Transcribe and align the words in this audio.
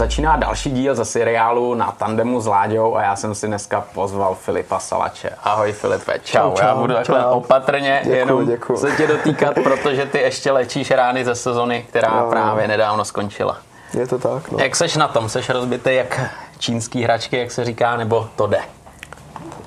Začíná 0.00 0.36
další 0.36 0.70
díl 0.70 0.94
ze 0.94 1.04
seriálu 1.04 1.74
na 1.74 1.92
tandemu 1.92 2.40
s 2.40 2.46
Láďou 2.46 2.96
a 2.96 3.02
já 3.02 3.16
jsem 3.16 3.34
si 3.34 3.46
dneska 3.46 3.84
pozval 3.94 4.34
Filipa 4.34 4.78
Salače. 4.78 5.30
Ahoj 5.44 5.72
Filipe, 5.72 6.18
čau. 6.24 6.54
čau 6.54 6.66
já 6.66 6.74
budu 6.74 6.94
takhle 6.94 7.20
čau. 7.20 7.30
opatrně 7.30 8.00
děkuju, 8.04 8.18
jenom 8.18 8.46
děkuju. 8.46 8.78
se 8.78 8.90
tě 8.96 9.06
dotýkat, 9.06 9.54
protože 9.62 10.06
ty 10.06 10.18
ještě 10.18 10.52
léčíš 10.52 10.90
rány 10.90 11.24
ze 11.24 11.34
sezony, 11.34 11.86
která 11.88 12.20
no, 12.20 12.30
právě 12.30 12.68
nedávno 12.68 13.04
skončila. 13.04 13.58
Je 13.98 14.06
to 14.06 14.18
tak, 14.18 14.50
no. 14.50 14.58
Jak 14.58 14.76
seš 14.76 14.96
na 14.96 15.08
tom? 15.08 15.28
Seš 15.28 15.48
rozbitý 15.48 15.94
jak 15.94 16.20
čínský 16.58 17.02
hračky, 17.02 17.38
jak 17.38 17.50
se 17.50 17.64
říká, 17.64 17.96
nebo 17.96 18.28
to 18.36 18.46
jde? 18.46 18.60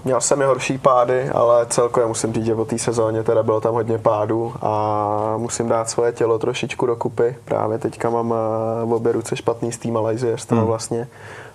Měl 0.05 0.21
jsem 0.21 0.41
i 0.41 0.45
horší 0.45 0.77
pády, 0.77 1.29
ale 1.29 1.65
celkově 1.65 2.07
musím 2.07 2.33
říct, 2.33 2.45
že 2.45 2.55
po 2.55 2.65
té 2.65 2.77
sezóně 2.77 3.23
teda 3.23 3.43
bylo 3.43 3.61
tam 3.61 3.73
hodně 3.73 3.97
pádů 3.97 4.53
a 4.61 5.33
musím 5.37 5.69
dát 5.69 5.89
svoje 5.89 6.11
tělo 6.11 6.39
trošičku 6.39 6.85
dokupy. 6.85 7.35
Právě 7.45 7.77
teďka 7.77 8.09
mám 8.09 8.33
eh, 8.33 8.85
v 8.85 8.93
obě 8.93 9.11
ruce 9.11 9.35
špatný 9.35 9.71
z 9.71 9.77
té 9.77 9.87
Malajzie, 9.91 10.37
z 10.37 10.45
toho 10.45 10.61
hmm. 10.61 10.67
vlastně 10.67 11.07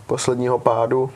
posledního 0.06 0.58
pádu 0.58 1.10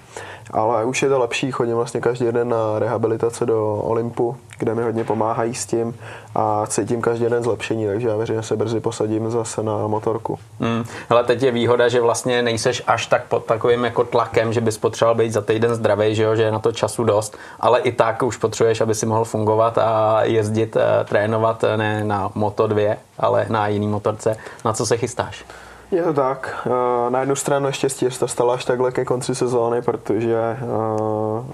ale 0.52 0.84
už 0.84 1.02
je 1.02 1.08
to 1.08 1.18
lepší, 1.18 1.50
chodím 1.50 1.74
vlastně 1.74 2.00
každý 2.00 2.32
den 2.32 2.48
na 2.48 2.78
rehabilitace 2.78 3.46
do 3.46 3.74
Olympu, 3.74 4.36
kde 4.58 4.74
mi 4.74 4.82
hodně 4.82 5.04
pomáhají 5.04 5.54
s 5.54 5.66
tím 5.66 5.94
a 6.34 6.66
cítím 6.66 7.02
každý 7.02 7.26
den 7.26 7.42
zlepšení, 7.42 7.86
takže 7.86 8.08
já 8.08 8.16
věřím, 8.16 8.36
že 8.36 8.42
se 8.42 8.56
brzy 8.56 8.80
posadím 8.80 9.30
zase 9.30 9.62
na 9.62 9.86
motorku. 9.86 10.38
Hmm. 10.60 10.84
Hele, 11.08 11.24
teď 11.24 11.42
je 11.42 11.50
výhoda, 11.50 11.88
že 11.88 12.00
vlastně 12.00 12.42
nejseš 12.42 12.82
až 12.86 13.06
tak 13.06 13.24
pod 13.24 13.44
takovým 13.44 13.84
jako 13.84 14.04
tlakem, 14.04 14.52
že 14.52 14.60
bys 14.60 14.78
potřeboval 14.78 15.14
být 15.14 15.32
za 15.32 15.40
týden 15.40 15.74
zdravý, 15.74 16.14
že, 16.14 16.22
jo? 16.22 16.36
že 16.36 16.42
je 16.42 16.52
na 16.52 16.58
to 16.58 16.72
času 16.72 17.04
dost, 17.04 17.36
ale 17.60 17.80
i 17.80 17.92
tak 17.92 18.22
už 18.22 18.36
potřebuješ, 18.36 18.80
aby 18.80 18.94
si 18.94 19.06
mohl 19.06 19.24
fungovat 19.24 19.78
a 19.78 20.20
jezdit, 20.22 20.76
eh, 20.76 21.04
trénovat 21.04 21.64
eh, 21.64 21.76
ne 21.76 22.04
na 22.04 22.30
Moto 22.34 22.66
2, 22.66 22.96
ale 23.18 23.46
na 23.48 23.68
jiný 23.68 23.88
motorce. 23.88 24.36
Na 24.64 24.72
co 24.72 24.86
se 24.86 24.96
chystáš? 24.96 25.44
Je 25.92 26.02
to 26.02 26.12
tak. 26.12 26.66
Eh, 26.66 27.10
na 27.10 27.20
jednu 27.20 27.36
stranu 27.36 27.66
ještě 27.66 27.88
že 27.88 28.10
se 28.10 28.18
to 28.18 28.28
stalo 28.28 28.52
až 28.52 28.64
takhle 28.64 28.92
ke 28.92 29.04
konci 29.04 29.34
sezóny, 29.34 29.82
protože 29.82 30.38
eh, 30.38 31.44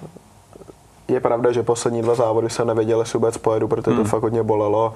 je 1.09 1.21
pravda, 1.21 1.53
že 1.53 1.63
poslední 1.63 2.03
dva 2.03 2.15
závody 2.15 2.51
jsem 2.51 2.67
nevěděl, 2.67 3.01
jestli 3.01 3.19
vůbec 3.19 3.39
pojedu, 3.39 3.69
protože 3.69 3.97
to 3.97 4.03
hmm. 4.03 4.05
fakt 4.05 4.23
hodně 4.23 4.43
bolelo. 4.43 4.95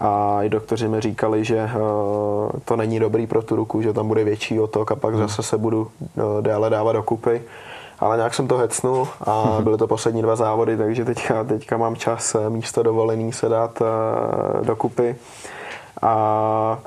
A 0.00 0.42
i 0.42 0.48
doktoři 0.48 0.88
mi 0.88 1.00
říkali, 1.00 1.44
že 1.44 1.56
eh, 1.56 1.70
to 2.64 2.76
není 2.76 3.00
dobrý 3.00 3.26
pro 3.26 3.42
tu 3.42 3.56
ruku, 3.56 3.82
že 3.82 3.92
tam 3.92 4.08
bude 4.08 4.24
větší 4.24 4.60
otok 4.60 4.92
a 4.92 4.96
pak 4.96 5.14
hmm. 5.14 5.22
zase 5.22 5.42
se 5.42 5.58
budu 5.58 5.90
déle 6.40 6.70
dávat 6.70 6.92
dokupy. 6.92 7.42
Ale 7.98 8.16
nějak 8.16 8.34
jsem 8.34 8.48
to 8.48 8.56
hecnul 8.56 9.08
a 9.20 9.42
hmm. 9.42 9.64
byly 9.64 9.78
to 9.78 9.86
poslední 9.86 10.22
dva 10.22 10.36
závody, 10.36 10.76
takže 10.76 11.04
teďka, 11.04 11.44
teďka 11.44 11.76
mám 11.76 11.96
čas 11.96 12.36
místo 12.48 12.82
dovolený 12.82 13.32
se 13.32 13.48
dát 13.48 13.82
dokupy. 14.62 15.16
A 16.02 16.78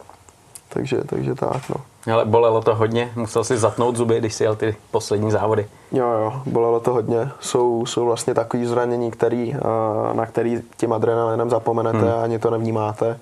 takže, 0.69 0.97
takže 1.03 1.35
tak, 1.35 1.69
no. 1.69 1.88
Ale 2.13 2.25
bolelo 2.25 2.61
to 2.61 2.75
hodně? 2.75 3.11
Musel 3.15 3.43
si 3.43 3.57
zatnout 3.57 3.95
zuby, 3.95 4.19
když 4.19 4.33
si 4.33 4.43
jel 4.43 4.55
ty 4.55 4.75
poslední 4.91 5.31
závody? 5.31 5.67
Jo, 5.91 6.07
jo, 6.07 6.33
bolelo 6.45 6.79
to 6.79 6.93
hodně. 6.93 7.31
Jsou, 7.39 7.85
jsou 7.85 8.05
vlastně 8.05 8.33
takové 8.33 8.65
zranění, 8.65 9.11
který, 9.11 9.53
eh, 9.55 10.13
na 10.13 10.25
který 10.25 10.61
tím 10.77 10.93
adrenalinem 10.93 11.49
zapomenete 11.49 11.97
hmm. 11.97 12.09
a 12.09 12.23
ani 12.23 12.39
to 12.39 12.49
nevnímáte. 12.49 13.19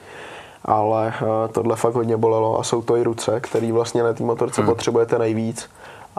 Ale 0.66 1.14
eh, 1.16 1.48
tohle 1.48 1.76
fakt 1.76 1.94
hodně 1.94 2.18
bolelo 2.18 2.60
a 2.60 2.64
jsou 2.64 2.82
to 2.82 2.98
i 2.98 3.04
ruce, 3.04 3.40
který 3.40 3.72
vlastně 3.72 4.04
na 4.04 4.14
té 4.14 4.24
motorce 4.24 4.62
hmm. 4.62 4.70
potřebujete 4.70 5.20
nejvíc 5.20 5.70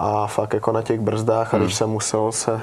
a 0.01 0.27
fakt 0.27 0.55
jako 0.55 0.73
na 0.73 0.83
těch 0.83 1.01
brzdách 1.01 1.53
hmm. 1.53 1.63
a 1.63 1.65
když 1.65 1.77
jsem 1.77 1.91
musel 1.91 2.33
se 2.33 2.53
uh, 2.53 2.61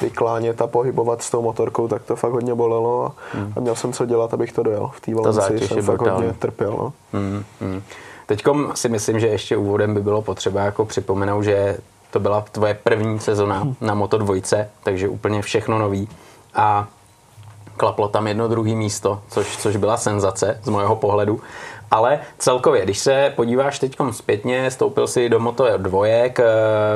vyklánět 0.00 0.62
a 0.62 0.66
pohybovat 0.66 1.22
s 1.22 1.30
tou 1.30 1.42
motorkou, 1.42 1.88
tak 1.88 2.02
to 2.02 2.16
fakt 2.16 2.32
hodně 2.32 2.54
bolelo 2.54 3.04
a, 3.04 3.12
hmm. 3.32 3.52
a 3.56 3.60
měl 3.60 3.74
jsem 3.74 3.92
co 3.92 4.06
dělat, 4.06 4.34
abych 4.34 4.52
to 4.52 4.62
dojel. 4.62 4.90
V 4.94 5.00
té 5.00 5.14
Valencii 5.14 5.68
jsem 5.68 5.82
fakt 5.82 6.00
hodně 6.00 6.32
trpěl. 6.32 6.70
No. 6.70 6.92
Hmm. 7.12 7.44
Hmm. 7.60 7.82
Teďkom 8.26 8.72
si 8.74 8.88
myslím, 8.88 9.20
že 9.20 9.26
ještě 9.26 9.56
úvodem 9.56 9.94
by 9.94 10.00
bylo 10.00 10.22
potřeba 10.22 10.60
jako 10.60 10.84
připomenout, 10.84 11.42
že 11.42 11.76
to 12.10 12.20
byla 12.20 12.40
tvoje 12.40 12.74
první 12.74 13.18
sezona 13.20 13.58
hmm. 13.58 13.76
na 13.80 13.94
Moto 13.94 14.18
dvojce, 14.18 14.70
takže 14.82 15.08
úplně 15.08 15.42
všechno 15.42 15.78
nový 15.78 16.08
a 16.54 16.88
klaplo 17.76 18.08
tam 18.08 18.26
jedno 18.26 18.48
druhé 18.48 18.74
místo, 18.74 19.20
což, 19.28 19.56
což 19.56 19.76
byla 19.76 19.96
senzace 19.96 20.60
z 20.62 20.68
mojeho 20.68 20.96
pohledu. 20.96 21.40
Ale 21.90 22.20
celkově, 22.38 22.84
když 22.84 22.98
se 22.98 23.32
podíváš 23.36 23.78
teď 23.78 23.96
zpětně, 24.10 24.70
stoupil 24.70 25.06
si 25.06 25.28
do 25.28 25.40
moto 25.40 25.76
dvojek, 25.76 26.40
eh, 26.40 26.44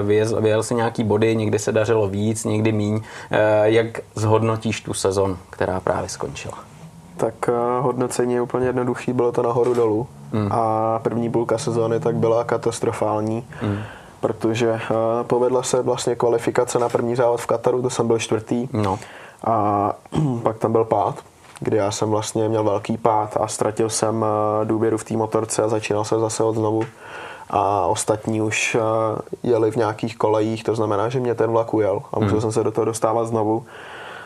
vyjel, 0.03 0.41
vyjel 0.41 0.63
si 0.63 0.75
nějaký 0.75 1.05
body, 1.05 1.37
někdy 1.37 1.59
se 1.59 1.73
dařilo 1.73 2.09
víc, 2.09 2.45
někdy 2.45 2.73
míň. 2.73 3.01
Eh, 3.31 3.71
jak 3.71 4.01
zhodnotíš 4.15 4.81
tu 4.81 4.95
sezon, 4.95 5.39
která 5.51 5.81
právě 5.81 6.09
skončila? 6.09 6.70
Tak 7.21 7.35
eh, 7.49 7.81
hodnocení 7.81 8.35
je 8.35 8.43
úplně 8.43 8.67
jednoduchý, 8.67 9.13
bylo 9.13 9.33
to 9.33 9.43
nahoru 9.43 9.75
dolů. 9.75 10.07
Hmm. 10.33 10.49
A 10.53 10.99
první 10.99 11.31
půlka 11.31 11.59
sezóny 11.59 12.01
tak 12.01 12.17
byla 12.17 12.45
katastrofální. 12.45 13.45
Hmm 13.61 13.79
protože 14.21 14.81
povedla 15.23 15.63
se 15.63 15.83
vlastně 15.83 16.15
kvalifikace 16.15 16.79
na 16.79 16.89
první 16.89 17.17
závod 17.17 17.41
v 17.41 17.47
Kataru, 17.47 17.83
to 17.83 17.91
jsem 17.91 18.07
byl 18.07 18.19
čtvrtý. 18.19 18.69
No. 18.73 18.99
A 19.45 19.93
pak 20.43 20.59
tam 20.59 20.73
byl 20.73 20.85
pád, 20.85 21.15
kdy 21.61 21.77
já 21.77 21.91
jsem 21.91 22.11
vlastně 22.11 22.49
měl 22.49 22.65
velký 22.65 22.97
pád 22.97 23.37
a 23.41 23.49
ztratil 23.49 23.91
jsem 23.91 24.25
eh, 24.25 24.65
důvěru 24.65 24.99
v 24.99 25.05
té 25.05 25.17
motorce 25.17 25.63
a 25.63 25.69
začínal 25.69 26.05
jsem 26.05 26.21
zase 26.21 26.45
od 26.45 26.55
znovu. 26.55 26.83
A 27.51 27.87
ostatní 27.87 28.43
už 28.43 28.77
eh, 28.81 28.81
jeli 29.43 29.71
v 29.71 29.77
nějakých 29.77 30.17
kolejích, 30.17 30.65
to 30.65 30.75
znamená, 30.75 31.09
že 31.09 31.21
mě 31.21 31.35
ten 31.35 31.51
vlak 31.51 31.75
ujel 31.75 32.03
a 32.13 32.19
musel 32.19 32.33
hmm. 32.33 32.41
jsem 32.41 32.53
se 32.53 32.65
do 32.65 32.71
toho 32.71 32.85
dostávat 32.85 33.25
znovu. 33.25 33.65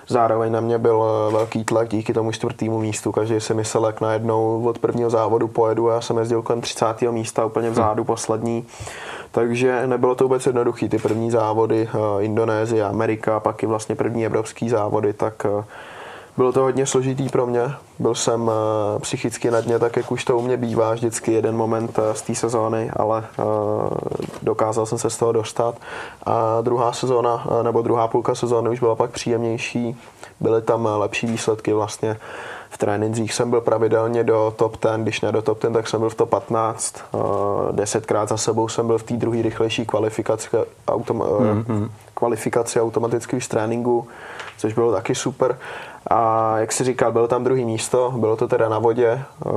Zároveň 0.08 0.52
na 0.52 0.60
mě 0.60 0.78
byl 0.78 1.04
eh, 1.04 1.32
velký 1.32 1.64
tlak 1.64 1.88
díky 1.88 2.12
tomu 2.12 2.32
čtvrtému 2.32 2.78
místu. 2.78 3.12
Každý 3.12 3.40
si 3.40 3.54
myslel, 3.54 3.86
jak 3.86 4.00
najednou 4.00 4.64
od 4.64 4.78
prvního 4.78 5.10
závodu 5.10 5.48
pojedu. 5.48 5.88
Já 5.88 6.00
jsem 6.00 6.18
jezdil 6.18 6.42
kolem 6.42 6.60
30. 6.60 7.02
místa, 7.10 7.44
úplně 7.44 7.70
vzadu, 7.70 8.02
hmm. 8.02 8.06
poslední. 8.06 8.66
Takže 9.30 9.86
nebylo 9.86 10.14
to 10.14 10.24
vůbec 10.24 10.46
jednoduché. 10.46 10.88
Ty 10.88 10.98
první 10.98 11.30
závody, 11.30 11.88
Indonésie, 12.20 12.84
Amerika, 12.84 13.40
pak 13.40 13.62
i 13.62 13.66
vlastně 13.66 13.94
první 13.94 14.26
evropský 14.26 14.68
závody, 14.68 15.12
tak 15.12 15.46
bylo 16.36 16.52
to 16.52 16.60
hodně 16.60 16.86
složitý 16.86 17.28
pro 17.28 17.46
mě. 17.46 17.74
Byl 17.98 18.14
jsem 18.14 18.50
eh, 18.50 18.98
psychicky 19.00 19.50
na 19.50 19.60
dně, 19.60 19.78
tak 19.78 19.96
jak 19.96 20.12
už 20.12 20.24
to 20.24 20.38
u 20.38 20.42
mě 20.42 20.56
bývá 20.56 20.94
vždycky 20.94 21.32
jeden 21.32 21.56
moment 21.56 21.98
eh, 21.98 22.14
z 22.14 22.22
té 22.22 22.34
sezóny, 22.34 22.90
ale 22.96 23.24
eh, 23.24 23.42
dokázal 24.42 24.86
jsem 24.86 24.98
se 24.98 25.10
z 25.10 25.16
toho 25.16 25.32
dostat. 25.32 25.74
A 26.26 26.60
druhá 26.62 26.92
sezóna, 26.92 27.46
nebo 27.62 27.82
druhá 27.82 28.08
půlka 28.08 28.34
sezóny 28.34 28.70
už 28.70 28.80
byla 28.80 28.94
pak 28.94 29.10
příjemnější. 29.10 29.96
Byly 30.40 30.62
tam 30.62 30.88
lepší 30.96 31.26
výsledky 31.26 31.72
vlastně. 31.72 32.16
V 32.70 32.78
trénincích 32.78 33.34
jsem 33.34 33.50
byl 33.50 33.60
pravidelně 33.60 34.24
do 34.24 34.54
top 34.56 34.84
10, 34.84 35.00
když 35.00 35.20
ne 35.20 35.32
do 35.32 35.42
top 35.42 35.62
10, 35.62 35.72
tak 35.72 35.88
jsem 35.88 36.00
byl 36.00 36.10
v 36.10 36.14
top 36.14 36.28
15. 36.28 36.94
Desetkrát 37.72 38.28
za 38.28 38.36
sebou 38.36 38.68
jsem 38.68 38.86
byl 38.86 38.98
v 38.98 39.02
té 39.02 39.14
druhé 39.14 39.42
rychlejší 39.42 39.86
kvalifikaci, 39.86 40.48
autom- 40.86 41.22
mm-hmm. 41.22 41.88
kvalifikaci 42.14 42.80
automaticky 42.80 43.36
už 43.36 43.44
z 43.44 43.48
tréninku, 43.48 44.08
což 44.58 44.74
bylo 44.74 44.92
taky 44.92 45.14
super. 45.14 45.58
A 46.06 46.58
jak 46.58 46.72
si 46.72 46.84
říkal, 46.84 47.12
bylo 47.12 47.28
tam 47.28 47.44
druhý 47.44 47.64
místo, 47.64 48.12
bylo 48.16 48.36
to 48.36 48.48
teda 48.48 48.68
na 48.68 48.78
vodě, 48.78 49.08
eh, 49.46 49.50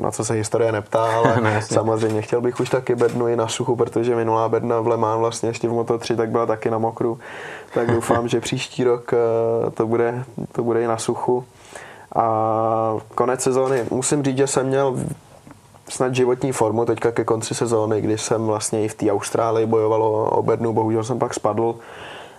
na 0.00 0.10
co 0.10 0.24
se 0.24 0.34
historie 0.34 0.72
neptá, 0.72 1.04
ale 1.04 1.40
no, 1.42 1.50
samozřejmě 1.60 2.22
chtěl 2.22 2.40
bych 2.40 2.60
už 2.60 2.70
taky 2.70 2.94
bednu 2.94 3.28
i 3.28 3.36
na 3.36 3.48
suchu, 3.48 3.76
protože 3.76 4.16
minulá 4.16 4.48
bedna 4.48 4.80
v 4.80 4.86
Le 4.86 4.96
Mans 4.96 5.20
vlastně 5.20 5.48
ještě 5.48 5.68
v 5.68 5.72
Moto 5.72 5.98
3 5.98 6.16
tak 6.16 6.30
byla 6.30 6.46
taky 6.46 6.70
na 6.70 6.78
mokru. 6.78 7.18
Tak 7.74 7.90
doufám, 7.90 8.28
že 8.28 8.40
příští 8.40 8.84
rok 8.84 9.12
eh, 9.12 9.70
to 9.70 9.86
bude, 9.86 10.24
to 10.52 10.62
bude 10.62 10.82
i 10.82 10.86
na 10.86 10.98
suchu. 10.98 11.44
A 12.16 12.96
konec 13.14 13.42
sezóny, 13.42 13.84
musím 13.90 14.22
říct, 14.22 14.36
že 14.38 14.46
jsem 14.46 14.66
měl 14.66 14.96
snad 15.88 16.14
životní 16.14 16.52
formu 16.52 16.84
teďka 16.84 17.12
ke 17.12 17.24
konci 17.24 17.54
sezóny, 17.54 18.00
kdy 18.00 18.18
jsem 18.18 18.46
vlastně 18.46 18.84
i 18.84 18.88
v 18.88 18.94
té 18.94 19.10
Austrálii 19.10 19.66
bojoval 19.66 20.02
o 20.30 20.42
bednu, 20.42 20.72
bohužel 20.72 21.04
jsem 21.04 21.18
pak 21.18 21.34
spadl 21.34 21.74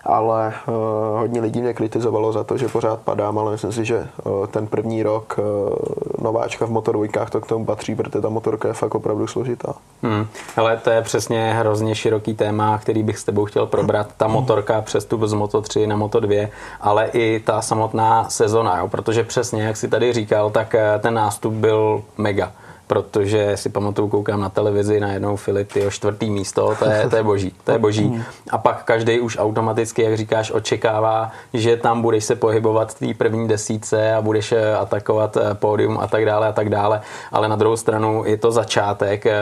ale 0.05 0.53
uh, 0.67 0.73
hodně 1.19 1.41
lidí 1.41 1.61
mě 1.61 1.73
kritizovalo 1.73 2.33
za 2.33 2.43
to, 2.43 2.57
že 2.57 2.67
pořád 2.67 2.99
padám, 2.99 3.37
ale 3.37 3.51
myslím 3.51 3.71
si, 3.71 3.85
že 3.85 4.07
uh, 4.23 4.47
ten 4.47 4.67
první 4.67 5.03
rok 5.03 5.39
uh, 5.39 6.23
nováčka 6.23 6.65
v 6.65 6.69
motorvojkách 6.69 7.29
to 7.29 7.41
k 7.41 7.47
tomu 7.47 7.65
patří, 7.65 7.95
protože 7.95 8.21
ta 8.21 8.29
motorka 8.29 8.67
je 8.67 8.73
fakt 8.73 8.95
opravdu 8.95 9.27
složitá. 9.27 9.73
Hmm. 10.03 10.27
Ale 10.57 10.77
to 10.77 10.89
je 10.89 11.01
přesně 11.01 11.53
hrozně 11.53 11.95
široký 11.95 12.33
téma, 12.33 12.77
který 12.77 13.03
bych 13.03 13.17
s 13.17 13.23
tebou 13.23 13.45
chtěl 13.45 13.65
probrat. 13.65 14.07
Ta 14.17 14.27
motorka 14.27 14.81
přestup 14.81 15.21
z 15.23 15.33
Moto 15.33 15.61
3 15.61 15.87
na 15.87 15.95
Moto 15.95 16.19
2, 16.19 16.47
ale 16.81 17.07
i 17.13 17.39
ta 17.39 17.61
samotná 17.61 18.29
sezona, 18.29 18.77
jo? 18.77 18.87
protože 18.87 19.23
přesně, 19.23 19.63
jak 19.63 19.77
si 19.77 19.87
tady 19.87 20.13
říkal, 20.13 20.49
tak 20.49 20.75
ten 20.99 21.13
nástup 21.13 21.53
byl 21.53 22.03
mega 22.17 22.51
protože 22.93 23.57
si 23.57 23.69
pamatuju, 23.69 24.07
koukám 24.07 24.41
na 24.41 24.49
televizi, 24.49 24.99
na 24.99 25.13
jednou 25.13 25.35
Filip, 25.35 25.75
jeho 25.75 25.91
čtvrtý 25.91 26.29
místo, 26.29 26.75
to 26.79 26.85
je, 26.85 27.09
to 27.09 27.15
je 27.15 27.23
boží, 27.23 27.53
to 27.63 27.71
je 27.71 27.77
boží. 27.77 28.23
A 28.49 28.57
pak 28.57 28.83
každý 28.83 29.19
už 29.19 29.37
automaticky, 29.37 30.01
jak 30.01 30.17
říkáš, 30.17 30.51
očekává, 30.51 31.31
že 31.53 31.77
tam 31.77 32.01
budeš 32.01 32.25
se 32.25 32.35
pohybovat 32.35 32.93
v 32.93 32.99
té 32.99 33.13
první 33.17 33.47
desíce 33.47 34.13
a 34.13 34.21
budeš 34.21 34.51
eh, 34.51 34.75
atakovat 34.75 35.37
eh, 35.37 35.53
pódium 35.53 35.97
a 35.97 36.07
tak 36.07 36.25
dále 36.25 36.47
a 36.47 36.51
tak 36.51 36.69
dále, 36.69 37.01
ale 37.31 37.47
na 37.47 37.55
druhou 37.55 37.77
stranu 37.77 38.23
je 38.25 38.37
to 38.37 38.51
začátek, 38.51 39.25
eh, 39.25 39.41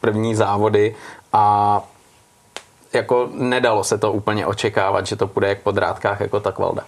první 0.00 0.34
závody 0.34 0.94
a 1.32 1.82
jako 2.92 3.28
nedalo 3.32 3.84
se 3.84 3.98
to 3.98 4.12
úplně 4.12 4.46
očekávat, 4.46 5.06
že 5.06 5.16
to 5.16 5.26
půjde 5.26 5.48
jak 5.48 5.60
po 5.60 5.70
drátkách 5.70 6.20
jako 6.20 6.40
ta 6.40 6.52
kvalda. 6.52 6.82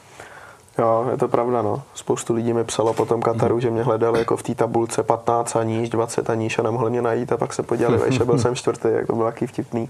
Jo, 0.81 1.07
je 1.11 1.17
to 1.17 1.29
pravda, 1.29 1.63
no. 1.63 1.83
Spoustu 1.95 2.35
lidí 2.35 2.53
mi 2.53 2.65
psalo 2.65 2.95
po 2.95 3.07
tom 3.07 3.23
Kataru, 3.23 3.55
mm. 3.55 3.61
že 3.61 3.71
mě 3.71 3.83
hledali 3.83 4.19
jako 4.19 4.37
v 4.37 4.43
té 4.43 4.55
tabulce 4.55 5.03
15 5.03 5.57
a 5.57 5.63
níž, 5.63 5.89
20 5.89 6.31
a 6.31 6.35
níž 6.35 6.59
a 6.59 6.63
nemohli 6.63 6.91
mě 6.91 7.03
najít 7.03 7.33
a 7.33 7.37
pak 7.37 7.53
se 7.53 7.63
podívali, 7.63 8.13
že 8.13 8.25
byl 8.25 8.39
jsem 8.39 8.55
čtvrtý, 8.55 8.89
jak 8.91 9.07
to 9.07 9.13
bylo 9.13 9.27
taky 9.27 9.47
vtipný. 9.47 9.89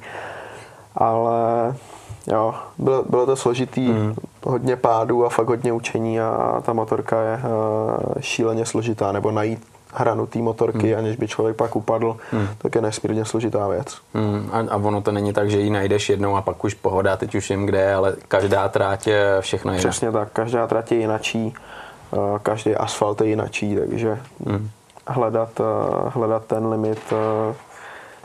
Ale 0.97 1.75
jo, 2.27 2.55
bylo, 2.79 3.05
bylo 3.09 3.27
to 3.27 3.37
složitý, 3.37 3.89
mm. 3.89 4.15
hodně 4.45 4.77
pádů 4.77 5.25
a 5.25 5.29
fakt 5.29 5.49
hodně 5.49 5.73
učení 5.73 6.21
a 6.21 6.63
ta 6.67 6.73
motorka 6.73 7.23
je 7.23 7.37
uh, 7.37 7.43
šíleně 8.21 8.67
složitá, 8.67 9.13
nebo 9.13 9.31
najít 9.31 9.67
hranu 9.95 10.27
té 10.27 10.39
motorky, 10.39 10.89
hmm. 10.91 10.99
aniž 10.99 11.17
by 11.17 11.29
člověk 11.29 11.57
pak 11.57 11.77
upadl, 11.77 12.17
hmm. 12.31 12.49
tak 12.59 12.75
je 12.75 12.81
nesmírně 12.81 13.25
složitá 13.25 13.69
věc. 13.69 13.97
Hmm. 14.15 14.51
A, 14.53 14.59
a 14.59 14.77
ono 14.77 15.01
to 15.01 15.13
není 15.13 15.33
tak, 15.33 15.51
že 15.51 15.61
ji 15.61 15.71
najdeš 15.71 16.09
jednou 16.09 16.37
a 16.37 16.43
pak 16.43 16.65
už 16.65 16.75
pohoda, 16.75 17.17
teď 17.17 17.35
už 17.35 17.51
jim 17.51 17.67
kde, 17.67 17.95
ale 17.95 18.17
každá 18.29 18.69
tráť 18.69 19.07
je 19.07 19.37
všechno 19.41 19.73
jiné. 19.73 19.79
Přesně 19.79 20.13
tak, 20.13 20.29
každá 20.33 20.67
tráť 20.67 20.93
je 20.93 20.99
jinačí, 20.99 21.55
eh, 22.13 22.17
každý 22.43 22.75
asfalt 22.75 23.21
je 23.21 23.27
jinačí, 23.27 23.77
takže 23.77 24.19
hmm. 24.47 24.71
hledat, 25.07 25.61
eh, 25.61 25.65
hledat 26.09 26.45
ten 26.45 26.67
limit 26.67 26.99
eh, 27.13 27.55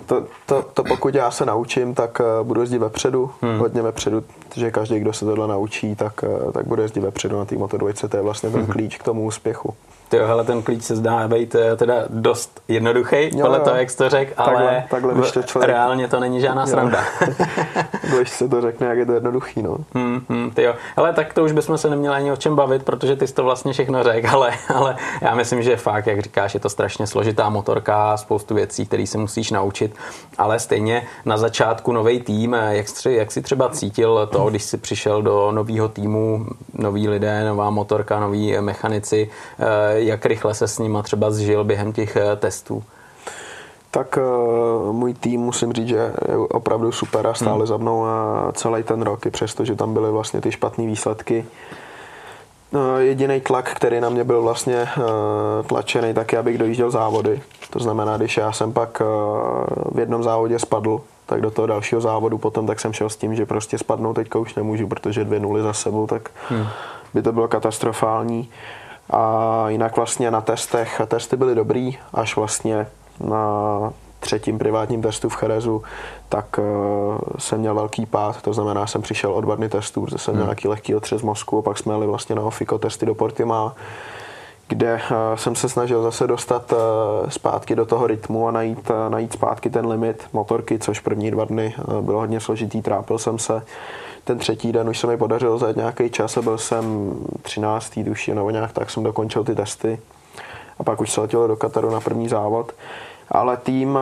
to, 0.06 0.25
to, 0.45 0.65
to 0.73 0.83
pokud 0.83 1.15
já 1.15 1.31
se 1.31 1.45
naučím, 1.45 1.94
tak 1.94 2.21
budu 2.44 2.62
jezdit 2.62 2.77
vepředu, 2.77 3.31
hmm. 3.41 3.59
hodně 3.59 3.81
vepředu, 3.81 4.23
že 4.56 4.71
každý, 4.71 5.00
kdo 5.00 5.13
se 5.13 5.25
tohle 5.25 5.47
naučí, 5.47 5.95
tak, 5.95 6.25
tak 6.53 6.67
bude 6.67 6.83
jezdit 6.83 7.00
vepředu 7.00 7.39
na 7.39 7.45
té 7.45 7.56
motorvojce, 7.56 8.07
to 8.07 8.17
je 8.17 8.23
vlastně 8.23 8.50
ten 8.50 8.62
hmm. 8.62 8.71
klíč 8.71 8.97
k 8.97 9.03
tomu 9.03 9.25
úspěchu. 9.25 9.73
Ty 10.09 10.17
hele, 10.17 10.43
ten 10.43 10.61
klíč 10.61 10.83
se 10.83 10.95
zdá 10.95 11.27
být 11.27 11.55
eh, 11.55 11.75
teda 11.75 11.93
dost 12.09 12.61
jednoduchý, 12.67 13.29
podle 13.41 13.59
toho, 13.59 13.75
jak 13.75 13.89
jsi 13.89 13.97
to 13.97 14.09
řekl, 14.09 14.33
ale 14.37 14.85
takhle, 14.89 15.11
takhle, 15.13 15.31
to 15.31 15.43
člověk... 15.43 15.69
reálně 15.69 16.07
to 16.07 16.19
není 16.19 16.41
žádná 16.41 16.65
sranda. 16.65 16.99
když 18.17 18.29
se 18.29 18.47
to 18.49 18.61
řekne, 18.61 18.87
jak 18.87 18.97
je 18.97 19.05
to 19.05 19.13
jednoduchý, 19.13 19.61
no. 19.61 19.77
Hmm, 19.93 20.21
hmm, 20.29 20.51
ty 20.51 20.63
jo. 20.63 20.73
Ale 20.95 21.13
tak 21.13 21.33
to 21.33 21.43
už 21.43 21.51
bychom 21.51 21.77
se 21.77 21.89
neměli 21.89 22.15
ani 22.15 22.31
o 22.31 22.35
čem 22.35 22.55
bavit, 22.55 22.83
protože 22.83 23.15
ty 23.15 23.27
jsi 23.27 23.33
to 23.33 23.43
vlastně 23.43 23.73
všechno 23.73 24.03
řekl, 24.03 24.27
ale, 24.33 24.51
ale 24.75 24.95
já 25.21 25.35
myslím, 25.35 25.61
že 25.61 25.77
fakt, 25.77 26.07
jak 26.07 26.21
říkáš, 26.21 26.53
je 26.53 26.59
to 26.59 26.69
strašně 26.69 27.07
složitá 27.07 27.49
motorka, 27.49 28.17
spoustu 28.17 28.55
věcí, 28.55 28.85
které 28.85 29.07
se 29.07 29.17
musíš 29.17 29.51
naučit, 29.51 29.95
ale 30.37 30.59
stejně 30.59 31.07
na 31.25 31.37
začátku 31.37 31.91
nový 31.91 32.19
tým, 32.19 32.55
eh, 32.55 32.75
jak 32.75 32.87
jsi, 32.87 33.13
jak 33.13 33.31
jsi 33.31 33.41
třeba 33.41 33.69
cítil 33.69 34.29
to, 34.31 34.49
když 34.49 34.63
jsi 34.63 34.77
přišel 34.77 35.21
do 35.21 35.51
nového 35.51 35.89
týmu, 35.89 36.45
noví 36.73 37.09
lidé, 37.09 37.45
nová 37.45 37.69
motorka, 37.69 38.19
noví 38.19 38.57
mechanici, 38.59 39.29
eh, 39.59 39.94
jak 40.03 40.25
rychle 40.25 40.53
se 40.53 40.68
s 40.68 40.80
nima 40.80 41.03
třeba 41.03 41.31
zžil 41.31 41.63
během 41.63 41.94
těch 41.94 42.15
eh, 42.15 42.36
testů? 42.36 42.83
Tak 43.95 44.18
uh, 44.18 44.94
můj 44.94 45.13
tým 45.13 45.42
musím 45.42 45.74
říct, 45.74 45.88
že 45.88 45.95
je 45.95 46.13
opravdu 46.38 46.92
super 46.92 47.27
a 47.27 47.33
stále 47.33 47.57
hmm. 47.57 47.68
za 47.68 47.77
mnou 47.77 48.00
uh, 48.00 48.07
celý 48.51 48.83
ten 48.83 49.01
rok, 49.01 49.25
i 49.25 49.31
přesto, 49.31 49.65
že 49.65 49.75
tam 49.75 49.94
byly 49.94 50.12
vlastně 50.12 50.42
ty 50.42 50.51
špatné 50.51 50.86
výsledky. 50.86 51.45
Uh, 52.71 52.97
jediný 52.97 53.42
tlak, 53.42 53.74
který 53.75 54.01
na 54.01 54.09
mě 54.09 54.24
byl 54.24 54.42
vlastně 54.42 54.88
uh, 54.97 55.03
tlačený, 55.68 56.13
tak 56.13 56.33
je, 56.33 56.39
abych 56.39 56.57
dojížděl 56.57 56.91
závody. 56.91 57.41
To 57.69 57.80
znamená, 57.80 58.18
když 58.18 58.38
já 58.38 58.51
jsem 58.51 58.74
pak 58.74 59.01
v 59.91 60.00
jednom 60.00 60.24
závodě 60.24 60.59
spadl, 60.59 61.01
tak 61.25 61.41
do 61.41 61.51
toho 61.51 61.68
dalšího 61.68 62.01
závodu 62.01 62.38
potom 62.38 62.68
tak 62.68 62.80
jsem 62.80 62.94
šel 62.94 63.09
s 63.09 63.15
tím, 63.15 63.36
že 63.36 63.45
prostě 63.45 63.77
spadnout 63.77 64.15
teďka 64.15 64.39
už 64.39 64.56
nemůžu, 64.56 64.88
protože 64.88 65.24
dvě 65.24 65.39
nuly 65.39 65.62
za 65.62 65.74
sebou, 65.74 66.07
tak 66.07 66.30
hmm. 66.50 66.68
by 67.13 67.21
to 67.21 67.31
bylo 67.31 67.48
katastrofální. 67.48 68.39
Uh, 68.39 68.84
a 69.09 69.65
jinak 69.69 69.95
vlastně 69.95 70.31
na 70.31 70.41
testech, 70.41 71.01
testy 71.07 71.37
byly 71.37 71.55
dobrý, 71.55 71.97
až 72.13 72.35
vlastně 72.35 72.87
na 73.19 73.93
třetím 74.19 74.57
privátním 74.57 75.01
testu 75.01 75.29
v 75.29 75.35
Cherezu, 75.35 75.83
tak 76.29 76.59
uh, 76.59 76.65
jsem 77.37 77.59
měl 77.59 77.75
velký 77.75 78.05
pád, 78.05 78.41
to 78.41 78.53
znamená, 78.53 78.87
jsem 78.87 79.01
přišel 79.01 79.33
od 79.33 79.55
dny 79.55 79.69
testů, 79.69 80.01
protože 80.01 80.17
jsem 80.17 80.33
měl 80.33 80.43
hmm. 80.43 80.49
nějaký 80.49 80.67
lehký 80.67 80.95
otřes 80.95 81.21
mozku 81.21 81.57
a 81.57 81.61
pak 81.61 81.77
jsme 81.77 81.93
jeli 81.93 82.07
vlastně 82.07 82.35
na 82.35 82.41
Ofiko 82.41 82.77
testy 82.77 83.05
do 83.05 83.15
Portima, 83.15 83.75
kde 84.67 84.93
uh, 84.95 85.17
jsem 85.35 85.55
se 85.55 85.69
snažil 85.69 86.03
zase 86.03 86.27
dostat 86.27 86.73
uh, 86.73 86.77
zpátky 87.29 87.75
do 87.75 87.85
toho 87.85 88.07
rytmu 88.07 88.47
a 88.47 88.51
najít, 88.51 88.89
uh, 88.89 88.95
najít 89.09 89.33
zpátky 89.33 89.69
ten 89.69 89.87
limit 89.87 90.23
motorky, 90.33 90.79
což 90.79 90.99
první 90.99 91.31
dva 91.31 91.45
dny 91.45 91.75
uh, 91.77 92.01
bylo 92.01 92.19
hodně 92.19 92.39
složitý, 92.39 92.81
trápil 92.81 93.17
jsem 93.17 93.39
se 93.39 93.61
ten 94.25 94.38
třetí 94.38 94.72
den 94.72 94.89
už 94.89 95.00
se 95.00 95.07
mi 95.07 95.18
podařilo 95.18 95.57
zajet 95.57 95.77
nějaký 95.77 96.10
čas 96.10 96.38
a 96.38 96.42
byl 96.42 96.57
jsem 96.57 97.13
13. 97.42 98.00
tuším, 98.06 98.36
nebo 98.36 98.50
nějak 98.50 98.72
tak 98.72 98.89
jsem 98.89 99.04
dokončil 99.04 99.44
ty 99.44 99.56
testy. 99.56 100.00
A 100.80 100.83
pak 100.83 101.01
už 101.01 101.12
se 101.12 101.22
letělo 101.22 101.48
do 101.48 101.56
Kataru 101.56 101.89
na 101.92 102.00
první 102.00 102.30
závod. 102.30 102.72
Ale 103.30 103.57
tým, 103.57 104.00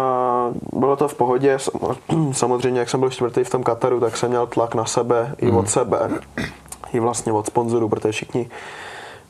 bylo 0.74 0.96
to 0.96 1.08
v 1.08 1.14
pohodě, 1.14 1.58
samozřejmě 2.32 2.80
jak 2.80 2.90
jsem 2.90 3.00
byl 3.00 3.10
čtvrtý 3.10 3.44
v 3.44 3.50
tom 3.50 3.64
Kataru, 3.64 4.00
tak 4.00 4.18
jsem 4.18 4.30
měl 4.30 4.48
tlak 4.48 4.76
na 4.76 4.86
sebe 4.86 5.36
i 5.38 5.48
od 5.48 5.56
mhm. 5.56 5.68
sebe, 5.68 6.10
i 6.94 7.00
vlastně 7.00 7.32
od 7.32 7.46
sponzorů, 7.46 7.90
protože 7.90 8.12
všichni 8.12 8.50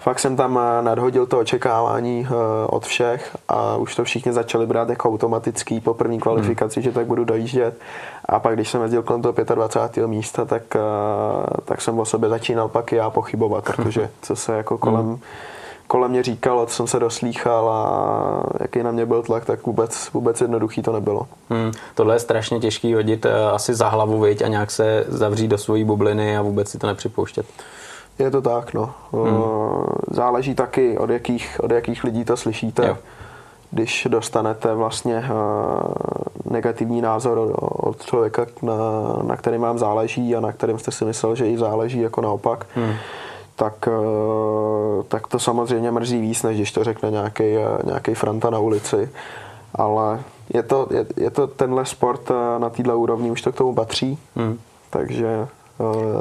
fakt 0.03 0.19
jsem 0.19 0.35
tam 0.35 0.59
eh, 0.59 0.81
nadhodil 0.81 1.25
to 1.25 1.39
očekávání 1.39 2.27
eh, 2.27 2.33
od 2.67 2.85
všech 2.85 3.37
a 3.47 3.77
už 3.77 3.95
to 3.95 4.03
všichni 4.03 4.33
začali 4.33 4.65
brát 4.65 4.89
jako 4.89 5.09
automatický 5.09 5.79
po 5.79 5.93
první 5.93 6.19
kvalifikaci, 6.19 6.79
hmm. 6.79 6.83
že 6.83 6.91
tak 6.91 7.05
budu 7.05 7.23
dojíždět. 7.23 7.77
A 8.25 8.39
pak, 8.39 8.55
když 8.55 8.69
jsem 8.69 8.81
jezdil 8.81 9.03
kolem 9.03 9.21
toho 9.21 9.33
25. 9.55 10.07
místa, 10.07 10.45
tak, 10.45 10.75
eh, 10.75 10.79
tak 11.65 11.81
jsem 11.81 11.99
o 11.99 12.05
sobě 12.05 12.29
začínal 12.29 12.67
pak 12.67 12.93
i 12.93 12.95
já 12.95 13.09
pochybovat, 13.09 13.63
protože 13.63 14.09
co 14.21 14.35
se 14.35 14.57
jako 14.57 14.77
kolem, 14.77 15.05
hmm. 15.05 15.19
kolem 15.87 16.11
mě 16.11 16.23
říkalo, 16.23 16.65
co 16.65 16.75
jsem 16.75 16.87
se 16.87 16.99
doslýchal 16.99 17.69
a 17.69 18.43
jaký 18.59 18.83
na 18.83 18.91
mě 18.91 19.05
byl 19.05 19.23
tlak, 19.23 19.45
tak 19.45 19.65
vůbec, 19.65 20.09
vůbec 20.13 20.41
jednoduchý 20.41 20.81
to 20.81 20.91
nebylo. 20.91 21.27
Hmm. 21.49 21.71
Tohle 21.95 22.15
je 22.15 22.19
strašně 22.19 22.59
těžký 22.59 22.93
hodit 22.93 23.25
asi 23.53 23.75
za 23.75 23.89
hlavu, 23.89 24.19
viď, 24.19 24.41
a 24.41 24.47
nějak 24.47 24.71
se 24.71 25.05
zavřít 25.07 25.47
do 25.47 25.57
svojí 25.57 25.83
bubliny 25.83 26.37
a 26.37 26.41
vůbec 26.41 26.69
si 26.69 26.77
to 26.77 26.87
nepřipouštět. 26.87 27.45
Je 28.19 28.31
to 28.31 28.41
tak, 28.41 28.73
no. 28.73 28.93
Hmm. 29.13 29.43
Záleží 30.11 30.55
taky, 30.55 30.97
od 30.97 31.09
jakých, 31.09 31.59
od 31.63 31.71
jakých 31.71 32.03
lidí 32.03 32.25
to 32.25 32.37
slyšíte. 32.37 32.87
Jo. 32.87 32.97
Když 33.71 34.07
dostanete 34.09 34.73
vlastně 34.73 35.23
negativní 36.53 37.01
názor 37.01 37.55
od 37.59 38.05
člověka, 38.05 38.45
na, 38.61 38.75
na 39.23 39.37
kterým 39.37 39.61
vám 39.61 39.79
záleží 39.79 40.35
a 40.35 40.39
na 40.39 40.51
kterým 40.51 40.79
jste 40.79 40.91
si 40.91 41.05
myslel, 41.05 41.35
že 41.35 41.49
i 41.49 41.57
záleží 41.57 41.99
jako 41.99 42.21
naopak, 42.21 42.65
hmm. 42.75 42.93
tak, 43.55 43.89
tak 45.07 45.27
to 45.27 45.39
samozřejmě 45.39 45.91
mrzí 45.91 46.21
víc, 46.21 46.43
než 46.43 46.57
když 46.57 46.71
to 46.71 46.83
řekne 46.83 47.11
nějaký, 47.11 47.43
nějaký 47.83 48.13
franta 48.13 48.49
na 48.49 48.59
ulici. 48.59 49.09
Ale 49.75 50.19
je 50.53 50.63
to, 50.63 50.87
je, 50.91 51.05
je 51.17 51.29
to 51.29 51.47
tenhle 51.47 51.85
sport 51.85 52.31
na 52.57 52.69
této 52.69 52.99
úrovni, 52.99 53.31
už 53.31 53.41
to 53.41 53.51
k 53.51 53.55
tomu 53.55 53.75
patří. 53.75 54.17
Hmm. 54.35 54.59
Takže 54.89 55.27
Eh, 55.37 55.62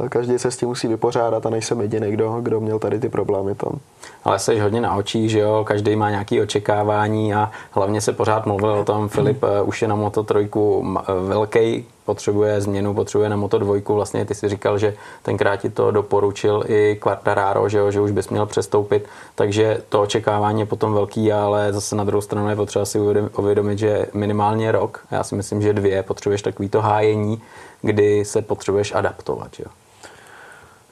každý 0.09 0.38
se 0.38 0.50
s 0.50 0.56
tím 0.56 0.69
musí 0.69 0.88
vypořádat 0.88 1.47
a 1.47 1.50
nejsem 1.50 1.81
jediný, 1.81 2.11
kdo, 2.11 2.41
kdo 2.41 2.61
měl 2.61 2.79
tady 2.79 3.00
ty 3.00 3.09
problémy 3.09 3.55
tam. 3.55 3.79
Ale 4.25 4.38
jsi 4.38 4.59
hodně 4.59 4.81
na 4.81 4.94
očích, 4.94 5.31
že 5.31 5.38
jo, 5.38 5.64
každý 5.66 5.97
má 5.97 6.11
nějaké 6.11 6.42
očekávání 6.42 7.35
a 7.35 7.50
hlavně 7.71 8.00
se 8.00 8.12
pořád 8.12 8.47
mluvil 8.47 8.71
o 8.71 8.85
tom, 8.85 9.09
Filip 9.09 9.42
mm. 9.42 9.69
už 9.69 9.83
je 9.83 9.88
na 9.88 9.95
Moto 9.95 10.23
trojku 10.23 10.97
eh, 10.99 11.02
velký, 11.28 11.87
potřebuje 12.04 12.61
změnu, 12.61 12.95
potřebuje 12.95 13.28
na 13.28 13.37
Moto 13.37 13.59
dvojku, 13.59 13.95
vlastně 13.95 14.25
ty 14.25 14.35
si 14.35 14.49
říkal, 14.49 14.78
že 14.78 14.95
tenkrát 15.23 15.57
ti 15.57 15.71
to 15.71 15.90
doporučil 15.90 16.64
i 16.66 16.99
Quartararo, 17.00 17.69
že, 17.69 17.78
jo, 17.78 17.90
že 17.90 18.00
už 18.00 18.11
bys 18.11 18.28
měl 18.28 18.47
přestoupit, 18.47 19.09
takže 19.35 19.83
to 19.88 20.02
očekávání 20.02 20.61
je 20.61 20.66
potom 20.66 20.95
velký, 20.95 21.33
ale 21.33 21.73
zase 21.73 21.97
na 21.97 22.04
druhou 22.04 22.21
stranu 22.21 22.49
je 22.49 22.57
potřeba 22.57 22.85
si 22.85 22.99
uvědomit, 23.38 23.78
že 23.78 24.07
minimálně 24.14 24.73
rok, 24.73 25.00
já 25.11 25.25
si 25.25 25.35
myslím, 25.35 25.62
že 25.62 25.73
dvě, 25.73 26.02
potřebuješ 26.02 26.42
takový 26.42 26.69
to 26.69 26.81
hájení, 26.81 27.42
kdy 27.83 28.25
se 28.25 28.43
potřebuješ 28.43 28.95
adaptovat. 28.95 29.49
Jo? 29.59 29.67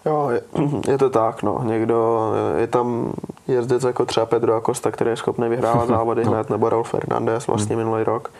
Jo, 0.06 0.30
je, 0.30 0.42
je 0.88 0.98
to 0.98 1.10
tak, 1.10 1.42
no. 1.42 1.60
Někdo, 1.64 2.32
je 2.56 2.66
tam 2.66 3.12
jezdec 3.48 3.84
jako 3.84 4.06
třeba 4.06 4.26
Pedro 4.26 4.54
Acosta, 4.54 4.90
který 4.90 5.10
je 5.10 5.16
schopný 5.16 5.48
vyhrávat 5.48 5.88
závody 5.88 6.24
no. 6.24 6.30
hned, 6.30 6.50
nebo 6.50 6.68
Raul 6.68 6.84
Fernandez 6.84 7.46
vlastně 7.46 7.76
hmm. 7.76 7.84
minulý 7.84 8.04
rok. 8.04 8.30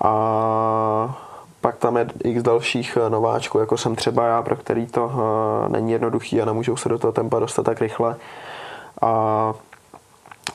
A 0.00 1.18
pak 1.60 1.76
tam 1.76 1.96
je 1.96 2.06
x 2.24 2.42
dalších 2.42 2.98
eh, 3.06 3.10
nováčků, 3.10 3.58
jako 3.58 3.76
jsem 3.76 3.96
třeba 3.96 4.26
já, 4.26 4.42
pro 4.42 4.56
který 4.56 4.86
to 4.86 5.04
uh, 5.04 5.68
není 5.68 5.92
jednoduchý 5.92 6.42
a 6.42 6.44
nemůžou 6.44 6.76
se 6.76 6.88
do 6.88 6.98
toho 6.98 7.12
tempa 7.12 7.38
dostat 7.38 7.62
tak 7.62 7.80
rychle. 7.80 8.16
A 9.02 9.54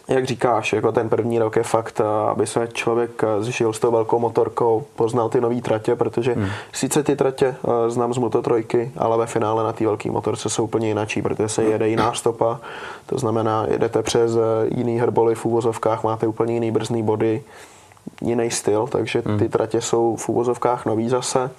jak 0.08 0.26
říkáš, 0.26 0.74
jako 0.74 0.92
ten 0.92 1.10
první 1.10 1.40
rok 1.40 1.56
je 1.56 1.64
fakt, 1.64 2.02
eh, 2.02 2.30
aby 2.32 2.48
se 2.48 2.68
člověk 2.74 3.24
eh, 3.24 3.44
zžil 3.44 3.74
s 3.74 3.80
tou 3.80 3.92
velkou 3.92 4.20
motorkou, 4.20 4.86
poznal 4.96 5.30
ty 5.30 5.42
nové 5.42 5.62
tratě, 5.62 5.96
protože 5.96 6.34
hmm. 6.34 6.48
sice 6.74 7.04
ty 7.04 7.16
tratě 7.16 7.56
eh, 7.68 7.90
znám 7.90 8.14
z 8.14 8.18
Moto 8.18 8.42
trojky, 8.42 8.92
ale 8.98 9.18
ve 9.18 9.26
finále 9.26 9.64
na 9.64 9.74
té 9.74 9.86
velké 9.86 10.12
motorce 10.12 10.50
jsou 10.50 10.64
úplně 10.64 10.88
jinačí, 10.88 11.22
protože 11.22 11.50
se 11.50 11.64
jede 11.64 11.90
jiná 11.90 12.14
stopa, 12.14 12.60
to 13.06 13.18
znamená, 13.18 13.66
jedete 13.70 14.04
přes 14.04 14.32
jiný 14.76 15.00
hrboly 15.00 15.36
v 15.36 15.46
úvozovkách, 15.46 16.04
máte 16.04 16.28
úplně 16.28 16.54
jiný 16.54 16.72
brzný 16.72 17.04
body, 17.04 17.44
jiný 18.22 18.52
styl, 18.52 18.88
takže 18.88 19.24
hmm. 19.26 19.40
ty 19.40 19.50
tratě 19.50 19.82
jsou 19.82 20.16
v 20.16 20.30
úvozovkách 20.30 20.86
nový 20.86 21.10
zase. 21.10 21.52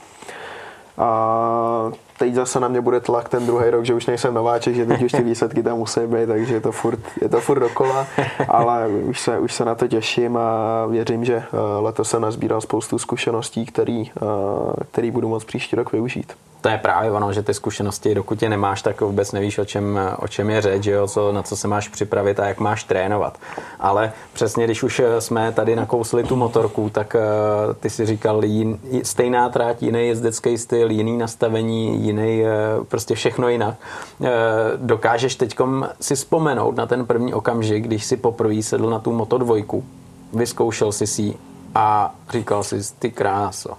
A 0.99 1.93
teď 2.19 2.35
zase 2.35 2.61
na 2.61 2.69
mě 2.69 2.81
bude 2.81 3.01
tlak 3.01 3.29
ten 3.29 3.47
druhý 3.47 3.71
rok, 3.71 3.85
že 3.85 3.95
už 3.95 4.07
nejsem 4.07 4.35
nováček, 4.35 4.75
že 4.75 4.87
teď 4.87 5.03
už 5.03 5.13
ty 5.13 5.23
výsledky 5.23 5.63
tam 5.63 5.79
musí 5.79 6.01
být, 6.01 6.27
takže 6.27 6.55
je 6.55 6.61
to 6.61 6.73
furt, 6.73 7.01
je 7.23 7.29
to 7.29 7.41
furt 7.41 7.61
dokola, 7.61 8.07
ale 8.49 8.89
už 8.89 9.21
se, 9.21 9.39
už 9.39 9.55
se 9.55 9.65
na 9.65 9.75
to 9.75 9.89
těším 9.89 10.37
a 10.37 10.87
věřím, 10.87 11.25
že 11.25 11.35
eh, 11.37 11.47
letos 11.79 12.11
jsem 12.11 12.23
nazbíral 12.23 12.61
spoustu 12.61 12.99
zkušeností, 12.99 13.67
který, 13.67 14.11
eh, 14.11 14.85
který 14.93 15.11
budu 15.11 15.29
moct 15.29 15.45
příští 15.45 15.77
rok 15.77 15.93
využít 15.93 16.33
to 16.67 16.71
je 16.71 16.79
právě 16.79 17.11
ono, 17.11 17.33
že 17.33 17.43
ty 17.43 17.55
zkušenosti, 17.55 18.15
dokud 18.15 18.43
je 18.43 18.49
nemáš, 18.49 18.83
tak 18.83 19.01
vůbec 19.01 19.33
nevíš, 19.33 19.59
o 19.59 19.65
čem, 19.65 20.01
o 20.19 20.29
čem 20.29 20.51
je 20.51 20.63
řeč, 20.63 20.83
že 20.83 20.91
jo? 20.91 21.07
Co, 21.07 21.33
na 21.33 21.43
co 21.43 21.57
se 21.57 21.69
máš 21.69 21.89
připravit 21.89 22.41
a 22.41 22.47
jak 22.47 22.61
máš 22.61 22.85
trénovat. 22.85 23.39
Ale 23.81 24.13
přesně, 24.33 24.65
když 24.65 24.83
už 24.83 25.03
jsme 25.19 25.53
tady 25.53 25.77
nakousli 25.77 26.25
tu 26.25 26.37
motorku, 26.37 26.91
tak 26.91 27.17
ty 27.81 27.91
si 27.91 28.07
říkal, 28.07 28.45
jin, 28.45 28.79
stejná 29.03 29.49
tráť, 29.49 29.83
jiný 29.83 30.09
jezdecký 30.09 30.59
styl, 30.59 30.91
jiný 30.91 31.19
nastavení, 31.19 32.06
jiný, 32.07 32.43
uh, 32.43 32.85
prostě 32.85 33.15
všechno 33.15 33.49
jinak. 33.49 33.75
Uh, 34.19 34.29
dokážeš 34.77 35.37
teď 35.37 35.57
si 36.01 36.15
vzpomenout 36.15 36.77
na 36.77 36.87
ten 36.87 37.07
první 37.07 37.35
okamžik, 37.35 37.85
když 37.85 38.05
si 38.05 38.17
poprvé 38.17 38.63
sedl 38.63 38.91
na 38.91 38.99
tu 38.99 39.13
Moto 39.13 39.39
dvojku, 39.39 39.85
vyzkoušel 40.33 40.93
si 40.93 41.07
si 41.07 41.35
a 41.75 42.15
říkal 42.31 42.63
si, 42.63 42.81
ty 42.99 43.11
kráso, 43.11 43.77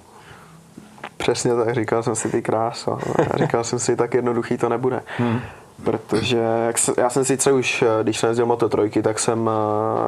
Přesně 1.18 1.56
tak, 1.56 1.76
říkal 1.76 2.04
jsem 2.04 2.16
si 2.16 2.30
ty 2.30 2.42
krása. 2.42 2.98
Říkal 3.36 3.64
jsem 3.64 3.80
si, 3.80 3.96
tak 3.96 4.14
jednoduchý 4.14 4.58
to 4.58 4.70
nebude. 4.70 5.02
Hmm. 5.18 5.40
Protože 5.84 6.38
jak 6.66 6.78
se, 6.78 6.94
já 6.98 7.10
jsem 7.10 7.26
sice 7.26 7.52
už, 7.52 7.84
když 8.04 8.20
jsem 8.20 8.28
jezdil 8.30 8.46
Moto 8.46 8.70
trojky, 8.70 9.02
tak 9.02 9.20
jsem 9.20 9.50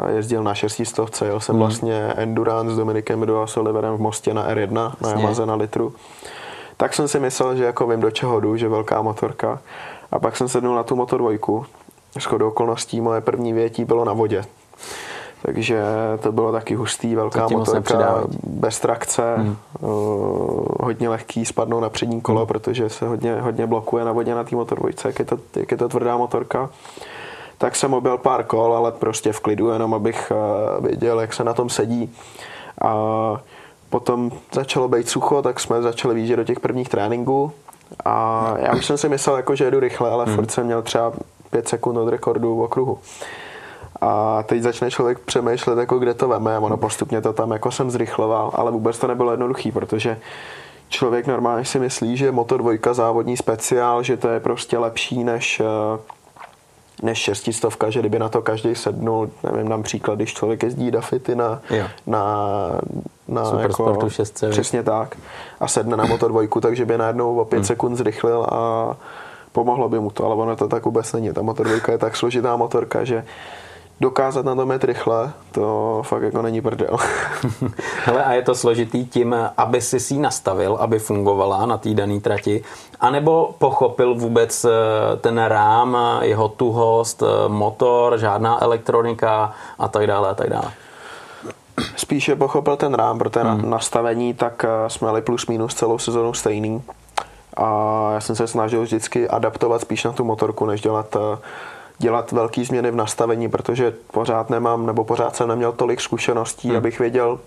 eh, 0.08 0.12
jezdil 0.12 0.44
na 0.44 0.54
šestistovce, 0.54 1.26
jel 1.26 1.40
jsem 1.40 1.54
hmm. 1.54 1.60
vlastně 1.60 2.14
Endurance 2.16 2.74
s 2.74 2.78
Dominikem 2.78 3.20
Midu 3.20 3.42
a 3.42 3.46
Oliverem 3.58 3.96
v 3.98 4.00
Mostě 4.00 4.34
na 4.34 4.54
R1, 4.54 4.94
na 5.02 5.10
Yamaze 5.10 5.46
na 5.46 5.56
litru. 5.56 5.94
Tak 6.79 6.93
jsem 6.93 7.07
si 7.07 7.19
myslel, 7.19 7.55
že 7.55 7.63
jako 7.63 7.88
vím, 7.88 8.00
do 8.00 8.12
čeho 8.12 8.39
jdu, 8.39 8.57
že 8.57 8.69
velká 8.69 9.01
motorka. 9.01 9.59
A 10.12 10.19
pak 10.19 10.38
jsem 10.38 10.48
sednul 10.48 10.75
na 10.75 10.83
tu 10.83 10.95
Moto 10.95 11.17
dvojku. 11.17 11.65
Shodou 12.19 12.48
okolností 12.48 13.01
moje 13.01 13.21
první 13.21 13.53
větí 13.53 13.86
bylo 13.86 14.05
na 14.05 14.13
vodě. 14.13 14.43
Takže 15.41 15.83
to 16.19 16.31
bylo 16.31 16.51
taky 16.51 16.75
hustý, 16.75 17.15
velká 17.15 17.48
motorka, 17.48 18.24
bez 18.43 18.79
trakce, 18.79 19.36
hmm. 19.38 19.57
uh, 19.79 20.65
hodně 20.79 21.09
lehký, 21.09 21.45
spadnou 21.45 21.79
na 21.79 21.89
přední 21.89 22.21
kolo, 22.21 22.39
hmm. 22.39 22.48
protože 22.48 22.89
se 22.89 23.07
hodně, 23.07 23.41
hodně 23.41 23.67
blokuje 23.67 24.05
na 24.05 24.12
vodě 24.12 24.36
na 24.36 24.43
té 24.43 24.55
motorbojce, 24.55 25.07
jak 25.07 25.19
je, 25.19 25.25
to, 25.25 25.38
jak 25.55 25.71
je 25.71 25.77
to 25.77 25.89
tvrdá 25.89 26.17
motorka. 26.17 26.69
Tak 27.57 27.75
jsem 27.75 27.93
objel 27.93 28.17
pár 28.17 28.43
kol, 28.43 28.74
ale 28.74 28.91
prostě 28.91 29.33
v 29.33 29.39
klidu, 29.39 29.69
jenom 29.69 29.93
abych 29.93 30.31
uh, 30.31 30.86
věděl, 30.86 31.19
jak 31.19 31.33
se 31.33 31.43
na 31.43 31.53
tom 31.53 31.69
sedí. 31.69 32.15
A 32.81 32.93
potom 33.89 34.31
začalo 34.51 34.88
být 34.88 35.10
sucho, 35.10 35.41
tak 35.41 35.60
jsme 35.60 35.81
začali 35.81 36.15
výjíždět 36.15 36.38
do 36.38 36.43
těch 36.43 36.60
prvních 36.60 36.89
tréninků. 36.89 37.51
A 38.05 38.53
já 38.60 38.75
už 38.75 38.86
jsem 38.86 38.98
si 38.98 39.10
myslel, 39.10 39.36
jako, 39.36 39.55
že 39.55 39.63
jedu 39.65 39.79
rychle, 39.79 40.12
ale 40.12 40.25
hmm. 40.25 40.36
furt 40.36 40.51
jsem 40.51 40.65
měl 40.65 40.81
třeba 40.81 41.13
5 41.50 41.67
sekund 41.67 41.98
od 41.98 42.10
rekordu 42.10 42.55
v 42.55 42.62
okruhu. 42.62 43.00
A 44.01 44.43
teď 44.43 44.62
začne 44.62 44.91
člověk 44.91 45.19
přemýšlet, 45.19 45.79
jako 45.79 46.00
kde 46.00 46.13
to 46.13 46.27
veme 46.27 46.60
ono 46.60 46.77
postupně 46.77 47.22
to 47.22 47.34
tam 47.34 47.51
jako 47.51 47.72
jsem 47.72 47.91
zrychloval, 47.91 48.51
ale 48.53 48.72
vůbec 48.72 49.00
to 49.00 49.08
nebylo 49.08 49.31
jednoduchý, 49.31 49.72
protože 49.72 50.19
člověk 50.89 51.27
normálně 51.27 51.65
si 51.65 51.79
myslí, 51.79 52.17
že 52.17 52.31
Moto 52.31 52.58
2 52.58 52.93
závodní 52.93 53.38
speciál, 53.38 54.03
že 54.03 54.17
to 54.17 54.29
je 54.29 54.39
prostě 54.39 54.77
lepší 54.77 55.24
než 55.24 55.60
eh, 55.60 55.65
než 57.01 57.18
šestistovka, 57.18 57.89
že 57.89 58.00
kdyby 58.00 58.20
na 58.20 58.29
to 58.29 58.41
každý 58.41 58.75
sednul, 58.75 59.29
nevím, 59.44 59.70
dám 59.70 59.84
příklad, 59.84 60.15
když 60.15 60.34
člověk 60.34 60.63
jezdí 60.63 60.91
Dafity 60.91 61.36
na, 61.36 61.62
na, 62.08 62.25
na 63.27 63.46
Super 63.46 63.62
jako, 63.62 63.74
sportu 63.74 64.10
6 64.10 64.44
přesně 64.50 64.84
tak 64.84 65.18
a 65.60 65.68
sedne 65.68 65.98
na 65.98 66.06
Moto 66.06 66.27
2, 66.27 66.41
takže 66.62 66.86
by 66.86 66.98
najednou 66.98 67.38
o 67.38 67.46
5 67.46 67.58
hmm. 67.58 67.65
sekund 67.65 67.96
zrychlil 67.96 68.48
a 68.51 68.96
pomohlo 69.51 69.89
by 69.89 70.00
mu 70.00 70.10
to, 70.12 70.25
ale 70.25 70.36
ono 70.36 70.56
to 70.56 70.68
tak 70.68 70.86
vůbec 70.86 71.13
není. 71.13 71.34
Ta 71.34 71.41
Moto 71.41 71.63
2 71.63 71.91
je 71.91 71.98
tak 71.98 72.15
složitá 72.15 72.56
motorka, 72.56 73.03
že 73.03 73.25
dokázat 74.01 74.46
na 74.46 74.56
tom 74.56 74.72
jet 74.72 74.84
rychle, 74.84 75.32
to 75.51 76.01
fakt 76.06 76.22
jako 76.22 76.41
není 76.41 76.62
prdel. 76.62 76.98
Hele, 78.06 78.24
a 78.24 78.34
je 78.34 78.41
to 78.41 78.56
složitý 78.56 79.06
tím, 79.06 79.36
aby 79.58 79.82
si 79.82 80.00
si 80.00 80.18
nastavil, 80.18 80.77
aby 80.79 81.00
fungovala 81.00 81.65
na 81.65 81.77
té 81.77 81.94
dané 81.94 82.20
trati, 82.20 82.63
anebo 83.00 83.56
pochopil 83.58 84.15
vůbec 84.15 84.65
eh, 84.65 84.70
ten 85.18 85.44
rám, 85.44 85.98
jeho 86.22 86.48
tuhost, 86.48 87.24
eh, 87.24 87.50
motor, 87.50 88.18
žádná 88.18 88.63
elektronika 88.63 89.53
a 89.79 89.88
tak 89.88 90.08
dále 90.08 90.29
a 90.29 90.34
tak 90.34 90.50
dále. 90.50 90.72
Spíše 91.96 92.36
pochopil 92.36 92.75
ten 92.75 92.94
rám, 92.94 93.20
protože 93.20 93.46
hmm. 93.46 93.70
nastavení 93.70 94.34
tak 94.34 94.65
eh, 94.65 94.89
jsme 94.89 95.08
jeli 95.08 95.22
plus 95.22 95.48
minus 95.48 95.75
celou 95.75 95.98
sezonu 95.98 96.34
stejný. 96.34 96.84
A 97.58 98.10
já 98.13 98.22
jsem 98.22 98.36
se 98.36 98.48
snažil 98.48 98.82
vždycky 98.82 99.29
adaptovat 99.29 99.82
spíš 99.82 100.03
na 100.03 100.12
tu 100.12 100.24
motorku, 100.24 100.65
než 100.65 100.82
dělat 100.82 101.15
dělat 102.00 102.32
velké 102.32 102.65
změny 102.65 102.91
v 102.91 102.96
nastavení, 102.96 103.50
protože 103.50 103.94
pořád 104.12 104.50
nemám, 104.50 104.86
nebo 104.86 105.03
pořád 105.03 105.36
jsem 105.36 105.48
neměl 105.48 105.72
tolik 105.72 106.01
zkušeností, 106.01 106.68
hmm. 106.68 106.77
abych 106.77 107.00
věděl, 107.00 107.39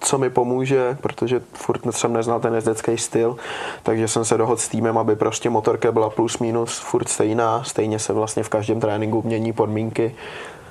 co 0.00 0.18
mi 0.18 0.30
pomůže, 0.30 0.98
protože 1.00 1.42
furt 1.52 1.80
jsem 1.90 2.12
neznal 2.12 2.40
ten 2.40 2.54
jezdecký 2.54 2.98
styl, 2.98 3.36
takže 3.82 4.08
jsem 4.08 4.24
se 4.24 4.38
dohodl 4.38 4.60
s 4.60 4.68
týmem, 4.68 4.98
aby 4.98 5.16
prostě 5.16 5.50
motorka 5.50 5.92
byla 5.92 6.10
plus 6.10 6.38
minus 6.38 6.78
furt 6.78 7.08
stejná, 7.08 7.64
stejně 7.64 7.98
se 7.98 8.12
vlastně 8.12 8.42
v 8.42 8.48
každém 8.48 8.80
tréninku 8.80 9.22
mění 9.22 9.52
podmínky, 9.52 10.14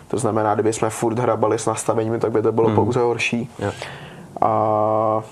to 0.07 0.17
znamená, 0.17 0.53
kdyby 0.53 0.73
jsme 0.73 0.89
furt 0.89 1.19
hrabali 1.19 1.59
s 1.59 1.65
nastavením, 1.65 2.19
tak 2.19 2.31
by 2.31 2.41
to 2.41 2.51
bylo 2.51 2.67
hmm. 2.67 2.75
pouze 2.75 2.99
horší. 2.99 3.49
Yeah. 3.59 3.73
A 4.41 5.23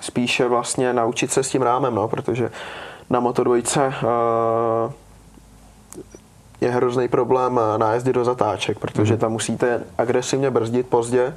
spíše 0.00 0.48
vlastně 0.48 0.92
naučit 0.92 1.32
se 1.32 1.42
s 1.42 1.48
tím 1.48 1.62
rámem, 1.62 1.94
no, 1.94 2.08
protože 2.08 2.50
na 3.10 3.20
Moto 3.20 3.44
dvojce 3.44 3.86
uh, 3.86 4.92
je 6.60 6.70
hrozný 6.70 7.08
problém 7.08 7.60
nájezdy 7.76 8.12
do 8.12 8.24
zatáček, 8.24 8.78
protože 8.78 9.14
mm. 9.14 9.20
tam 9.20 9.32
musíte 9.32 9.82
agresivně 9.98 10.50
brzdit 10.50 10.86
pozdě, 10.86 11.34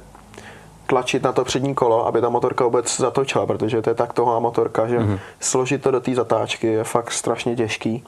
tlačit 0.86 1.22
na 1.22 1.32
to 1.32 1.44
přední 1.44 1.74
kolo, 1.74 2.06
aby 2.06 2.20
ta 2.20 2.28
motorka 2.28 2.64
vůbec 2.64 3.00
zatočila, 3.00 3.46
protože 3.46 3.82
to 3.82 3.90
je 3.90 3.94
tak 3.94 4.12
toho 4.12 4.40
motorka, 4.40 4.86
že 4.86 4.98
mm. 4.98 5.18
složit 5.40 5.82
to 5.82 5.90
do 5.90 6.00
té 6.00 6.14
zatáčky 6.14 6.66
je 6.66 6.84
fakt 6.84 7.12
strašně 7.12 7.56
těžký. 7.56 8.04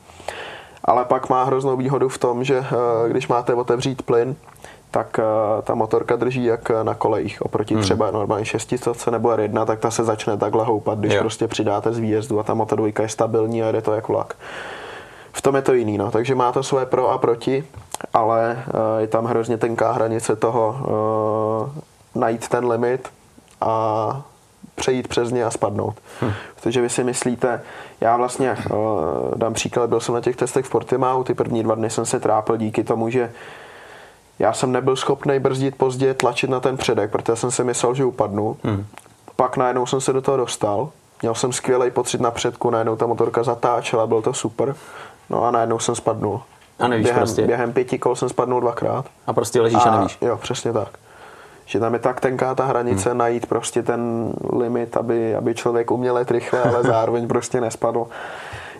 Ale 0.84 1.04
pak 1.04 1.30
má 1.30 1.44
hroznou 1.44 1.76
výhodu 1.76 2.08
v 2.08 2.18
tom, 2.18 2.44
že 2.44 2.58
eh, 2.58 3.08
když 3.08 3.28
máte 3.28 3.54
otevřít 3.54 4.02
plyn, 4.02 4.36
tak 4.90 5.18
eh, 5.18 5.22
ta 5.62 5.74
motorka 5.74 6.16
drží 6.16 6.44
jak 6.44 6.70
na 6.82 6.94
kolejích. 6.94 7.42
Oproti 7.42 7.74
hmm. 7.74 7.82
třeba 7.82 8.10
normálně 8.10 8.44
šestistovce 8.44 9.10
nebo 9.10 9.28
R1, 9.28 9.66
tak 9.66 9.78
ta 9.78 9.90
se 9.90 10.04
začne 10.04 10.36
takhle 10.36 10.64
houpat, 10.64 10.98
když 10.98 11.14
jo. 11.14 11.20
prostě 11.20 11.48
přidáte 11.48 11.92
z 11.92 11.98
výjezdu 11.98 12.40
a 12.40 12.42
ta 12.42 12.54
motor 12.54 12.92
je 13.00 13.08
stabilní 13.08 13.62
a 13.62 13.72
jde 13.72 13.82
to 13.82 13.92
jak 13.92 14.08
vlak 14.08 14.34
tom 15.44 15.56
je 15.56 15.62
to 15.62 15.72
jiný, 15.72 15.98
no. 15.98 16.10
takže 16.10 16.34
má 16.34 16.52
to 16.52 16.62
své 16.62 16.86
pro 16.86 17.10
a 17.10 17.18
proti, 17.18 17.64
ale 18.14 18.64
uh, 18.66 19.00
je 19.00 19.06
tam 19.06 19.24
hrozně 19.24 19.56
tenká 19.56 19.92
hranice 19.92 20.36
toho 20.36 20.76
uh, 20.80 22.22
najít 22.22 22.48
ten 22.48 22.66
limit 22.66 23.08
a 23.60 24.22
přejít 24.74 25.08
přes 25.08 25.30
ně 25.30 25.44
a 25.44 25.50
spadnout. 25.50 25.94
Hm. 26.22 26.32
Protože 26.54 26.80
vy 26.80 26.88
si 26.88 27.04
myslíte, 27.04 27.62
já 28.00 28.16
vlastně 28.16 28.56
uh, 28.70 28.76
dám 29.36 29.54
příklad, 29.54 29.88
byl 29.88 30.00
jsem 30.00 30.14
na 30.14 30.20
těch 30.20 30.36
testech 30.36 30.64
v 30.64 30.70
Portimao, 30.70 31.24
ty 31.24 31.34
první 31.34 31.62
dva 31.62 31.74
dny 31.74 31.90
jsem 31.90 32.06
se 32.06 32.20
trápil 32.20 32.56
díky 32.56 32.84
tomu, 32.84 33.10
že 33.10 33.32
já 34.38 34.52
jsem 34.52 34.72
nebyl 34.72 34.96
schopný 34.96 35.38
brzdit 35.38 35.76
pozdě, 35.76 36.14
tlačit 36.14 36.50
na 36.50 36.60
ten 36.60 36.76
předek, 36.76 37.10
protože 37.10 37.36
jsem 37.36 37.50
si 37.50 37.64
myslel, 37.64 37.94
že 37.94 38.04
upadnu. 38.04 38.56
Hmm. 38.64 38.86
Pak 39.36 39.56
najednou 39.56 39.86
jsem 39.86 40.00
se 40.00 40.12
do 40.12 40.22
toho 40.22 40.36
dostal, 40.36 40.88
měl 41.22 41.34
jsem 41.34 41.52
skvělý 41.52 41.90
pocit 41.90 42.20
na 42.20 42.30
předku, 42.30 42.70
najednou 42.70 42.96
ta 42.96 43.06
motorka 43.06 43.42
zatáčela, 43.42 44.06
byl 44.06 44.22
to 44.22 44.32
super. 44.32 44.74
No 45.30 45.44
a 45.44 45.50
najednou 45.50 45.78
jsem 45.78 45.94
spadnul. 45.94 46.40
A 46.78 46.88
nevíš 46.88 47.04
během, 47.04 47.20
prostě. 47.20 47.46
Během 47.46 47.72
pěti 47.72 47.98
kol 47.98 48.16
jsem 48.16 48.28
spadnul 48.28 48.60
dvakrát. 48.60 49.06
A 49.26 49.32
prostě 49.32 49.60
ležíš 49.60 49.86
a, 49.86 49.90
a 49.90 49.96
nevíš. 49.96 50.18
Jo, 50.20 50.36
přesně 50.36 50.72
tak. 50.72 50.88
Že 51.66 51.80
tam 51.80 51.94
je 51.94 51.98
tak 51.98 52.20
tenká 52.20 52.54
ta 52.54 52.64
hranice 52.64 53.08
hmm. 53.08 53.18
najít 53.18 53.46
prostě 53.46 53.82
ten 53.82 54.32
limit, 54.52 54.96
aby, 54.96 55.36
aby 55.36 55.54
člověk 55.54 55.90
uměl 55.90 56.18
jet 56.18 56.30
rychle, 56.30 56.62
ale 56.62 56.82
zároveň 56.82 57.28
prostě 57.28 57.60
nespadl. 57.60 58.06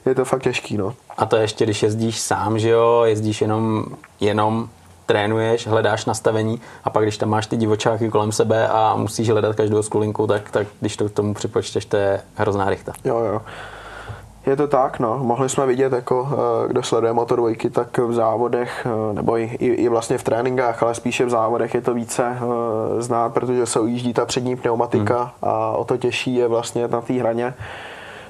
Je 0.07 0.15
to 0.15 0.25
fakt 0.25 0.43
těžký, 0.43 0.77
no. 0.77 0.95
A 1.17 1.27
to 1.27 1.37
ještě, 1.37 1.65
když 1.65 1.83
jezdíš 1.83 2.21
sám, 2.21 2.59
že 2.59 2.69
jo, 2.69 3.03
jezdíš 3.05 3.41
jenom, 3.41 3.85
jenom 4.21 4.69
trénuješ, 5.07 5.67
hledáš 5.67 6.05
nastavení 6.05 6.61
a 6.85 6.91
pak 6.91 7.03
když 7.03 7.19
tam 7.19 7.29
máš 7.29 7.47
ty 7.47 7.57
divočáky 7.57 8.09
kolem 8.09 8.33
sebe 8.33 8.69
a 8.69 8.97
musíš 8.97 9.31
hledat 9.31 9.57
každou 9.57 9.83
skulinku, 9.83 10.27
tak, 10.27 10.51
tak 10.51 10.67
když 10.81 10.97
to 10.97 11.09
k 11.09 11.13
tomu 11.13 11.35
připočteš, 11.35 11.85
to 11.85 11.97
je 11.97 12.21
hrozná 12.35 12.71
rychta. 12.71 12.93
Jo, 13.05 13.19
jo. 13.19 13.43
Je 14.47 14.57
to 14.57 14.67
tak, 14.67 14.99
no. 14.99 15.19
Mohli 15.19 15.49
jsme 15.49 15.67
vidět, 15.67 15.93
jako 15.93 16.29
eh, 16.33 16.69
kdo 16.69 16.83
sleduje 16.83 17.13
Moto 17.13 17.37
dvojky, 17.37 17.71
tak 17.71 17.99
v 17.99 18.13
závodech, 18.13 18.87
eh, 18.87 19.15
nebo 19.15 19.39
i, 19.39 19.45
i, 19.59 19.89
vlastně 19.89 20.19
v 20.19 20.23
tréninkách, 20.23 20.83
ale 20.83 20.95
spíše 20.95 21.25
v 21.25 21.31
závodech 21.31 21.75
je 21.75 21.81
to 21.81 21.95
více 21.95 22.25
eh, 22.37 23.03
znát, 23.03 23.35
protože 23.35 23.67
se 23.67 23.81
ujíždí 23.81 24.13
ta 24.13 24.27
přední 24.27 24.57
pneumatika 24.57 25.23
hmm. 25.23 25.31
a 25.43 25.71
o 25.71 25.85
to 25.85 25.97
těžší 25.97 26.35
je 26.35 26.49
vlastně 26.49 26.89
na 26.89 27.01
té 27.01 27.13
hraně 27.13 27.55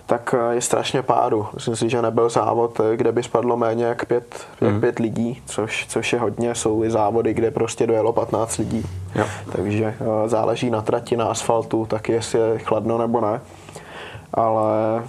tak 0.06 0.34
je 0.50 0.60
strašně 0.60 1.02
pádu. 1.02 1.46
Myslím 1.54 1.76
si, 1.76 1.88
že 1.90 2.02
nebyl 2.02 2.28
závod, 2.28 2.80
kde 2.96 3.12
by 3.12 3.22
spadlo 3.22 3.56
méně 3.56 3.84
jak 3.84 4.04
pět, 4.04 4.46
jak 4.60 4.70
hmm. 4.70 4.80
pět 4.80 4.98
lidí, 4.98 5.42
což, 5.46 5.86
což 5.88 6.12
je 6.12 6.18
hodně. 6.18 6.54
Jsou 6.54 6.84
i 6.84 6.90
závody, 6.90 7.34
kde 7.34 7.50
prostě 7.50 7.86
dojelo 7.86 8.12
15 8.12 8.56
lidí. 8.56 8.86
Jo. 9.14 9.24
Takže 9.52 9.94
záleží 10.26 10.70
na 10.70 10.82
trati, 10.82 11.16
na 11.16 11.24
asfaltu, 11.24 11.86
tak 11.86 12.08
jestli 12.08 12.38
je 12.38 12.58
chladno 12.58 12.98
nebo 12.98 13.20
ne. 13.20 13.40
Ale 14.34 15.02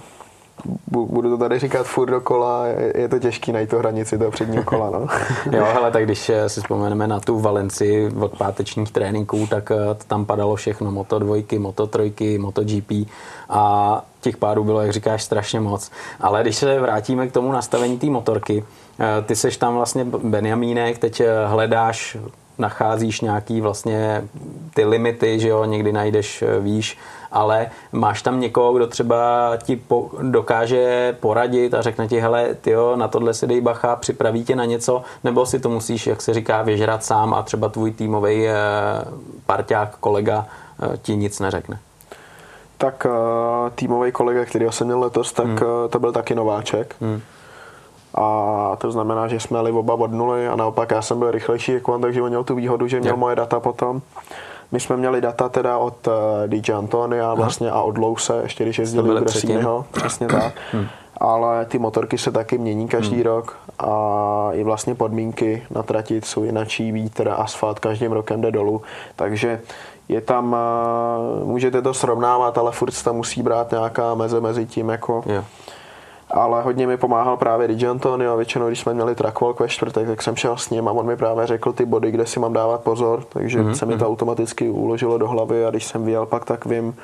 budu 0.86 1.30
to 1.30 1.38
tady 1.38 1.58
říkat 1.58 1.86
furt 1.86 2.10
dokola, 2.10 2.66
je, 2.66 2.92
je 2.96 3.08
to 3.08 3.18
těžký 3.18 3.52
najít 3.52 3.70
to 3.70 3.78
hranici 3.78 4.18
toho 4.18 4.30
předního 4.30 4.64
kola. 4.64 4.90
No. 4.90 5.06
jo, 5.58 5.66
hele, 5.72 5.90
tak 5.90 6.04
když 6.04 6.28
eh, 6.28 6.48
si 6.48 6.60
vzpomeneme 6.60 7.06
na 7.06 7.20
tu 7.20 7.40
Valenci 7.40 8.10
od 8.20 8.38
pátečních 8.38 8.90
tréninků, 8.92 9.46
tak 9.50 9.70
eh, 9.70 9.76
tam 10.06 10.24
padalo 10.24 10.56
všechno, 10.56 10.90
Moto 10.90 11.18
dvojky, 11.18 11.58
Moto 11.58 11.86
trojky, 11.86 12.38
Moto 12.38 12.64
GP 12.64 12.92
a 13.48 14.04
těch 14.20 14.36
pádů 14.36 14.64
bylo, 14.64 14.80
jak 14.80 14.92
říkáš, 14.92 15.22
strašně 15.22 15.60
moc. 15.60 15.90
Ale 16.20 16.42
když 16.42 16.56
se 16.56 16.80
vrátíme 16.80 17.28
k 17.28 17.32
tomu 17.32 17.52
nastavení 17.52 17.98
té 17.98 18.06
motorky, 18.06 18.64
eh, 19.00 19.22
ty 19.22 19.36
seš 19.36 19.56
tam 19.56 19.74
vlastně 19.74 20.04
Benjamínek, 20.04 20.98
teď 20.98 21.22
hledáš 21.46 22.16
nacházíš 22.58 23.20
nějaký 23.20 23.60
vlastně 23.60 24.24
ty 24.74 24.84
limity, 24.84 25.40
že 25.40 25.48
jo, 25.48 25.64
někdy 25.64 25.92
najdeš 25.92 26.44
výš, 26.60 26.98
ale 27.32 27.70
máš 27.92 28.22
tam 28.22 28.40
někoho, 28.40 28.72
kdo 28.72 28.86
třeba 28.86 29.50
ti 29.62 29.76
po, 29.76 30.10
dokáže 30.22 31.16
poradit 31.20 31.74
a 31.74 31.82
řekne 31.82 32.08
ti, 32.08 32.20
hele, 32.20 32.54
tyjo, 32.54 32.96
na 32.96 33.08
tohle 33.08 33.34
si 33.34 33.46
dej 33.46 33.60
bacha, 33.60 33.96
připraví 33.96 34.44
tě 34.44 34.56
na 34.56 34.64
něco, 34.64 35.02
nebo 35.24 35.46
si 35.46 35.60
to 35.60 35.68
musíš, 35.68 36.06
jak 36.06 36.22
se 36.22 36.34
říká, 36.34 36.62
vyžrat 36.62 37.04
sám 37.04 37.34
a 37.34 37.42
třeba 37.42 37.68
tvůj 37.68 37.90
týmový 37.90 38.46
eh, 38.46 38.54
parťák, 39.46 39.96
kolega 39.96 40.46
eh, 40.82 40.96
ti 41.02 41.16
nic 41.16 41.40
neřekne. 41.40 41.78
Tak 42.78 43.06
týmový 43.74 44.12
kolega, 44.12 44.44
který 44.44 44.66
jsem 44.70 44.86
měl 44.86 45.00
letos, 45.00 45.32
tak 45.32 45.46
hmm. 45.46 45.58
to 45.90 45.98
byl 45.98 46.12
taky 46.12 46.34
nováček. 46.34 46.96
Hmm. 47.00 47.20
A 48.16 48.76
to 48.78 48.92
znamená, 48.92 49.28
že 49.28 49.40
jsme 49.40 49.58
jeli 49.58 49.72
oba 49.72 49.94
od 49.94 50.12
nuly 50.12 50.48
a 50.48 50.56
naopak 50.56 50.90
já 50.90 51.02
jsem 51.02 51.18
byl 51.18 51.30
rychlejší 51.30 51.72
jako 51.72 51.94
on, 51.94 52.00
takže 52.00 52.22
on 52.22 52.28
měl 52.28 52.44
tu 52.44 52.54
výhodu, 52.54 52.88
že 52.88 53.00
měl 53.00 53.10
yeah. 53.10 53.18
moje 53.18 53.36
data 53.36 53.60
potom. 53.60 54.00
My 54.72 54.80
jsme 54.80 54.96
měli 54.96 55.20
data 55.20 55.48
teda 55.48 55.78
od 55.78 56.08
eh, 56.08 56.48
DJ 56.48 56.72
Antonia 56.72 57.34
vlastně 57.34 57.70
a 57.70 57.82
od 57.82 57.98
Louse, 57.98 58.40
ještě 58.42 58.64
když 58.64 58.78
jezdili 58.78 59.10
u 59.10 59.18
Gresiniho, 59.20 59.84
přesně 59.92 60.26
tak. 60.26 60.54
hmm. 60.72 60.86
Ale 61.20 61.64
ty 61.64 61.78
motorky 61.78 62.18
se 62.18 62.32
taky 62.32 62.58
mění 62.58 62.88
každý 62.88 63.14
hmm. 63.14 63.24
rok 63.24 63.58
a 63.78 64.48
i 64.52 64.64
vlastně 64.64 64.94
podmínky 64.94 65.62
na 65.70 65.82
trati 65.82 66.20
jsou 66.24 66.44
jinačí, 66.44 66.92
vítr, 66.92 67.34
asfalt 67.36 67.78
každým 67.78 68.12
rokem 68.12 68.40
jde 68.40 68.50
dolů, 68.50 68.82
takže 69.16 69.60
je 70.08 70.20
tam, 70.20 70.56
uh, 71.42 71.48
můžete 71.48 71.82
to 71.82 71.94
srovnávat, 71.94 72.58
ale 72.58 72.72
furt 72.72 73.02
tam 73.02 73.16
musí 73.16 73.42
brát 73.42 73.70
nějaká 73.70 74.14
meze 74.14 74.40
mezi 74.40 74.66
tím, 74.66 74.88
jako 74.88 75.22
yeah 75.26 75.44
ale 76.30 76.62
hodně 76.62 76.86
mi 76.86 76.96
pomáhal 76.96 77.36
právě 77.36 77.68
DJ 77.68 77.88
Antonio 77.88 78.36
většinou, 78.36 78.66
když 78.66 78.80
jsme 78.80 78.94
měli 78.94 79.14
trackwalk 79.14 79.60
ve 79.60 79.68
čtvrtek, 79.68 80.06
tak 80.06 80.22
jsem 80.22 80.36
šel 80.36 80.56
s 80.56 80.70
ním 80.70 80.88
a 80.88 80.92
on 80.92 81.06
mi 81.06 81.16
právě 81.16 81.46
řekl 81.46 81.72
ty 81.72 81.84
body, 81.84 82.10
kde 82.10 82.26
si 82.26 82.40
mám 82.40 82.52
dávat 82.52 82.80
pozor, 82.80 83.24
takže 83.28 83.60
mm-hmm. 83.60 83.72
se 83.72 83.86
mi 83.86 83.92
to 83.92 84.04
mhm. 84.04 84.12
automaticky 84.12 84.68
uložilo 84.68 85.18
do 85.18 85.28
hlavy 85.28 85.66
a 85.66 85.70
když 85.70 85.84
jsem 85.84 86.04
vyjel 86.04 86.26
pak, 86.26 86.44
tak 86.44 86.66
vím, 86.66 86.96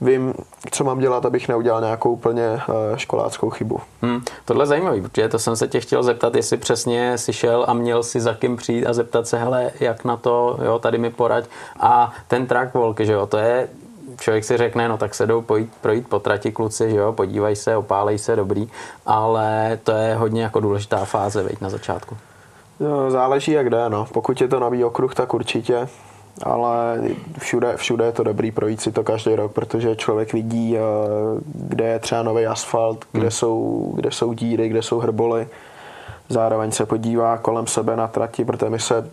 vím, 0.00 0.34
co 0.70 0.84
mám 0.84 0.98
dělat, 0.98 1.26
abych 1.26 1.48
neudělal 1.48 1.80
nějakou 1.80 2.12
úplně 2.12 2.44
eh, 2.44 2.62
školáckou 2.96 3.50
chybu. 3.50 3.80
Hmm, 4.02 4.20
tohle 4.44 4.62
je 4.62 4.66
zajímavé, 4.66 5.00
protože 5.00 5.28
to 5.28 5.38
jsem 5.38 5.56
se 5.56 5.68
tě 5.68 5.80
chtěl 5.80 6.02
zeptat, 6.02 6.34
jestli 6.34 6.56
přesně 6.56 7.18
si 7.18 7.32
šel 7.32 7.64
a 7.68 7.74
měl 7.74 8.02
si 8.02 8.20
za 8.20 8.34
kým 8.34 8.56
přijít 8.56 8.86
a 8.86 8.92
zeptat 8.92 9.26
se, 9.26 9.38
hele, 9.38 9.70
jak 9.80 10.04
na 10.04 10.16
to, 10.16 10.58
jo, 10.64 10.78
tady 10.78 10.98
mi 10.98 11.10
poraď. 11.10 11.44
A 11.80 12.12
ten 12.28 12.46
track 12.46 12.74
walk, 12.74 13.00
že 13.00 13.12
jo, 13.12 13.26
to 13.26 13.38
je 13.38 13.68
člověk 14.20 14.44
si 14.44 14.56
řekne, 14.56 14.88
no 14.88 14.98
tak 14.98 15.14
se 15.14 15.26
jdou 15.26 15.42
pojít, 15.42 15.72
projít 15.80 16.08
po 16.08 16.18
trati 16.18 16.52
kluci, 16.52 16.90
že 16.90 16.96
jo, 16.96 17.12
podívají 17.12 17.56
se, 17.56 17.76
opálej 17.76 18.18
se, 18.18 18.36
dobrý, 18.36 18.68
ale 19.06 19.78
to 19.82 19.92
je 19.92 20.14
hodně 20.14 20.42
jako 20.42 20.60
důležitá 20.60 21.04
fáze, 21.04 21.42
veď, 21.42 21.60
na 21.60 21.70
začátku. 21.70 22.16
No, 22.80 23.10
záleží 23.10 23.52
jak 23.52 23.70
jde, 23.70 23.88
no. 23.88 24.06
Pokud 24.12 24.40
je 24.40 24.48
to 24.48 24.60
nový 24.60 24.84
okruh, 24.84 25.14
tak 25.14 25.34
určitě, 25.34 25.88
ale 26.42 27.00
všude, 27.38 27.76
všude 27.76 28.04
je 28.04 28.12
to 28.12 28.24
dobrý 28.24 28.50
projít 28.50 28.80
si 28.80 28.92
to 28.92 29.04
každý 29.04 29.34
rok, 29.34 29.52
protože 29.52 29.96
člověk 29.96 30.32
vidí, 30.32 30.76
eh, 30.76 30.80
kde 31.54 31.84
je 31.84 31.98
třeba 31.98 32.22
nový 32.22 32.46
asfalt, 32.46 33.04
kde, 33.12 33.20
hmm. 33.20 33.30
jsou, 33.30 33.90
kde 33.96 34.10
jsou 34.10 34.32
díry, 34.32 34.68
kde 34.68 34.82
jsou 34.82 34.98
hrboly. 34.98 35.48
Zároveň 36.28 36.72
se 36.72 36.86
podívá 36.86 37.38
kolem 37.38 37.66
sebe 37.66 37.96
na 37.96 38.08
trati, 38.08 38.44
protože 38.44 38.70
my 38.70 38.78
se 38.80 39.10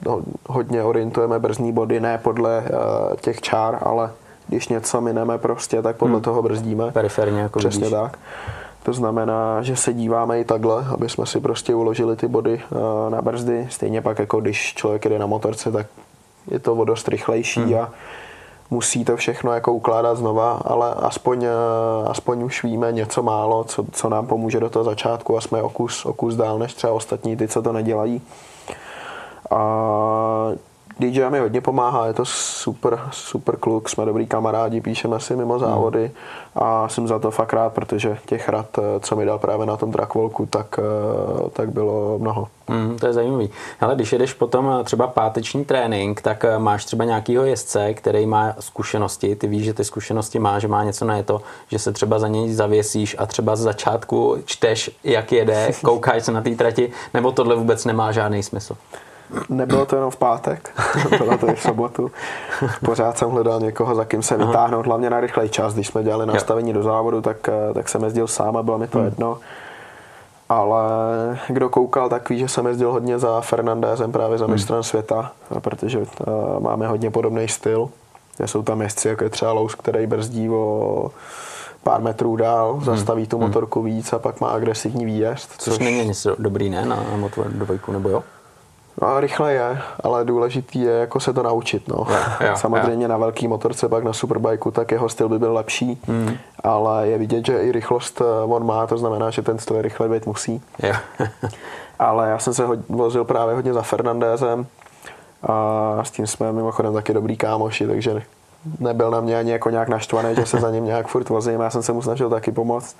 hodně 0.49 0.83
orientujeme 0.83 1.39
brzdní 1.39 1.71
body, 1.71 1.99
ne 1.99 2.17
podle 2.17 2.59
uh, 2.59 3.15
těch 3.15 3.41
čár, 3.41 3.79
ale 3.81 4.11
když 4.47 4.67
něco 4.67 5.01
mineme 5.01 5.37
prostě, 5.37 5.81
tak 5.81 5.95
podle 5.95 6.15
hmm. 6.15 6.23
toho 6.23 6.41
brzdíme. 6.41 6.91
Periferně 6.91 7.39
jako 7.39 7.59
Přesně 7.59 7.79
vidíš. 7.79 7.99
tak. 7.99 8.19
To 8.83 8.93
znamená, 8.93 9.61
že 9.61 9.75
se 9.75 9.93
díváme 9.93 10.39
i 10.39 10.45
takhle, 10.45 10.85
aby 10.93 11.09
jsme 11.09 11.25
si 11.25 11.39
prostě 11.39 11.75
uložili 11.75 12.15
ty 12.15 12.27
body 12.27 12.61
uh, 12.69 12.79
na 13.09 13.21
brzdy. 13.21 13.67
Stejně 13.69 14.01
pak, 14.01 14.19
jako 14.19 14.41
když 14.41 14.73
člověk 14.73 15.09
jde 15.09 15.19
na 15.19 15.25
motorce, 15.25 15.71
tak 15.71 15.87
je 16.51 16.59
to 16.59 16.73
o 16.73 16.85
dost 16.85 17.07
rychlejší 17.07 17.61
hmm. 17.61 17.79
a 17.79 17.89
musí 18.69 19.05
to 19.05 19.17
všechno 19.17 19.53
jako 19.53 19.73
ukládat 19.73 20.17
znova, 20.17 20.61
ale 20.65 20.93
aspoň, 20.93 21.37
uh, 21.37 22.09
aspoň 22.09 22.43
už 22.43 22.63
víme 22.63 22.91
něco 22.91 23.23
málo, 23.23 23.63
co, 23.63 23.85
co 23.91 24.09
nám 24.09 24.27
pomůže 24.27 24.59
do 24.59 24.69
toho 24.69 24.83
začátku 24.83 25.37
a 25.37 25.41
jsme 25.41 25.61
o 25.61 25.69
kus, 25.69 26.05
o 26.05 26.13
kus 26.13 26.35
dál 26.35 26.59
než 26.59 26.73
třeba 26.73 26.93
ostatní, 26.93 27.37
ty, 27.37 27.47
co 27.47 27.61
to 27.61 27.73
nedělají. 27.73 28.21
A 29.51 30.51
DJ 30.99 31.29
mi 31.29 31.39
hodně 31.39 31.61
pomáhá, 31.61 32.07
je 32.07 32.13
to 32.13 32.25
super, 32.25 32.99
super 33.11 33.57
kluk, 33.57 33.89
jsme 33.89 34.05
dobrý 34.05 34.27
kamarádi, 34.27 34.81
píšeme 34.81 35.19
si 35.19 35.35
mimo 35.35 35.59
závody 35.59 36.11
a 36.55 36.89
jsem 36.89 37.07
za 37.07 37.19
to 37.19 37.31
fakt 37.31 37.53
rád, 37.53 37.73
protože 37.73 38.17
těch 38.25 38.49
rad, 38.49 38.65
eh, 38.77 38.99
co 38.99 39.15
mi 39.15 39.25
dal 39.25 39.39
právě 39.39 39.65
na 39.65 39.77
tom 39.77 39.91
trackvolku, 39.91 40.45
tak, 40.45 40.79
eh, 40.79 41.49
tak 41.49 41.69
bylo 41.69 42.19
mnoho. 42.19 42.47
Mm, 42.67 42.97
to 42.99 43.07
je 43.07 43.13
zajímavý. 43.13 43.49
Ale 43.81 43.95
když 43.95 44.13
jedeš 44.13 44.33
potom 44.33 44.77
eh, 44.79 44.83
třeba 44.83 45.07
páteční 45.07 45.65
trénink, 45.65 46.21
tak 46.21 46.45
máš 46.57 46.85
třeba 46.85 47.05
nějakýho 47.05 47.45
jezdce, 47.45 47.93
který 47.93 48.25
má 48.25 48.53
zkušenosti, 48.59 49.35
ty 49.35 49.47
víš, 49.47 49.65
že 49.65 49.73
ty 49.73 49.83
zkušenosti 49.83 50.39
má, 50.39 50.59
že 50.59 50.67
má 50.67 50.83
něco 50.83 51.05
na 51.05 51.23
to, 51.23 51.41
že 51.71 51.79
se 51.79 51.91
třeba 51.91 52.19
za 52.19 52.27
něj 52.27 52.53
zavěsíš 52.53 53.15
a 53.19 53.25
třeba 53.25 53.55
z 53.55 53.59
začátku 53.59 54.37
čteš, 54.45 54.91
jak 55.03 55.31
jede, 55.31 55.71
koukáš 55.83 56.25
se 56.25 56.31
na 56.31 56.41
té 56.41 56.55
trati, 56.55 56.91
nebo 57.13 57.31
tohle 57.31 57.55
vůbec 57.55 57.85
nemá 57.85 58.11
žádný 58.11 58.43
smysl. 58.43 58.77
Nebylo 59.49 59.85
to 59.85 59.95
jenom 59.95 60.11
v 60.11 60.15
pátek, 60.15 60.69
bylo 61.17 61.37
to 61.37 61.49
i 61.49 61.55
v 61.55 61.61
sobotu. 61.61 62.11
Pořád 62.85 63.17
jsem 63.17 63.29
hledal 63.29 63.59
někoho, 63.59 63.95
za 63.95 64.05
kým 64.05 64.23
se 64.23 64.37
vytáhnout, 64.37 64.85
hlavně 64.85 65.09
na 65.09 65.19
rychlej 65.19 65.49
čas. 65.49 65.73
Když 65.73 65.87
jsme 65.87 66.03
dělali 66.03 66.25
nastavení 66.25 66.73
do 66.73 66.83
závodu, 66.83 67.21
tak, 67.21 67.49
eh, 67.49 67.73
tak 67.73 67.89
jsem 67.89 68.03
jezdil 68.03 68.27
sám 68.27 68.57
a 68.57 68.63
bylo 68.63 68.77
mi 68.77 68.87
to 68.87 68.97
hmm. 68.97 69.05
jedno. 69.05 69.37
Ale 70.49 70.83
kdo 71.47 71.69
koukal, 71.69 72.09
tak 72.09 72.29
ví, 72.29 72.39
že 72.39 72.47
jsem 72.47 72.67
jezdil 72.67 72.91
hodně 72.91 73.19
za 73.19 73.41
Fernandezem, 73.41 74.11
právě 74.11 74.37
za 74.37 74.45
hmm. 74.45 74.53
mistrem 74.53 74.83
světa, 74.83 75.31
protože 75.61 75.99
uh, 75.99 76.05
máme 76.59 76.87
hodně 76.87 77.11
podobný 77.11 77.47
styl. 77.47 77.89
Jsou 78.45 78.63
tam 78.63 78.81
jezdci, 78.81 79.07
jako 79.07 79.23
je 79.23 79.29
třeba 79.29 79.51
Lous, 79.51 79.75
který 79.75 80.07
brzdí 80.07 80.49
o 80.49 81.11
pár 81.83 82.01
metrů 82.01 82.35
dál, 82.35 82.73
hmm. 82.73 82.85
zastaví 82.85 83.27
tu 83.27 83.37
hmm. 83.37 83.47
motorku 83.47 83.81
víc 83.81 84.13
a 84.13 84.19
pak 84.19 84.41
má 84.41 84.47
agresivní 84.47 85.05
výjezd. 85.05 85.51
Což, 85.57 85.73
což 85.73 85.79
není 85.79 86.07
nic 86.07 86.27
dobrý, 86.39 86.69
ne, 86.69 86.85
na, 86.85 86.95
na 86.95 87.17
motor 87.17 87.47
dvojku, 87.47 87.91
nebo 87.91 88.09
jo? 88.09 88.23
No, 89.01 89.19
rychle 89.19 89.53
je, 89.53 89.81
ale 90.03 90.25
důležitý 90.25 90.81
je 90.81 90.91
jako 90.91 91.19
se 91.19 91.33
to 91.33 91.43
naučit. 91.43 91.87
No. 91.87 91.95
Jo, 92.09 92.47
jo, 92.47 92.51
Samozřejmě 92.55 93.05
jo. 93.05 93.09
na 93.09 93.17
velký 93.17 93.47
motorce, 93.47 93.89
pak 93.89 94.03
na 94.03 94.13
superbajku, 94.13 94.71
tak 94.71 94.91
jeho 94.91 95.09
styl 95.09 95.29
by 95.29 95.39
byl 95.39 95.53
lepší, 95.53 96.01
mm. 96.07 96.37
ale 96.63 97.07
je 97.07 97.17
vidět, 97.17 97.45
že 97.45 97.59
i 97.59 97.71
rychlost 97.71 98.21
eh, 98.21 98.43
on 98.43 98.65
má, 98.65 98.87
to 98.87 98.97
znamená, 98.97 99.29
že 99.29 99.41
ten 99.41 99.59
styl 99.59 99.81
rychle 99.81 100.09
být 100.09 100.25
musí. 100.25 100.61
Jo. 100.83 100.93
ale 101.99 102.29
já 102.29 102.39
jsem 102.39 102.53
se 102.53 102.65
vozil 102.89 103.25
právě 103.25 103.55
hodně 103.55 103.73
za 103.73 103.81
Fernandézem 103.81 104.65
a 105.43 105.99
s 106.03 106.11
tím 106.11 106.27
jsme 106.27 106.51
mimochodem 106.51 106.93
taky 106.93 107.13
dobrý 107.13 107.37
kámoši, 107.37 107.87
takže 107.87 108.21
nebyl 108.79 109.11
na 109.11 109.21
mě 109.21 109.39
ani 109.39 109.51
jako 109.51 109.69
nějak 109.69 109.89
naštvaný, 109.89 110.35
že 110.35 110.45
se 110.45 110.59
za 110.59 110.71
ním 110.71 110.85
nějak 110.85 111.07
furt 111.07 111.29
vozím. 111.29 111.59
Já 111.59 111.69
jsem 111.69 111.83
se 111.83 111.93
mu 111.93 112.01
snažil 112.01 112.29
taky 112.29 112.51
pomoct, 112.51 112.95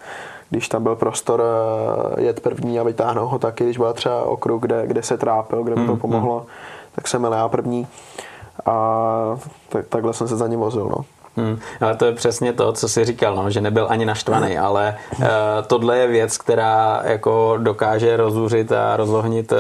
když 0.49 0.69
tam 0.69 0.83
byl 0.83 0.95
prostor 0.95 1.43
eh, 2.17 2.21
jet 2.21 2.39
první 2.39 2.79
a 2.79 2.83
vytáhnout 2.83 3.31
ho 3.31 3.39
taky, 3.39 3.63
když 3.63 3.77
byl 3.77 3.93
třeba 3.93 4.23
okruh, 4.23 4.61
kde, 4.61 4.87
kde 4.87 5.03
se 5.03 5.17
trápil, 5.17 5.63
kde 5.63 5.75
mu 5.75 5.85
to 5.85 5.91
hmm, 5.91 6.01
pomohlo, 6.01 6.37
hmm. 6.37 6.47
tak 6.95 7.07
jsem 7.07 7.21
byl 7.21 7.31
já 7.31 7.47
první 7.47 7.87
a 8.65 9.39
tak, 9.69 9.87
takhle 9.87 10.13
jsem 10.13 10.27
se 10.27 10.35
za 10.35 10.47
ním 10.47 10.59
vozil. 10.59 10.89
No. 10.97 11.05
Hmm, 11.37 11.59
ale 11.81 11.95
to 11.95 12.05
je 12.05 12.11
přesně 12.11 12.53
to, 12.53 12.73
co 12.73 12.89
jsi 12.89 13.05
říkal, 13.05 13.35
no, 13.35 13.49
že 13.49 13.61
nebyl 13.61 13.87
ani 13.89 14.05
naštvaný, 14.05 14.57
ale 14.57 14.97
uh, 15.19 15.25
tohle 15.67 15.97
je 15.97 16.07
věc, 16.07 16.37
která 16.37 17.01
jako 17.03 17.57
dokáže 17.57 18.17
rozuřit 18.17 18.71
a 18.71 18.97
rozohnit 18.97 19.51
uh, 19.51 19.57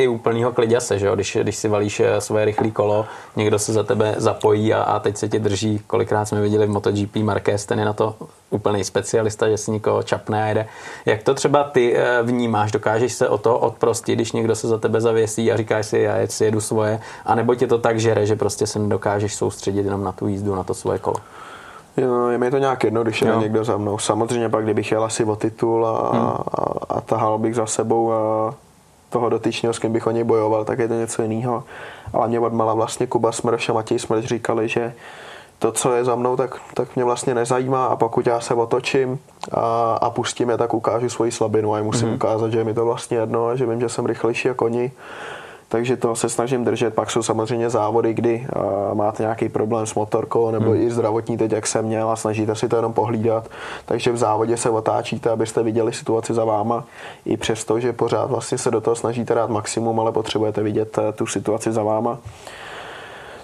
i 0.00 0.08
úplnýho 0.08 0.52
kliděse, 0.52 0.98
že 0.98 1.06
jo? 1.06 1.14
Když, 1.14 1.38
když 1.42 1.56
si 1.56 1.68
valíš 1.68 2.00
eh, 2.00 2.20
svoje 2.20 2.44
rychlé 2.44 2.70
kolo, 2.70 3.06
někdo 3.36 3.58
se 3.58 3.72
za 3.72 3.82
tebe 3.82 4.14
zapojí 4.16 4.74
a, 4.74 4.82
a 4.82 4.98
teď 4.98 5.16
se 5.16 5.28
ti 5.28 5.38
drží, 5.38 5.80
kolikrát 5.86 6.24
jsme 6.24 6.40
viděli 6.40 6.66
v 6.66 6.70
MotoGP, 6.70 7.16
Marquez, 7.16 7.66
ten 7.66 7.78
je 7.78 7.84
na 7.84 7.92
to 7.92 8.14
úplný 8.50 8.84
specialista, 8.84 9.48
že 9.48 9.56
si 9.56 9.70
nikoho 9.70 10.02
čapne 10.02 10.44
a 10.44 10.46
jede. 10.46 10.66
Jak 11.06 11.22
to 11.22 11.34
třeba 11.34 11.64
ty 11.64 11.96
vnímáš? 12.22 12.72
Dokážeš 12.72 13.12
se 13.12 13.28
o 13.28 13.38
to 13.38 13.58
odprostit, 13.58 14.14
když 14.14 14.32
někdo 14.32 14.54
se 14.54 14.68
za 14.68 14.78
tebe 14.78 15.00
zavěsí 15.00 15.52
a 15.52 15.56
říkáš 15.56 15.86
si, 15.86 15.98
já 15.98 16.26
si 16.26 16.44
jedu 16.44 16.60
svoje, 16.60 17.00
anebo 17.24 17.54
tě 17.54 17.66
to 17.66 17.78
tak 17.78 18.00
žere, 18.00 18.26
že 18.26 18.36
prostě 18.36 18.66
se 18.66 18.78
nedokážeš 18.78 19.34
soustředit 19.34 19.84
jenom 19.84 20.04
na 20.04 20.12
tu 20.12 20.26
jízdu, 20.26 20.54
na 20.54 20.64
to 20.64 20.74
svoje 20.74 20.98
kolo? 20.98 21.16
Jo, 21.96 22.28
je 22.28 22.38
mi 22.38 22.50
to 22.50 22.58
nějak 22.58 22.84
jedno, 22.84 23.02
když 23.02 23.22
je 23.22 23.36
někdo 23.36 23.64
za 23.64 23.76
mnou. 23.76 23.98
Samozřejmě 23.98 24.48
pak, 24.48 24.64
kdybych 24.64 24.92
jel 24.92 25.04
asi 25.04 25.24
o 25.24 25.36
titul 25.36 25.86
a, 25.86 26.10
hmm. 26.12 26.26
a, 26.26 26.34
a 26.88 27.00
tahal 27.00 27.38
bych 27.38 27.54
za 27.54 27.66
sebou 27.66 28.12
a 28.12 28.54
toho 29.10 29.28
dotyčného, 29.28 29.72
s 29.72 29.78
kým 29.78 29.92
bych 29.92 30.06
o 30.06 30.10
něj 30.10 30.24
bojoval, 30.24 30.64
tak 30.64 30.78
je 30.78 30.88
to 30.88 30.94
něco 30.94 31.22
jiného. 31.22 31.64
Ale 32.12 32.28
mě 32.28 32.40
odmala 32.40 32.74
vlastně 32.74 33.06
Kuba 33.06 33.32
Smrš 33.32 33.68
a 33.68 33.72
Matěj 33.72 33.98
Smrš 33.98 34.24
říkali, 34.24 34.68
že 34.68 34.94
to, 35.58 35.72
co 35.72 35.94
je 35.94 36.04
za 36.04 36.14
mnou, 36.14 36.36
tak, 36.36 36.56
tak 36.74 36.96
mě 36.96 37.04
vlastně 37.04 37.34
nezajímá 37.34 37.86
a 37.86 37.96
pokud 37.96 38.26
já 38.26 38.40
se 38.40 38.54
otočím 38.54 39.18
a, 39.52 39.94
a 39.94 40.10
pustím 40.10 40.50
je, 40.50 40.56
tak 40.56 40.74
ukážu 40.74 41.08
svoji 41.08 41.32
slabinu 41.32 41.74
a 41.74 41.82
musím 41.82 42.08
mm-hmm. 42.08 42.14
ukázat, 42.14 42.52
že 42.52 42.58
je 42.58 42.64
mi 42.64 42.74
to 42.74 42.84
vlastně 42.84 43.16
jedno 43.16 43.46
a 43.46 43.56
že 43.56 43.66
vím, 43.66 43.80
že 43.80 43.88
jsem 43.88 44.06
rychlejší 44.06 44.48
jako 44.48 44.64
oni 44.64 44.92
takže 45.70 45.96
to 45.96 46.16
se 46.16 46.28
snažím 46.28 46.64
držet. 46.64 46.94
Pak 46.94 47.10
jsou 47.10 47.22
samozřejmě 47.22 47.70
závody, 47.70 48.14
kdy 48.14 48.46
uh, 48.56 48.94
máte 48.94 49.22
nějaký 49.22 49.48
problém 49.48 49.86
s 49.86 49.94
motorkou 49.94 50.50
nebo 50.50 50.70
hmm. 50.70 50.80
i 50.80 50.90
zdravotní 50.90 51.38
teď, 51.38 51.52
jak 51.52 51.66
jsem 51.66 51.84
měl 51.84 52.10
a 52.10 52.16
snažíte 52.16 52.54
si 52.54 52.68
to 52.68 52.76
jenom 52.76 52.92
pohlídat. 52.92 53.48
Takže 53.86 54.12
v 54.12 54.16
závodě 54.16 54.56
se 54.56 54.70
otáčíte, 54.70 55.30
abyste 55.30 55.62
viděli 55.62 55.92
situaci 55.92 56.34
za 56.34 56.44
váma. 56.44 56.84
I 57.24 57.36
přesto, 57.36 57.80
že 57.80 57.92
pořád 57.92 58.30
vlastně 58.30 58.58
se 58.58 58.70
do 58.70 58.80
toho 58.80 58.96
snažíte 58.96 59.34
dát 59.34 59.50
maximum, 59.50 60.00
ale 60.00 60.12
potřebujete 60.12 60.62
vidět 60.62 60.98
uh, 60.98 61.04
tu 61.14 61.26
situaci 61.26 61.72
za 61.72 61.82
váma. 61.82 62.18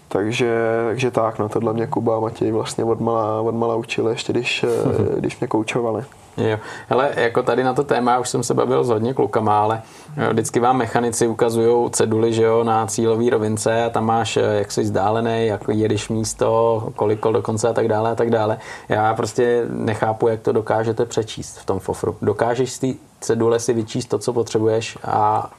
Takže, 0.08 0.58
takže 0.86 1.10
tak, 1.10 1.38
no 1.38 1.48
tohle 1.48 1.72
mě 1.72 1.86
Kuba 1.86 2.16
a 2.16 2.20
Matěj 2.20 2.52
vlastně 2.52 2.84
odmala, 2.84 3.40
odmala 3.40 3.76
učili, 3.76 4.12
ještě 4.12 4.32
když, 4.32 4.64
hmm. 4.84 5.06
když 5.18 5.40
mě 5.40 5.48
koučovali. 5.48 6.04
Jo, 6.36 6.58
ale 6.90 7.10
jako 7.16 7.42
tady 7.42 7.64
na 7.64 7.74
to 7.74 7.84
téma 7.84 8.18
už 8.18 8.28
jsem 8.28 8.42
se 8.42 8.54
bavil 8.54 8.84
s 8.84 8.88
hodně 8.88 9.14
klukama, 9.14 9.62
ale 9.62 9.82
jo, 10.16 10.30
vždycky 10.30 10.60
vám 10.60 10.76
mechanici 10.76 11.26
ukazují 11.26 11.90
ceduly, 11.90 12.32
že 12.32 12.42
jo, 12.42 12.64
na 12.64 12.86
cílový 12.86 13.30
rovince 13.30 13.84
a 13.84 13.90
tam 13.90 14.04
máš, 14.04 14.36
jak 14.36 14.72
jsi 14.72 14.82
vzdálený, 14.82 15.46
jak 15.46 15.60
jedeš 15.68 16.08
místo, 16.08 16.82
kolik 16.96 17.20
kol 17.20 17.32
dokonce 17.32 17.68
a 17.68 17.72
tak 17.72 17.88
dále 17.88 18.10
a 18.10 18.14
tak 18.14 18.30
dále. 18.30 18.58
Já 18.88 19.14
prostě 19.14 19.66
nechápu, 19.70 20.28
jak 20.28 20.40
to 20.40 20.52
dokážete 20.52 21.04
přečíst 21.04 21.58
v 21.58 21.66
tom 21.66 21.78
fofru. 21.78 22.16
Dokážeš 22.22 22.72
z 22.72 22.78
té 22.78 22.86
cedule 23.20 23.60
si 23.60 23.72
vyčíst 23.72 24.08
to, 24.08 24.18
co 24.18 24.32
potřebuješ 24.32 24.98
a 25.04 25.50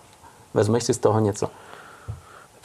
vezmeš 0.54 0.84
si 0.84 0.94
z 0.94 0.98
toho 0.98 1.20
něco. 1.20 1.50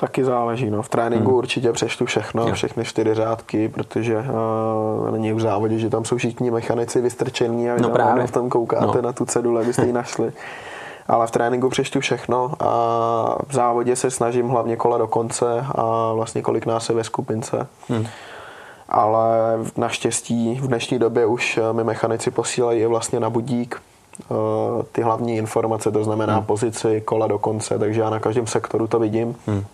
Taky 0.03 0.25
záleží. 0.25 0.71
No. 0.71 0.83
V 0.83 0.89
tréninku 0.89 1.29
hmm. 1.29 1.39
určitě 1.39 1.73
přečtu 1.73 2.07
všechno, 2.07 2.49
jo. 2.49 2.55
všechny 2.55 2.85
čtyři 2.85 3.15
řádky, 3.15 3.69
protože 3.69 4.19
uh, 4.19 5.11
není 5.11 5.33
v 5.33 5.41
závodě, 5.41 5.79
že 5.79 5.91
tam 5.91 6.05
jsou 6.05 6.17
všichni 6.17 6.51
mechanici 6.51 7.01
vystrčení 7.01 7.71
a 7.71 7.75
vy 7.75 7.81
no 7.81 7.91
právě. 7.91 8.27
v 8.27 8.31
tom 8.31 8.49
koukáte 8.51 8.97
no. 8.97 9.03
na 9.03 9.13
tu 9.13 9.25
cedule, 9.25 9.63
abyste 9.63 9.87
ji 9.87 9.93
našli. 10.03 10.33
Ale 11.09 11.27
v 11.27 11.31
tréninku 11.31 11.69
přečtu 11.69 12.01
všechno 12.01 12.53
a 12.61 12.67
v 13.49 13.53
závodě 13.53 13.97
se 13.97 14.11
snažím 14.11 14.49
hlavně 14.49 14.77
kola 14.77 14.99
do 14.99 15.07
konce 15.07 15.67
a 15.75 16.13
vlastně 16.13 16.43
kolik 16.43 16.67
nás 16.67 16.89
je 16.89 16.95
ve 16.95 17.05
skupince. 17.05 17.67
Hmm. 17.89 18.07
Ale 18.89 19.59
naštěstí 19.77 20.55
v 20.55 20.67
dnešní 20.67 20.99
době 20.99 21.27
už 21.27 21.59
eh, 21.59 21.73
mi 21.73 21.85
mechanici 21.85 22.31
posílají 22.31 22.87
vlastně 22.87 23.21
na 23.21 23.31
budík 23.31 23.83
uh, 24.29 24.37
ty 24.93 25.03
hlavní 25.03 25.37
informace, 25.37 25.91
to 25.91 26.05
znamená 26.05 26.35
hmm. 26.35 26.45
pozici, 26.45 27.01
kola 27.01 27.27
do 27.27 27.39
konce, 27.39 27.79
takže 27.79 28.01
já 28.01 28.11
na 28.11 28.21
každém 28.21 28.47
sektoru 28.47 28.87
to 28.87 28.99
vidím. 28.99 29.37
Hmm 29.47 29.65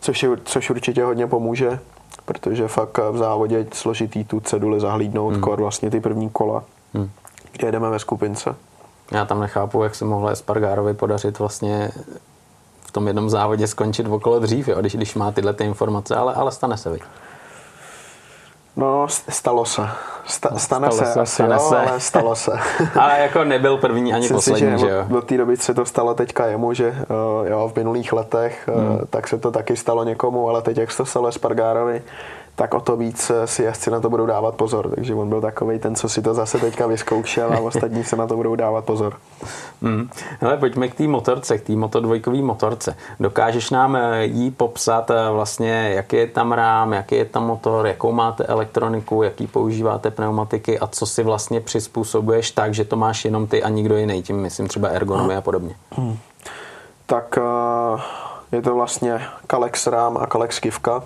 což, 0.00 0.22
je, 0.22 0.30
což 0.44 0.70
určitě 0.70 1.04
hodně 1.04 1.26
pomůže, 1.26 1.78
protože 2.24 2.68
fakt 2.68 2.98
v 2.98 3.16
závodě 3.16 3.66
složitý 3.72 4.24
tu 4.24 4.40
ceduli 4.40 4.80
zahlídnout, 4.80 5.32
hmm. 5.32 5.40
kor 5.40 5.60
vlastně 5.60 5.90
ty 5.90 6.00
první 6.00 6.30
kola, 6.30 6.64
hmm. 6.94 7.10
kde 7.52 7.68
jedeme 7.68 7.90
ve 7.90 7.98
skupince. 7.98 8.54
Já 9.12 9.24
tam 9.24 9.40
nechápu, 9.40 9.82
jak 9.82 9.94
se 9.94 10.04
mohlo 10.04 10.28
Espargárovi 10.28 10.94
podařit 10.94 11.38
vlastně 11.38 11.90
v 12.80 12.92
tom 12.92 13.06
jednom 13.06 13.30
závodě 13.30 13.66
skončit 13.66 14.06
okolo 14.06 14.38
dřív, 14.38 14.68
jo, 14.68 14.80
když, 14.80 14.94
když 14.94 15.14
má 15.14 15.32
tyhle 15.32 15.52
ty 15.52 15.64
informace, 15.64 16.16
ale, 16.16 16.34
ale 16.34 16.52
stane 16.52 16.76
se, 16.76 16.90
viď? 16.90 17.02
No, 18.76 19.06
stalo 19.08 19.64
se. 19.64 19.82
Sta, 20.24 20.48
no, 20.52 20.58
stane 20.58 20.90
stalo 20.90 21.08
se, 21.08 21.12
se 21.12 21.20
asi, 21.20 21.34
stane 21.34 21.54
jo, 21.54 21.60
se. 21.60 21.76
ale 21.76 22.00
stalo 22.00 22.36
se. 22.36 22.52
ale 23.00 23.20
jako 23.20 23.44
nebyl 23.44 23.76
první 23.76 24.12
ani 24.12 24.20
Myslím 24.20 24.36
poslední, 24.36 24.60
si, 24.60 24.70
že, 24.70 24.86
že 24.86 24.92
jo? 24.92 25.04
Do 25.08 25.22
té 25.22 25.36
doby 25.36 25.56
se 25.56 25.74
to 25.74 25.84
stalo 25.84 26.14
teďka 26.14 26.46
jemu, 26.46 26.72
že 26.72 26.88
uh, 26.88 27.46
jo, 27.46 27.70
v 27.74 27.76
minulých 27.76 28.12
letech, 28.12 28.68
uh, 28.68 28.80
hmm. 28.80 28.98
tak 29.10 29.28
se 29.28 29.38
to 29.38 29.50
taky 29.50 29.76
stalo 29.76 30.04
někomu, 30.04 30.48
ale 30.48 30.62
teď 30.62 30.78
jak 30.78 30.90
se 30.90 30.96
to 30.96 31.04
stalo 31.06 31.32
Spargárovi, 31.32 32.02
tak 32.56 32.74
o 32.74 32.80
to 32.80 32.96
víc 32.96 33.30
eh, 33.30 33.46
si 33.46 33.62
jezdci 33.62 33.90
na 33.90 34.00
to 34.00 34.10
budou 34.10 34.26
dávat 34.26 34.54
pozor. 34.54 34.90
Takže 34.94 35.14
on 35.14 35.28
byl 35.28 35.40
takový 35.40 35.78
ten, 35.78 35.94
co 35.94 36.08
si 36.08 36.22
to 36.22 36.34
zase 36.34 36.58
teďka 36.58 36.86
vyzkoušel 36.86 37.52
a 37.52 37.60
ostatní 37.60 38.04
se 38.04 38.16
na 38.16 38.26
to 38.26 38.36
budou 38.36 38.56
dávat 38.56 38.84
pozor. 38.84 39.16
Hmm. 39.82 40.10
Hele, 40.40 40.56
pojďme 40.56 40.88
k 40.88 40.94
té 40.94 41.02
motorce, 41.06 41.58
k 41.58 41.62
té 41.62 41.72
motodvojkové 41.72 42.42
motorce. 42.42 42.96
Dokážeš 43.20 43.70
nám 43.70 43.96
eh, 43.96 44.24
jí 44.24 44.50
popsat 44.50 45.10
eh, 45.10 45.30
vlastně, 45.30 45.90
jaký 45.94 46.16
je 46.16 46.26
tam 46.26 46.52
rám, 46.52 46.92
jaký 46.92 47.14
je 47.14 47.24
tam 47.24 47.46
motor, 47.46 47.86
jakou 47.86 48.12
máte 48.12 48.44
elektroniku, 48.44 49.22
jaký 49.22 49.46
používáte 49.46 50.10
pneumatiky 50.10 50.78
a 50.78 50.86
co 50.86 51.06
si 51.06 51.22
vlastně 51.22 51.60
přizpůsobuješ 51.60 52.50
tak, 52.50 52.74
že 52.74 52.84
to 52.84 52.96
máš 52.96 53.24
jenom 53.24 53.46
ty 53.46 53.62
a 53.62 53.68
nikdo 53.68 53.96
jiný, 53.96 54.22
tím 54.22 54.36
myslím 54.36 54.68
třeba 54.68 54.88
ergonomie 54.88 55.38
a 55.38 55.40
podobně. 55.40 55.74
Hmm. 55.90 56.18
Tak 57.06 57.38
je 58.52 58.62
to 58.62 58.74
vlastně 58.74 59.20
Kalex 59.46 59.86
rám 59.86 60.16
a 60.16 60.26
Kalex 60.26 60.58
kivka 60.58 61.02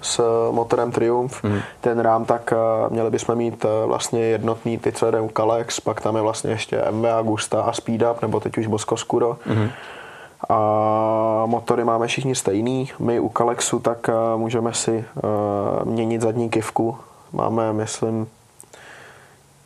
s 0.00 0.50
motorem 0.50 0.92
Triumph. 0.92 1.42
Mm. 1.42 1.60
Ten 1.80 2.00
rám, 2.00 2.24
tak 2.24 2.52
eh, 2.52 2.56
měli 2.90 3.10
bychom 3.10 3.36
mít 3.36 3.64
eh, 3.64 3.86
vlastně 3.86 4.20
jednotný 4.20 4.78
ty 4.78 4.92
CDM 4.92 5.28
Kalex, 5.32 5.80
pak 5.80 6.00
tam 6.00 6.16
je 6.16 6.22
vlastně 6.22 6.50
ještě 6.50 6.84
MV 6.90 7.04
Agusta 7.04 7.62
a 7.62 7.72
Speed 7.72 8.02
Up, 8.02 8.22
nebo 8.22 8.40
teď 8.40 8.58
už 8.58 8.66
Bosco 8.66 8.96
Scuro. 8.96 9.36
Mm. 9.46 9.68
A 10.48 11.42
motory 11.46 11.84
máme 11.84 12.06
všichni 12.06 12.34
stejný. 12.34 12.90
My 12.98 13.20
u 13.20 13.28
Kalexu 13.28 13.78
tak 13.78 14.08
eh, 14.08 14.12
můžeme 14.36 14.74
si 14.74 15.04
měnit 15.84 16.20
zadní 16.22 16.50
kivku. 16.50 16.96
Máme, 17.32 17.72
myslím, 17.72 18.26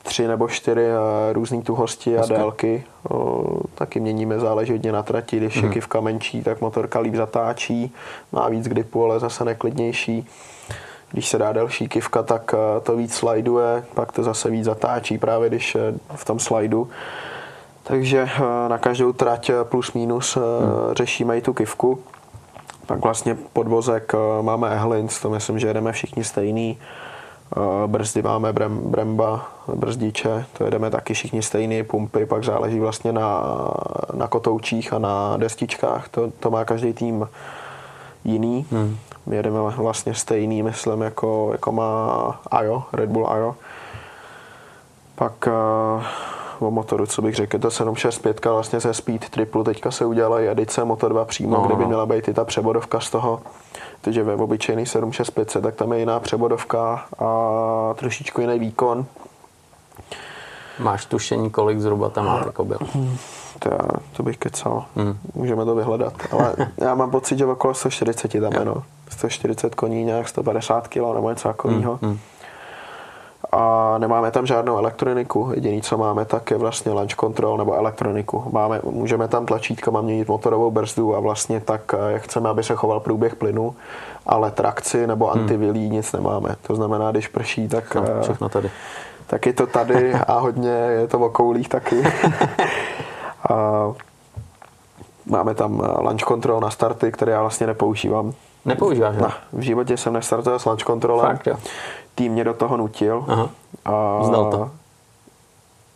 tři 0.03 0.29
nebo 0.29 0.49
čtyři 0.49 0.85
eh, 0.85 1.33
různé 1.33 1.63
tuhosti 1.63 2.19
a 2.19 2.27
délky. 2.27 2.85
Taky 3.75 4.01
měníme, 4.01 4.39
záleží 4.39 4.73
hodně 4.73 4.93
na 4.93 5.03
trati. 5.03 5.37
Když 5.37 5.57
je 5.57 5.63
mhm. 5.63 5.73
kivka 5.73 6.01
menší, 6.01 6.43
tak 6.43 6.61
motorka 6.61 7.01
líp 7.01 7.15
zatáčí, 7.15 7.95
má 8.33 8.49
víc 8.49 8.69
gripu, 8.69 9.05
ale 9.05 9.21
zase 9.21 9.45
neklidnější. 9.45 10.29
Když 11.11 11.29
se 11.29 11.39
dá 11.39 11.53
delší 11.53 11.89
kivka, 11.89 12.23
tak 12.23 12.55
eh, 12.55 12.81
to 12.81 12.97
víc 12.97 13.15
slajduje, 13.15 13.85
pak 13.95 14.13
to 14.13 14.23
zase 14.23 14.51
víc 14.51 14.65
zatáčí 14.65 15.19
právě 15.19 15.49
když 15.49 15.77
v 16.15 16.25
tom 16.25 16.39
slajdu. 16.39 16.89
Takže 17.83 18.29
eh, 18.37 18.69
na 18.69 18.79
každou 18.79 19.13
trať 19.13 19.51
plus 19.63 19.93
minus 19.93 20.37
hmm. 20.37 20.95
řešíme 20.95 21.39
i 21.39 21.41
tu 21.41 21.53
kivku. 21.53 21.99
Pak 22.87 23.01
vlastně 23.01 23.37
podvozek 23.53 24.13
máme 24.41 24.71
Ehlins, 24.71 25.21
to 25.21 25.31
myslím, 25.31 25.59
že 25.59 25.67
jedeme 25.67 25.93
všichni 25.93 26.25
stejný. 26.25 26.79
Brzdy 27.87 28.23
máme 28.23 28.53
Brem, 28.53 28.81
Bremba, 28.85 29.49
brzdiče, 29.75 30.45
to 30.59 30.65
jedeme 30.65 30.91
taky 30.91 31.15
všichni 31.15 31.43
stejný, 31.43 31.83
pumpy, 31.83 32.27
pak 32.27 32.45
záleží 32.45 32.81
vlastně 32.81 33.13
na, 33.13 33.45
na 34.15 34.27
kotoučích 34.27 34.93
a 34.93 34.99
na 34.99 35.37
destičkách, 35.37 36.09
to, 36.09 36.31
to 36.41 36.51
má 36.51 36.65
každý 36.65 36.93
tým 36.93 37.29
jiný. 38.25 38.67
Hmm. 38.71 38.97
My 39.27 39.37
jedeme 39.37 39.61
vlastně 39.61 40.15
stejný, 40.15 40.63
myslím, 40.63 41.03
jako, 41.03 41.49
jako 41.53 41.73
má 41.73 42.41
Ajo, 42.51 42.83
Red 42.93 43.11
Bull 43.11 43.29
Ajo. 43.31 43.57
Pak 45.15 45.47
uh, 45.47 46.03
o 46.63 46.71
motoru, 46.71 47.07
co 47.07 47.23
bych 47.23 47.35
řekl, 47.35 47.59
to 47.59 47.71
765 47.71 48.45
vlastně 48.45 48.81
ze 48.81 48.95
Speed 48.95 49.29
Triple 49.29 49.65
teďka 49.65 49.91
se 49.91 50.05
udělala 50.05 50.41
i 50.41 50.49
edice 50.49 50.85
Moto 50.85 51.09
2 51.09 51.25
přímo, 51.25 51.57
no. 51.57 51.67
kde 51.67 51.77
by 51.77 51.87
měla 51.87 52.07
být 52.07 52.29
i 52.29 52.35
ta 52.35 52.45
převodovka 52.45 53.01
z 53.01 53.11
toho 53.11 53.41
protože 54.03 54.23
ve 54.23 54.35
obyčejný 54.35 54.87
765, 54.87 55.63
tak 55.63 55.75
tam 55.75 55.93
je 55.93 55.99
jiná 55.99 56.21
převodovka 56.21 57.05
a 57.19 57.95
trošičku 57.95 58.41
jiný 58.41 58.59
výkon. 58.59 59.07
Máš 60.79 61.07
tušení, 61.07 61.51
kolik 61.51 61.81
zhruba 61.81 62.11
tam 62.11 62.27
má 62.27 62.43
jako 62.47 62.65
byl? 62.65 62.79
To, 63.59 63.69
já, 63.71 63.79
to 64.17 64.23
bych 64.23 64.39
kecal. 64.39 64.85
Hmm. 64.97 65.19
Můžeme 65.35 65.65
to 65.65 65.75
vyhledat. 65.75 66.13
Ale 66.33 66.55
já 66.79 66.95
mám 66.95 67.11
pocit, 67.11 67.39
že 67.39 67.47
okolo 67.47 67.75
140 67.75 68.41
tam 68.41 68.53
je, 68.53 68.65
no. 68.65 68.83
140 69.09 69.75
koní, 69.75 70.05
nějak 70.05 70.29
150 70.29 70.89
kg 70.89 70.97
nebo 71.15 71.31
něco 71.31 71.49
takového. 71.49 71.99
Hmm. 72.03 72.11
Hmm 72.11 72.19
a 73.53 73.95
nemáme 73.99 74.31
tam 74.31 74.47
žádnou 74.47 74.77
elektroniku. 74.77 75.51
Jediný, 75.55 75.83
co 75.83 75.99
máme, 75.99 76.25
tak 76.25 76.51
je 76.51 76.57
vlastně 76.57 76.93
launch 76.93 77.15
control 77.15 77.59
nebo 77.59 77.75
elektroniku. 77.75 78.45
Máme, 78.53 78.81
můžeme 78.85 79.29
tam 79.29 79.47
tlačítkama 79.47 80.01
měnit 80.01 80.29
motorovou 80.29 80.71
brzdu 80.71 81.17
a 81.17 81.21
vlastně 81.21 81.61
tak, 81.61 81.95
eh, 81.95 82.13
jak 82.13 82.23
chceme, 82.23 82.49
aby 82.49 82.63
se 82.63 82.75
choval 82.75 83.01
průběh 83.01 83.37
plynu, 83.37 83.75
ale 84.27 84.51
trakci 84.51 85.07
nebo 85.07 85.27
hmm. 85.27 85.41
antivilí 85.41 85.85
hmm. 85.85 85.93
nic 85.93 86.13
nemáme. 86.13 86.57
To 86.67 86.75
znamená, 86.75 87.11
když 87.11 87.29
prší, 87.29 87.69
tak... 87.69 87.95
No, 87.95 88.05
eh, 88.19 88.23
všechno 88.23 88.49
tady. 88.49 88.71
Tak 89.27 89.47
je 89.47 89.53
to 89.53 89.67
tady 89.67 90.15
a 90.15 90.39
hodně 90.39 90.71
je 90.71 91.09
to 91.09 91.19
v 91.19 91.23
okoulích 91.23 91.69
taky. 91.69 92.03
a 93.49 93.93
máme 95.27 95.55
tam 95.55 95.83
eh, 95.85 96.03
launch 96.03 96.25
control 96.25 96.61
na 96.61 96.71
starty, 96.71 97.13
které 97.13 97.33
já 97.33 97.41
vlastně 97.41 97.67
nepoužívám. 97.67 98.33
Nepoužíváš, 98.65 99.17
ne? 99.17 99.29
v 99.53 99.61
životě 99.61 99.97
jsem 99.97 100.13
nestartoval 100.13 100.59
s 100.59 100.65
launch 100.65 100.83
controlem. 100.83 101.27
Fakt, 101.27 101.47
jo 101.47 101.57
tým 102.15 102.33
mě 102.33 102.45
do 102.45 102.55
toho 102.55 102.77
nutil. 102.77 103.25
Aha. 103.29 103.49
A, 103.85 104.19
Vzdal 104.23 104.51
to? 104.51 104.71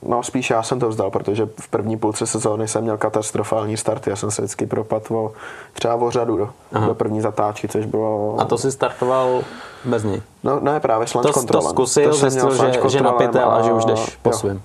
No 0.09 0.23
spíš 0.23 0.51
já 0.51 0.63
jsem 0.63 0.81
to 0.81 0.89
vzdal, 0.89 1.11
protože 1.11 1.49
v 1.61 1.69
první 1.69 1.97
půlce 1.97 2.27
sezóny 2.27 2.69
jsem 2.69 2.83
měl 2.83 2.97
katastrofální 2.97 3.77
start. 3.77 4.07
Já 4.07 4.17
jsem 4.17 4.31
se 4.31 4.43
vždycky 4.43 4.67
propadl 4.67 5.33
třeba 5.73 5.95
o 5.95 6.11
řadu 6.11 6.37
do, 6.37 6.49
do 6.87 6.95
první 6.95 7.21
zatáčky, 7.21 7.69
což 7.69 7.87
bylo... 7.87 8.37
A 8.39 8.45
to 8.45 8.59
si 8.59 8.73
startoval 8.73 9.43
bez 9.85 10.05
něj? 10.05 10.23
No 10.45 10.61
ne, 10.61 10.81
právě 10.81 11.07
s 11.07 11.15
launch 11.15 11.35
to, 11.35 11.43
To 11.43 11.63
zkusil, 11.63 12.11
to 12.11 12.17
zjistil, 12.17 12.55
že, 12.55 12.89
že 12.89 13.01
na 13.01 13.13
pytel 13.13 13.51
a, 13.51 13.55
a 13.57 13.63
že 13.63 13.73
už 13.73 13.85
jdeš 13.85 14.17
po 14.23 14.33
svým. 14.33 14.63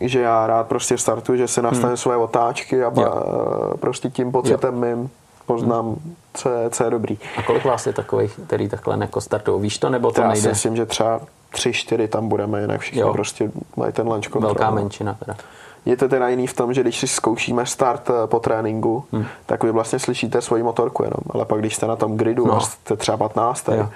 Že 0.00 0.20
já 0.20 0.46
rád 0.46 0.66
prostě 0.66 0.98
startuji, 0.98 1.38
že 1.38 1.48
si 1.48 1.62
nastavím 1.62 1.88
hmm. 1.88 1.96
svoje 1.96 2.18
otáčky 2.18 2.84
a 2.84 2.90
ba, 2.90 3.22
prostě 3.80 4.10
tím 4.10 4.32
pocitem 4.32 4.74
jo. 4.74 4.80
mým 4.80 5.10
poznám, 5.52 5.84
hmm. 5.84 6.14
co, 6.34 6.48
je, 6.50 6.70
co 6.70 6.84
je 6.84 6.90
dobrý. 6.90 7.18
A 7.36 7.42
kolik 7.42 7.64
vás 7.64 7.86
je 7.86 7.92
takových, 7.92 8.40
který 8.46 8.68
takhle 8.68 8.98
jako 9.00 9.20
startují? 9.20 9.62
Víš 9.62 9.78
to, 9.78 9.90
nebo 9.90 10.10
to 10.10 10.20
Já 10.20 10.28
nejde? 10.28 10.42
si 10.42 10.48
myslím, 10.48 10.76
že 10.76 10.86
třeba 10.86 11.20
tři, 11.50 11.72
čtyři 11.72 12.08
tam 12.08 12.28
budeme, 12.28 12.60
jinak 12.60 12.80
všichni 12.80 13.00
Jo. 13.00 13.12
prostě 13.12 13.50
mají 13.76 13.92
ten 13.92 14.06
lunch 14.08 14.22
control. 14.24 14.42
Velká 14.42 14.70
menšina 14.70 15.16
teda. 15.24 15.36
Je 15.86 15.96
to 15.96 16.08
teda 16.08 16.28
jiný 16.28 16.46
v 16.46 16.54
tom, 16.54 16.74
že 16.74 16.80
když 16.80 16.98
si 16.98 17.08
zkoušíme 17.08 17.66
start 17.66 18.10
eh, 18.10 18.26
po 18.26 18.40
tréninku, 18.40 19.04
hmm. 19.12 19.24
tak 19.46 19.64
vy 19.64 19.72
vlastně 19.72 19.98
slyšíte 19.98 20.40
svoji 20.40 20.62
motorku 20.62 21.02
jenom, 21.02 21.20
ale 21.30 21.44
pak 21.44 21.58
když 21.60 21.76
jste 21.76 21.86
na 21.86 21.96
tom 21.96 22.16
gridu 22.16 22.46
No. 22.46 22.56
a 22.56 22.60
jste 22.60 22.96
třeba 22.96 23.16
15, 23.16 23.68
Jo. 23.68 23.88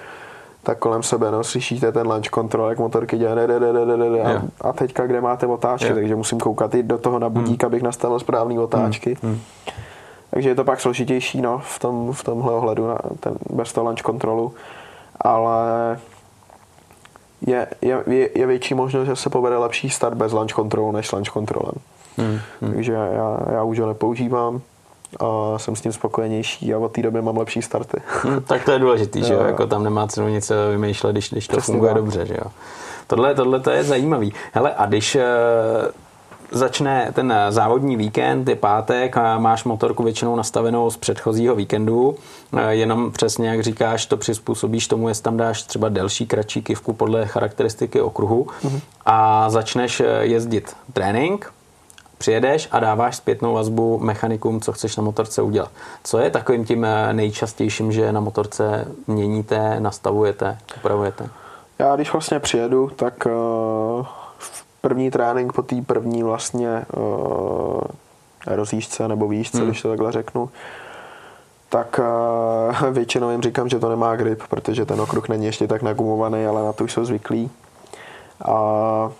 tak 0.63 0.77
kolem 0.79 1.03
sebe 1.03 1.31
no, 1.31 1.43
slyšíte 1.43 1.91
ten 1.91 2.07
launch 2.07 2.29
control, 2.29 2.69
jak 2.69 2.79
motorky 2.79 3.17
dělají 3.17 3.47
de, 3.47 3.59
de, 3.59 3.59
de, 3.59 3.85
de, 3.85 3.97
de, 3.97 4.09
de, 4.09 4.23
a, 4.23 4.41
a 4.61 4.73
teďka 4.73 5.07
kde 5.07 5.21
máte 5.21 5.47
otáčky, 5.47 5.89
Jo. 5.89 5.95
takže 5.95 6.15
musím 6.15 6.39
koukat 6.39 6.75
i 6.75 6.83
do 6.83 6.97
toho 6.97 7.19
na 7.19 7.29
budík, 7.29 7.63
abych 7.63 7.83
nastavil 7.83 8.19
správný 8.19 8.59
otáčky. 8.59 9.17
Hmm. 9.23 9.39
Takže 10.35 10.49
je 10.49 10.55
to 10.55 10.63
pak 10.63 10.81
složitější 10.81 11.41
no, 11.41 11.61
v, 11.65 11.79
tom, 11.79 12.13
v 12.13 12.23
tomhle 12.23 12.53
ohledu, 12.53 12.87
na 12.87 12.97
ten, 13.19 13.33
bez 13.49 13.73
toho 13.73 13.85
launch 13.85 14.01
kontrolu, 14.01 14.53
ale 15.21 15.59
je, 17.47 17.67
je, 17.81 18.03
je, 18.07 18.29
je 18.39 18.47
větší 18.47 18.73
možnost, 18.73 19.05
že 19.05 19.15
se 19.15 19.29
povede 19.29 19.57
lepší 19.57 19.89
start 19.89 20.17
bez 20.17 20.31
launch 20.31 20.53
kontrolu 20.53 20.91
než 20.91 21.11
launch 21.11 21.29
kontrolem. 21.29 21.73
Hmm. 22.17 22.39
Takže 22.73 22.93
já, 22.93 23.39
já 23.51 23.63
už 23.63 23.79
ho 23.79 23.87
nepoužívám 23.87 24.61
a 25.19 25.59
jsem 25.59 25.75
s 25.75 25.81
tím 25.81 25.93
spokojenější 25.93 26.73
a 26.73 26.77
od 26.77 26.91
té 26.91 27.01
doby 27.01 27.21
mám 27.21 27.37
lepší 27.37 27.61
starty. 27.61 27.97
Hmm, 28.07 28.41
tak 28.41 28.65
to 28.65 28.71
je 28.71 28.79
důležitý, 28.79 29.23
že 29.23 29.33
jo? 29.33 29.39
Jako 29.39 29.67
tam 29.67 29.83
nemá 29.83 30.07
cenu 30.07 30.27
nic 30.27 30.51
eh, 30.51 30.55
vymýšlet, 30.71 31.11
když, 31.11 31.29
když 31.29 31.47
to 31.47 31.57
Přesně 31.57 31.71
funguje 31.71 31.93
tak. 31.93 32.01
dobře, 32.01 32.25
že 32.25 32.33
jo? 32.33 32.51
Tohle, 33.07 33.35
tohle 33.35 33.59
to 33.59 33.69
je 33.69 33.83
zajímavý. 33.83 34.33
Hele, 34.53 34.73
a 34.77 34.85
když 34.85 35.15
eh, 35.15 35.25
začne 36.51 37.11
ten 37.13 37.33
závodní 37.49 37.95
víkend, 37.97 38.49
je 38.49 38.55
pátek 38.55 39.17
a 39.17 39.39
máš 39.39 39.63
motorku 39.63 40.03
většinou 40.03 40.35
nastavenou 40.35 40.89
z 40.89 40.97
předchozího 40.97 41.55
víkendu, 41.55 42.15
eh, 42.57 42.73
jenom 42.75 43.11
přesně 43.11 43.49
jak 43.49 43.63
říkáš, 43.63 44.05
to 44.05 44.17
přizpůsobíš 44.17 44.87
tomu, 44.87 45.07
jestli 45.09 45.23
tam 45.23 45.37
dáš 45.37 45.63
třeba 45.63 45.89
delší, 45.89 46.25
kratší 46.27 46.61
kivku 46.61 46.93
podle 46.93 47.25
charakteristiky 47.25 48.01
okruhu 48.01 48.47
Mhm. 48.63 48.79
a 49.05 49.49
začneš 49.49 49.99
eh, 49.99 50.05
jezdit 50.21 50.75
trénink, 50.93 51.51
přijedeš 52.17 52.67
a 52.71 52.79
dáváš 52.79 53.15
zpětnou 53.15 53.53
vazbu 53.53 53.99
mechanikům, 53.99 54.61
co 54.61 54.71
chceš 54.73 54.95
na 54.97 55.03
motorce 55.03 55.41
udělat. 55.41 55.71
Co 56.03 56.17
je 56.19 56.29
takovým 56.29 56.65
tím 56.65 56.85
eh, 56.85 57.13
nejčastějším, 57.13 57.91
že 57.91 58.11
na 58.11 58.19
motorce 58.19 58.87
měníte, 59.07 59.75
nastavujete, 59.79 60.57
upravujete? 60.77 61.29
Já 61.79 61.95
když 61.95 62.13
vlastně 62.13 62.39
přijedu, 62.39 62.91
tak 62.95 63.25
uh, 63.25 64.05
první 64.85 65.11
trénink 65.11 65.53
po 65.53 65.61
té 65.61 65.81
první 65.81 66.23
vlastně 66.23 66.85
uh, 66.97 67.81
rozjížďce 68.47 69.07
nebo 69.07 69.27
výšce, 69.27 69.57
hmm. 69.57 69.67
když 69.67 69.81
to 69.81 69.89
takhle 69.89 70.11
řeknu, 70.11 70.49
tak 71.69 71.99
uh, 72.79 72.89
většinou 72.91 73.29
jim 73.29 73.41
říkám, 73.41 73.69
že 73.69 73.79
to 73.79 73.89
nemá 73.89 74.15
grip, 74.15 74.43
protože 74.49 74.85
ten 74.85 75.01
okruh 75.01 75.29
není 75.29 75.45
ještě 75.45 75.67
tak 75.67 75.81
nagumovaný, 75.81 76.45
ale 76.45 76.63
na 76.63 76.73
to 76.73 76.83
už 76.83 76.91
jsou 76.91 77.05
zvyklí. 77.05 77.51
A 78.45 79.11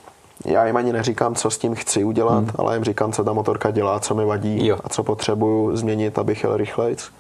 já 0.46 0.66
jim 0.66 0.78
ani 0.78 0.94
neříkám, 0.94 1.36
co 1.36 1.50
s 1.50 1.58
tím 1.58 1.76
chci 1.76 2.04
udělat, 2.04 2.44
hmm. 2.44 2.52
ale 2.56 2.76
jim 2.76 2.84
říkám, 2.84 3.12
co 3.12 3.24
ta 3.24 3.34
motorka 3.34 3.72
dělá, 3.72 4.00
co 4.00 4.16
mi 4.16 4.26
vadí 4.26 4.68
Jo. 4.68 4.78
a 4.84 4.90
co 4.90 5.04
potřebuju 5.04 5.78
změnit, 5.78 6.20
abych 6.20 6.44
jel 6.44 6.58
rychlejc. 6.58 7.12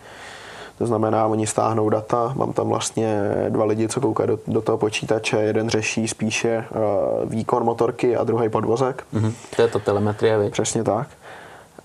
To 0.78 0.88
znamená, 0.88 1.28
oni 1.28 1.48
stáhnou 1.48 1.90
data, 1.90 2.34
mám 2.36 2.54
tam 2.54 2.70
vlastně 2.70 3.22
dva 3.50 3.66
lidi, 3.66 3.88
co 3.88 4.02
koukají 4.02 4.28
do, 4.28 4.40
do 4.48 4.62
toho 4.62 4.78
počítače, 4.78 5.38
jeden 5.38 5.70
řeší 5.70 6.08
spíše 6.08 6.66
uh, 6.70 7.30
výkon 7.30 7.64
motorky 7.64 8.18
a 8.18 8.24
druhý 8.24 8.50
podvozek. 8.50 9.04
Mhm. 9.12 9.34
To 9.56 9.62
je 9.62 9.68
to 9.68 9.80
telemetrie, 9.80 10.38
viď? 10.38 10.52
Přesně 10.52 10.84
tak. 10.84 11.08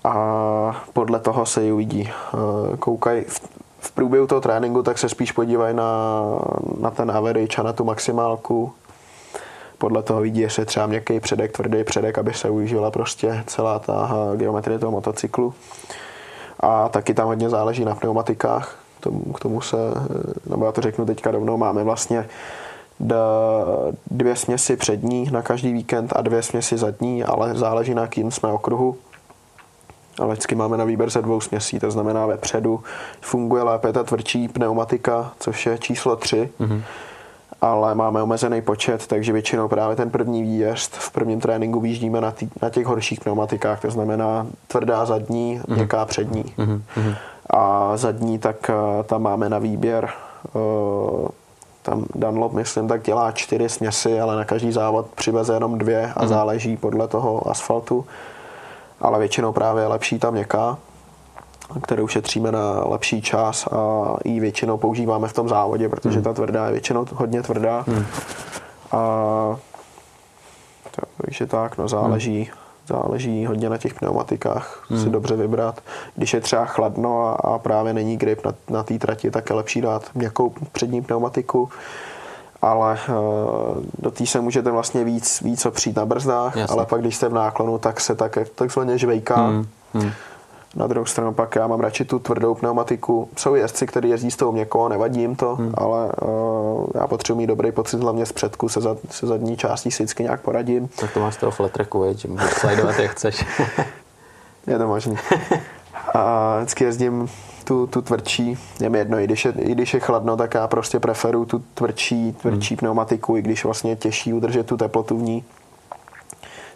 A 0.03 0.83
podle 0.93 1.19
toho 1.19 1.45
se 1.45 1.67
i 1.67 1.71
uvidí. 1.71 2.09
Eh, 2.09 2.77
Koukají 2.77 3.23
v, 3.27 3.41
v 3.79 3.91
průběhu 3.91 4.27
toho 4.27 4.41
tréninku, 4.41 4.83
tak 4.83 4.97
se 4.97 5.09
spíš 5.09 5.31
podívají 5.31 5.75
na, 5.75 6.21
na 6.79 6.91
ten 6.91 7.11
average 7.11 7.57
a 7.57 7.63
na 7.63 7.73
tu 7.73 7.83
maximálku. 7.83 8.73
Podle 9.77 10.03
toho 10.03 10.21
vidí, 10.21 10.39
jestli 10.41 10.61
je 10.61 10.65
třeba 10.65 10.85
měkký 10.85 11.19
předek, 11.19 11.51
tvrdý 11.51 11.83
předek, 11.83 12.17
aby 12.17 12.33
se 12.33 12.49
užila 12.49 12.91
prostě 12.91 13.43
celá 13.47 13.79
ta 13.79 14.09
geometrie 14.35 14.79
toho 14.79 14.91
motocyklu. 14.91 15.53
A 16.59 16.89
taky 16.89 17.13
tam 17.13 17.27
hodně 17.27 17.49
záleží 17.49 17.85
na 17.85 17.95
pneumatikách. 17.95 18.80
K 19.01 19.03
tomu, 19.03 19.33
k 19.33 19.39
tomu 19.39 19.61
se, 19.61 19.77
eh, 19.77 20.49
nebo 20.49 20.65
já 20.65 20.71
to 20.71 20.81
řeknu 20.81 21.05
teďka 21.05 21.31
rovnou, 21.31 21.57
máme 21.57 21.83
vlastně 21.83 22.25
dvě 24.11 24.35
směsi 24.35 24.77
přední 24.77 25.29
na 25.31 25.41
každý 25.41 25.73
víkend 25.73 26.13
a 26.15 26.21
dvě 26.21 26.43
směsi 26.43 26.77
zadní, 26.77 27.23
ale 27.23 27.55
záleží 27.55 27.93
na 27.93 28.07
kým 28.07 28.31
jsme 28.31 28.49
okruhu. 28.49 28.97
Ale 30.19 30.33
vždycky 30.33 30.55
máme 30.55 30.77
na 30.77 30.83
výběr 30.83 31.09
ze 31.09 31.21
dvou 31.21 31.41
směsí, 31.41 31.79
to 31.79 31.91
znamená 31.91 32.25
vepředu 32.25 32.83
funguje 33.21 33.63
lépe 33.63 33.93
ta 33.93 34.03
tvrdší 34.03 34.47
pneumatika, 34.47 35.31
což 35.39 35.65
je 35.65 35.77
číslo 35.77 36.15
3, 36.15 36.49
mm-hmm. 36.59 36.81
ale 37.61 37.95
máme 37.95 38.21
omezený 38.21 38.61
počet, 38.61 39.07
takže 39.07 39.33
většinou 39.33 39.67
právě 39.67 39.95
ten 39.95 40.09
první 40.09 40.43
výjezd 40.43 40.95
v 40.95 41.11
prvním 41.11 41.39
tréninku 41.39 41.79
výjíždíme 41.79 42.21
na, 42.21 42.31
tý, 42.31 42.49
na 42.61 42.69
těch 42.69 42.85
horších 42.85 43.19
pneumatikách, 43.19 43.81
to 43.81 43.91
znamená 43.91 44.47
tvrdá 44.67 45.05
zadní, 45.05 45.59
mm-hmm. 45.59 45.75
měkká 45.75 46.05
přední. 46.05 46.43
Mm-hmm. 46.43 47.15
A 47.51 47.97
zadní, 47.97 48.39
tak 48.39 48.69
eh, 48.69 49.03
tam 49.03 49.21
máme 49.21 49.49
na 49.49 49.59
výběr 49.59 50.09
eh, 50.55 51.29
tam 51.81 52.05
Dunlop, 52.15 52.53
myslím, 52.53 52.87
tak 52.87 53.03
dělá 53.03 53.31
čtyři 53.31 53.69
směsi, 53.69 54.21
ale 54.21 54.35
na 54.35 54.45
každý 54.45 54.71
závod 54.71 55.05
přiveze 55.15 55.53
jenom 55.53 55.77
dvě 55.77 56.13
a 56.15 56.21
mm. 56.21 56.27
záleží 56.27 56.77
podle 56.77 57.07
toho 57.07 57.49
asfaltu. 57.49 58.05
Ale 59.01 59.19
většinou 59.19 59.51
právě 59.51 59.83
je 59.83 59.87
lepší 59.87 60.19
ta 60.19 60.31
měkká, 60.31 60.77
kterou 61.83 62.07
šetříme 62.07 62.51
na 62.51 62.83
lepší 62.85 63.21
čas 63.21 63.67
a 63.67 64.05
ji 64.25 64.39
většinou 64.39 64.77
používáme 64.77 65.27
v 65.27 65.33
tom 65.33 65.49
závodě, 65.49 65.89
protože 65.89 66.17
mm. 66.17 66.23
ta 66.23 66.33
tvrdá 66.33 66.65
je 66.65 66.71
většinou 66.71 67.05
hodně 67.13 67.43
tvrdá. 67.43 67.83
Mm. 67.87 68.05
A 68.91 69.57
takže 71.21 71.47
tak, 71.47 71.77
no 71.77 71.87
záleží, 71.87 72.51
záleží 72.91 73.45
hodně 73.45 73.69
na 73.69 73.77
těch 73.77 73.93
pneumatikách 73.93 74.85
si 75.03 75.09
dobře 75.09 75.35
vybrat. 75.35 75.81
Když 76.15 76.33
je 76.33 76.41
třeba 76.41 76.65
chladno 76.65 77.27
a, 77.27 77.31
a 77.33 77.59
právě 77.59 77.93
není 77.93 78.17
grip 78.17 78.45
na, 78.45 78.53
na 78.69 78.83
té 78.83 78.99
trati, 78.99 79.31
tak 79.31 79.49
je 79.49 79.55
lepší 79.55 79.81
dát 79.81 80.03
měkkou 80.13 80.53
přední 80.71 81.01
pneumatiku, 81.01 81.69
ale 82.61 82.99
uh, 83.09 83.83
do 83.99 84.11
té 84.11 84.25
se 84.25 84.41
můžete 84.41 84.71
vlastně 84.71 85.03
víc, 85.03 85.41
víc 85.41 85.65
opřít 85.65 85.95
na 85.95 86.05
brzdách, 86.05 86.55
Jasně. 86.55 86.75
ale 86.75 86.85
pak 86.85 87.01
když 87.01 87.15
jste 87.15 87.29
v 87.29 87.33
náklonu, 87.33 87.77
tak 87.77 87.99
se 87.99 88.15
tak, 88.15 88.37
takzvaně 88.55 88.97
žvejká. 88.97 89.35
Hmm. 89.35 89.65
Hmm. 89.93 90.11
Na 90.75 90.87
druhou 90.87 91.05
stranu 91.05 91.33
pak 91.33 91.55
já 91.55 91.67
mám 91.67 91.79
radši 91.79 92.05
tu 92.05 92.19
tvrdou 92.19 92.55
pneumatiku. 92.55 93.29
Jsou 93.37 93.55
jezdci, 93.55 93.87
kteří 93.87 94.09
jezdí 94.09 94.31
s 94.31 94.35
tou 94.35 94.51
měkkou, 94.51 94.87
nevadí 94.87 95.21
jim 95.21 95.35
to, 95.35 95.55
hmm. 95.55 95.73
ale 95.77 96.11
uh, 96.21 96.85
já 96.95 97.07
potřebuji 97.07 97.37
mít 97.37 97.47
dobrý 97.47 97.71
pocit 97.71 97.99
hlavně 97.99 98.25
z 98.25 98.31
předku, 98.31 98.69
se, 98.69 98.81
zad, 98.81 98.97
se 99.09 99.27
zadní 99.27 99.57
částí 99.57 99.91
si 99.91 100.03
vždycky 100.03 100.23
nějak 100.23 100.41
poradím. 100.41 100.87
Tak 100.87 101.13
to 101.13 101.19
máš 101.19 101.33
z 101.33 101.37
toho 101.37 101.51
flattracku, 101.51 102.01
viď, 102.01 102.17
že 102.17 102.27
můžeš 102.27 102.49
slidovat 102.49 102.99
jak 102.99 103.11
chceš. 103.11 103.45
Je 104.67 104.77
to 104.77 104.87
možný. 104.87 105.17
A 106.13 106.57
vždycky 106.57 106.83
jezdím 106.83 107.29
tu, 107.63 107.87
tu 107.87 108.01
tvrdší, 108.01 108.57
je 108.81 108.89
mi 108.89 108.97
jedno, 108.97 109.19
i 109.19 109.23
když 109.23 109.45
je, 109.45 109.51
i 109.51 109.71
když 109.71 109.93
je 109.93 109.99
chladno, 109.99 110.37
tak 110.37 110.53
já 110.53 110.67
prostě 110.67 110.99
preferuju 110.99 111.45
tu 111.45 111.63
tvrdší, 111.73 112.33
tvrdší 112.33 112.73
hmm. 112.73 112.77
pneumatiku, 112.77 113.37
i 113.37 113.41
když 113.41 113.65
vlastně 113.65 113.91
je 113.91 113.95
těžší 113.95 114.33
udržet 114.33 114.65
tu 114.65 114.77
teplotu 114.77 115.17
v 115.17 115.21
ní. 115.21 115.43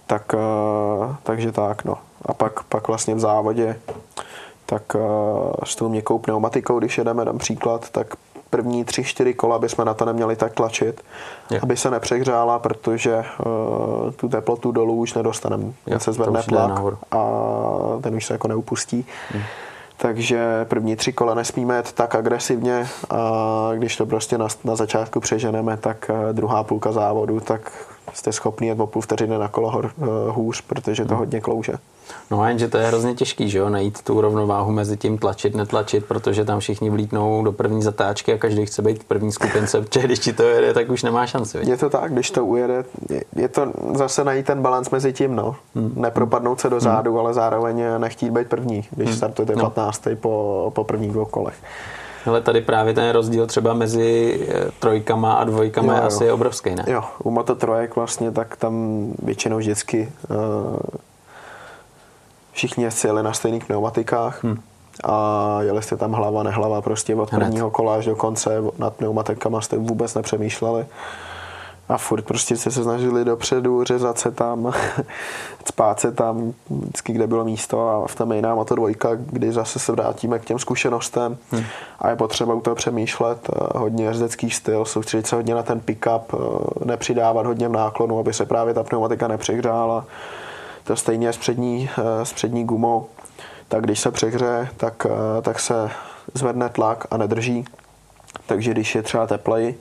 Tak, 0.08 0.34
uh, 0.34 1.16
takže 1.24 1.52
tak, 1.52 1.86
no. 1.86 1.98
A 2.26 2.34
pak, 2.34 2.64
pak 2.64 2.88
vlastně 2.88 3.16
v 3.16 3.20
závodě, 3.20 3.80
tak 4.66 4.96
uh, 4.96 5.02
s 5.64 5.76
tou 5.76 5.90
měkkou 5.90 6.20
pneumatikou, 6.20 6.80
když 6.80 6.98
jedeme, 6.98 7.26
dám 7.26 7.38
příklad, 7.38 7.90
tak 7.90 8.08
první 8.50 8.86
tři, 8.86 9.04
čtyři 9.04 9.34
kola 9.34 9.60
bychom 9.60 9.86
na 9.86 9.94
to 9.94 10.06
neměli 10.06 10.36
tak 10.36 10.54
tlačit, 10.54 11.02
Jo. 11.52 11.60
aby 11.64 11.78
se 11.78 11.92
nepřehřála, 11.92 12.60
protože 12.60 13.18
uh, 13.18 14.12
tu 14.12 14.30
teplotu 14.30 14.72
dolů 14.72 14.96
už 14.96 15.14
nedostaneme. 15.14 15.74
Ten 15.86 16.00
se 16.00 16.14
zvedne 16.14 16.44
tlak 16.44 16.72
a 17.12 17.28
ten 18.02 18.16
už 18.16 18.26
se 18.26 18.34
jako 18.34 18.48
neupustí. 18.48 19.06
Hmm. 19.32 19.44
Takže 19.98 20.66
první 20.66 20.96
tři 20.96 21.14
kola 21.14 21.34
nesmíme 21.34 21.76
jet 21.76 21.92
tak 21.92 22.16
agresivně 22.16 22.88
a 23.10 23.72
když 23.76 23.98
to 23.98 24.06
prostě 24.06 24.38
na, 24.38 24.48
na 24.64 24.76
začátku 24.76 25.20
přeženeme, 25.20 25.78
tak 25.78 26.10
eh, 26.10 26.34
druhá 26.34 26.64
půlka 26.64 26.92
závodu, 26.92 27.40
tak 27.40 27.72
jste 28.14 28.32
schopni 28.32 28.68
jet 28.68 28.80
o 28.80 28.88
půl 28.88 29.02
vteřiny 29.02 29.38
na 29.38 29.48
kolo 29.48 29.72
hor, 29.72 29.92
eh, 29.98 30.06
hůř, 30.32 30.62
protože 30.62 31.06
to 31.06 31.16
hodně 31.16 31.42
klouže. 31.42 31.74
No 32.32 32.42
a 32.42 32.50
jenže 32.50 32.68
to 32.68 32.78
je 32.78 32.88
hrozně 32.88 33.14
těžký, 33.14 33.50
že 33.50 33.58
jo, 33.58 33.70
najít 33.70 34.02
tu 34.02 34.22
rovnováhu 34.22 34.72
mezi 34.72 34.98
tím 34.98 35.18
tlačit, 35.18 35.56
netlačit, 35.56 36.06
protože 36.06 36.46
tam 36.46 36.60
všichni 36.60 36.90
vlítnou 36.90 37.44
do 37.44 37.52
první 37.52 37.82
zatáčky 37.82 38.34
a 38.34 38.38
každý 38.38 38.66
chce 38.66 38.82
být 38.82 39.04
v 39.04 39.06
první 39.06 39.32
skupince, 39.32 39.82
protože 39.82 40.00
když 40.08 40.20
ti 40.20 40.34
to 40.34 40.44
jede, 40.44 40.74
tak 40.74 40.90
už 40.90 41.04
nemá 41.04 41.26
šanci. 41.26 41.58
viď? 41.58 41.68
Je 41.68 41.78
to 41.78 41.90
tak, 41.90 42.14
když 42.14 42.32
to 42.32 42.46
ujede, 42.46 42.86
je, 43.10 43.24
je 43.36 43.48
to 43.48 43.72
zase 43.94 44.24
najít 44.24 44.46
ten 44.46 44.62
balans 44.62 44.90
mezi 44.90 45.14
tím, 45.14 45.36
no. 45.36 45.56
Hmm. 45.76 45.94
Nepropadnout 45.96 46.60
se 46.60 46.70
do 46.70 46.80
zádu, 46.80 47.12
hmm. 47.12 47.20
ale 47.20 47.34
zároveň 47.34 47.84
nechtít 47.98 48.30
být 48.30 48.48
první, 48.48 48.88
když 48.92 49.10
hmm. 49.10 49.18
startujete 49.18 49.56
No. 49.56 49.62
15. 49.64 50.08
po, 50.16 50.72
po 50.76 50.84
prvních 50.84 51.12
dvou 51.12 51.26
kolech. 51.26 51.56
Ale 52.26 52.42
tady 52.42 52.62
právě 52.62 52.94
ten 52.94 53.10
rozdíl 53.10 53.48
třeba 53.48 53.74
mezi 53.74 54.40
eh, 54.50 54.72
trojkama 54.80 55.34
a 55.34 55.44
dvojkama 55.44 55.94
Jo, 55.94 55.98
je 55.98 56.02
jo. 56.02 56.08
asi 56.08 56.32
obrovský, 56.32 56.76
ne? 56.76 56.84
Jo, 56.88 57.04
u 57.24 57.32
Moto 57.32 57.56
trojek 57.56 57.96
vlastně, 57.96 58.32
tak 58.32 58.56
tam 58.56 59.06
většinou 59.24 59.58
vždycky 59.58 60.12
uh, 60.30 60.78
všichni 62.52 62.84
jezdci 62.84 63.08
jeli 63.08 63.24
na 63.24 63.34
stejných 63.34 63.66
pneumatikách, 63.66 64.44
hmm. 64.44 64.58
a 65.04 65.58
jeli 65.62 65.82
jste 65.82 65.98
tam 65.98 66.12
hlava, 66.12 66.44
nehlava, 66.44 66.82
prostě 66.82 67.16
od 67.16 67.30
prvního 67.30 67.72
kola 67.72 67.96
až 67.96 68.06
do 68.06 68.16
konce 68.16 68.58
nad 68.78 68.94
pneumatikama 68.94 69.62
jste 69.62 69.78
vůbec 69.78 70.16
nepřemýšleli 70.16 70.86
a 71.90 71.98
furt 71.98 72.22
prostě 72.22 72.58
se 72.58 72.72
snažili 72.72 73.26
dopředu, 73.26 73.84
řezat 73.84 74.20
se 74.20 74.32
tam, 74.32 74.74
spát 75.66 76.00
se 76.00 76.12
tam, 76.12 76.54
vždycky 76.70 77.14
kde 77.14 77.28
bylo 77.28 77.46
místo 77.46 77.90
a 77.90 78.08
v 78.08 78.16
tom 78.16 78.32
jiná 78.32 78.56
moto 78.56 78.76
dvojka, 78.76 79.10
kdy 79.16 79.52
zase 79.52 79.80
se 79.80 79.92
vrátíme 79.92 80.40
k 80.40 80.46
těm 80.46 80.60
zkušenostem 80.60 81.38
hmm. 81.52 81.64
a 82.00 82.10
je 82.10 82.16
potřeba 82.16 82.54
u 82.54 82.62
toho 82.62 82.76
přemýšlet, 82.76 83.50
eh, 83.50 83.80
hodně 83.80 84.06
jezdecký 84.06 84.50
styl, 84.50 84.86
soustředit 84.86 85.28
se 85.28 85.36
hodně 85.36 85.56
na 85.56 85.64
ten 85.64 85.80
pick-up, 85.80 86.22
eh, 86.34 86.86
nepřidávat 86.86 87.46
hodně 87.46 87.68
v 87.68 87.72
náklonu, 87.72 88.20
aby 88.20 88.34
se 88.34 88.46
právě 88.46 88.74
ta 88.74 88.84
pneumatika 88.84 89.28
nepřehřála. 89.28 90.06
To 90.84 90.96
stejně 90.96 91.34
s 91.34 91.38
přední, 91.38 91.90
eh, 91.98 92.26
s 92.26 92.34
přední 92.34 92.66
gumou, 92.66 93.08
tak 93.68 93.84
když 93.84 94.00
se 94.00 94.12
přehře, 94.12 94.70
tak, 94.78 95.08
tak 95.42 95.60
se 95.60 95.92
zvedne 96.34 96.70
tlak 96.70 97.08
a 97.12 97.18
nedrží. 97.18 97.66
Takže 98.46 98.72
když 98.72 98.96
je 98.96 99.02
třeba 99.02 99.28
teplej, 99.28 99.76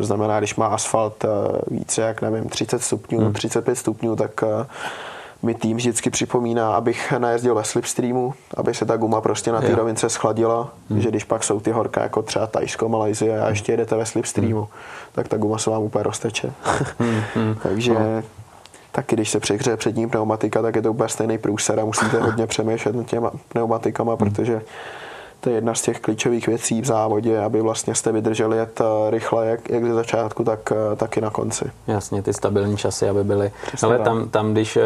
to 0.00 0.04
znamená, 0.04 0.38
když 0.38 0.56
má 0.56 0.66
asfalt 0.66 1.24
eh, 1.24 1.28
více 1.70 2.02
jak, 2.02 2.22
nevím, 2.22 2.48
30 2.48 2.82
stupňů, 2.82 3.18
hmm. 3.18 3.32
35 3.32 3.76
stupňů, 3.76 4.16
tak 4.16 4.42
eh, 4.42 4.66
mi 5.42 5.54
tým 5.54 5.76
vždycky 5.76 6.10
připomíná, 6.10 6.74
abych 6.74 7.12
najezdil 7.18 7.54
ve 7.54 7.64
slipstreamu, 7.64 8.34
aby 8.56 8.74
se 8.74 8.84
ta 8.84 8.96
guma 8.96 9.20
prostě 9.20 9.52
na 9.52 9.60
té 9.60 9.74
rovince 9.74 10.08
schladila, 10.08 10.72
hmm. 10.90 11.00
že 11.00 11.08
když 11.08 11.24
pak 11.24 11.44
jsou 11.44 11.60
ty 11.60 11.70
horka 11.70 12.02
jako 12.02 12.22
třeba 12.22 12.46
Tajsko, 12.46 12.88
Malajzie 12.88 13.40
a 13.40 13.48
ještě 13.48 13.72
jedete 13.72 13.96
ve 13.96 14.06
slipstreamu, 14.06 14.60
hmm. 14.60 14.68
tak 15.12 15.28
ta 15.28 15.36
guma 15.36 15.58
se 15.58 15.70
vám 15.70 15.82
úplně 15.82 16.02
rozteče. 16.02 16.52
Hmm. 16.98 17.20
Hmm. 17.34 17.54
Takže 17.62 17.94
no. 17.94 18.22
taky 18.92 19.16
když 19.16 19.30
se 19.30 19.40
přehřeje 19.40 19.76
přední 19.76 20.08
pneumatika, 20.08 20.62
tak 20.62 20.76
je 20.76 20.82
to 20.82 20.90
úplně 20.90 21.08
stejný 21.08 21.38
průser 21.38 21.80
a 21.80 21.84
musíte 21.84 22.20
hodně 22.20 22.46
přemýšlet 22.46 22.96
nad 22.96 23.06
těma 23.06 23.30
pneumatikama, 23.48 24.12
hmm. 24.12 24.18
protože 24.18 24.62
to 25.40 25.48
je 25.48 25.54
jedna 25.54 25.74
z 25.74 25.82
těch 25.82 26.00
klíčových 26.00 26.46
věcí 26.46 26.80
v 26.80 26.84
závodě, 26.84 27.40
aby 27.40 27.60
vlastně 27.60 27.94
jste 27.94 28.12
vydrželi 28.12 28.56
jet 28.56 28.80
eh, 28.80 29.10
rychle, 29.10 29.46
jak, 29.46 29.70
jak 29.70 29.84
ze 29.84 29.94
začátku, 29.94 30.44
tak, 30.44 30.72
eh, 30.72 30.96
tak 30.96 31.16
i 31.16 31.20
na 31.20 31.30
konci. 31.30 31.70
Jasně, 31.86 32.22
ty 32.22 32.32
stabilní 32.32 32.76
časy, 32.76 33.08
aby 33.08 33.24
byly. 33.24 33.52
Přesně 33.66 33.86
Ale 33.86 33.98
tam, 33.98 34.28
tam, 34.28 34.52
když 34.52 34.76
eh, 34.76 34.82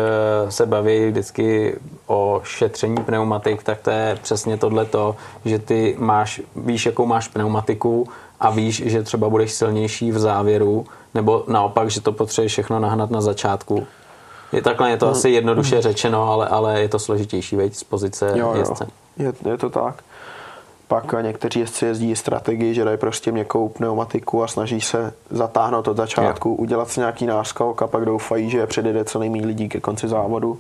se 0.48 0.66
baví 0.66 1.06
vždycky 1.06 1.76
o 2.06 2.40
šetření 2.44 2.96
pneumatik, 2.96 3.62
tak 3.62 3.80
to 3.80 3.90
je 3.90 4.18
přesně 4.22 4.56
tohleto, 4.56 5.16
že 5.44 5.58
ty 5.58 5.96
máš, 5.98 6.40
víš, 6.56 6.86
jakou 6.86 7.06
máš 7.06 7.28
pneumatiku 7.28 8.08
a 8.40 8.50
víš, 8.50 8.82
že 8.86 9.02
třeba 9.02 9.28
budeš 9.28 9.52
silnější 9.52 10.12
v 10.12 10.18
závěru, 10.18 10.86
nebo 11.14 11.44
naopak, 11.48 11.90
že 11.90 12.00
to 12.00 12.12
potřebuješ 12.12 12.52
všechno 12.52 12.80
nahnat 12.80 13.10
na 13.10 13.20
začátku. 13.20 13.86
Je 14.52 14.62
takhle, 14.62 14.90
je 14.90 14.96
to 14.96 15.06
hmm. 15.06 15.12
asi 15.12 15.30
jednoduše 15.30 15.82
řečeno, 15.82 16.32
ale, 16.32 16.48
ale 16.48 16.80
je 16.80 16.88
to 16.88 16.98
složitější, 16.98 17.56
veď, 17.56 17.74
z 17.74 17.84
pozice 17.84 18.32
jo, 18.34 18.48
jo. 18.48 18.54
jezdce. 18.58 18.86
Je, 19.16 19.32
je 19.50 19.58
to 19.58 19.70
tak. 19.70 20.02
Pak 20.88 21.14
někteří 21.22 21.60
jezdci 21.60 21.86
jezdí 21.86 22.16
strategii, 22.16 22.74
že 22.74 22.84
dají 22.84 22.96
prostě 22.96 23.32
měkkou 23.32 23.68
pneumatiku 23.68 24.42
a 24.42 24.48
snaží 24.48 24.80
se 24.80 25.12
zatáhnout 25.30 25.88
od 25.88 25.96
začátku, 25.96 26.48
yeah. 26.48 26.60
udělat 26.60 26.88
si 26.88 27.00
nějaký 27.00 27.26
náskok 27.26 27.82
a 27.82 27.86
pak 27.86 28.04
doufají, 28.04 28.50
že 28.50 28.66
předjede 28.66 29.04
co 29.04 29.18
nejméně 29.18 29.46
lidí 29.46 29.68
ke 29.68 29.80
konci 29.80 30.08
závodu. 30.08 30.58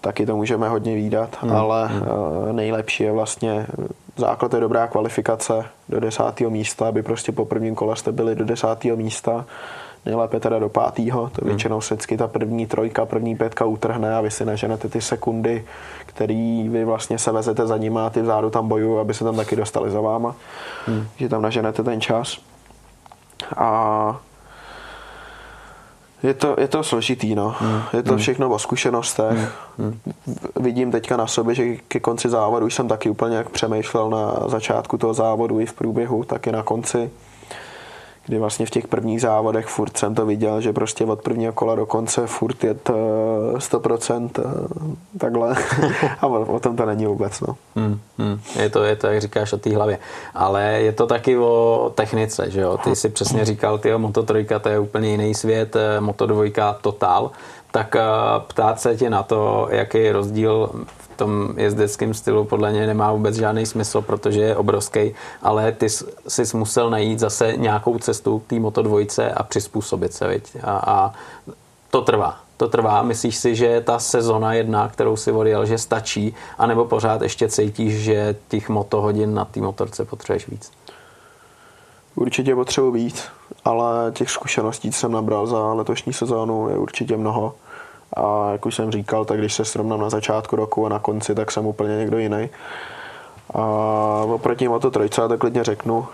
Taky 0.00 0.26
to 0.26 0.36
můžeme 0.36 0.68
hodně 0.68 0.94
výdat, 0.94 1.36
mm. 1.42 1.52
ale 1.52 1.88
mm. 1.88 2.56
nejlepší 2.56 3.04
je 3.04 3.12
vlastně 3.12 3.66
základ 4.16 4.54
je 4.54 4.60
dobrá 4.60 4.86
kvalifikace 4.86 5.64
do 5.88 6.00
desátého 6.00 6.50
místa, 6.50 6.88
aby 6.88 7.02
prostě 7.02 7.32
po 7.32 7.44
prvním 7.44 7.74
kole 7.74 7.96
jste 7.96 8.12
byli 8.12 8.34
do 8.34 8.44
desátého 8.44 8.96
místa 8.96 9.44
nejlépe 10.06 10.40
teda 10.40 10.58
do 10.58 10.68
pátého, 10.68 11.30
to 11.30 11.40
hmm. 11.42 11.48
většinou 11.48 11.80
se 11.80 11.94
vždycky 11.94 12.16
ta 12.16 12.28
první 12.28 12.66
trojka, 12.66 13.06
první 13.06 13.36
pětka 13.36 13.64
utrhne 13.64 14.16
a 14.16 14.20
vy 14.20 14.30
si 14.30 14.44
naženete 14.44 14.88
ty 14.88 15.00
sekundy, 15.00 15.64
který 16.06 16.68
vy 16.68 16.84
vlastně 16.84 17.18
se 17.18 17.32
vezete 17.32 17.66
za 17.66 17.76
nima 17.76 18.06
a 18.06 18.10
ty 18.10 18.22
vzadu 18.22 18.50
tam 18.50 18.68
bojují, 18.68 19.00
aby 19.00 19.14
se 19.14 19.24
tam 19.24 19.36
taky 19.36 19.56
dostali 19.56 19.90
za 19.90 20.00
váma, 20.00 20.34
hmm. 20.86 21.06
že 21.16 21.28
tam 21.28 21.42
naženete 21.42 21.82
ten 21.82 22.00
čas. 22.00 22.38
A 23.56 24.20
je 26.22 26.34
to, 26.34 26.56
je 26.58 26.68
to 26.68 26.82
složitý, 26.82 27.34
no. 27.34 27.54
Hmm. 27.58 27.82
Je 27.92 28.02
to 28.02 28.10
hmm. 28.10 28.18
všechno 28.18 28.50
o 28.50 28.58
zkušenostech. 28.58 29.52
Hmm. 29.78 29.98
Vidím 30.60 30.90
teďka 30.90 31.16
na 31.16 31.26
sobě, 31.26 31.54
že 31.54 31.76
ke 31.76 32.00
konci 32.00 32.28
závodu 32.28 32.66
už 32.66 32.74
jsem 32.74 32.88
taky 32.88 33.10
úplně 33.10 33.36
jak 33.36 33.50
přemýšlel 33.50 34.10
na 34.10 34.48
začátku 34.48 34.98
toho 34.98 35.14
závodu 35.14 35.60
i 35.60 35.66
v 35.66 35.72
průběhu, 35.72 36.24
tak 36.24 36.46
i 36.46 36.52
na 36.52 36.62
konci 36.62 37.10
kdy 38.26 38.38
vlastně 38.38 38.66
v 38.66 38.70
těch 38.70 38.88
prvních 38.88 39.20
závodech 39.20 39.66
furt 39.66 39.96
jsem 39.96 40.14
to 40.14 40.26
viděl, 40.26 40.60
že 40.60 40.72
prostě 40.72 41.04
od 41.04 41.22
prvního 41.22 41.52
kola 41.52 41.74
do 41.74 41.86
konce 41.86 42.26
furt 42.26 42.64
je 42.64 42.74
to 42.74 42.94
100% 43.56 44.30
takhle 45.18 45.56
a 46.20 46.26
o, 46.26 46.60
tom 46.60 46.76
to 46.76 46.86
není 46.86 47.06
vůbec. 47.06 47.40
No. 47.40 47.56
Hmm, 47.76 48.00
hmm. 48.18 48.40
Je, 48.58 48.70
to, 48.70 48.84
je 48.84 48.96
to, 48.96 49.06
jak 49.06 49.20
říkáš, 49.20 49.52
o 49.52 49.58
té 49.58 49.74
hlavě. 49.74 49.98
Ale 50.34 50.62
je 50.62 50.92
to 50.92 51.06
taky 51.06 51.38
o 51.38 51.92
technice, 51.94 52.50
že 52.50 52.60
jo? 52.60 52.78
Ty 52.84 52.96
si 52.96 53.08
přesně 53.08 53.44
říkal, 53.44 53.78
ty 53.78 53.96
Moto 53.96 54.22
3 54.22 54.46
to 54.60 54.68
je 54.68 54.78
úplně 54.78 55.10
jiný 55.10 55.34
svět, 55.34 55.76
eh, 55.76 56.00
Moto 56.00 56.26
2 56.26 56.72
Total, 56.80 57.30
tak 57.72 57.96
eh, 57.96 58.02
ptát 58.46 58.80
se 58.80 58.96
tě 58.96 59.10
na 59.10 59.22
to, 59.22 59.68
jaký 59.70 59.98
je 59.98 60.12
rozdíl 60.12 60.70
tom 61.22 61.54
jezdeckém 61.56 62.14
stylu 62.14 62.44
podle 62.44 62.70
mě 62.70 62.86
nemá 62.86 63.12
vůbec 63.12 63.36
žádný 63.36 63.66
smysl, 63.66 64.02
protože 64.02 64.40
je 64.40 64.56
obrovský, 64.56 65.14
ale 65.42 65.72
ty 65.72 65.88
jsi 66.28 66.56
musel 66.56 66.90
najít 66.90 67.18
zase 67.18 67.56
nějakou 67.56 67.98
cestu 67.98 68.38
k 68.38 68.46
té 68.46 68.58
Moto 68.60 68.82
dvojce 68.82 69.30
a 69.30 69.42
přizpůsobit 69.42 70.12
se, 70.12 70.28
viď? 70.28 70.56
A, 70.62 70.70
a 70.86 71.12
to 71.90 72.00
trvá. 72.00 72.38
To 72.56 72.68
trvá. 72.68 73.02
Myslíš 73.02 73.36
si, 73.36 73.54
že 73.54 73.80
ta 73.80 73.98
sezona 73.98 74.54
jedna, 74.54 74.88
kterou 74.88 75.16
si 75.16 75.32
odjel, 75.32 75.66
že 75.66 75.78
stačí, 75.78 76.34
anebo 76.58 76.84
pořád 76.84 77.22
ještě 77.22 77.48
cítíš, 77.48 77.94
že 77.94 78.36
těch 78.48 78.68
motohodin 78.68 79.34
na 79.34 79.44
té 79.44 79.60
motorce 79.60 80.04
potřebuješ 80.04 80.48
víc? 80.48 80.72
Určitě 82.14 82.54
potřebuji 82.54 82.90
víc, 82.90 83.24
ale 83.64 84.12
těch 84.12 84.30
zkušeností, 84.30 84.90
co 84.90 84.98
jsem 84.98 85.12
nabral 85.12 85.46
za 85.46 85.72
letošní 85.72 86.12
sezónu, 86.12 86.68
je 86.68 86.78
určitě 86.78 87.16
mnoho. 87.16 87.54
A 88.16 88.52
jak 88.52 88.66
už 88.66 88.74
jsem 88.74 88.90
říkal, 88.90 89.24
tak 89.24 89.38
když 89.38 89.54
se 89.54 89.64
srovnám 89.64 90.00
na 90.00 90.10
začátku 90.10 90.56
roku 90.56 90.86
a 90.86 90.88
na 90.88 90.98
konci, 90.98 91.34
tak 91.34 91.52
jsem 91.52 91.66
úplně 91.66 91.96
někdo 91.96 92.18
jiný. 92.18 92.48
A 93.54 93.64
oproti 94.34 94.68
Moto 94.68 94.90
trojce, 94.90 95.28
tak 95.28 95.40
klidně 95.40 95.64
řeknu, 95.64 96.06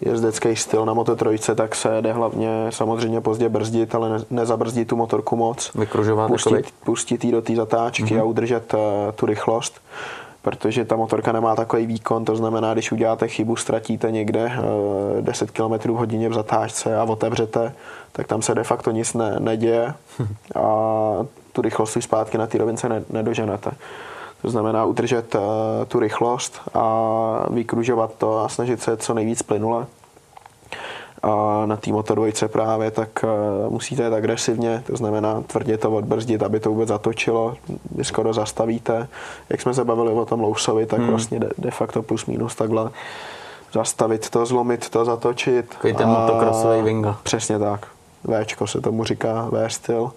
jezdecký 0.00 0.56
styl 0.56 0.84
na 0.86 0.94
Moto 0.94 1.16
trojce, 1.16 1.54
tak 1.54 1.74
se 1.74 2.02
jde 2.02 2.12
hlavně 2.12 2.66
samozřejmě 2.70 3.20
pozdě 3.20 3.48
brzdit, 3.48 3.94
ale 3.94 4.10
ne, 4.10 4.24
nezabrzdit 4.30 4.88
tu 4.88 4.96
motorku 4.96 5.36
moc. 5.36 5.70
Vykružovat 5.74 6.26
pustit, 6.26 6.74
pustit 6.84 7.24
ji 7.24 7.32
do 7.32 7.42
té 7.42 7.54
zatáčky 7.54 8.04
mm-hmm. 8.04 8.20
a 8.20 8.24
udržet 8.24 8.74
uh, 8.74 8.80
tu 9.14 9.26
rychlost 9.26 9.80
protože 10.42 10.84
ta 10.84 10.96
motorka 10.96 11.32
nemá 11.32 11.56
takový 11.56 11.86
výkon, 11.86 12.24
to 12.24 12.36
znamená, 12.36 12.72
když 12.72 12.92
uděláte 12.92 13.28
chybu, 13.28 13.56
ztratíte 13.56 14.10
někde 14.10 14.52
10 15.20 15.50
km 15.50 15.90
hodině 15.90 16.28
v 16.28 16.34
zatáčce 16.34 16.96
a 16.98 17.04
otevřete, 17.04 17.72
tak 18.12 18.26
tam 18.26 18.42
se 18.42 18.54
de 18.54 18.64
facto 18.64 18.90
nic 18.90 19.14
ne, 19.14 19.36
neděje 19.38 19.94
a 20.54 20.64
tu 21.52 21.62
rychlost 21.62 21.92
si 21.92 22.02
zpátky 22.02 22.38
na 22.38 22.46
té 22.46 22.58
rovince 22.58 22.88
ne, 22.88 23.02
nedoženete. 23.10 23.70
To 24.42 24.50
znamená 24.50 24.84
udržet 24.84 25.34
uh, 25.34 25.40
tu 25.88 25.98
rychlost 25.98 26.60
a 26.74 27.46
vykružovat 27.50 28.14
to 28.18 28.38
a 28.38 28.48
snažit 28.48 28.82
se 28.82 28.96
co 28.96 29.14
nejvíc 29.14 29.42
plynule. 29.42 29.86
A 31.22 31.62
na 31.66 31.76
té 31.76 31.90
motor 31.92 32.30
právě 32.46 32.90
tak 32.90 33.08
uh, 33.24 33.72
musíte 33.72 34.04
jít 34.04 34.12
agresivně, 34.12 34.82
to 34.86 34.96
znamená 34.96 35.42
tvrdě 35.46 35.78
to 35.78 35.90
odbrzdit, 35.90 36.42
aby 36.42 36.60
to 36.60 36.70
vůbec 36.70 36.88
zatočilo, 36.88 37.56
vy 37.90 38.04
skoro 38.04 38.32
zastavíte. 38.32 39.08
Jak 39.50 39.60
jsme 39.60 39.74
se 39.74 39.84
bavili 39.84 40.12
o 40.12 40.24
tom 40.24 40.40
Lousovi, 40.40 40.86
tak 40.86 40.98
hmm. 40.98 41.08
vlastně 41.08 41.40
de, 41.40 41.48
de 41.58 41.70
facto 41.70 42.02
plus 42.02 42.26
minus 42.26 42.54
takhle 42.54 42.90
zastavit 43.72 44.30
to, 44.30 44.46
zlomit 44.46 44.88
to, 44.88 45.04
zatočit. 45.04 45.68
Takový 45.68 45.94
ten 45.94 46.08
motocrossový 46.08 46.82
vingo. 46.82 47.16
Přesně 47.22 47.58
tak. 47.58 47.86
Včko 48.42 48.66
se 48.66 48.80
tomu 48.80 49.04
říká, 49.04 49.48
V 49.52 49.68
styl 49.68 50.12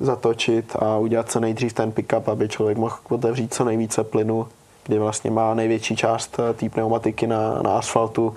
zatočit 0.00 0.76
a 0.78 0.96
udělat 0.96 1.30
co 1.30 1.40
nejdřív 1.40 1.72
ten 1.72 1.92
pick-up, 1.92 2.32
aby 2.32 2.48
člověk 2.48 2.78
mohl 2.78 2.96
otevřít 3.08 3.54
co 3.54 3.64
nejvíce 3.64 4.04
plynu, 4.04 4.48
kdy 4.86 4.98
vlastně 4.98 5.30
má 5.30 5.54
největší 5.54 5.96
část 5.96 6.36
eh, 6.38 6.54
té 6.54 6.68
pneumatiky 6.68 7.26
na, 7.26 7.62
na 7.62 7.78
asfaltu, 7.78 8.36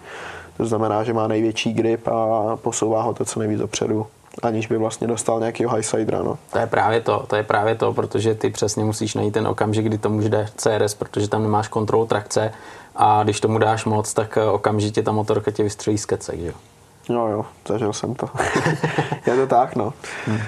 to 0.59 0.65
znamená, 0.65 1.03
že 1.03 1.13
má 1.13 1.27
největší 1.27 1.73
grip 1.73 2.07
a 2.07 2.55
posouvá 2.55 3.01
ho 3.01 3.13
to 3.13 3.25
co 3.25 3.39
nejvíc 3.39 3.59
dopředu 3.59 4.07
aniž 4.43 4.67
by 4.67 4.77
vlastně 4.77 5.07
dostal 5.07 5.39
nějakého 5.39 5.75
highsidera. 5.75 6.23
No. 6.23 6.37
To 6.53 6.59
je 6.59 6.67
právě 6.67 7.01
to, 7.01 7.25
to 7.27 7.35
je 7.35 7.43
právě 7.43 7.75
to, 7.75 7.93
protože 7.93 8.35
ty 8.35 8.49
přesně 8.49 8.83
musíš 8.85 9.15
najít 9.15 9.33
ten 9.33 9.47
okamžik, 9.47 9.85
kdy 9.85 9.97
tomu 9.97 10.21
jde 10.21 10.47
CRS, 10.55 10.93
protože 10.93 11.27
tam 11.27 11.43
nemáš 11.43 11.67
kontrolu 11.67 12.05
trakce 12.05 12.51
a 12.95 13.23
když 13.23 13.39
tomu 13.39 13.57
dáš 13.57 13.85
moc, 13.85 14.13
tak 14.13 14.37
eh, 14.37 14.45
okamžitě 14.45 15.03
ta 15.03 15.11
motorka 15.11 15.51
tě 15.51 15.63
vystřelí 15.63 15.97
z 15.97 16.05
kecek, 16.05 16.39
že 16.39 16.47
jo? 16.47 17.27
jo, 17.27 17.45
zažil 17.67 17.93
jsem 17.93 18.15
to. 18.15 18.29
je 19.27 19.35
to 19.35 19.47
tak, 19.47 19.75
no. 19.75 19.93
Hmm. 20.25 20.39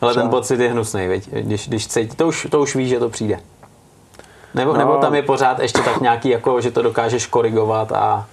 Ale 0.00 0.14
ten 0.14 0.28
pocit 0.28 0.60
je 0.60 0.70
hnusný, 0.70 1.08
veď? 1.08 1.28
Když, 1.30 1.68
když 1.68 1.88
cítí, 1.88 2.16
to 2.16 2.28
už, 2.28 2.46
to 2.50 2.60
už 2.60 2.76
víš, 2.76 2.88
že 2.88 2.98
to 2.98 3.08
přijde. 3.08 3.40
Nebo, 4.54 4.72
no, 4.72 4.78
nebo 4.78 4.96
tam 4.96 5.14
je 5.14 5.22
pořád 5.22 5.58
ještě 5.58 5.82
tak 5.82 6.00
nějaký, 6.00 6.28
jako, 6.28 6.60
že 6.60 6.70
to 6.70 6.82
dokážeš 6.82 7.26
korigovat 7.26 7.92
a... 7.92 8.26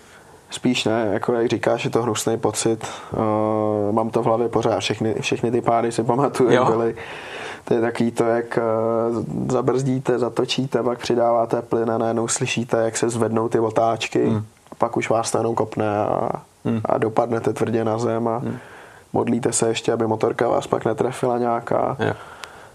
Spíš 0.53 0.85
ne, 0.85 1.09
jako 1.13 1.33
jak 1.33 1.47
říkáš, 1.47 1.85
je 1.85 1.89
to 1.89 2.03
hnusný 2.03 2.37
pocit. 2.37 2.87
Uh, 3.11 3.91
mám 3.91 4.09
to 4.09 4.21
v 4.21 4.25
hlavě 4.25 4.49
pořád, 4.49 4.79
všechny, 4.79 5.15
všechny 5.19 5.51
ty 5.51 5.61
pády 5.61 5.91
si 5.91 6.03
pamatuju, 6.03 6.49
jak 6.49 6.67
byly. 6.67 6.95
To 7.65 7.73
je 7.73 7.81
takový 7.81 8.11
to, 8.11 8.23
jak 8.23 8.57
eh, 8.57 8.61
zabrzdíte, 9.49 10.19
zatočíte, 10.19 10.83
pak 10.83 10.99
přidáváte 10.99 11.61
plyn 11.61 11.91
a 11.91 11.97
najednou 11.97 12.27
slyšíte, 12.27 12.77
jak 12.77 12.97
se 12.97 13.09
zvednou 13.09 13.49
ty 13.49 13.59
otáčky. 13.59 14.25
Hmm. 14.25 14.45
Pak 14.77 14.97
už 14.97 15.09
vás 15.09 15.31
to 15.31 15.37
jenom 15.37 15.55
kopne 15.55 15.97
a, 15.97 16.29
hmm. 16.65 16.81
a 16.85 16.97
dopadnete 16.97 17.53
tvrdě 17.53 17.85
na 17.85 17.97
zem 17.97 18.27
a 18.27 18.37
hmm. 18.37 18.57
modlíte 19.13 19.51
se 19.51 19.67
ještě, 19.67 19.93
aby 19.93 20.07
motorka 20.07 20.47
vás 20.47 20.67
pak 20.67 20.85
netrefila 20.85 21.37
nějaká. 21.37 21.97
Yeah 21.99 22.17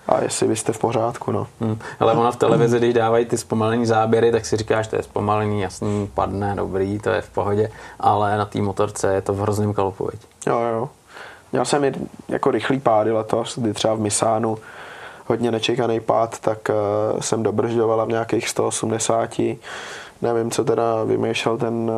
a 0.08 0.22
jestli 0.22 0.48
vy 0.48 0.56
jste 0.56 0.72
v 0.72 0.78
pořádku. 0.78 1.32
No. 1.32 1.46
Hmm. 1.60 1.78
Ale 2.00 2.12
ona 2.12 2.30
v 2.30 2.36
televizi, 2.36 2.78
když 2.78 2.94
dávají 2.94 3.24
ty 3.24 3.38
zpomalení 3.38 3.86
záběry, 3.86 4.32
tak 4.32 4.46
si 4.46 4.56
říkáš, 4.56 4.88
to 4.88 4.96
je 4.96 5.02
zpomalení, 5.02 5.60
jasný, 5.60 6.10
padne, 6.14 6.54
dobrý, 6.56 6.98
to 6.98 7.10
je 7.10 7.20
v 7.20 7.30
pohodě, 7.30 7.70
ale 8.00 8.38
na 8.38 8.44
té 8.44 8.60
motorce 8.60 9.14
je 9.14 9.22
to 9.22 9.34
v 9.34 9.38
hrozném 9.38 9.74
kalupu. 9.74 10.10
Jo, 10.46 10.60
jo. 10.60 10.88
Měl 11.52 11.64
jsem 11.64 11.84
i 11.84 11.92
jako 12.28 12.50
rychlý 12.50 12.80
pády 12.80 13.12
letos, 13.12 13.58
kdy 13.58 13.72
třeba 13.72 13.94
v 13.94 14.00
Misánu 14.00 14.58
hodně 15.26 15.50
nečekaný 15.50 16.00
pád, 16.00 16.38
tak 16.38 16.58
uh, 16.68 17.20
jsem 17.20 17.42
dobržďovala 17.42 18.04
v 18.04 18.08
nějakých 18.08 18.48
180 18.48 19.40
nevím, 20.22 20.50
co 20.50 20.64
teda 20.64 21.04
vymýšlel 21.04 21.58
ten, 21.58 21.90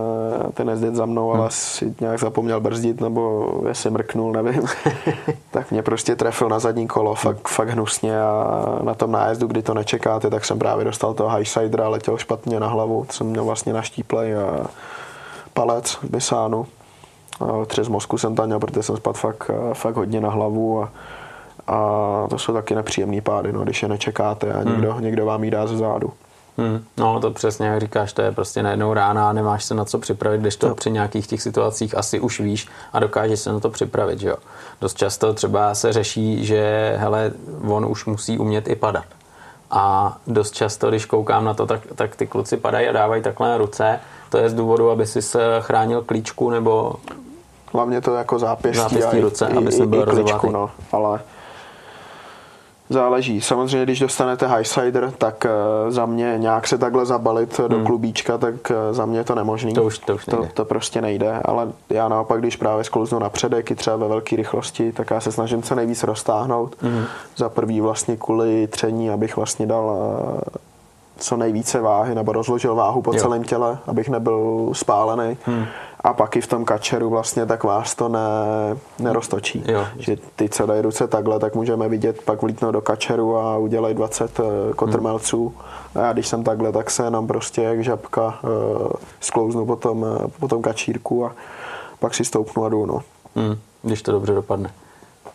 eh, 0.46 0.52
ten 0.52 0.68
jezdec 0.68 0.94
za 0.94 1.06
mnou, 1.06 1.30
ale 1.30 1.40
hmm. 1.40 1.50
si 1.50 1.94
nějak 2.00 2.18
zapomněl 2.18 2.60
brzdit, 2.60 3.00
nebo 3.00 3.52
jestli 3.68 3.90
mrknul, 3.90 4.32
nevím. 4.32 4.62
tak 5.50 5.70
mě 5.70 5.82
prostě 5.82 6.16
trefil 6.16 6.48
na 6.48 6.58
zadní 6.58 6.88
kolo, 6.88 7.14
fakt, 7.14 7.48
fakt 7.48 7.68
hnusně 7.68 8.22
a 8.22 8.64
na 8.82 8.94
tom 8.94 9.12
nájezdu, 9.12 9.46
kdy 9.46 9.62
to 9.62 9.74
nečekáte, 9.74 10.30
tak 10.30 10.44
jsem 10.44 10.58
právě 10.58 10.84
dostal 10.84 11.14
toho 11.14 11.36
highsidera, 11.36 11.88
letěl 11.88 12.18
špatně 12.18 12.60
na 12.60 12.68
hlavu, 12.68 13.06
jsem 13.10 13.26
měl 13.26 13.44
vlastně 13.44 13.72
na 13.72 13.82
štíplej 13.82 14.36
a 14.36 14.66
palec 15.54 15.98
Bisánu. 16.02 16.66
Třes 17.66 17.88
mozku 17.88 18.18
jsem 18.18 18.34
tam 18.34 18.46
měl, 18.46 18.58
protože 18.58 18.82
jsem 18.82 18.96
spadl 18.96 19.18
fakt, 19.18 19.50
fakt 19.72 19.96
hodně 19.96 20.20
na 20.20 20.30
hlavu 20.30 20.82
a, 20.82 20.92
a 21.66 22.26
to 22.30 22.38
jsou 22.38 22.52
taky 22.52 22.74
nepříjemné 22.74 23.20
pády, 23.20 23.52
no, 23.52 23.60
když 23.60 23.82
je 23.82 23.88
nečekáte 23.88 24.52
a 24.52 24.62
někdo, 24.62 24.92
hmm. 24.92 25.04
někdo 25.04 25.26
vám 25.26 25.44
jí 25.44 25.50
dá 25.50 25.66
ze 25.66 25.76
zádu. 25.76 26.12
Hmm, 26.60 26.84
no 26.96 27.20
to 27.20 27.30
přesně, 27.30 27.66
jak 27.66 27.80
říkáš, 27.80 28.12
to 28.12 28.22
je 28.22 28.32
prostě 28.32 28.62
najednou 28.62 28.94
rána 28.94 29.28
a 29.28 29.32
nemáš 29.32 29.64
se 29.64 29.74
na 29.74 29.84
co 29.84 29.98
připravit, 29.98 30.40
když 30.40 30.56
to 30.56 30.68
no. 30.68 30.74
při 30.74 30.90
nějakých 30.90 31.26
těch 31.26 31.42
situacích 31.42 31.96
asi 31.96 32.20
už 32.20 32.40
víš 32.40 32.68
a 32.92 32.98
dokážeš 32.98 33.40
se 33.40 33.52
na 33.52 33.60
to 33.60 33.70
připravit, 33.70 34.20
že 34.20 34.28
jo. 34.28 34.36
Dost 34.80 34.96
často 34.96 35.34
třeba 35.34 35.74
se 35.74 35.92
řeší, 35.92 36.44
že 36.44 36.94
hele, 36.96 37.32
on 37.68 37.86
už 37.86 38.06
musí 38.06 38.38
umět 38.38 38.68
i 38.68 38.76
padat. 38.76 39.04
A 39.70 40.16
dost 40.26 40.54
často, 40.54 40.88
když 40.88 41.04
koukám 41.04 41.44
na 41.44 41.54
to, 41.54 41.66
tak, 41.66 41.80
tak 41.94 42.16
ty 42.16 42.26
kluci 42.26 42.56
padají 42.56 42.88
a 42.88 42.92
dávají 42.92 43.22
takhle 43.22 43.48
na 43.48 43.56
ruce. 43.56 44.00
To 44.30 44.38
je 44.38 44.50
z 44.50 44.54
důvodu, 44.54 44.90
aby 44.90 45.06
si 45.06 45.22
se 45.22 45.40
chránil 45.60 46.02
klíčku 46.02 46.50
nebo... 46.50 46.94
Hlavně 47.72 48.00
to 48.00 48.14
jako 48.14 48.38
zápěstí, 48.38 48.82
zápěstí 48.82 49.18
a 49.18 49.20
ruce, 49.20 49.48
i, 49.52 49.56
aby 49.56 49.72
se 49.72 49.86
byl 49.86 50.06
klíčku, 50.06 50.50
no, 50.50 50.70
ale 50.92 51.20
Záleží. 52.92 53.40
Samozřejmě, 53.40 53.84
když 53.84 54.00
dostanete 54.00 54.46
highsider, 54.46 55.12
tak 55.18 55.46
uh, 55.84 55.90
za 55.90 56.06
mě 56.06 56.34
nějak 56.38 56.68
se 56.68 56.78
takhle 56.78 57.06
zabalit 57.06 57.58
hmm. 57.58 57.68
do 57.68 57.84
klubíčka, 57.84 58.38
tak 58.38 58.54
uh, 58.70 58.76
za 58.90 59.06
mě 59.06 59.18
je 59.18 59.24
to 59.24 59.34
nemožný. 59.34 59.72
To 59.72 59.84
už, 59.84 59.98
to 59.98 60.14
už 60.14 60.26
nejde. 60.26 60.46
To, 60.46 60.52
to 60.54 60.64
prostě 60.64 61.00
nejde, 61.00 61.40
ale 61.44 61.68
já 61.90 62.08
naopak, 62.08 62.40
když 62.40 62.56
právě 62.56 62.84
sklouznu 62.84 63.18
na 63.18 63.28
předek 63.28 63.70
i 63.70 63.74
třeba 63.74 63.96
ve 63.96 64.08
velké 64.08 64.36
rychlosti, 64.36 64.92
tak 64.92 65.10
já 65.10 65.20
se 65.20 65.32
snažím 65.32 65.62
co 65.62 65.74
nejvíc 65.74 66.02
roztáhnout. 66.02 66.76
Hmm. 66.80 67.04
Za 67.36 67.48
prvý 67.48 67.80
vlastně 67.80 68.16
kvůli 68.16 68.66
tření, 68.66 69.10
abych 69.10 69.36
vlastně 69.36 69.66
dal 69.66 69.84
uh, 69.84 70.40
co 71.18 71.36
nejvíce 71.36 71.80
váhy, 71.80 72.14
nebo 72.14 72.32
rozložil 72.32 72.74
váhu 72.74 73.02
po 73.02 73.12
jo. 73.12 73.20
celém 73.20 73.44
těle, 73.44 73.78
abych 73.86 74.08
nebyl 74.08 74.70
spálený. 74.72 75.36
Hmm 75.44 75.64
a 76.04 76.12
pak 76.12 76.36
i 76.36 76.40
v 76.40 76.46
tom 76.46 76.64
kačeru 76.64 77.10
vlastně 77.10 77.46
tak 77.46 77.64
vás 77.64 77.94
to 77.94 78.08
ne, 78.08 78.20
neroztočí. 78.98 79.64
Jo. 79.66 79.86
Že 79.98 80.16
ty, 80.36 80.48
co 80.48 80.66
dají 80.66 80.82
ruce 80.82 81.06
takhle, 81.06 81.38
tak 81.38 81.54
můžeme 81.54 81.88
vidět, 81.88 82.22
pak 82.22 82.42
vlítnout 82.42 82.72
do 82.72 82.80
kačeru 82.80 83.36
a 83.36 83.56
udělají 83.56 83.94
20 83.94 84.40
eh, 84.40 84.42
kotrmelců. 84.74 85.48
Hmm. 85.48 86.04
A 86.04 86.06
já 86.06 86.12
když 86.12 86.28
jsem 86.28 86.44
takhle, 86.44 86.72
tak 86.72 86.90
se 86.90 87.10
nám 87.10 87.26
prostě 87.26 87.62
jak 87.62 87.84
žabka 87.84 88.38
uh, 88.42 88.88
sklouznu 89.20 89.66
po 89.66 89.76
tom, 89.76 90.02
uh, 90.02 90.18
po 90.40 90.48
tom 90.48 90.62
kačírku 90.62 91.26
a 91.26 91.34
pak 91.98 92.14
si 92.14 92.24
stoupnu 92.24 92.64
a 92.64 92.68
jdu. 92.68 92.86
No. 92.86 93.00
Hmm. 93.36 93.56
Když 93.82 94.02
to 94.02 94.12
dobře 94.12 94.34
dopadne. 94.34 94.70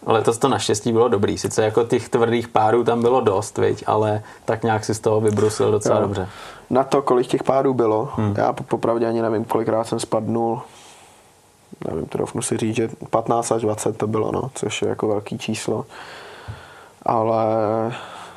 Letos 0.06 0.38
to 0.38 0.48
naštěstí 0.48 0.92
bylo 0.92 1.08
dobrý. 1.08 1.38
Sice 1.38 1.64
jako 1.64 1.84
těch 1.84 2.10
tvrdých 2.10 2.48
párů 2.48 2.84
tam 2.84 3.02
bylo 3.02 3.22
dost, 3.22 3.58
viď, 3.58 3.84
ale 3.88 4.24
tak 4.46 4.64
nějak 4.64 4.86
si 4.86 4.94
z 4.94 5.00
toho 5.00 5.22
vybrusil 5.22 5.72
docela 5.72 5.96
jo. 5.96 6.02
dobře. 6.02 6.28
Na 6.70 6.84
to, 6.84 7.02
kolik 7.02 7.28
těch 7.28 7.44
pádů 7.44 7.74
bylo, 7.74 8.10
hmm. 8.16 8.34
já 8.38 8.54
popravdě 8.54 9.08
ani 9.08 9.22
nevím, 9.22 9.46
kolikrát 9.46 9.84
jsem 9.84 10.00
spadnul. 10.00 10.62
Nevím, 11.88 12.06
trofnu 12.06 12.42
si 12.42 12.58
říct, 12.58 12.76
že 12.76 12.90
15 13.10 13.52
až 13.52 13.62
20 13.62 13.98
to 13.98 14.08
bylo, 14.08 14.32
no, 14.32 14.52
což 14.56 14.82
je 14.82 14.88
jako 14.88 15.08
velký 15.08 15.38
číslo. 15.38 15.86
Ale 17.04 17.46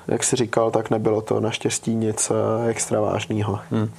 jak 0.09 0.25
jsi 0.25 0.37
říkal, 0.37 0.71
tak 0.71 0.91
nebylo 0.91 1.21
to 1.21 1.41
naštěstí 1.41 1.95
nic 1.95 2.31
eh, 2.31 2.69
extra 2.69 3.01
vážného. 3.01 3.61
Hmm. 3.71 3.91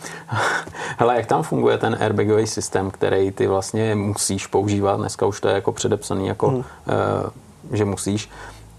Hele, 0.97 1.15
jak 1.15 1.25
tam 1.25 1.43
funguje 1.43 1.77
ten 1.77 1.97
airbagový 1.99 2.47
systém, 2.47 2.91
který 2.91 3.31
ty 3.31 3.47
vlastně 3.47 3.95
musíš 3.95 4.47
používat? 4.47 4.97
Dneska 4.97 5.25
už 5.25 5.41
to 5.41 5.47
je 5.47 5.53
jako 5.53 5.71
předepsaný, 5.71 6.27
jako, 6.27 6.47
hmm. 6.47 6.57
uh, 6.57 6.63
že 7.71 7.85
musíš. 7.85 8.29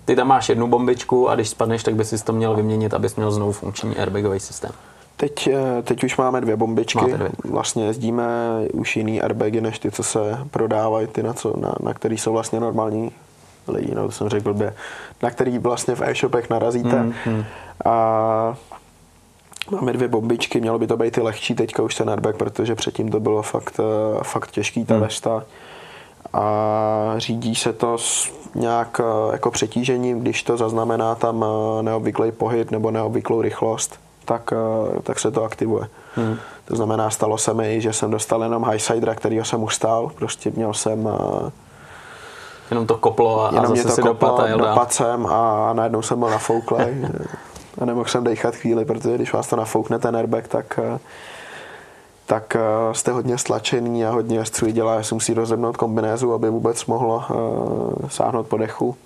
Ty 0.05 0.17
tam 0.17 0.29
máš 0.29 0.49
jednu 0.49 0.67
bombičku 0.67 1.29
a 1.29 1.35
když 1.35 1.49
spadneš, 1.49 1.83
tak 1.83 1.95
by 1.95 2.05
si 2.05 2.25
to 2.25 2.33
měl 2.33 2.55
vyměnit, 2.55 2.95
abys 2.95 3.17
měl 3.17 3.31
znovu 3.31 3.53
funkční 3.53 3.97
airbagový 3.97 4.41
systém. 4.41 4.73
Teď, 5.17 5.47
eh, 5.47 5.83
teď 5.83 6.05
už 6.05 6.17
máme 6.17 6.41
dvě 6.41 6.57
bombičky. 6.57 7.13
dvě. 7.13 7.31
Vlastně 7.45 7.87
jezdíme 7.87 8.25
už 8.73 8.97
jiný 8.97 9.23
airbagy, 9.23 9.61
než 9.61 9.79
ty, 9.79 9.91
co 9.91 10.03
se 10.03 10.39
prodávají, 10.51 11.07
ty, 11.07 11.23
na, 11.23 11.33
co, 11.33 11.55
na, 11.57 11.75
na 11.81 11.95
který 11.95 12.19
jsou 12.19 12.33
vlastně 12.33 12.61
normální 12.61 13.13
lidi, 13.69 13.95
no 13.95 14.07
to 14.07 14.13
jsem 14.13 14.29
řekl 14.29 14.45
blbě, 14.45 14.75
na 15.23 15.31
který 15.31 15.59
vlastně 15.59 15.95
v 15.95 16.03
e-shopech 16.03 16.51
narazíte. 16.51 16.97
Hmm, 16.97 17.15
hmm. 17.25 17.45
A 17.85 18.57
Máme 19.71 19.93
dvě 19.93 20.09
bombičky, 20.09 20.61
mělo 20.61 20.79
by 20.79 20.87
to 20.87 20.97
být 20.97 21.19
i 21.19 21.21
lehčí 21.21 21.55
teďka 21.55 21.83
už 21.83 21.95
ten 21.95 22.11
airbag, 22.11 22.37
protože 22.37 22.75
předtím 22.75 23.11
to 23.11 23.21
bylo 23.21 23.43
fakt, 23.43 23.81
eh, 23.81 24.25
fakt 24.25 24.51
těžký 24.51 24.85
ta 24.85 24.95
hmm. 24.95 25.03
vesta. 25.03 25.45
A 26.33 27.15
řídí 27.17 27.55
se 27.55 27.73
to 27.73 27.99
s 27.99 28.33
nějak 28.55 29.01
eh, 29.01 29.33
jako 29.33 29.51
přetížením, 29.51 30.21
když 30.21 30.43
to 30.43 30.57
zaznamená 30.57 31.15
tam 31.15 31.45
neobvyklý 31.83 32.33
pohyb 32.33 32.71
nebo 32.71 32.91
neobvyklou 32.91 33.43
rychlost 33.43 33.99
tak, 34.31 34.53
eh, 34.53 35.03
tak 35.03 35.19
se 35.19 35.31
to 35.31 35.45
aktivuje. 35.45 35.89
Hmm. 36.15 36.37
To 36.65 36.77
znamená, 36.77 37.11
stalo 37.11 37.39
se 37.39 37.55
mi, 37.55 37.81
že 37.81 37.93
jsem 37.93 38.11
dostal 38.11 38.43
jenom 38.43 38.65
highsidera, 38.71 39.15
kterýho 39.15 39.45
jsem 39.45 39.63
ustál, 39.63 40.11
prostě 40.15 40.53
měl 40.55 40.75
jsem 40.75 41.09
eh, 41.09 41.51
Jenom 42.71 42.87
to 42.87 42.97
koplo 42.97 43.45
a, 43.45 43.55
jenom 43.55 43.73
a 43.73 43.77
zase 43.77 43.89
to 43.89 43.95
si 43.95 44.03
koplo, 44.03 44.39
dopad 44.57 44.93
jsem 44.93 45.27
a 45.27 45.73
najednou 45.73 46.03
jsem 46.03 46.19
byl 46.19 46.31
nafouklej 46.31 47.09
a 47.81 47.85
nemohl 47.85 48.09
jsem 48.09 48.25
dechat 48.25 48.57
chvíli, 48.57 48.85
protože 48.85 49.15
když 49.15 49.33
vás 49.33 49.47
to 49.47 49.57
nafoukne 49.57 49.99
ten 49.99 50.17
airbag, 50.17 50.49
tak 50.49 50.79
eh, 50.79 50.99
tak 52.31 52.57
jste 52.93 53.13
hodně 53.13 53.39
stlačený 53.39 54.05
a 54.05 54.11
hodně 54.11 54.39
jezdců 54.39 54.71
dělá, 54.71 55.01
že 55.01 55.09
si 55.09 55.15
musí 55.15 55.35
rozebnout 55.35 55.77
kombinézu, 55.77 56.33
aby 56.33 56.51
vůbec 56.51 56.87
mohlo 56.87 57.17
uh, 57.31 58.09
sáhnout 58.09 58.47
po 58.47 58.57
dechu. 58.57 58.97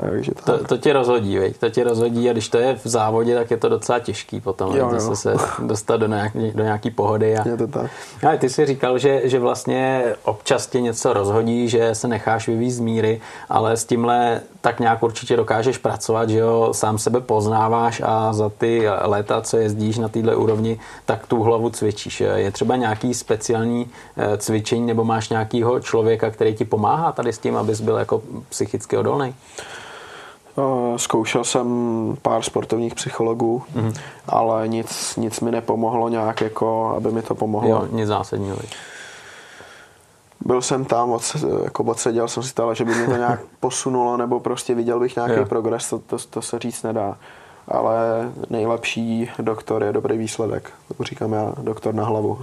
Takže 0.00 0.32
tak. 0.34 0.44
To, 0.44 0.64
to 0.64 0.76
tě 0.76 0.92
rozhodí, 0.92 1.38
veď? 1.38 1.58
to 1.58 1.70
tě 1.70 1.84
rozhodí 1.84 2.30
a 2.30 2.32
když 2.32 2.48
to 2.48 2.58
je 2.58 2.74
v 2.74 2.86
závodě, 2.86 3.34
tak 3.34 3.50
je 3.50 3.56
to 3.56 3.68
docela 3.68 3.98
těžký 3.98 4.40
potom 4.40 4.76
jo, 4.76 4.90
jo. 4.94 5.16
se 5.16 5.34
dostat 5.62 5.96
do 5.96 6.06
nějaký, 6.06 6.52
do 6.54 6.62
nějaký 6.62 6.90
pohody. 6.90 7.36
A... 7.36 7.48
Je 7.48 7.56
to 7.56 7.66
tak. 7.66 7.90
Ale 8.26 8.38
ty 8.38 8.50
jsi 8.50 8.66
říkal, 8.66 8.98
že, 8.98 9.20
že 9.24 9.38
vlastně 9.38 10.04
občas 10.24 10.66
tě 10.66 10.80
něco 10.80 11.12
rozhodí, 11.12 11.68
že 11.68 11.94
se 11.94 12.08
necháš 12.08 12.48
vyvízt 12.48 12.76
z 12.76 12.80
míry, 12.80 13.20
ale 13.48 13.76
s 13.76 13.84
tímhle 13.84 14.40
tak 14.60 14.80
nějak 14.80 15.02
určitě 15.02 15.36
dokážeš 15.36 15.78
pracovat, 15.78 16.30
že 16.30 16.38
jo, 16.38 16.68
sám 16.72 16.98
sebe 16.98 17.20
poznáváš 17.20 18.02
a 18.04 18.32
za 18.32 18.48
ty 18.48 18.84
léta, 19.02 19.40
co 19.40 19.56
jezdíš 19.56 19.98
na 19.98 20.08
této 20.08 20.40
úrovni, 20.40 20.80
tak 21.04 21.26
tu 21.26 21.42
hlavu 21.42 21.70
cvičíš. 21.70 22.20
Je 22.34 22.50
třeba 22.50 22.76
nějaký 22.76 23.14
speciální 23.14 23.90
eh, 24.16 24.36
cvičení 24.36 24.86
nebo 24.86 25.04
máš 25.04 25.28
nějakýho 25.28 25.80
člověka, 25.80 26.30
který 26.30 26.54
ti 26.54 26.64
pomáhá 26.64 27.12
tady 27.12 27.32
s 27.32 27.38
tím, 27.38 27.56
abys 27.56 27.80
byl 27.80 27.96
jako 27.96 28.22
psychicky 28.48 28.96
odolný? 28.96 29.34
Zkoušel 30.96 31.44
jsem 31.44 31.66
pár 32.22 32.42
sportovních 32.42 32.94
psychologů, 32.94 33.62
mm-hmm. 33.76 34.00
ale 34.28 34.68
nic, 34.68 35.16
nic 35.16 35.40
mi 35.40 35.50
nepomohlo 35.50 36.08
nějak, 36.08 36.40
jako, 36.40 36.94
aby 36.96 37.12
mi 37.12 37.22
to 37.22 37.34
pomohlo. 37.34 37.70
Jo, 37.70 37.86
nic 37.90 38.08
zásadního. 38.08 38.56
Byl 40.40 40.62
jsem 40.62 40.84
tam, 40.84 41.10
od, 41.10 41.36
jako 41.64 41.82
odseděl 41.82 42.28
jsem 42.28 42.42
si 42.42 42.54
to, 42.54 42.62
ale 42.62 42.74
že 42.74 42.84
by 42.84 42.94
mě 42.94 43.06
to 43.06 43.16
nějak 43.16 43.40
posunulo, 43.60 44.16
nebo 44.16 44.40
prostě 44.40 44.74
viděl 44.74 45.00
bych 45.00 45.16
nějaký 45.16 45.34
jo. 45.34 45.44
progres, 45.44 45.90
to, 45.90 45.98
to, 45.98 46.16
to 46.30 46.42
se 46.42 46.58
říct 46.58 46.82
nedá. 46.82 47.16
Ale 47.68 48.28
nejlepší 48.50 49.30
doktor 49.38 49.84
je 49.84 49.92
dobrý 49.92 50.18
výsledek. 50.18 50.72
To 50.96 51.04
říkám 51.04 51.32
já, 51.32 51.52
doktor 51.62 51.94
na 51.94 52.04
hlavu. 52.04 52.38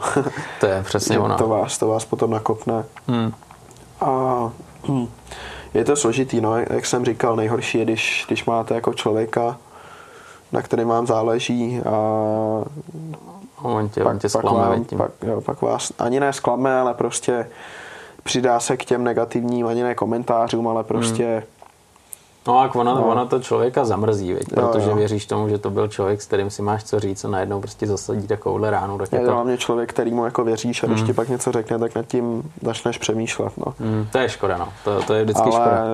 To 0.59 0.65
je 0.65 0.83
přesně 0.83 1.19
ono. 1.25 1.37
To 1.37 1.47
vás, 1.47 1.77
to 1.77 1.87
vás 1.87 2.05
potom 2.05 2.31
nakopne. 2.31 2.83
Hmm. 3.07 3.33
A 4.01 4.51
hm, 4.87 5.07
je 5.75 5.85
to 5.85 5.95
složitý, 5.95 6.41
no, 6.41 6.57
jak 6.57 6.85
jsem 6.85 7.05
říkal, 7.05 7.35
nejhorší 7.35 7.77
je, 7.77 7.85
když, 7.85 8.25
když 8.27 8.45
máte 8.45 8.75
jako 8.75 8.93
člověka, 8.93 9.57
na 10.51 10.61
kterém 10.61 10.87
vám 10.87 11.07
záleží 11.07 11.81
a 11.85 11.99
on 13.61 13.89
tě, 13.89 14.03
pak, 14.03 14.13
on 14.13 14.19
tě 14.19 14.27
pak, 14.33 14.43
vám, 14.43 14.85
pak, 14.97 15.11
jo, 15.27 15.41
pak 15.41 15.61
vás 15.61 15.91
ani 15.99 16.19
ne 16.19 16.33
zklame, 16.33 16.79
ale 16.79 16.93
prostě 16.93 17.47
přidá 18.23 18.59
se 18.59 18.77
k 18.77 18.85
těm 18.85 19.03
negativním, 19.03 19.67
ani 19.67 19.83
ne 19.83 19.95
komentářům, 19.95 20.67
ale 20.67 20.83
prostě 20.83 21.43
No 22.47 22.59
a 22.59 22.75
ono, 22.75 22.95
no. 22.95 23.07
ono 23.07 23.25
to 23.25 23.39
člověka 23.39 23.85
zamrzí, 23.85 24.33
veď, 24.33 24.43
protože 24.53 24.89
jo. 24.89 24.95
věříš 24.95 25.25
tomu, 25.25 25.49
že 25.49 25.57
to 25.57 25.69
byl 25.69 25.87
člověk, 25.87 26.21
s 26.21 26.25
kterým 26.25 26.49
si 26.49 26.61
máš 26.61 26.83
co 26.83 26.99
říct 26.99 27.25
a 27.25 27.27
najednou 27.27 27.59
prostě 27.59 27.87
zasadí 27.87 28.27
takovouhle 28.27 28.71
ránu. 28.71 28.97
Tak 28.97 29.11
je, 29.11 29.19
je 29.19 29.25
to 29.25 29.31
hlavně 29.31 29.57
člověk, 29.57 29.89
který 29.89 30.13
mu 30.13 30.25
jako 30.25 30.43
věříš 30.43 30.83
a 30.83 30.87
když 30.87 31.01
mm. 31.01 31.07
ti 31.07 31.13
pak 31.13 31.29
něco 31.29 31.51
řekne, 31.51 31.79
tak 31.79 31.95
nad 31.95 32.07
tím 32.07 32.51
začneš 32.61 32.97
přemýšlet. 32.97 33.53
No. 33.57 33.73
Mm, 33.79 34.07
to 34.11 34.17
je 34.17 34.29
škoda, 34.29 34.57
no. 34.57 34.67
To, 34.83 35.03
to 35.03 35.13
je 35.13 35.23
vždycky 35.23 35.49
Ale 35.49 35.51
škoda. 35.51 35.85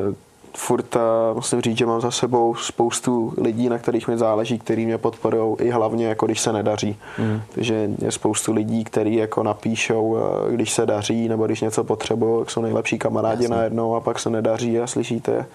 furt 0.55 0.95
uh, 0.95 1.01
musím 1.33 1.61
říct, 1.61 1.77
že 1.77 1.85
mám 1.85 2.01
za 2.01 2.11
sebou 2.11 2.55
spoustu 2.55 3.33
lidí, 3.37 3.69
na 3.69 3.77
kterých 3.77 4.07
mi 4.07 4.17
záleží, 4.17 4.59
který 4.59 4.85
mě 4.85 4.97
podporují 4.97 5.55
i 5.59 5.69
hlavně, 5.69 6.07
jako 6.07 6.25
když 6.25 6.41
se 6.41 6.53
nedaří. 6.53 6.99
Mm. 7.19 7.41
Takže 7.55 7.89
je 7.99 8.11
spoustu 8.11 8.53
lidí, 8.53 8.83
kteří 8.83 9.15
jako 9.15 9.43
napíšou, 9.43 10.03
uh, 10.03 10.19
když 10.49 10.73
se 10.73 10.85
daří 10.85 11.29
nebo 11.29 11.45
když 11.45 11.61
něco 11.61 11.83
potřebují, 11.83 12.39
jak 12.39 12.51
jsou 12.51 12.61
nejlepší 12.61 12.99
kamarádi 12.99 13.43
Jasně. 13.43 13.55
najednou 13.55 13.95
a 13.95 13.99
pak 13.99 14.19
se 14.19 14.29
nedaří 14.29 14.79
a 14.79 14.87
slyšíte, 14.87 15.45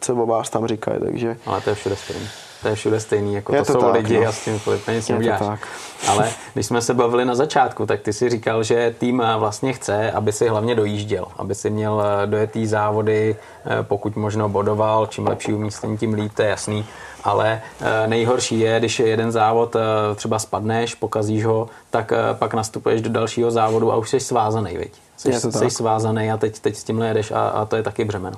co 0.00 0.14
o 0.14 0.26
vás 0.26 0.50
tam 0.50 0.66
říkají. 0.66 1.00
Takže... 1.00 1.36
Ale 1.46 1.60
to 1.60 1.70
je 1.70 1.76
všude 1.76 1.96
stejné. 1.96 2.26
To 2.62 2.68
je 2.68 2.74
všude 2.74 3.00
stejný, 3.00 3.34
jako 3.34 3.54
je 3.54 3.64
to, 3.64 3.72
to 3.72 3.72
jsou 3.72 3.86
tak, 3.86 3.94
lidi 3.94 4.20
no. 4.20 4.28
a 4.28 4.32
s 4.32 4.44
tím 4.44 4.60
nic 4.94 5.08
neuděláš. 5.08 5.40
Tak. 5.40 5.68
Ale 6.08 6.30
když 6.54 6.66
jsme 6.66 6.82
se 6.82 6.94
bavili 6.94 7.24
na 7.24 7.34
začátku, 7.34 7.86
tak 7.86 8.00
ty 8.00 8.12
si 8.12 8.28
říkal, 8.28 8.62
že 8.62 8.94
tým 8.98 9.22
vlastně 9.38 9.72
chce, 9.72 10.12
aby 10.12 10.32
si 10.32 10.48
hlavně 10.48 10.74
dojížděl, 10.74 11.26
aby 11.36 11.54
si 11.54 11.70
měl 11.70 12.02
dojetý 12.26 12.66
závody, 12.66 13.36
pokud 13.82 14.16
možno 14.16 14.48
bodoval, 14.48 15.06
čím 15.06 15.26
lepší 15.26 15.52
umístění, 15.52 15.98
tím 15.98 16.14
líp, 16.14 16.32
to 16.34 16.42
je 16.42 16.48
jasný. 16.48 16.86
Ale 17.24 17.62
nejhorší 18.06 18.60
je, 18.60 18.78
když 18.78 18.98
jeden 18.98 19.32
závod 19.32 19.76
třeba 20.16 20.38
spadneš, 20.38 20.94
pokazíš 20.94 21.44
ho, 21.44 21.68
tak 21.90 22.12
pak 22.32 22.54
nastupuješ 22.54 23.00
do 23.00 23.10
dalšího 23.10 23.50
závodu 23.50 23.92
a 23.92 23.96
už 23.96 24.10
jsi 24.10 24.20
svázaný, 24.20 24.76
viď? 24.76 24.92
Jsi, 25.16 25.32
jsi 25.32 25.70
svázaný 25.70 26.30
a 26.30 26.36
teď, 26.36 26.58
teď 26.58 26.76
s 26.76 26.84
tímhle 26.84 27.08
jedeš 27.08 27.30
a, 27.30 27.48
a 27.48 27.64
to 27.64 27.76
je 27.76 27.82
taky 27.82 28.04
břemeno. 28.04 28.36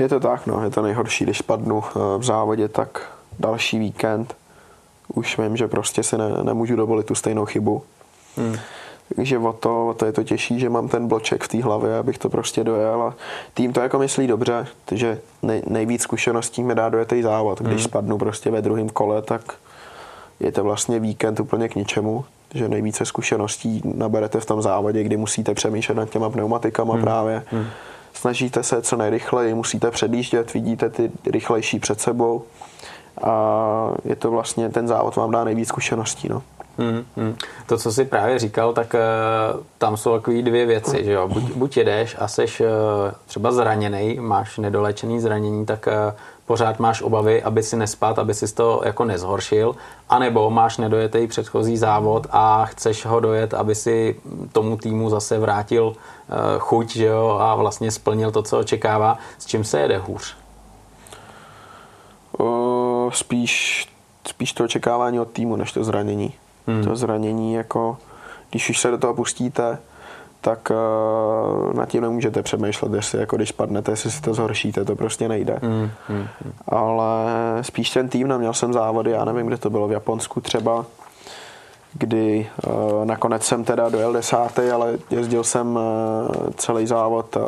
Je 0.00 0.08
to 0.08 0.20
tak, 0.20 0.46
no, 0.46 0.64
je 0.64 0.70
to 0.70 0.82
nejhorší, 0.82 1.24
když 1.24 1.42
padnu 1.42 1.82
v 2.18 2.24
závodě, 2.24 2.68
tak 2.68 3.10
další 3.38 3.78
víkend 3.78 4.34
už 5.14 5.38
vím, 5.38 5.56
že 5.56 5.68
prostě 5.68 6.02
si 6.02 6.18
ne, 6.18 6.28
nemůžu 6.42 6.76
dovolit 6.76 7.06
tu 7.06 7.14
stejnou 7.14 7.44
chybu. 7.44 7.82
Hmm. 8.36 8.56
Takže 9.16 9.38
o 9.38 9.52
to, 9.52 9.88
o 9.88 9.94
to 9.94 10.06
je 10.06 10.12
to 10.12 10.24
těžší, 10.24 10.60
že 10.60 10.70
mám 10.70 10.88
ten 10.88 11.08
bloček 11.08 11.44
v 11.44 11.48
té 11.48 11.62
hlavě, 11.62 11.98
abych 11.98 12.18
to 12.18 12.28
prostě 12.28 12.64
dojel 12.64 13.02
a 13.02 13.14
tým 13.54 13.72
to 13.72 13.80
jako 13.80 13.98
myslí 13.98 14.26
dobře, 14.26 14.66
že 14.92 15.20
nej, 15.42 15.62
nejvíc 15.66 16.02
zkušeností 16.02 16.62
mi 16.62 16.74
dá 16.74 16.88
dojetý 16.88 17.22
závod. 17.22 17.60
Když 17.60 17.76
hmm. 17.76 17.84
spadnu 17.84 18.18
prostě 18.18 18.50
ve 18.50 18.62
druhém 18.62 18.88
kole, 18.88 19.22
tak 19.22 19.42
je 20.40 20.52
to 20.52 20.64
vlastně 20.64 21.00
víkend 21.00 21.40
úplně 21.40 21.68
k 21.68 21.74
ničemu, 21.74 22.24
že 22.54 22.68
nejvíce 22.68 23.04
zkušeností 23.04 23.82
naberete 23.84 24.40
v 24.40 24.46
tom 24.46 24.62
závodě, 24.62 25.02
kdy 25.02 25.16
musíte 25.16 25.54
přemýšlet 25.54 25.94
nad 25.94 26.10
těma 26.10 26.30
pneumatikama 26.30 26.94
hmm. 26.94 27.02
právě. 27.02 27.42
Hmm. 27.50 27.66
Snažíte 28.12 28.62
se 28.62 28.82
co 28.82 28.96
nejrychleji, 28.96 29.54
musíte 29.54 29.90
předjíždět, 29.90 30.54
vidíte 30.54 30.90
ty 30.90 31.10
rychlejší 31.26 31.78
před 31.78 32.00
sebou 32.00 32.44
a 33.22 33.90
je 34.04 34.16
to 34.16 34.30
vlastně, 34.30 34.68
ten 34.68 34.88
závod 34.88 35.16
vám 35.16 35.30
dá 35.30 35.44
nejvíc 35.44 35.68
zkušeností. 35.68 36.28
No. 36.28 36.42
Hmm, 36.78 37.04
hmm. 37.16 37.36
To, 37.66 37.78
co 37.78 37.92
jsi 37.92 38.04
právě 38.04 38.38
říkal, 38.38 38.72
tak 38.72 38.94
uh, 38.94 39.60
tam 39.78 39.96
jsou 39.96 40.12
takové 40.12 40.42
dvě 40.42 40.66
věci, 40.66 41.04
že 41.04 41.12
jo? 41.12 41.28
Buď, 41.28 41.42
buď 41.42 41.76
jedeš 41.76 42.16
a 42.18 42.28
seš 42.28 42.60
uh, 42.60 42.66
třeba 43.26 43.52
zraněný, 43.52 44.16
máš 44.20 44.58
nedolečený 44.58 45.20
zranění, 45.20 45.66
tak 45.66 45.86
uh, 45.86 46.14
pořád 46.50 46.78
máš 46.78 47.02
obavy, 47.02 47.42
aby 47.42 47.62
si 47.62 47.76
nespad, 47.76 48.18
aby 48.18 48.34
si 48.34 48.54
to 48.54 48.82
jako 48.84 49.04
nezhoršil, 49.04 49.76
anebo 50.08 50.50
máš 50.50 50.78
nedojetý 50.78 51.26
předchozí 51.26 51.76
závod 51.76 52.26
a 52.30 52.66
chceš 52.66 53.06
ho 53.06 53.20
dojet, 53.20 53.54
aby 53.54 53.74
si 53.74 54.20
tomu 54.52 54.76
týmu 54.76 55.10
zase 55.10 55.38
vrátil 55.38 55.84
uh, 55.86 55.94
chuť, 56.58 56.90
že 56.90 57.06
jo, 57.06 57.38
a 57.40 57.54
vlastně 57.54 57.90
splnil 57.90 58.30
to, 58.30 58.42
co 58.42 58.58
očekává. 58.58 59.18
S 59.38 59.46
čím 59.46 59.64
se 59.64 59.80
jede 59.80 59.98
hůř? 59.98 60.36
Uh, 62.38 63.10
spíš, 63.10 63.86
spíš 64.26 64.52
to 64.52 64.64
očekávání 64.64 65.20
od 65.20 65.30
týmu, 65.30 65.56
než 65.56 65.72
to 65.72 65.84
zranění. 65.84 66.34
Hmm. 66.66 66.84
To 66.84 66.96
zranění, 66.96 67.54
jako, 67.54 67.96
když 68.50 68.70
už 68.70 68.80
se 68.80 68.90
do 68.90 68.98
toho 68.98 69.14
pustíte, 69.14 69.78
tak 70.40 70.70
uh, 70.70 71.74
nad 71.74 71.88
tím 71.88 72.02
nemůžete 72.02 72.42
přemýšlet, 72.42 72.92
jestli 72.94 73.18
jako 73.18 73.36
když 73.36 73.52
padnete, 73.52 73.92
jestli 73.92 74.10
si 74.10 74.22
to 74.22 74.34
zhoršíte, 74.34 74.84
to 74.84 74.96
prostě 74.96 75.28
nejde. 75.28 75.58
Hmm. 75.62 75.90
Hmm. 76.08 76.26
Ale 76.68 77.24
spíš 77.60 77.90
ten 77.90 78.08
tým, 78.08 78.28
neměl 78.28 78.54
jsem 78.54 78.72
závody, 78.72 79.10
já 79.10 79.24
nevím, 79.24 79.46
kde 79.46 79.56
to 79.56 79.70
bylo, 79.70 79.88
v 79.88 79.92
Japonsku 79.92 80.40
třeba, 80.40 80.86
kdy 81.92 82.50
uh, 82.66 83.04
nakonec 83.04 83.44
jsem 83.44 83.64
teda 83.64 83.88
dojel 83.88 84.12
desátý, 84.12 84.62
ale 84.62 84.98
jezdil 85.10 85.44
jsem 85.44 85.76
uh, 85.76 85.82
celý 86.56 86.86
závod 86.86 87.36
uh, 87.36 87.42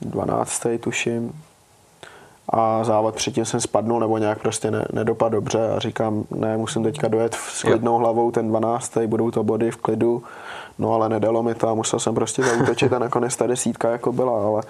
12. 0.00 0.66
tuším, 0.80 1.32
a 2.48 2.84
závod 2.84 3.14
předtím 3.14 3.44
jsem 3.44 3.60
spadnul 3.60 4.00
nebo 4.00 4.18
nějak 4.18 4.38
prostě 4.38 4.70
ne, 4.70 4.84
nedopad 4.92 5.32
dobře 5.32 5.70
a 5.70 5.78
říkám, 5.78 6.24
ne, 6.30 6.56
musím 6.56 6.82
teďka 6.82 7.08
dojet 7.08 7.34
s 7.34 7.62
klidnou 7.62 7.98
hlavou 7.98 8.30
ten 8.30 8.48
12. 8.48 8.96
budou 9.06 9.30
to 9.30 9.44
body 9.44 9.70
v 9.70 9.76
klidu, 9.76 10.22
no 10.78 10.92
ale 10.92 11.08
nedalo 11.08 11.42
mi 11.42 11.54
to 11.54 11.68
a 11.68 11.74
musel 11.74 11.98
jsem 11.98 12.14
prostě 12.14 12.42
zautočit 12.42 12.92
a 12.92 12.98
nakonec 12.98 13.36
ta 13.36 13.46
desítka 13.46 13.90
jako 13.90 14.12
byla, 14.12 14.46
ale 14.46 14.62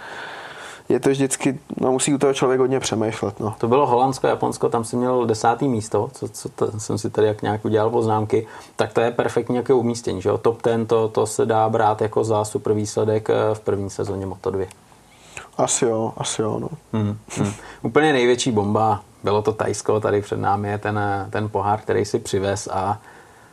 je 0.88 1.00
to 1.00 1.10
vždycky, 1.10 1.58
no 1.80 1.92
musí 1.92 2.14
u 2.14 2.18
toho 2.18 2.34
člověk 2.34 2.60
hodně 2.60 2.80
přemýšlet. 2.80 3.40
No. 3.40 3.54
To 3.58 3.68
bylo 3.68 3.86
Holandsko, 3.86 4.26
Japonsko, 4.26 4.68
tam 4.68 4.84
si 4.84 4.96
měl 4.96 5.26
desátý 5.26 5.68
místo, 5.68 6.10
co, 6.12 6.28
co 6.28 6.48
to, 6.48 6.80
jsem 6.80 6.98
si 6.98 7.10
tady 7.10 7.26
jak 7.26 7.42
nějak 7.42 7.64
udělal 7.64 7.90
poznámky, 7.90 8.46
tak 8.76 8.92
to 8.92 9.00
je 9.00 9.10
perfektní 9.10 9.52
nějaké 9.52 9.72
umístění, 9.72 10.22
že 10.22 10.28
jo? 10.28 10.38
Top 10.38 10.62
ten, 10.62 10.86
to, 10.86 11.08
to 11.08 11.26
se 11.26 11.46
dá 11.46 11.68
brát 11.68 12.02
jako 12.02 12.24
za 12.24 12.44
super 12.44 12.72
výsledek 12.72 13.30
eh, 13.30 13.54
v 13.54 13.60
první 13.60 13.90
sezóně 13.90 14.26
Moto2. 14.26 14.66
Asi 15.58 15.84
jo, 15.84 16.12
asi 16.16 16.42
jo, 16.42 16.58
no. 16.58 16.68
Hmm, 16.92 17.18
hmm. 17.36 17.52
Úplně 17.82 18.12
největší 18.12 18.52
bomba, 18.52 19.00
bylo 19.22 19.42
to 19.42 19.52
Tajsko, 19.52 20.00
tady 20.00 20.22
před 20.22 20.36
námi 20.36 20.68
je 20.68 20.78
ten, 20.78 21.00
ten 21.30 21.48
pohár, 21.48 21.80
který 21.80 22.04
si 22.04 22.18
přivez 22.18 22.68
a 22.72 22.98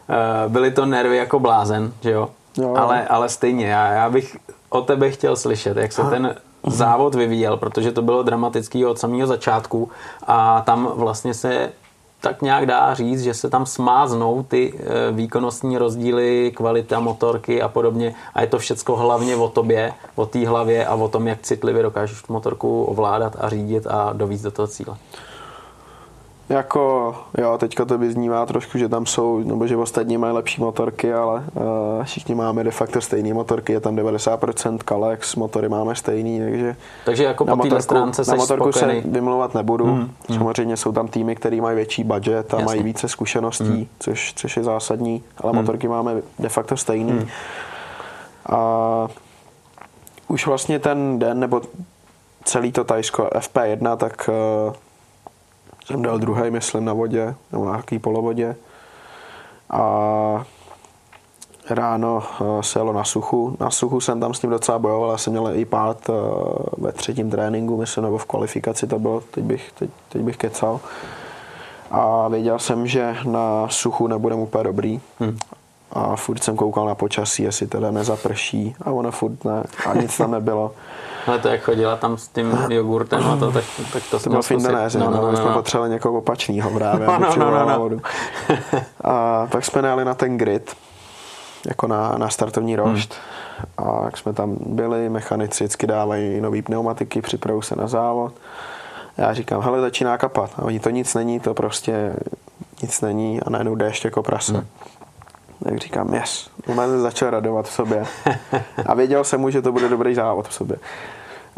uh, 0.10 0.52
byly 0.52 0.72
to 0.72 0.86
nervy 0.86 1.18
jako 1.18 1.40
blázen, 1.40 1.94
že 2.02 2.12
jo? 2.12 2.30
jo. 2.58 2.76
Ale, 2.76 3.08
ale 3.08 3.30
stejně, 3.30 3.68
já, 3.68 3.88
já 3.88 4.10
bych 4.10 4.38
o 4.70 4.82
tebe 4.82 5.12
chtěl 5.12 5.36
slyšet, 5.36 5.78
jak 5.78 5.92
se 5.92 6.02
a. 6.02 6.10
ten 6.10 6.36
závod 6.68 7.16
vyvíjel, 7.16 7.58
protože 7.58 7.92
to 7.92 8.02
bylo 8.02 8.24
dramatický 8.24 8.86
od 8.86 9.00
samého 9.00 9.28
začátku 9.28 9.92
a 10.28 10.62
tam 10.62 10.92
vlastně 10.96 11.34
se 11.34 11.72
tak 12.24 12.42
nějak 12.42 12.66
dá 12.66 12.94
říct, 12.94 13.24
že 13.24 13.34
se 13.34 13.50
tam 13.50 13.66
smáznou 13.66 14.44
ty 14.44 14.74
eh, 14.74 15.12
výkonnostní 15.12 15.78
rozdíly, 15.78 16.52
kvalita 16.56 17.00
motorky 17.00 17.62
a 17.62 17.68
podobně 17.68 18.16
a 18.34 18.42
je 18.42 18.48
to 18.48 18.60
všecko 18.60 18.96
hlavně 18.96 19.36
o 19.36 19.50
tobě, 19.50 19.94
o 20.16 20.26
té 20.26 20.48
hlavě 20.48 20.86
a 20.86 20.96
o 20.96 21.08
tom, 21.08 21.28
jak 21.28 21.42
citlivě 21.42 21.84
dokážeš 21.84 22.24
tu 22.24 22.34
motorku 22.34 22.84
ovládat 22.84 23.36
a 23.40 23.50
řídit 23.50 23.88
a 23.88 24.14
dovíct 24.14 24.44
do 24.44 24.52
toho 24.52 24.68
cíle. 24.68 24.98
Jako, 26.54 27.16
jo, 27.38 27.58
teďka 27.58 27.86
to 27.86 27.98
vyznívá 27.98 28.46
trošku, 28.46 28.78
že 28.78 28.90
tam 28.90 29.06
jsou, 29.06 29.40
nebo 29.40 29.68
že 29.68 29.78
ostatní 29.78 30.18
mají 30.18 30.34
lepší 30.34 30.62
motorky, 30.62 31.14
ale 31.14 31.44
uh, 31.54 32.04
všichni 32.04 32.36
máme 32.36 32.64
de 32.64 32.72
facto 32.72 33.02
stejné 33.02 33.34
motorky, 33.34 33.74
je 33.74 33.80
tam 33.80 33.96
90% 33.96 34.78
Kalex, 34.78 35.36
motory 35.36 35.70
máme 35.70 35.96
stejný, 35.96 36.40
takže... 36.40 36.76
Takže 37.06 37.24
jako 37.24 37.46
na 37.46 37.52
po 37.52 37.58
motorku, 37.58 37.82
stránce 37.82 38.24
Na 38.28 38.36
motorku 38.36 38.72
spokojený. 38.72 39.02
se 39.02 39.08
vymlouvat 39.08 39.54
nebudu, 39.54 39.86
hmm, 39.86 40.10
hmm. 40.30 40.38
samozřejmě 40.38 40.78
jsou 40.78 40.92
tam 40.92 41.08
týmy, 41.08 41.36
které 41.36 41.62
mají 41.62 41.76
větší 41.76 42.04
budget 42.04 42.54
a 42.54 42.58
Jasně. 42.58 42.66
mají 42.66 42.84
více 42.84 43.08
zkušeností, 43.08 43.66
hmm. 43.66 43.88
což, 44.00 44.34
což 44.36 44.58
je 44.58 44.64
zásadní, 44.64 45.24
ale 45.38 45.52
hmm. 45.52 45.62
motorky 45.62 45.88
máme 45.88 46.22
de 46.40 46.50
facto 46.50 46.78
stejný. 46.78 47.12
Hmm. 47.12 47.28
A 48.50 49.08
už 50.28 50.48
vlastně 50.48 50.80
ten 50.80 51.20
den, 51.20 51.40
nebo 51.40 51.62
celý 52.44 52.72
to 52.72 52.84
Tajsko 52.84 53.24
FP1, 53.24 53.98
tak 53.98 54.30
uh, 54.68 54.74
jsem 55.86 56.02
dal 56.02 56.18
druhý, 56.18 56.52
myslím, 56.52 56.86
na 56.86 56.94
vodě, 56.94 57.36
nebo 57.52 57.66
na 57.66 57.72
nějaký 57.72 58.00
polovodě. 58.00 58.56
A 59.70 60.46
ráno 61.70 62.24
eh, 62.42 62.64
se 62.64 62.80
jelo 62.80 62.94
na 62.94 63.04
suchu. 63.04 63.58
Na 63.60 63.70
suchu 63.70 64.02
jsem 64.02 64.20
tam 64.20 64.34
s 64.34 64.42
ním 64.42 64.52
docela 64.52 64.80
bojoval, 64.80 65.12
já 65.12 65.18
jsem 65.18 65.34
měl 65.34 65.50
i 65.56 65.66
pád 65.66 66.10
eh, 66.10 66.14
ve 66.78 66.92
třetím 66.92 67.32
tréninku, 67.32 67.78
myslím, 67.78 68.04
nebo 68.04 68.18
v 68.18 68.26
kvalifikaci 68.26 68.88
to 68.88 69.00
bylo, 69.00 69.22
teď 69.22 69.44
bych, 69.44 69.72
teď, 69.72 69.90
teď 70.10 70.22
bych 70.22 70.38
kecal. 70.38 70.80
A 71.92 72.28
věděl 72.28 72.60
jsem, 72.60 72.88
že 72.88 73.16
na 73.24 73.68
suchu 73.70 74.08
nebudem 74.08 74.40
úplně 74.40 74.64
dobrý. 74.64 75.02
Hmm. 75.20 75.38
A 75.92 76.16
furt 76.16 76.44
jsem 76.44 76.56
koukal 76.56 76.86
na 76.86 76.96
počasí, 76.96 77.44
jestli 77.44 77.68
teda 77.68 77.92
nezaprší. 77.92 78.76
A 78.82 78.92
ono 78.92 79.12
furt 79.12 79.46
ne. 79.46 79.64
A 79.86 79.94
nic 79.94 80.18
tam 80.18 80.32
nebylo. 80.32 80.72
Ale 81.28 81.40
to 81.40 81.48
jak 81.48 81.62
chodila 81.62 81.96
tam 81.96 82.18
s 82.18 82.28
tím 82.28 82.58
jogurtem 82.70 83.28
a 83.28 83.38
to, 83.38 83.52
tak, 83.52 83.64
tak 83.94 84.04
to, 84.12 84.20
to 84.20 84.30
byl 84.30 84.42
findenéři, 84.42 84.98
no, 84.98 85.10
no, 85.10 85.22
no, 85.22 85.32
no, 85.32 85.38
jsme 85.38 85.50
no. 85.50 85.54
potřebovali 85.54 85.92
někoho 85.92 86.18
opačného 86.18 86.72
právě, 86.72 87.08
no, 87.08 87.20
no, 87.20 87.52
no, 87.52 87.70
no. 87.70 87.80
vodu. 87.80 88.02
A 89.04 89.48
tak 89.52 89.66
jsme 89.66 89.82
najeli 89.82 90.06
na 90.06 90.14
ten 90.14 90.38
grid, 90.38 90.76
jako 91.68 91.88
na, 91.88 92.16
na 92.18 92.30
startovní 92.30 92.76
rošt. 92.76 93.14
Hmm. 93.14 93.90
A 93.90 94.06
jak 94.06 94.18
jsme 94.18 94.34
tam 94.34 94.58
byli, 94.66 95.10
mechanici 95.10 95.64
vždycky 95.64 95.88
dávají 95.88 96.42
nové 96.42 96.62
pneumatiky, 96.62 97.22
připravují 97.22 97.64
se 97.64 97.76
na 97.76 97.88
závod. 97.88 98.34
Já 99.18 99.34
říkám, 99.34 99.62
hele, 99.62 99.82
začíná 99.82 100.18
kapat. 100.18 100.52
A 100.58 100.62
oni 100.62 100.80
to 100.80 100.90
nic 100.90 101.14
není, 101.14 101.40
to 101.40 101.54
prostě 101.54 102.14
nic 102.82 103.02
není 103.02 103.42
a 103.42 103.50
najednou 103.50 103.76
déšť 103.76 104.06
jako 104.06 104.24
prase. 104.24 104.54
Hmm. 104.54 104.68
Tak 105.64 105.78
říkám, 105.78 106.14
yes. 106.14 106.50
Moment 106.68 107.00
začal 107.00 107.30
radovat 107.30 107.66
v 107.66 107.74
sobě. 107.74 108.06
A 108.86 108.94
věděl 108.94 109.24
jsem 109.24 109.42
mu, 109.42 109.50
že 109.50 109.62
to 109.62 109.72
bude 109.72 109.90
dobrý 109.90 110.16
závod 110.16 110.48
v 110.48 110.54
sobě. 110.54 110.78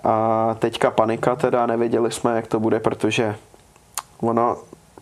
A 0.04 0.56
teďka 0.60 0.92
panika 0.92 1.36
teda, 1.36 1.66
nevěděli 1.66 2.12
jsme, 2.12 2.36
jak 2.36 2.48
to 2.48 2.60
bude, 2.60 2.80
protože 2.80 3.36
ono 4.20 4.58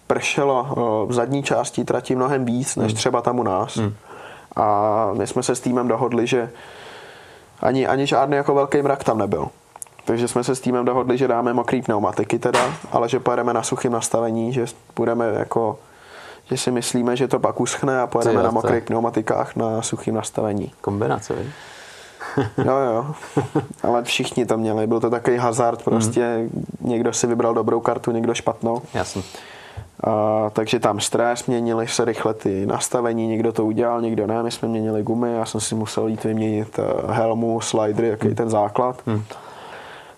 pršelo 0.08 0.68
v 1.10 1.14
zadní 1.14 1.43
části 1.43 1.86
trati 1.86 2.16
mnohem 2.16 2.45
víc, 2.45 2.76
než 2.76 2.91
hmm. 2.91 2.95
třeba 2.95 3.22
tam 3.22 3.39
u 3.39 3.43
nás. 3.43 3.78
Hmm. 3.78 3.93
A 4.56 5.10
my 5.14 5.28
jsme 5.28 5.43
se 5.43 5.56
s 5.56 5.60
týmem 5.60 5.88
dohodli, 5.88 6.28
že 6.28 6.49
ani, 7.62 7.88
ani 7.88 8.08
žádný 8.08 8.36
jako 8.36 8.56
velký 8.56 8.82
mrak 8.82 9.04
tam 9.04 9.18
nebyl. 9.18 9.47
Takže 10.06 10.28
jsme 10.28 10.43
se 10.43 10.56
s 10.56 10.60
týmem 10.60 10.86
dohodli, 10.86 11.18
že 11.18 11.28
dáme 11.28 11.54
mokrý 11.54 11.82
pneumatiky 11.82 12.39
teda, 12.39 12.74
ale 12.91 13.10
že 13.10 13.20
pojedeme 13.20 13.54
na 13.54 13.64
suchém 13.64 13.91
nastavení, 13.91 14.54
že 14.54 14.66
budeme 14.95 15.26
jako 15.39 15.80
že 16.46 16.58
si 16.58 16.72
myslíme, 16.72 17.16
že 17.16 17.28
to 17.28 17.39
pak 17.39 17.60
uschne 17.60 18.02
a 18.02 18.08
pojedeme 18.08 18.39
Ty, 18.39 18.44
na 18.44 18.52
mokrých 18.52 18.84
pneumatikách 18.84 19.56
na 19.56 19.82
suchém 19.82 20.16
nastavení. 20.16 20.72
Kombinace, 20.82 21.34
jo, 22.58 22.78
jo. 22.78 23.06
Ale 23.84 24.04
všichni 24.04 24.46
to 24.46 24.58
měli. 24.58 24.88
Byl 24.88 25.00
to 25.00 25.10
takový 25.10 25.38
hazard 25.38 25.84
prostě. 25.84 26.38
Mm. 26.38 26.66
Někdo 26.82 27.14
si 27.14 27.28
vybral 27.28 27.54
dobrou 27.54 27.80
kartu, 27.80 28.12
někdo 28.12 28.34
špatnou. 28.34 28.82
Jasně. 28.94 29.24
A, 30.04 30.50
takže 30.50 30.80
tam 30.80 31.00
stres, 31.00 31.46
měnili 31.46 31.88
se 31.88 32.06
rychle 32.06 32.34
ty 32.34 32.66
nastavení, 32.66 33.28
někdo 33.28 33.52
to 33.52 33.66
udělal, 33.66 34.02
někdo 34.02 34.28
ne, 34.28 34.44
my 34.44 34.52
jsme 34.52 34.68
měnili 34.68 35.04
gumy, 35.04 35.34
já 35.34 35.46
jsem 35.46 35.62
si 35.62 35.76
musel 35.76 36.08
jít 36.08 36.24
vyměnit 36.24 36.80
eh, 36.80 37.14
helmu, 37.14 37.62
slidery, 37.62 38.08
jaký 38.08 38.28
mm. 38.28 38.36
ten 38.36 38.50
základ. 38.50 39.02
Mm. 39.06 39.24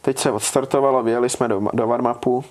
Teď 0.02 0.18
se 0.18 0.32
odstartovalo, 0.32 1.04
vyjeli 1.04 1.30
jsme 1.30 1.48
do, 1.48 1.62
do 1.74 1.88
warmapu, 1.88 2.44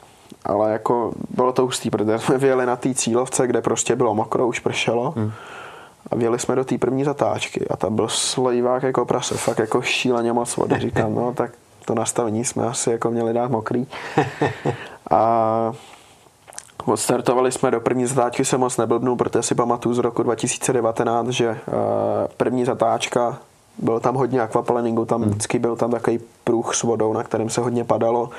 ale 0.44 0.72
jako 0.72 1.12
bylo 1.30 1.52
to 1.52 1.62
hustý, 1.62 1.90
protože 1.90 2.18
jsme 2.18 2.38
vyjeli 2.38 2.66
na 2.66 2.76
té 2.76 2.94
cílovce, 2.94 3.46
kde 3.46 3.62
prostě 3.62 3.96
bylo 3.96 4.14
mokro, 4.14 4.46
už 4.46 4.60
pršelo. 4.60 5.14
Hmm. 5.16 5.32
A 6.10 6.16
vyjeli 6.16 6.38
jsme 6.38 6.54
do 6.54 6.64
té 6.64 6.78
první 6.78 7.04
zatáčky 7.04 7.68
a 7.68 7.76
tam 7.76 7.96
byl 7.96 8.08
slejvák 8.08 8.82
jako 8.82 9.04
prase, 9.04 9.36
fakt 9.36 9.58
jako 9.58 9.82
šíleně 9.82 10.32
moc 10.32 10.56
vody. 10.56 10.78
Říkám, 10.78 11.14
no 11.14 11.32
tak 11.34 11.52
to 11.84 11.94
nastavení 11.94 12.44
jsme 12.44 12.66
asi 12.66 12.90
jako 12.90 13.10
měli 13.10 13.32
dát 13.32 13.50
mokrý. 13.50 13.86
A 15.10 15.72
Odstartovali 16.86 17.52
jsme 17.52 17.70
do 17.70 17.80
první 17.80 18.06
zatáčky, 18.06 18.44
se 18.44 18.58
moc 18.58 18.76
neblbnul, 18.76 19.16
protože 19.16 19.42
si 19.42 19.54
pamatuju 19.54 19.94
z 19.94 19.98
roku 19.98 20.22
2019, 20.22 21.28
že 21.28 21.48
eh, 21.48 21.58
první 22.36 22.64
zatáčka 22.64 23.38
bylo 23.78 24.00
tam 24.00 24.14
hodně 24.14 24.40
aquaplaningu, 24.40 25.04
tam 25.04 25.20
hmm. 25.22 25.30
vždycky 25.30 25.58
byl 25.58 25.76
tam 25.76 25.90
takový 25.90 26.20
průh 26.44 26.74
s 26.74 26.82
vodou, 26.82 27.12
na 27.12 27.22
kterém 27.22 27.50
se 27.50 27.60
hodně 27.60 27.84
padalo 27.84 28.30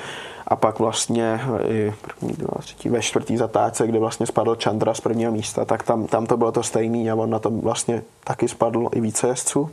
a 0.48 0.56
pak 0.56 0.78
vlastně 0.78 1.40
i 1.68 1.94
první, 2.02 2.32
dva, 2.32 2.58
třetí, 2.58 2.88
ve 2.88 3.02
čtvrtý 3.02 3.36
zatáčce, 3.36 3.86
kde 3.86 3.98
vlastně 3.98 4.26
spadl 4.26 4.56
Chandra 4.62 4.94
z 4.94 5.00
prvního 5.00 5.32
místa, 5.32 5.64
tak 5.64 5.82
tam, 5.82 6.06
tam 6.06 6.26
to 6.26 6.36
bylo 6.36 6.52
to 6.52 6.62
stejný 6.62 7.10
a 7.10 7.14
on 7.14 7.30
na 7.30 7.38
tom 7.38 7.60
vlastně 7.60 8.02
taky 8.24 8.48
spadl 8.48 8.88
i 8.92 9.00
více 9.00 9.28
jezdců. 9.28 9.70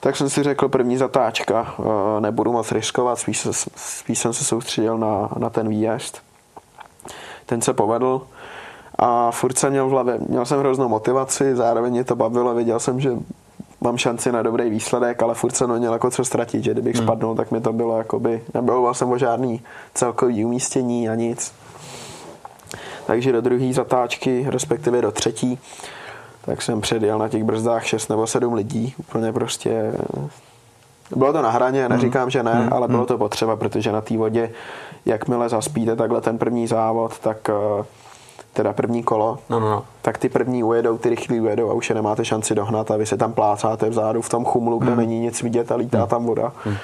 Tak 0.00 0.16
jsem 0.16 0.30
si 0.30 0.42
řekl, 0.42 0.68
první 0.68 0.96
zatáčka, 0.96 1.74
eh, 1.78 2.20
nebudu 2.20 2.52
moc 2.52 2.72
riskovat, 2.72 3.18
spíš, 3.18 3.48
spíš 3.76 4.18
jsem 4.18 4.32
se 4.32 4.44
soustředil 4.44 4.98
na, 4.98 5.28
na 5.38 5.50
ten 5.50 5.68
výjezd. 5.68 6.22
Ten 7.46 7.62
se 7.62 7.72
povedl 7.72 8.22
a 8.98 9.30
furt 9.30 9.58
jsem 9.58 9.70
měl 9.70 9.88
v 9.88 9.90
hlavě, 9.90 10.18
měl 10.28 10.44
jsem 10.44 10.58
hroznou 10.58 10.88
motivaci, 10.88 11.56
zároveň 11.56 11.92
mě 11.92 12.04
to 12.04 12.16
bavilo, 12.16 12.54
věděl 12.54 12.80
jsem, 12.80 13.00
že 13.00 13.10
mám 13.80 13.98
šanci 13.98 14.32
na 14.32 14.42
dobrý 14.42 14.70
výsledek, 14.70 15.22
ale 15.22 15.34
furt 15.34 15.56
jsem 15.56 15.78
měl 15.78 15.92
jako 15.92 16.10
co 16.10 16.24
ztratit, 16.24 16.64
že 16.64 16.72
kdybych 16.72 16.96
hmm. 16.96 17.04
spadnul, 17.04 17.34
tak 17.34 17.50
mi 17.50 17.60
to 17.60 17.72
bylo 17.72 17.98
jakoby, 17.98 18.42
nebojoval 18.54 18.94
jsem 18.94 19.10
o 19.10 19.18
žádný 19.18 19.62
celkový 19.94 20.44
umístění 20.44 21.08
a 21.08 21.14
nic. 21.14 21.52
Takže 23.06 23.32
do 23.32 23.40
druhé 23.40 23.72
zatáčky, 23.72 24.46
respektive 24.48 25.02
do 25.02 25.12
třetí, 25.12 25.58
tak 26.44 26.62
jsem 26.62 26.80
předjel 26.80 27.18
na 27.18 27.28
těch 27.28 27.44
brzdách 27.44 27.86
6 27.86 28.08
nebo 28.08 28.26
7 28.26 28.54
lidí. 28.54 28.94
Úplně 28.98 29.32
prostě... 29.32 29.92
Bylo 31.16 31.32
to 31.32 31.42
na 31.42 31.50
hraně, 31.50 31.80
hmm. 31.80 31.90
neříkám, 31.90 32.30
že 32.30 32.42
ne, 32.42 32.54
hmm. 32.54 32.72
ale 32.72 32.88
bylo 32.88 32.98
hmm. 32.98 33.06
to 33.06 33.18
potřeba, 33.18 33.56
protože 33.56 33.92
na 33.92 34.00
té 34.00 34.16
vodě, 34.16 34.50
jakmile 35.06 35.48
zaspíte 35.48 35.96
takhle 35.96 36.20
ten 36.20 36.38
první 36.38 36.66
závod, 36.66 37.18
tak 37.18 37.50
uh, 37.78 37.84
teda 38.56 38.72
první 38.72 39.02
kolo, 39.02 39.38
no, 39.50 39.60
no, 39.60 39.70
no. 39.70 39.84
tak 40.02 40.18
ty 40.18 40.28
první 40.28 40.64
ujedou, 40.64 40.98
ty 40.98 41.08
rychlí 41.08 41.40
ujedou 41.40 41.70
a 41.70 41.74
už 41.74 41.88
je 41.88 41.94
nemáte 41.94 42.24
šanci 42.24 42.54
dohnat 42.54 42.90
a 42.90 42.96
vy 42.96 43.06
se 43.06 43.16
tam 43.16 43.32
plácáte 43.32 43.90
vzadu 43.90 44.22
v 44.22 44.28
tom 44.28 44.44
chumlu, 44.44 44.78
kde 44.78 44.90
hmm. 44.90 44.98
není 44.98 45.20
nic 45.20 45.42
vidět 45.42 45.72
a 45.72 45.76
lítá 45.76 45.98
hmm. 45.98 46.08
tam 46.08 46.24
voda. 46.24 46.52
Hmm. 46.64 46.76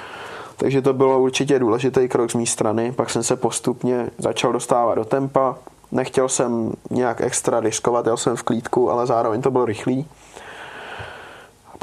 Takže 0.57 0.81
to 0.81 0.93
bylo 0.93 1.19
určitě 1.19 1.59
důležitý 1.59 2.07
krok 2.07 2.31
z 2.31 2.35
mé 2.35 2.45
strany. 2.45 2.91
Pak 2.91 3.09
jsem 3.09 3.23
se 3.23 3.35
postupně 3.35 4.09
začal 4.17 4.53
dostávat 4.53 4.95
do 4.95 5.05
tempa. 5.05 5.55
Nechtěl 5.91 6.29
jsem 6.29 6.71
nějak 6.89 7.21
extra 7.21 7.59
riskovat, 7.59 8.05
jel 8.05 8.17
jsem 8.17 8.35
v 8.35 8.43
klídku, 8.43 8.91
ale 8.91 9.05
zároveň 9.05 9.41
to 9.41 9.51
bylo 9.51 9.65
rychlý 9.65 10.05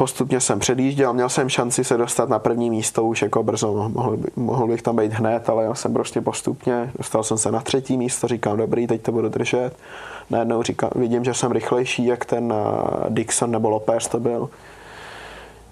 postupně 0.01 0.41
jsem 0.41 0.59
předjížděl, 0.59 1.13
měl 1.13 1.29
jsem 1.29 1.49
šanci 1.49 1.85
se 1.85 1.97
dostat 1.97 2.29
na 2.29 2.39
první 2.39 2.71
místo 2.71 3.05
už 3.05 3.23
jako 3.23 3.43
brzo, 3.43 3.89
mohl, 3.89 4.17
by, 4.17 4.29
mohl 4.37 4.67
bych 4.67 4.83
tam 4.83 4.97
být 4.97 5.13
hned, 5.13 5.49
ale 5.49 5.65
já 5.65 5.75
jsem 5.75 5.93
prostě 5.93 6.21
postupně, 6.21 6.91
dostal 6.99 7.23
jsem 7.23 7.39
se 7.39 7.53
na 7.53 7.61
třetí 7.61 7.97
místo, 7.97 8.29
říkám 8.29 8.57
dobrý, 8.57 8.87
teď 8.87 9.03
to 9.03 9.13
budu 9.13 9.29
držet. 9.29 9.77
Najednou 10.31 10.63
říkám, 10.63 10.91
vidím, 10.95 11.25
že 11.25 11.35
jsem 11.35 11.53
rychlejší, 11.53 12.07
jak 12.07 12.25
ten 12.25 12.53
uh, 12.53 12.59
Dixon 13.09 13.51
nebo 13.51 13.71
Lopez 13.71 14.09
to 14.09 14.21
byl. 14.21 14.51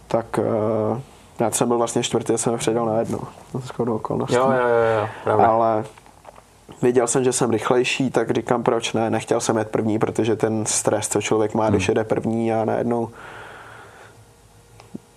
Tak 0.08 0.38
uh, 0.38 1.00
já 1.40 1.50
jsem 1.50 1.68
byl 1.68 1.78
vlastně 1.78 2.02
čtvrtý, 2.02 2.38
jsem 2.38 2.58
předal 2.58 2.86
na 2.86 2.98
jedno. 2.98 3.18
Na 3.54 3.94
okolností. 3.94 4.34
Jo, 4.34 4.50
jo, 4.50 4.68
jo, 4.96 5.08
jo 5.26 5.40
Ale 5.40 5.84
věděl 6.82 7.06
jsem, 7.06 7.24
že 7.24 7.32
jsem 7.32 7.50
rychlejší, 7.50 8.10
tak 8.10 8.30
říkám, 8.30 8.62
proč 8.62 8.92
ne, 8.92 9.10
nechtěl 9.10 9.40
jsem 9.40 9.56
jet 9.56 9.70
první, 9.70 9.98
protože 9.98 10.36
ten 10.36 10.66
stres, 10.66 11.08
co 11.08 11.22
člověk 11.22 11.54
má, 11.54 11.64
hmm. 11.64 11.72
když 11.72 11.88
jede 11.88 12.04
první 12.04 12.52
a 12.52 12.64
najednou 12.64 13.08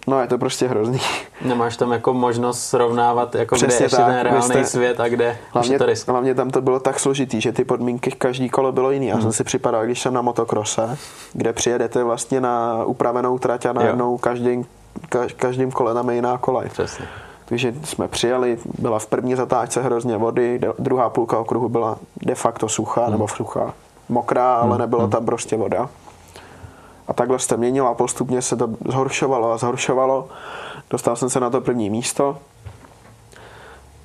No 0.08 0.22
je 0.22 0.28
to 0.28 0.38
prostě 0.38 0.68
hrozný. 0.68 1.00
Nemáš 1.46 1.78
tam 1.78 1.92
jako 1.92 2.14
možnost 2.14 2.64
srovnávat, 2.64 3.36
jako 3.36 3.56
Přesně 3.56 3.76
kde 3.76 3.86
je 3.86 3.90
tak, 3.90 4.06
ten 4.06 4.20
reálný 4.20 4.42
jste, 4.42 4.66
svět 4.66 5.00
a 5.00 5.08
kde 5.08 5.38
hlavně, 5.52 5.78
to 5.78 5.86
risk. 5.86 6.08
Hlavně 6.08 6.36
tam 6.36 6.50
to 6.50 6.62
bylo 6.62 6.80
tak 6.80 7.00
složitý, 7.00 7.42
že 7.42 7.52
ty 7.52 7.64
podmínky 7.64 8.12
každý 8.12 8.50
kolo 8.50 8.72
bylo 8.72 8.92
jiný. 8.92 9.08
Já 9.08 9.14
hmm. 9.14 9.22
jsem 9.22 9.32
si 9.32 9.44
připadal, 9.44 9.86
když 9.86 10.02
jsem 10.02 10.14
na 10.14 10.22
motokrose, 10.22 10.98
kde 11.34 11.54
přijedete 11.54 12.04
vlastně 12.04 12.42
na 12.42 12.84
upravenou 12.86 13.40
trať 13.40 13.66
a 13.66 13.74
najednou 13.74 14.18
každým, 14.18 14.66
každým 15.36 15.72
kole 15.72 15.94
tam 15.94 16.10
je 16.10 16.16
jiná 16.16 16.38
kolej. 16.38 16.70
Přesně. 16.70 17.06
Takže 17.46 17.74
jsme 17.84 18.08
přijeli, 18.08 18.58
byla 18.80 19.00
v 19.00 19.06
první 19.06 19.36
zatáčce 19.36 19.82
hrozně 19.82 20.18
vody, 20.18 20.60
druhá 20.80 21.10
půlka 21.10 21.40
okruhu 21.40 21.70
byla 21.70 21.98
de 22.22 22.36
facto 22.36 22.70
suchá, 22.70 23.02
hmm. 23.02 23.12
nebo 23.12 23.28
suchá, 23.28 23.74
mokrá, 24.10 24.56
ale 24.56 24.70
hmm. 24.70 24.80
nebyla 24.80 25.02
hmm. 25.02 25.12
tam 25.12 25.26
prostě 25.26 25.58
voda. 25.58 25.90
A 27.12 27.14
takhle 27.14 27.40
se 27.40 27.58
měnilo 27.58 27.90
a 27.90 27.94
postupně 27.94 28.42
se 28.42 28.56
to 28.56 28.70
zhoršovalo 28.90 29.52
a 29.52 29.58
zhoršovalo. 29.58 30.28
Dostal 30.90 31.16
jsem 31.16 31.30
se 31.30 31.40
na 31.40 31.50
to 31.50 31.62
první 31.62 31.90
místo. 31.90 32.38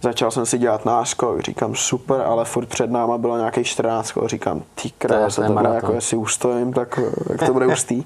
Začal 0.02 0.30
jsem 0.30 0.46
si 0.46 0.58
dělat 0.58 0.84
náskok, 0.84 1.40
říkám 1.40 1.74
super, 1.74 2.20
ale 2.20 2.44
furt 2.44 2.66
před 2.66 2.90
náma 2.90 3.18
bylo 3.18 3.36
nějaký 3.36 3.64
14 3.64 4.12
kol, 4.12 4.28
říkám 4.28 4.62
ty 4.82 4.90
krása, 4.90 5.42
to, 5.42 5.48
to 5.48 5.54
bylo 5.54 5.74
jako 5.74 5.92
jestli 5.92 6.16
ustojím, 6.16 6.72
tak 6.72 7.00
jak 7.30 7.46
to 7.46 7.52
bude 7.52 7.66
ustý. 7.66 8.04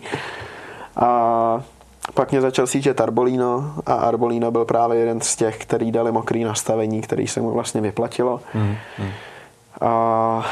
A 0.97 1.63
pak 2.15 2.31
mě 2.31 2.41
začal 2.41 2.67
sížet 2.67 3.01
Arbolino 3.01 3.75
a 3.87 3.95
Arbolino 3.95 4.51
byl 4.51 4.65
právě 4.65 4.99
jeden 4.99 5.21
z 5.21 5.37
těch, 5.37 5.59
který 5.59 5.93
dali 5.93 6.13
mokrý 6.13 6.45
nastavení, 6.45 7.01
který 7.01 7.27
se 7.27 7.41
mu 7.41 7.51
vlastně 7.51 7.81
vyplatilo. 7.81 8.41
Mm, 8.55 8.77
mm. 8.99 9.11
A 9.81 10.47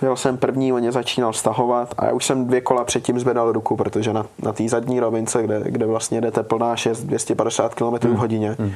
byl 0.00 0.16
jsem 0.16 0.36
první, 0.36 0.72
on 0.72 0.80
mě 0.80 0.92
začínal 0.92 1.32
stahovat 1.32 1.94
a 1.98 2.06
já 2.06 2.12
už 2.12 2.24
jsem 2.24 2.46
dvě 2.46 2.60
kola 2.60 2.84
předtím 2.84 3.20
zvedal 3.20 3.52
ruku, 3.52 3.76
protože 3.76 4.12
na, 4.12 4.26
na 4.42 4.52
té 4.52 4.68
zadní 4.68 5.00
rovince, 5.00 5.42
kde, 5.42 5.60
kde 5.64 5.86
vlastně 5.86 6.20
jdete 6.20 6.42
plná 6.42 6.76
6, 6.76 7.02
250 7.02 7.74
km 7.74 7.84
hmm. 7.84 8.14
v 8.14 8.16
hodině, 8.16 8.56
hmm. 8.58 8.72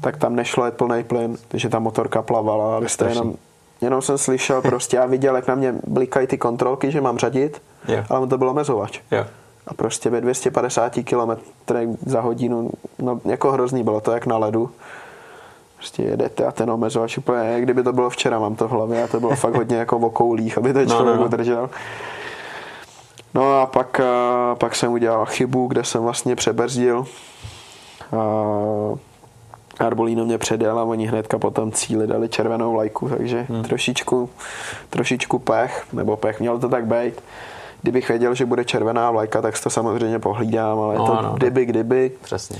tak 0.00 0.16
tam 0.16 0.36
nešlo 0.36 0.64
jet 0.64 0.76
plný 0.76 1.04
plyn, 1.04 1.36
takže 1.48 1.68
ta 1.68 1.78
motorka 1.78 2.22
plavala 2.22 2.76
a 2.76 2.80
vy 2.80 2.88
jste 2.88 3.08
jenom, 3.08 3.34
jenom 3.80 4.02
jsem 4.02 4.18
slyšel 4.18 4.62
prostě 4.62 4.98
a 4.98 5.06
viděl, 5.06 5.36
jak 5.36 5.48
na 5.48 5.54
mě 5.54 5.74
blikají 5.86 6.26
ty 6.26 6.38
kontrolky, 6.38 6.90
že 6.90 7.00
mám 7.00 7.18
řadit, 7.18 7.62
yeah. 7.88 8.10
ale 8.10 8.26
to 8.26 8.38
bylo 8.38 8.54
mezovač. 8.54 9.00
Yeah. 9.10 9.28
A 9.66 9.74
prostě 9.74 10.10
ve 10.10 10.20
250 10.20 10.92
km 11.04 11.30
za 12.06 12.20
hodinu, 12.20 12.70
no 12.98 13.20
jako 13.24 13.52
hrozný 13.52 13.84
bylo 13.84 14.00
to 14.00 14.12
jak 14.12 14.26
na 14.26 14.38
ledu 14.38 14.70
prostě 15.78 16.02
jedete 16.02 16.46
a 16.46 16.52
ten 16.52 16.70
omezovač 16.70 17.18
úplně, 17.18 17.60
kdyby 17.60 17.82
to 17.82 17.92
bylo 17.92 18.10
včera, 18.10 18.38
mám 18.38 18.56
to 18.56 18.68
v 18.68 18.70
hlavě 18.70 19.02
a 19.02 19.06
to 19.06 19.20
bylo 19.20 19.36
fakt 19.36 19.54
hodně 19.54 19.76
jako 19.76 19.98
v 19.98 20.04
okoulích, 20.04 20.58
aby 20.58 20.72
to 20.72 20.78
no, 20.78 20.86
člověk 20.86 21.16
no, 21.16 21.20
no. 21.20 21.26
udržel. 21.26 21.70
No 23.34 23.60
a 23.60 23.66
pak, 23.66 24.00
a 24.00 24.54
pak 24.54 24.76
jsem 24.76 24.92
udělal 24.92 25.26
chybu, 25.26 25.66
kde 25.66 25.84
jsem 25.84 26.02
vlastně 26.02 26.36
přebrzdil. 26.36 27.06
A 29.78 29.84
Arbolino 29.84 30.24
mě 30.24 30.38
předjel 30.38 30.78
a 30.78 30.82
oni 30.82 31.06
hnedka 31.06 31.38
potom 31.38 31.72
cíli 31.72 32.06
dali 32.06 32.28
červenou 32.28 32.74
lajku, 32.74 33.08
takže 33.08 33.46
hmm. 33.48 33.62
trošičku, 33.62 34.30
trošičku 34.90 35.38
pech, 35.38 35.86
nebo 35.92 36.16
pech, 36.16 36.40
mělo 36.40 36.58
to 36.58 36.68
tak 36.68 36.86
být. 36.86 37.22
Kdybych 37.82 38.08
věděl, 38.08 38.34
že 38.34 38.46
bude 38.46 38.64
červená 38.64 39.10
vlajka, 39.10 39.42
tak 39.42 39.62
to 39.62 39.70
samozřejmě 39.70 40.18
pohlídám, 40.18 40.78
ale 40.78 40.96
no, 40.96 41.06
to 41.06 41.22
no, 41.22 41.32
kdyby, 41.36 41.66
kdyby. 41.66 42.12
Přesně 42.22 42.58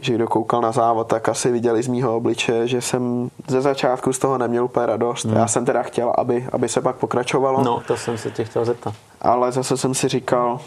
že 0.00 0.14
kdo 0.14 0.28
koukal 0.28 0.60
na 0.60 0.72
závod, 0.72 1.06
tak 1.06 1.28
asi 1.28 1.52
viděli 1.52 1.82
z 1.82 1.88
mýho 1.88 2.16
obliče, 2.16 2.68
že 2.68 2.80
jsem 2.80 3.30
ze 3.48 3.60
začátku 3.60 4.12
z 4.12 4.18
toho 4.18 4.38
neměl 4.38 4.64
úplně 4.64 4.86
radost. 4.86 5.24
Hmm. 5.24 5.36
Já 5.36 5.48
jsem 5.48 5.64
teda 5.64 5.82
chtěl, 5.82 6.12
aby, 6.18 6.48
aby 6.52 6.68
se 6.68 6.80
pak 6.80 6.96
pokračovalo. 6.96 7.64
No, 7.64 7.82
to 7.86 7.96
jsem 7.96 8.18
se 8.18 8.30
tě 8.30 8.44
chtěl 8.44 8.64
zeptat. 8.64 8.94
Ale 9.22 9.52
zase 9.52 9.76
jsem 9.76 9.94
si 9.94 10.08
říkal, 10.08 10.60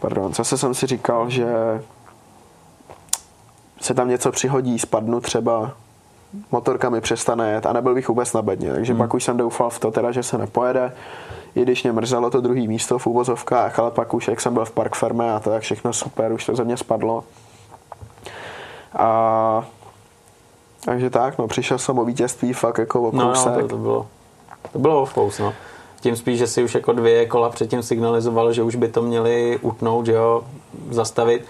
pardon, 0.00 0.34
zase 0.34 0.58
jsem 0.58 0.74
si 0.74 0.86
říkal, 0.86 1.30
že 1.30 1.46
se 3.80 3.94
tam 3.94 4.08
něco 4.08 4.32
přihodí, 4.32 4.78
spadnu 4.78 5.20
třeba, 5.20 5.72
motorka 6.50 6.90
mi 6.90 7.00
přestane 7.00 7.52
jet 7.52 7.66
a 7.66 7.72
nebyl 7.72 7.94
bych 7.94 8.08
vůbec 8.08 8.32
na 8.32 8.42
bedně, 8.42 8.72
takže 8.72 8.92
hmm. 8.92 9.02
pak 9.02 9.14
už 9.14 9.24
jsem 9.24 9.36
doufal 9.36 9.70
v 9.70 9.78
to 9.78 9.90
teda, 9.90 10.12
že 10.12 10.22
se 10.22 10.38
nepojede, 10.38 10.92
i 11.54 11.62
když 11.62 11.82
mě 11.82 11.92
mrzelo 11.92 12.30
to 12.30 12.40
druhý 12.40 12.68
místo 12.68 12.98
v 12.98 13.06
úvozovkách, 13.06 13.78
ale 13.78 13.90
pak 13.90 14.14
už, 14.14 14.28
jak 14.28 14.40
jsem 14.40 14.54
byl 14.54 14.64
v 14.64 14.70
Park 14.70 14.94
Ferme 14.94 15.32
a 15.32 15.40
to 15.40 15.50
jak 15.50 15.62
všechno 15.62 15.92
super, 15.92 16.32
už 16.32 16.46
to 16.46 16.56
ze 16.56 16.64
mě 16.64 16.76
spadlo. 16.76 17.24
A 18.96 19.66
takže 20.84 21.10
tak, 21.10 21.38
no, 21.38 21.48
přišel 21.48 21.78
jsem 21.78 21.98
o 21.98 22.04
vítězství 22.04 22.52
fakt 22.52 22.78
jako 22.78 23.02
o 23.02 23.16
no, 23.16 23.32
no, 23.32 23.60
to, 23.60 23.68
to, 23.68 23.76
bylo, 23.76 24.06
to 24.72 24.78
bylo 24.78 25.08
o 25.14 25.30
no. 25.38 25.54
Tím 26.00 26.16
spíš, 26.16 26.38
že 26.38 26.46
si 26.46 26.64
už 26.64 26.74
jako 26.74 26.92
dvě 26.92 27.26
kola 27.26 27.50
předtím 27.50 27.82
signalizoval, 27.82 28.52
že 28.52 28.62
už 28.62 28.74
by 28.74 28.88
to 28.88 29.02
měli 29.02 29.58
utnout, 29.62 30.06
že 30.06 30.12
jo, 30.12 30.44
zastavit. 30.90 31.44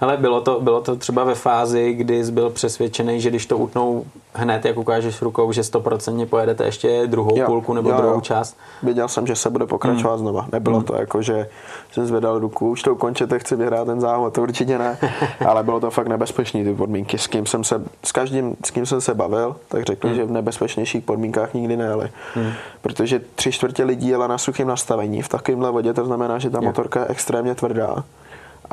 Ale 0.00 0.16
bylo 0.16 0.40
to, 0.40 0.60
bylo 0.60 0.80
to 0.80 0.96
třeba 0.96 1.24
ve 1.24 1.34
fázi, 1.34 1.92
kdy 1.92 2.24
jsi 2.24 2.32
byl 2.32 2.50
přesvědčený, 2.50 3.20
že 3.20 3.30
když 3.30 3.46
to 3.46 3.58
utnou 3.58 4.04
hned, 4.34 4.64
jak 4.64 4.76
ukážeš 4.76 5.22
rukou, 5.22 5.52
že 5.52 5.60
100% 5.60 6.26
pojedete 6.26 6.64
ještě 6.64 7.06
druhou 7.06 7.38
jo, 7.38 7.46
půlku 7.46 7.74
nebo 7.74 7.90
jo, 7.90 7.96
druhou 7.96 8.14
jo. 8.14 8.20
část. 8.20 8.56
Věděl 8.82 9.08
jsem, 9.08 9.26
že 9.26 9.36
se 9.36 9.50
bude 9.50 9.66
pokračovat 9.66 10.14
hmm. 10.14 10.18
znova. 10.18 10.46
Nebylo 10.52 10.76
hmm. 10.76 10.86
to 10.86 10.94
jako, 10.94 11.22
že 11.22 11.48
jsem 11.92 12.06
zvedal 12.06 12.38
ruku, 12.38 12.70
už 12.70 12.82
to 12.82 12.94
ukončete, 12.94 13.38
chci 13.38 13.56
vyhrát 13.56 13.86
ten 13.86 14.00
závod, 14.00 14.34
to 14.34 14.42
určitě 14.42 14.78
ne. 14.78 14.98
Ale 15.46 15.62
bylo 15.62 15.80
to 15.80 15.90
fakt 15.90 16.06
nebezpečné 16.06 16.64
ty 16.64 16.74
podmínky. 16.74 17.18
S 17.18 17.26
kým 17.26 17.46
jsem 17.46 17.64
se, 17.64 17.82
s 18.04 18.12
každým, 18.12 18.56
s 18.64 18.70
kým 18.70 18.86
jsem 18.86 19.00
se 19.00 19.14
bavil, 19.14 19.56
tak 19.68 19.84
řekl, 19.84 20.06
hmm. 20.06 20.16
že 20.16 20.24
v 20.24 20.30
nebezpečnějších 20.30 21.04
podmínkách 21.04 21.54
nikdy 21.54 21.76
nejeli. 21.76 22.10
Hmm. 22.34 22.52
Protože 22.82 23.20
tři 23.34 23.52
čtvrtě 23.52 23.84
lidí 23.84 24.08
jela 24.08 24.26
na 24.26 24.38
suchém 24.38 24.68
nastavení. 24.68 25.22
V 25.22 25.28
takovémhle 25.28 25.70
vodě 25.70 25.94
to 25.94 26.04
znamená, 26.04 26.38
že 26.38 26.50
ta 26.50 26.60
motorka 26.60 27.00
je 27.00 27.06
extrémně 27.06 27.54
tvrdá 27.54 28.04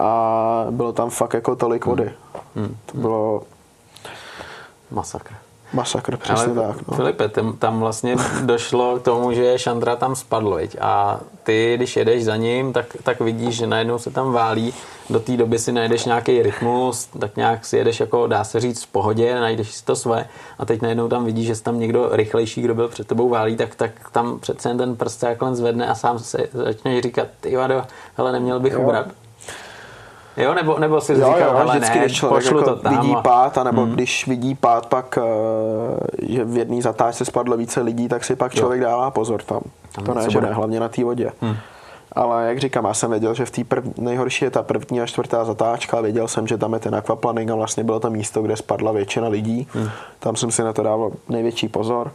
a 0.02 0.66
bylo 0.72 0.94
tam 0.94 1.10
fakt 1.10 1.34
jako 1.34 1.56
tolik 1.56 1.86
vody. 1.86 2.12
Hmm. 2.56 2.66
Hmm. 2.66 2.78
To 2.86 2.98
bylo... 2.98 3.44
Masakr. 4.92 5.34
Masakr, 5.74 6.18
přesně 6.18 6.54
Ale, 6.54 6.68
tak. 6.68 6.88
No. 6.88 6.96
Filipe, 6.96 7.30
tam, 7.30 7.58
tam 7.58 7.80
vlastně 7.80 8.16
došlo 8.42 9.00
k 9.00 9.02
tomu, 9.02 9.32
že 9.32 9.60
Šandra 9.60 9.96
tam 9.96 10.16
spadl, 10.16 10.56
viď? 10.56 10.78
a 10.82 11.20
ty, 11.44 11.74
když 11.78 11.96
jedeš 11.96 12.26
za 12.26 12.36
ním, 12.36 12.74
tak, 12.74 12.86
tak 13.04 13.20
vidíš, 13.20 13.56
že 13.56 13.68
najednou 13.68 14.00
se 14.00 14.12
tam 14.12 14.32
válí, 14.32 14.74
do 15.10 15.20
té 15.20 15.38
doby 15.38 15.60
si 15.60 15.72
najdeš 15.72 16.06
nějaký 16.06 16.42
rytmus, 16.42 17.06
tak 17.20 17.36
nějak 17.38 17.66
si 17.66 17.78
jedeš, 17.78 18.00
jako 18.00 18.28
dá 18.28 18.44
se 18.44 18.60
říct, 18.60 18.84
v 18.84 18.88
pohodě, 18.88 19.40
najdeš 19.40 19.74
si 19.74 19.86
to 19.86 19.96
své 19.96 20.26
a 20.60 20.66
teď 20.66 20.82
najednou 20.82 21.08
tam 21.08 21.26
vidíš, 21.26 21.48
že 21.48 21.62
tam 21.62 21.80
někdo 21.80 22.10
rychlejší, 22.12 22.62
kdo 22.62 22.76
byl 22.76 22.88
před 22.88 23.08
tebou 23.08 23.30
válí, 23.30 23.58
tak, 23.58 23.76
tak 23.76 23.92
tam 24.12 24.40
přece 24.40 24.70
jen 24.70 24.78
ten 24.78 24.96
prst 24.96 25.20
takhle 25.20 25.56
zvedne 25.56 25.88
a 25.88 25.96
sám 25.96 26.20
se 26.20 26.50
začne 26.54 27.02
říkat, 27.02 27.28
ty 27.42 27.56
vado, 27.56 27.84
hele, 28.18 28.32
neměl 28.32 28.60
bych 28.60 28.74
jo. 28.74 28.82
ubrat. 28.82 29.08
Jo, 30.38 30.54
nebo, 30.54 30.80
nebo 30.80 31.02
si 31.02 31.12
jo, 31.12 31.18
říkal, 31.18 31.58
jo, 31.58 31.68
vždycky, 31.70 32.00
ne, 32.00 32.06
když 32.06 32.18
člověk 32.18 32.46
jako 32.46 32.62
to 32.62 32.76
tam 32.76 32.98
vidí 32.98 33.16
a... 33.16 33.22
pád, 33.22 33.58
anebo 33.58 33.82
hmm. 33.82 33.92
když 33.92 34.28
vidí 34.28 34.56
pád 34.56 34.86
pak, 34.86 35.18
uh, 35.18 36.28
že 36.28 36.46
v 36.46 36.58
jedné 36.58 36.82
zatáčce 36.82 37.26
spadlo 37.26 37.58
více 37.58 37.82
lidí, 37.82 38.08
tak 38.08 38.24
si 38.24 38.36
pak 38.36 38.54
člověk 38.54 38.82
jo. 38.82 38.88
dává 38.88 39.12
pozor 39.12 39.42
tam. 39.42 39.62
tam 39.92 40.06
to 40.06 40.14
ne, 40.14 40.30
že 40.30 40.42
ne, 40.42 40.54
hlavně 40.54 40.80
na 40.80 40.90
té 40.90 41.04
vodě. 41.04 41.32
Hmm. 41.42 41.56
Ale 42.16 42.48
jak 42.48 42.60
říkám, 42.60 42.86
já 42.86 42.94
jsem 42.94 43.12
věděl, 43.12 43.34
že 43.34 43.46
v 43.46 43.52
té 43.52 43.64
prv, 43.64 43.84
nejhorší 43.98 44.46
je 44.46 44.52
ta 44.52 44.64
první 44.64 45.02
a 45.02 45.06
čtvrtá 45.06 45.46
zatáčka. 45.46 46.02
Věděl 46.02 46.28
jsem, 46.28 46.48
že 46.48 46.58
tam 46.58 46.74
je 46.74 46.80
ten 46.80 46.96
aquaplaning 46.96 47.52
a 47.52 47.56
vlastně 47.56 47.84
bylo 47.84 48.00
to 48.00 48.10
místo, 48.10 48.42
kde 48.42 48.58
spadla 48.58 48.92
většina 48.92 49.28
lidí. 49.28 49.68
Hmm. 49.74 49.90
Tam 50.20 50.36
jsem 50.36 50.52
si 50.52 50.64
na 50.64 50.74
to 50.74 50.84
dával 50.84 51.12
největší 51.30 51.68
pozor. 51.68 52.12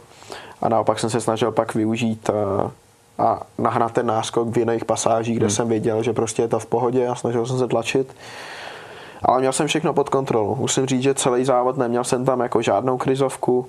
A 0.61 0.69
naopak 0.69 0.99
jsem 0.99 1.09
se 1.09 1.21
snažil 1.21 1.51
pak 1.51 1.75
využít 1.75 2.29
uh, 2.29 2.71
a 3.17 3.41
nahnat 3.57 3.91
ten 3.91 4.05
náskok 4.05 4.47
v 4.47 4.57
jiných 4.57 4.85
pasážích, 4.85 5.37
kde 5.37 5.45
hmm. 5.45 5.55
jsem 5.55 5.67
věděl, 5.67 6.03
že 6.03 6.13
prostě 6.13 6.41
je 6.41 6.47
to 6.47 6.59
v 6.59 6.65
pohodě 6.65 7.07
a 7.07 7.15
snažil 7.15 7.45
jsem 7.45 7.57
se 7.57 7.67
tlačit. 7.67 8.15
Ale 9.23 9.39
měl 9.39 9.53
jsem 9.53 9.67
všechno 9.67 9.93
pod 9.93 10.09
kontrolou. 10.09 10.55
Musím 10.55 10.85
říct, 10.85 11.01
že 11.01 11.13
celý 11.13 11.45
závod 11.45 11.77
neměl 11.77 12.03
jsem 12.03 12.25
tam 12.25 12.39
jako 12.39 12.61
žádnou 12.61 12.97
krizovku. 12.97 13.67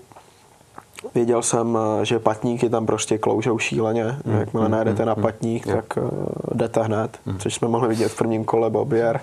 Věděl 1.14 1.42
jsem, 1.42 1.78
že 2.02 2.18
patníky 2.18 2.70
tam 2.70 2.86
prostě 2.86 3.18
kloužou 3.18 3.58
šíleně. 3.58 4.04
Hmm. 4.04 4.38
Jakmile 4.38 4.66
hmm. 4.66 4.72
najedete 4.72 5.04
na 5.04 5.12
hmm. 5.12 5.22
patník, 5.22 5.66
hmm. 5.66 5.76
tak 5.76 5.96
uh, 5.96 6.10
jdete 6.54 6.82
hned. 6.82 7.18
Hmm. 7.26 7.38
Což 7.38 7.54
jsme 7.54 7.68
mohli 7.68 7.88
vidět 7.88 8.08
v 8.08 8.16
prvním 8.16 8.44
kole 8.44 8.70
Bobier. 8.70 9.20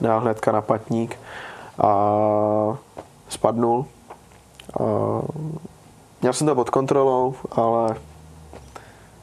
Dál 0.00 0.20
hnedka 0.20 0.52
na 0.52 0.60
patník. 0.60 1.18
A 1.78 2.78
spadnul. 3.28 3.86
A 4.80 4.84
měl 6.20 6.32
jsem 6.32 6.46
to 6.46 6.54
pod 6.54 6.70
kontrolou, 6.70 7.34
ale 7.52 7.96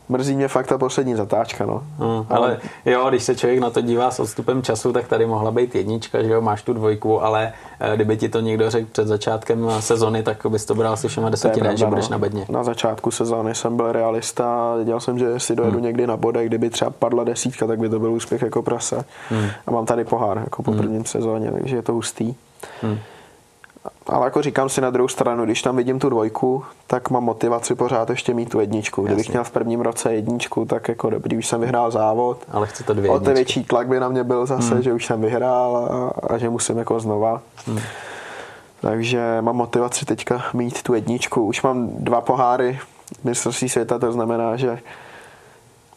mrzí 0.09 0.35
mě 0.35 0.47
fakt 0.47 0.67
ta 0.67 0.77
poslední 0.77 1.15
zatáčka, 1.15 1.65
no. 1.65 1.83
Hmm, 1.99 2.25
ale 2.29 2.59
jo, 2.85 3.09
když 3.09 3.23
se 3.23 3.35
člověk 3.35 3.59
na 3.59 3.69
to 3.69 3.81
dívá 3.81 4.11
s 4.11 4.19
odstupem 4.19 4.61
času, 4.61 4.93
tak 4.93 5.07
tady 5.07 5.25
mohla 5.25 5.51
být 5.51 5.75
jednička, 5.75 6.23
že 6.23 6.29
jo, 6.29 6.41
máš 6.41 6.63
tu 6.63 6.73
dvojku, 6.73 7.23
ale 7.23 7.53
eh, 7.79 7.95
kdyby 7.95 8.17
ti 8.17 8.29
to 8.29 8.39
někdo 8.39 8.69
řekl 8.69 8.87
před 8.91 9.07
začátkem 9.07 9.67
sezony, 9.79 10.23
tak 10.23 10.45
bys 10.49 10.65
to 10.65 10.75
bral 10.75 10.97
si 10.97 11.07
všema 11.07 11.29
deseti, 11.29 11.61
ne, 11.61 11.77
že 11.77 11.85
budeš 11.85 12.09
no. 12.09 12.11
na 12.11 12.17
bedně. 12.17 12.45
Na 12.49 12.63
začátku 12.63 13.11
sezóny 13.11 13.55
jsem 13.55 13.77
byl 13.77 13.91
realista, 13.91 14.75
věděl 14.75 14.99
jsem, 14.99 15.19
že 15.19 15.39
si 15.39 15.55
dojedu 15.55 15.77
hmm. 15.77 15.85
někdy 15.85 16.07
na 16.07 16.17
bodech, 16.17 16.47
kdyby 16.47 16.69
třeba 16.69 16.91
padla 16.91 17.23
desítka, 17.23 17.67
tak 17.67 17.79
by 17.79 17.89
to 17.89 17.99
byl 17.99 18.11
úspěch 18.11 18.41
jako 18.41 18.61
prase. 18.61 19.05
Hmm. 19.29 19.49
A 19.67 19.71
mám 19.71 19.85
tady 19.85 20.03
pohár, 20.03 20.37
jako 20.37 20.63
po 20.63 20.71
hmm. 20.71 20.79
prvním 20.79 21.05
sezóně, 21.05 21.51
takže 21.51 21.75
je 21.75 21.81
to 21.81 21.93
hustý. 21.93 22.35
Hmm 22.81 22.97
ale 24.07 24.25
jako 24.25 24.41
říkám 24.41 24.69
si 24.69 24.81
na 24.81 24.89
druhou 24.89 25.07
stranu, 25.07 25.45
když 25.45 25.61
tam 25.61 25.75
vidím 25.75 25.99
tu 25.99 26.09
dvojku, 26.09 26.63
tak 26.87 27.09
mám 27.09 27.23
motivaci 27.23 27.75
pořád 27.75 28.09
ještě 28.09 28.33
mít 28.33 28.49
tu 28.49 28.59
jedničku. 28.59 29.01
Kdybych 29.01 29.25
Jasně. 29.25 29.31
měl 29.31 29.43
v 29.43 29.51
prvním 29.51 29.81
roce 29.81 30.13
jedničku, 30.13 30.65
tak 30.65 30.87
jako 30.87 31.09
dobrý, 31.09 31.37
už 31.37 31.47
jsem 31.47 31.61
vyhrál 31.61 31.91
závod. 31.91 32.37
Ale 32.51 32.67
chci 32.67 32.83
to 32.83 32.93
dvě 32.93 33.09
O 33.09 33.19
to 33.19 33.33
větší 33.33 33.63
tlak 33.63 33.87
by 33.87 33.99
na 33.99 34.09
mě 34.09 34.23
byl 34.23 34.45
zase, 34.45 34.73
hmm. 34.73 34.83
že 34.83 34.93
už 34.93 35.05
jsem 35.05 35.21
vyhrál 35.21 35.77
a, 35.77 36.33
a 36.33 36.37
že 36.37 36.49
musím 36.49 36.77
jako 36.77 36.99
znova. 36.99 37.41
Hmm. 37.65 37.79
Takže 38.81 39.37
mám 39.41 39.55
motivaci 39.55 40.05
teďka 40.05 40.43
mít 40.53 40.83
tu 40.83 40.93
jedničku. 40.93 41.45
Už 41.45 41.61
mám 41.61 41.89
dva 41.89 42.21
poháry 42.21 42.79
mistrovství 43.23 43.69
světa, 43.69 43.99
to 43.99 44.11
znamená, 44.11 44.55
že 44.55 44.79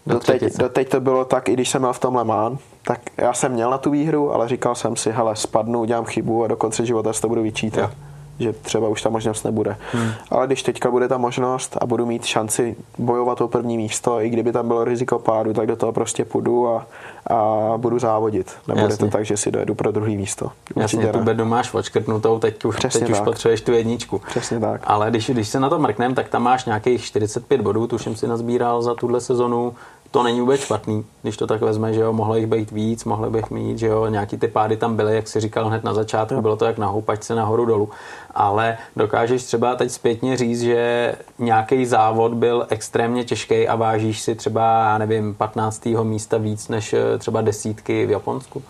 Doteď, 0.07 0.57
doteď 0.57 0.89
to 0.89 1.01
bylo 1.01 1.25
tak, 1.25 1.49
i 1.49 1.53
když 1.53 1.69
jsem 1.69 1.83
měl 1.83 1.93
v 1.93 1.99
tom 1.99 2.17
Le 2.17 2.25
Mans, 2.25 2.61
tak 2.83 3.01
já 3.17 3.33
jsem 3.33 3.53
měl 3.53 3.71
na 3.71 3.79
tu 3.79 3.91
výhru, 3.91 4.35
ale 4.35 4.49
říkal 4.49 4.75
jsem 4.75 4.97
si, 4.97 5.11
hele, 5.11 5.37
spadnu, 5.37 5.81
udělám 5.81 6.05
chybu 6.05 6.45
a 6.45 6.49
do 6.49 6.57
konce 6.57 6.87
života 6.87 7.13
si 7.13 7.21
to 7.21 7.29
budu 7.29 7.43
vyčítat. 7.43 7.91
Jo. 7.91 7.91
Že 8.39 8.53
třeba 8.53 8.89
už 8.89 9.03
ta 9.03 9.11
možnost 9.11 9.45
nebude. 9.45 9.77
Hmm. 9.93 10.11
Ale 10.31 10.47
když 10.47 10.63
teďka 10.63 10.91
bude 10.91 11.09
ta 11.09 11.19
možnost 11.19 11.77
a 11.81 11.87
budu 11.87 12.07
mít 12.07 12.25
šanci 12.25 12.77
bojovat 12.99 13.41
o 13.41 13.49
první 13.49 13.77
místo, 13.77 14.21
i 14.21 14.29
kdyby 14.31 14.53
tam 14.53 14.69
bylo 14.69 14.85
riziko 14.85 15.19
pádu, 15.19 15.53
tak 15.53 15.67
do 15.67 15.77
toho 15.77 15.93
prostě 15.93 16.25
půjdu 16.25 16.69
a, 16.69 16.87
a 17.27 17.73
budu 17.77 17.99
závodit. 17.99 18.53
Nebude 18.69 18.85
Jasně. 18.85 19.07
to 19.07 19.13
tak, 19.13 19.25
že 19.25 19.37
si 19.37 19.51
dojedu 19.51 19.75
pro 19.75 19.93
druhý 19.93 20.17
místo. 20.17 20.45
Určitě 20.45 20.81
Jasně, 20.81 21.05
ne. 21.05 21.13
tu 21.13 21.19
bedu 21.19 21.45
máš 21.45 21.75
očkrtnutou, 21.75 22.39
teď 22.39 22.65
už, 22.65 22.77
Přesně 22.77 23.01
teď 23.01 23.11
už 23.11 23.21
potřebuješ 23.21 23.61
tu 23.61 23.73
jedničku. 23.73 24.19
Přesně 24.27 24.61
tak. 24.61 24.81
Ale 24.85 25.11
když, 25.11 25.31
když 25.31 25.49
se 25.49 25.61
na 25.61 25.69
to 25.69 25.79
mrknem, 25.79 26.15
tak 26.15 26.29
tam 26.29 26.43
máš 26.43 26.65
nějakých 26.65 27.05
45 27.05 27.61
bodů, 27.61 27.87
tuším 27.87 28.17
si 28.17 28.29
nazbíral 28.29 28.83
za 28.83 28.95
tuhle 28.95 29.21
sezonu 29.21 29.75
to 30.11 30.23
není 30.23 30.41
vůbec 30.41 30.61
špatný, 30.61 31.05
když 31.23 31.37
to 31.37 31.47
tak 31.47 31.61
vezme, 31.61 31.93
že 31.95 32.01
jo, 32.01 32.13
mohlo 32.13 32.37
jich 32.37 32.47
být 32.47 32.71
víc, 32.71 33.05
mohli 33.05 33.31
bych 33.31 33.51
mít, 33.51 33.79
že 33.79 33.87
jo, 33.87 34.07
nějaký 34.07 34.39
ty 34.39 34.49
pády 34.49 34.77
tam 34.77 34.97
byly, 34.97 35.17
jak 35.17 35.29
si 35.29 35.41
říkal 35.41 35.69
hned 35.69 35.85
na 35.85 35.95
začátku, 35.95 36.41
bylo 36.41 36.57
to 36.57 36.65
jak 36.65 36.79
na 36.79 36.87
houpačce 36.87 37.35
nahoru 37.35 37.65
dolů, 37.65 37.89
ale 38.35 38.79
dokážeš 38.97 39.45
třeba 39.45 39.75
teď 39.75 39.91
zpětně 39.91 40.37
říct, 40.37 40.61
že 40.61 41.15
nějaký 41.39 41.87
závod 41.87 42.35
byl 42.35 42.67
extrémně 42.69 43.25
těžký 43.25 43.69
a 43.69 43.77
vážíš 43.77 44.21
si 44.21 44.35
třeba, 44.35 44.85
já 44.85 44.99
nevím, 44.99 45.35
15. 45.35 45.87
místa 46.03 46.39
víc 46.39 46.69
než 46.69 46.93
eh, 46.93 47.19
třeba 47.19 47.41
desítky 47.41 48.07
v 48.07 48.11
Japonsku? 48.11 48.63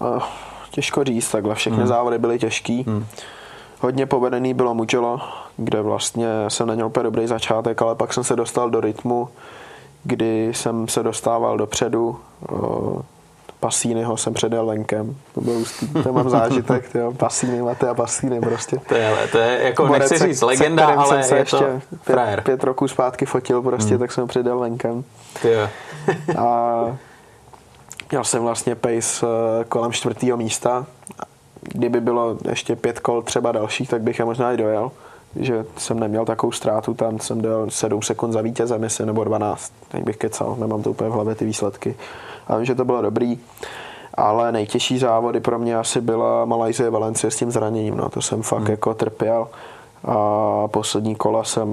Uh, 0.00 0.22
těžko 0.70 1.04
říct, 1.04 1.30
takhle 1.30 1.54
všechny 1.54 1.78
hmm. 1.78 1.86
závody 1.86 2.18
byly 2.18 2.38
těžký. 2.38 2.82
Hmm. 2.82 3.06
Hodně 3.80 4.06
povedený 4.06 4.54
bylo 4.54 4.74
Mugello, 4.74 5.20
kde 5.56 5.82
vlastně 5.82 6.28
jsem 6.48 6.66
neměl 6.66 6.86
úplně 6.86 7.02
dobrý 7.02 7.26
začátek, 7.26 7.82
ale 7.82 7.94
pak 7.94 8.12
jsem 8.12 8.24
se 8.24 8.36
dostal 8.36 8.70
do 8.70 8.80
rytmu, 8.80 9.28
kdy 10.04 10.48
jsem 10.54 10.88
se 10.88 11.02
dostával 11.02 11.56
dopředu. 11.56 12.16
Pasínyho 13.60 14.16
jsem 14.16 14.34
předal 14.34 14.66
venkem. 14.66 15.16
To 15.34 15.40
byl 15.40 15.52
ústý. 15.52 15.88
To 16.02 16.12
mám 16.12 16.30
zážitek, 16.38 16.94
jo. 16.94 17.12
Pasíny, 17.12 17.62
Matea 17.62 17.94
Pasíny 17.94 18.40
prostě. 18.40 18.76
To 18.88 18.94
je, 18.94 19.16
to 19.32 19.38
je 19.38 19.62
jako 19.62 19.86
Borec, 19.86 20.10
nechci 20.10 20.26
říct 20.26 20.42
legenda, 20.42 20.86
ale 20.86 21.08
jsem 21.08 21.22
se 21.22 21.34
je 21.34 21.40
ještě 21.40 21.56
to 21.56 21.96
pět, 22.04 22.40
pět, 22.42 22.64
roků 22.64 22.88
zpátky 22.88 23.26
fotil 23.26 23.62
prostě, 23.62 23.90
hmm. 23.90 23.98
tak 23.98 24.12
jsem 24.12 24.28
předal 24.28 24.58
venkem. 24.58 25.04
A 26.38 26.98
měl 28.10 28.24
jsem 28.24 28.42
vlastně 28.42 28.74
pace 28.74 29.26
eh, 29.26 29.64
kolem 29.64 29.92
čtvrtého 29.92 30.36
místa. 30.36 30.86
Kdyby 31.60 32.00
bylo 32.00 32.36
ještě 32.48 32.76
pět 32.76 33.00
kol 33.00 33.22
třeba 33.22 33.52
dalších, 33.52 33.88
tak 33.88 34.02
bych 34.02 34.18
je 34.18 34.24
možná 34.24 34.52
i 34.52 34.56
dojel 34.56 34.90
že 35.36 35.64
jsem 35.76 36.00
neměl 36.00 36.24
takovou 36.24 36.52
ztrátu, 36.52 36.94
tam 36.94 37.18
jsem 37.18 37.42
dal 37.42 37.66
7 37.70 38.02
sekund 38.02 38.32
za 38.32 38.40
vítěze, 38.40 38.78
myslím, 38.78 39.06
nebo 39.06 39.24
12, 39.24 39.72
tak 39.88 40.04
bych 40.04 40.16
kecal, 40.16 40.56
nemám 40.58 40.82
to 40.82 40.90
úplně 40.90 41.10
v 41.10 41.12
hlavě 41.12 41.34
ty 41.34 41.44
výsledky. 41.44 41.94
A 42.46 42.56
vím, 42.56 42.64
že 42.64 42.74
to 42.74 42.84
bylo 42.84 43.02
dobrý, 43.02 43.38
ale 44.14 44.52
nejtěžší 44.52 44.98
závody 44.98 45.40
pro 45.40 45.58
mě 45.58 45.76
asi 45.76 46.00
byla 46.00 46.44
Malajzie 46.44 46.90
Valencie 46.90 47.30
s 47.30 47.36
tím 47.36 47.50
zraněním, 47.50 47.96
no, 47.96 48.08
to 48.08 48.22
jsem 48.22 48.42
fakt 48.42 48.60
hmm. 48.60 48.70
jako 48.70 48.94
trpěl 48.94 49.48
a 50.04 50.68
poslední 50.68 51.14
kola 51.14 51.44
jsem 51.44 51.68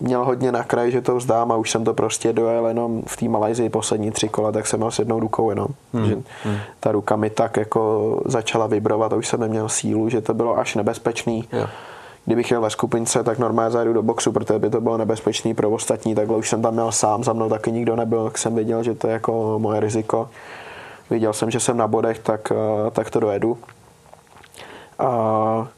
měl 0.00 0.24
hodně 0.24 0.52
na 0.52 0.64
kraj, 0.64 0.90
že 0.90 1.00
to 1.00 1.16
vzdám 1.16 1.52
a 1.52 1.56
už 1.56 1.70
jsem 1.70 1.84
to 1.84 1.94
prostě 1.94 2.32
dojel 2.32 2.66
jenom 2.66 3.02
v 3.06 3.16
té 3.16 3.28
Malajzii 3.28 3.68
poslední 3.68 4.10
tři 4.10 4.28
kola, 4.28 4.52
tak 4.52 4.66
jsem 4.66 4.80
měl 4.80 4.90
s 4.90 4.98
jednou 4.98 5.20
rukou 5.20 5.50
jenom. 5.50 5.68
Hmm. 5.94 6.06
Že 6.06 6.14
hmm. 6.14 6.56
ta 6.80 6.92
ruka 6.92 7.16
mi 7.16 7.30
tak 7.30 7.56
jako 7.56 8.22
začala 8.24 8.66
vibrovat 8.66 9.12
a 9.12 9.16
už 9.16 9.28
jsem 9.28 9.40
neměl 9.40 9.68
sílu, 9.68 10.08
že 10.08 10.20
to 10.20 10.34
bylo 10.34 10.58
až 10.58 10.74
nebezpečný. 10.74 11.48
Yeah 11.52 11.70
kdybych 12.28 12.50
jel 12.50 12.60
ve 12.60 12.70
skupince, 12.70 13.24
tak 13.24 13.38
normálně 13.38 13.70
zajdu 13.70 13.92
do 13.92 14.02
boxu, 14.02 14.32
protože 14.32 14.58
by 14.58 14.70
to 14.70 14.80
bylo 14.80 14.96
nebezpečný 14.96 15.54
pro 15.54 15.70
ostatní, 15.70 16.14
takhle 16.14 16.36
už 16.36 16.48
jsem 16.48 16.62
tam 16.62 16.72
měl 16.74 16.92
sám, 16.92 17.24
za 17.24 17.32
mnou 17.32 17.48
taky 17.48 17.72
nikdo 17.72 17.96
nebyl, 17.96 18.24
tak 18.24 18.38
jsem 18.38 18.54
věděl, 18.54 18.82
že 18.82 18.94
to 18.94 19.06
je 19.06 19.12
jako 19.12 19.58
moje 19.58 19.80
riziko. 19.80 20.28
Viděl 21.10 21.32
jsem, 21.32 21.50
že 21.50 21.60
jsem 21.60 21.76
na 21.76 21.86
bodech, 21.86 22.18
tak, 22.18 22.52
eh, 22.52 22.90
tak 22.90 23.10
to 23.10 23.20
dojedu. 23.20 23.58
A 24.98 25.68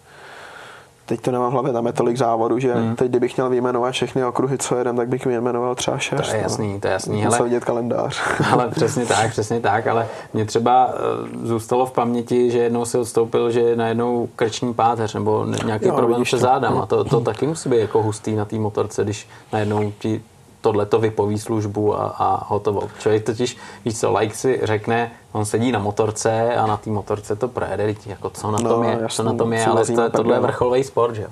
teď 1.11 1.21
to 1.21 1.31
nemám 1.31 1.51
v 1.51 1.53
hlavě, 1.53 1.73
tam 1.73 1.87
je 1.87 1.93
tolik 1.93 2.17
závodů, 2.17 2.59
že 2.59 2.75
hmm. 2.75 2.97
teď 2.97 3.09
kdybych 3.09 3.37
měl 3.37 3.49
vyjmenovat 3.49 3.93
všechny 3.93 4.25
okruhy, 4.25 4.59
co 4.59 4.77
jedem, 4.77 4.97
tak 4.97 5.09
bych 5.09 5.27
vyjmenoval 5.27 5.75
třeba 5.75 5.99
šest. 5.99 6.31
To 6.31 6.37
je 6.37 6.43
jasný, 6.43 6.73
no. 6.73 6.81
to 6.81 6.87
je 6.87 6.93
jasný. 6.93 7.25
Musel 7.25 7.45
vidět 7.45 7.65
kalendář. 7.65 8.21
Ale 8.53 8.69
přesně 8.69 9.07
tak, 9.07 9.31
přesně 9.31 9.61
tak, 9.61 9.87
ale 9.87 10.09
mě 10.33 10.45
třeba 10.45 10.95
eh, 10.95 11.47
zůstalo 11.47 11.87
v 11.87 11.93
paměti, 11.93 12.51
že 12.51 12.59
jednou 12.59 12.85
si 12.85 12.99
odstoupil, 12.99 13.51
že 13.51 13.77
najednou 13.77 14.29
krční 14.37 14.75
páteř 14.75 15.15
nebo 15.15 15.47
nějaký 15.65 15.87
jo, 15.87 15.95
problém 15.95 16.25
se 16.25 16.39
zádám 16.39 16.79
a 16.79 16.87
to, 16.87 17.05
to 17.05 17.21
taky 17.21 17.47
musí 17.47 17.69
být 17.69 17.81
jako 17.81 18.03
hustý 18.03 18.37
na 18.37 18.45
té 18.45 18.57
motorce, 18.57 19.05
když 19.05 19.29
najednou 19.53 19.93
ti 19.99 20.23
tohle 20.61 20.87
to 20.87 20.99
vypoví 20.99 21.39
službu 21.39 22.01
a, 22.01 22.15
a 22.19 22.45
hotovo. 22.49 22.83
Člověk 22.99 23.25
totiž, 23.25 23.57
víš 23.85 24.01
co, 24.01 24.19
like 24.19 24.35
si 24.35 24.61
řekne, 24.63 25.13
on 25.33 25.45
sedí 25.45 25.73
na 25.73 25.79
motorce 25.79 26.55
a 26.55 26.67
na 26.67 26.77
té 26.77 26.91
motorce 26.91 27.37
to 27.37 27.49
projede, 27.49 27.95
jako 28.07 28.31
co 28.31 28.51
na 28.51 28.59
no, 28.63 28.71
tom 28.71 28.85
je, 28.85 28.99
jasný, 29.01 29.17
co 29.17 29.23
na 29.23 29.33
tom 29.35 29.53
je, 29.53 29.67
ale 29.67 29.85
to, 29.85 30.11
tohle 30.11 30.37
je 30.37 30.41
vrcholový 30.41 30.85
sport, 30.85 31.15
že 31.15 31.23
jo. 31.23 31.29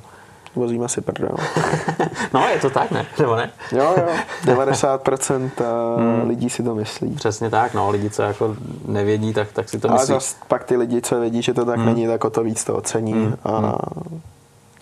Vozíme 0.56 0.88
si 0.88 1.00
prdel. 1.00 1.36
no, 2.34 2.48
je 2.48 2.58
to 2.58 2.70
tak, 2.70 2.90
ne? 2.90 3.06
Nebo 3.18 3.36
ne? 3.36 3.50
jo, 3.72 3.94
jo. 3.96 4.06
90% 4.54 5.50
eh, 5.60 5.64
hmm. 6.00 6.28
lidí 6.28 6.50
si 6.50 6.62
to 6.62 6.74
myslí. 6.74 7.14
Přesně 7.14 7.50
tak, 7.50 7.74
no. 7.74 7.90
Lidi, 7.90 8.10
co 8.10 8.22
jako 8.22 8.56
nevědí, 8.86 9.34
tak, 9.34 9.52
tak 9.52 9.68
si 9.68 9.78
to 9.78 9.88
myslí. 9.88 9.96
Ale 9.98 10.06
zase 10.06 10.36
pak 10.48 10.64
ty 10.64 10.76
lidi, 10.76 11.02
co 11.02 11.20
vědí, 11.20 11.42
že 11.42 11.54
to 11.54 11.64
tak 11.64 11.76
hmm. 11.76 11.86
není, 11.86 12.06
tak 12.06 12.24
o 12.24 12.30
to 12.30 12.42
víc 12.42 12.64
to 12.64 12.76
ocení 12.76 13.12
hmm. 13.12 13.36
a, 13.44 13.58
hmm. 13.58 14.20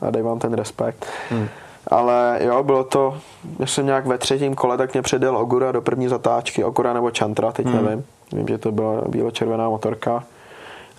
a 0.00 0.10
dej 0.10 0.22
vám 0.22 0.38
ten 0.38 0.54
respekt. 0.54 1.06
Hmm. 1.30 1.48
Ale 1.88 2.38
jo, 2.42 2.62
bylo 2.62 2.84
to, 2.84 3.18
já 3.58 3.66
jsem 3.66 3.86
nějak 3.86 4.06
ve 4.06 4.18
třetím 4.18 4.54
kole, 4.54 4.76
tak 4.76 4.92
mě 4.92 5.02
předjel 5.02 5.36
Ogura 5.36 5.72
do 5.72 5.82
první 5.82 6.08
zatáčky, 6.08 6.64
Ogura 6.64 6.92
nebo 6.92 7.10
Chantra, 7.18 7.52
teď 7.52 7.66
hmm. 7.66 7.84
nevím. 7.84 8.04
Vím, 8.32 8.48
že 8.48 8.58
to 8.58 8.72
byla 8.72 9.02
bílo-červená 9.08 9.70
motorka. 9.70 10.24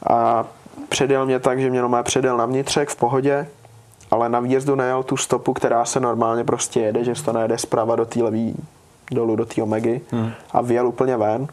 A 0.10 0.46
předjel 0.90 1.26
mě 1.26 1.40
tak, 1.40 1.60
že 1.60 1.70
mě 1.70 1.82
normálně 1.82 2.04
předjel 2.04 2.38
na 2.38 2.46
vnitřek 2.46 2.90
v 2.90 2.96
pohodě, 2.96 3.48
ale 4.12 4.30
na 4.30 4.40
výjezdu 4.40 4.76
nejel 4.76 5.04
tu 5.04 5.18
stopu, 5.18 5.54
která 5.54 5.86
se 5.86 6.00
normálně 6.00 6.44
prostě 6.44 6.80
jede, 6.80 7.04
že 7.04 7.16
se 7.16 7.24
to 7.24 7.34
nejede 7.34 7.58
zprava 7.58 7.96
do 7.96 8.06
té 8.06 8.24
levý 8.24 8.56
dolů 9.12 9.36
do 9.36 9.46
té 9.46 9.64
Omegy 9.64 10.02
hmm. 10.12 10.32
a 10.52 10.62
vyjel 10.62 10.88
úplně 10.88 11.18
ven 11.18 11.48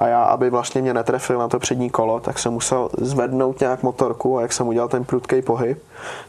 a 0.00 0.06
já, 0.06 0.22
aby 0.22 0.50
vlastně 0.50 0.82
mě 0.82 0.94
netrefil 0.94 1.38
na 1.38 1.48
to 1.48 1.58
přední 1.58 1.90
kolo, 1.90 2.20
tak 2.20 2.38
jsem 2.38 2.52
musel 2.52 2.88
zvednout 2.98 3.60
nějak 3.60 3.82
motorku 3.82 4.38
a 4.38 4.42
jak 4.42 4.52
jsem 4.52 4.68
udělal 4.68 4.88
ten 4.88 5.04
prudký 5.04 5.42
pohyb, 5.42 5.82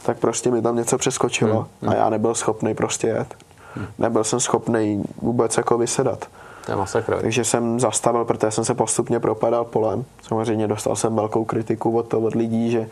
tak 0.03 0.17
prostě 0.17 0.51
mi 0.51 0.61
tam 0.61 0.75
něco 0.75 0.97
přeskočilo 0.97 1.55
hmm. 1.55 1.67
hmm. 1.81 1.89
a 1.89 1.95
já 1.95 2.09
nebyl 2.09 2.35
schopný 2.35 2.73
prostě 2.73 3.07
jet. 3.07 3.35
Hmm. 3.75 3.87
Nebyl 3.99 4.23
jsem 4.23 4.39
schopný 4.39 5.03
vůbec 5.21 5.57
jako 5.57 5.77
vysedat. 5.77 6.25
To 6.65 6.71
je 6.71 6.75
masakr. 6.75 7.17
Takže 7.21 7.43
jsem 7.43 7.79
zastavil, 7.79 8.25
protože 8.25 8.51
jsem 8.51 8.65
se 8.65 8.73
postupně 8.73 9.19
propadal 9.19 9.65
polem. 9.65 10.05
Samozřejmě 10.27 10.67
dostal 10.67 10.95
jsem 10.95 11.15
velkou 11.15 11.45
kritiku 11.45 11.97
od 11.97 12.07
toho 12.07 12.27
od 12.27 12.35
lidí, 12.35 12.71
že 12.71 12.89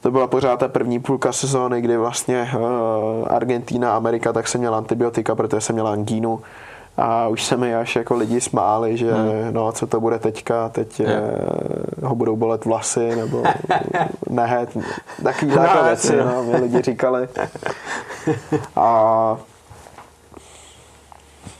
to 0.00 0.10
byla 0.10 0.26
pořád 0.26 0.60
ta 0.60 0.68
první 0.68 1.00
půlka 1.00 1.32
sezóny, 1.32 1.80
kdy 1.80 1.96
vlastně 1.96 2.50
uh, 2.54 2.62
Argentina, 3.28 3.96
Amerika, 3.96 4.32
tak 4.32 4.48
jsem 4.48 4.60
měl 4.60 4.74
antibiotika, 4.74 5.34
protože 5.34 5.60
jsem 5.60 5.74
měl 5.74 5.88
angínu 5.88 6.40
a 6.96 7.28
už 7.28 7.44
se 7.44 7.56
mi 7.56 7.74
až 7.74 7.96
jako 7.96 8.14
lidi 8.14 8.40
smáli, 8.40 8.96
že 8.96 9.12
hmm. 9.12 9.54
no 9.54 9.72
co 9.72 9.86
to 9.86 10.00
bude 10.00 10.18
teďka, 10.18 10.68
teď 10.68 11.00
je, 11.00 11.22
ho 12.02 12.14
budou 12.14 12.36
bolet 12.36 12.64
vlasy 12.64 13.16
nebo 13.16 13.42
nehet, 14.30 14.76
takový 15.22 15.50
no, 15.50 15.56
takové 15.56 15.84
věci, 15.84 16.16
no, 16.16 16.42
mě 16.42 16.56
lidi 16.56 16.82
říkali. 16.82 17.28
A 18.76 19.36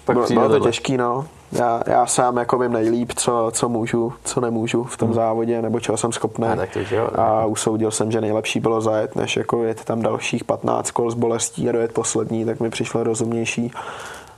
Pak 0.05 0.17
bylo, 0.17 0.27
bylo 0.29 0.49
to 0.49 0.61
těžký, 0.61 0.97
no. 0.97 1.27
Já, 1.53 1.83
já 1.87 2.07
sám 2.07 2.37
jako 2.37 2.59
vím 2.59 2.73
nejlíp, 2.73 3.13
co, 3.17 3.51
co 3.53 3.69
můžu, 3.69 4.13
co 4.25 4.41
nemůžu 4.41 4.85
v 4.85 4.97
tom 4.97 5.09
hmm. 5.09 5.15
závodě, 5.15 5.63
nebo 5.63 5.81
čeho 5.81 5.97
jsem 5.97 6.13
schopný. 6.13 6.47
A, 6.47 7.23
a 7.23 7.45
usoudil 7.45 7.91
jsem, 7.91 8.11
že 8.11 8.21
nejlepší 8.21 8.61
bylo 8.61 8.81
zajet, 8.81 9.17
než 9.17 9.37
jako 9.37 9.65
jet 9.65 9.85
tam 9.85 10.03
dalších 10.03 10.45
15 10.45 10.91
kol 10.91 11.11
s 11.11 11.15
bolestí 11.15 11.69
a 11.69 11.73
dojet 11.73 11.93
poslední, 11.93 12.45
tak 12.45 12.61
mi 12.61 12.71
přišlo 12.71 13.03
rozumnější 13.03 13.73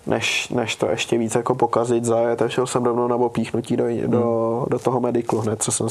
než, 0.08 0.48
než 0.48 0.76
to 0.76 0.86
ještě 0.90 1.18
víc 1.18 1.34
jako 1.34 1.54
pokazit, 1.54 2.04
zajet 2.04 2.42
a 2.42 2.48
šel 2.48 2.66
jsem 2.66 2.84
rovnou 2.84 3.08
na 3.08 3.16
opíchnutí 3.16 3.76
do, 3.76 3.84
hmm. 3.84 4.10
do, 4.10 4.66
do 4.70 4.78
toho 4.78 5.00
mediklu 5.00 5.40
hned, 5.40 5.62
co 5.62 5.72
jsem 5.72 5.88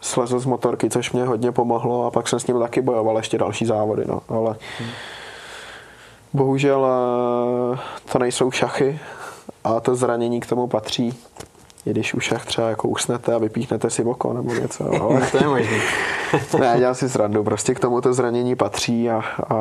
slezl 0.00 0.38
z 0.38 0.46
motorky, 0.46 0.90
což 0.90 1.12
mě 1.12 1.24
hodně 1.24 1.52
pomohlo 1.52 2.06
a 2.06 2.10
pak 2.10 2.28
jsem 2.28 2.40
s 2.40 2.46
ním 2.46 2.58
taky 2.58 2.82
bojoval 2.82 3.16
ještě 3.16 3.38
další 3.38 3.66
závody, 3.66 4.04
no, 4.06 4.20
ale 4.28 4.56
hmm. 4.78 4.88
bohužel 6.32 6.86
eh, 7.74 7.78
to 8.12 8.18
nejsou 8.18 8.50
šachy 8.50 8.98
a 9.64 9.80
to 9.80 9.94
zranění 9.94 10.40
k 10.40 10.46
tomu 10.46 10.66
patří 10.66 11.18
i 11.86 11.90
když 11.90 12.14
už 12.14 12.30
jak 12.30 12.46
třeba 12.46 12.68
jako 12.68 12.88
usnete 12.88 13.34
a 13.34 13.38
vypíchnete 13.38 13.90
si 13.90 14.04
oko 14.04 14.32
nebo 14.32 14.54
něco. 14.54 14.84
Ale... 15.02 15.26
to 15.32 15.36
je 15.36 15.48
možný. 15.48 15.78
ne, 16.60 16.74
dělám 16.78 16.94
si 16.94 17.08
srandu. 17.08 17.44
Prostě 17.44 17.74
k 17.74 17.80
tomu 17.80 18.00
to 18.00 18.14
zranění 18.14 18.56
patří 18.56 19.10
a, 19.10 19.22
a 19.48 19.54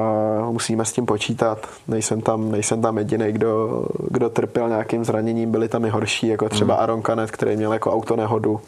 musíme 0.51 0.85
s 0.85 0.91
tím 0.93 1.05
počítat. 1.05 1.67
Nejsem 1.87 2.21
tam, 2.21 2.51
nejsem 2.51 2.81
tam 2.81 2.97
jediný, 2.97 3.31
kdo, 3.31 3.83
kdo 4.09 4.29
trpěl 4.29 4.69
nějakým 4.69 5.05
zraněním. 5.05 5.51
Byli 5.51 5.69
tam 5.69 5.85
i 5.85 5.89
horší, 5.89 6.27
jako 6.27 6.49
třeba 6.49 6.73
hmm. 6.73 6.81
Aaron 6.81 7.01
Canet, 7.01 7.31
který 7.31 7.57
měl 7.57 7.73
jako 7.73 7.93
autonehodu. 7.93 8.59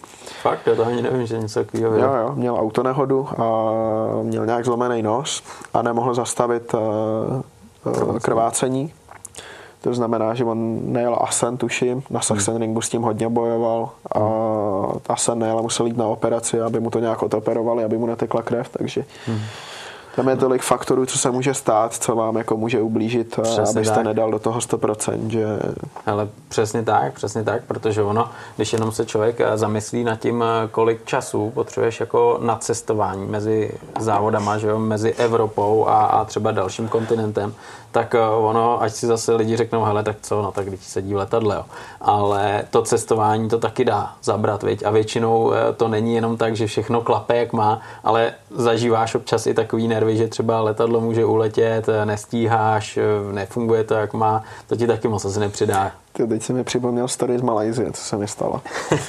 Fakt, 0.42 0.68
já 0.68 0.76
to 0.76 0.86
ani 0.86 1.02
nevím, 1.02 1.28
že 1.28 1.38
něco 1.38 1.64
takového 1.64 1.98
Jo, 1.98 2.14
jo, 2.16 2.32
měl 2.36 2.56
autonehodu 2.56 3.28
a 3.38 3.44
měl 4.24 4.46
nějak 4.46 4.66
zlomený 4.66 5.02
nos 5.02 5.44
a 5.74 5.82
nemohl 5.82 6.14
zastavit 6.14 6.74
uh, 6.74 8.20
krvácení 8.20 8.94
to 9.82 9.94
znamená, 9.94 10.34
že 10.34 10.46
on 10.46 10.80
nejel 10.94 11.18
Asen, 11.22 11.58
tuším, 11.58 12.04
na 12.10 12.22
Sachsenringu 12.22 12.82
s 12.82 12.90
tím 12.90 13.02
hodně 13.02 13.30
bojoval 13.30 13.90
a 14.16 14.20
Asen 15.14 15.40
nejel 15.40 15.60
a 15.60 15.62
musel 15.62 15.86
jít 15.86 15.98
na 15.98 16.08
operaci, 16.08 16.62
aby 16.62 16.80
mu 16.80 16.90
to 16.90 17.00
nějak 17.00 17.24
odoperovali, 17.24 17.84
aby 17.84 17.98
mu 17.98 18.06
netekla 18.06 18.42
krev, 18.42 18.70
takže 18.70 19.06
hmm. 19.26 19.40
Tam 20.16 20.30
je 20.30 20.36
tolik 20.36 20.62
faktorů, 20.62 21.06
co 21.06 21.18
se 21.18 21.32
může 21.32 21.54
stát, 21.54 21.94
co 21.94 22.16
vám 22.16 22.36
jako 22.36 22.58
může 22.58 22.82
ublížit, 22.82 23.40
přesně 23.42 23.64
abyste 23.64 23.96
tak. 23.96 24.06
nedal 24.06 24.32
do 24.32 24.40
toho 24.40 24.60
100%, 24.60 25.28
že... 25.28 25.46
Ale 26.06 26.28
přesně 26.50 26.84
tak, 26.84 27.14
přesně 27.14 27.44
tak, 27.44 27.64
protože 27.64 28.04
ono, 28.04 28.30
když 28.56 28.74
jenom 28.74 28.92
se 28.92 29.06
člověk 29.06 29.42
eh, 29.42 29.58
zamyslí 29.58 30.04
nad 30.04 30.20
tím, 30.20 30.44
eh, 30.44 30.68
kolik 30.68 31.06
času 31.06 31.52
potřebuješ 31.56 32.00
jako 32.00 32.40
na 32.42 32.56
cestování 32.56 33.26
mezi 33.26 33.72
závodama, 34.00 34.58
že 34.58 34.68
jo, 34.68 34.80
mezi 34.80 35.14
Evropou 35.14 35.86
a, 35.88 36.06
a 36.06 36.26
třeba 36.26 36.52
dalším 36.52 36.88
kontinentem, 36.88 37.54
tak 37.92 38.16
eh, 38.16 38.20
ono, 38.20 38.82
ať 38.82 38.94
si 38.94 39.08
zase 39.08 39.36
lidi 39.36 39.58
řeknou, 39.58 39.84
hele, 39.84 40.04
tak 40.04 40.16
co, 40.22 40.42
no 40.42 40.52
tak 40.52 40.66
když 40.66 40.84
sedí 40.84 41.14
v 41.14 41.18
letadle, 41.18 41.56
jo. 41.56 41.66
Ale 42.02 42.64
to 42.70 42.82
cestování 42.82 43.50
to 43.50 43.58
taky 43.58 43.86
dá 43.86 44.14
zabrat, 44.24 44.64
viď? 44.64 44.84
A 44.86 44.92
většinou 44.92 45.54
eh, 45.54 45.74
to 45.74 45.88
není 45.88 46.16
jenom 46.16 46.38
tak, 46.38 46.56
že 46.56 46.68
všechno 46.68 47.02
klape, 47.02 47.38
jak 47.38 47.54
má, 47.54 47.82
ale 48.04 48.34
zažíváš 48.50 49.16
občas 49.16 49.48
i 49.48 49.54
takový 49.54 49.88
nervy, 49.88 50.18
že 50.18 50.28
třeba 50.28 50.62
letadlo 50.62 51.02
může 51.02 51.26
uletět, 51.26 51.90
eh, 51.90 52.06
nestíháš, 52.06 53.00
nefunguje 53.32 53.84
to, 53.84 53.94
jak 53.94 54.14
má, 54.14 54.44
to 54.68 54.76
ti 54.76 54.88
taky 54.88 55.08
moc 55.08 55.26
asi 55.26 55.40
nepřidá. 55.40 55.92
Ty, 56.14 56.28
teď 56.28 56.44
se 56.44 56.54
mi 56.54 56.64
připomněl 56.64 57.08
story 57.08 57.40
z 57.40 57.42
Malajzie, 57.42 57.92
co 57.92 58.02
se 58.02 58.18
mi 58.18 58.28
stalo. 58.28 58.62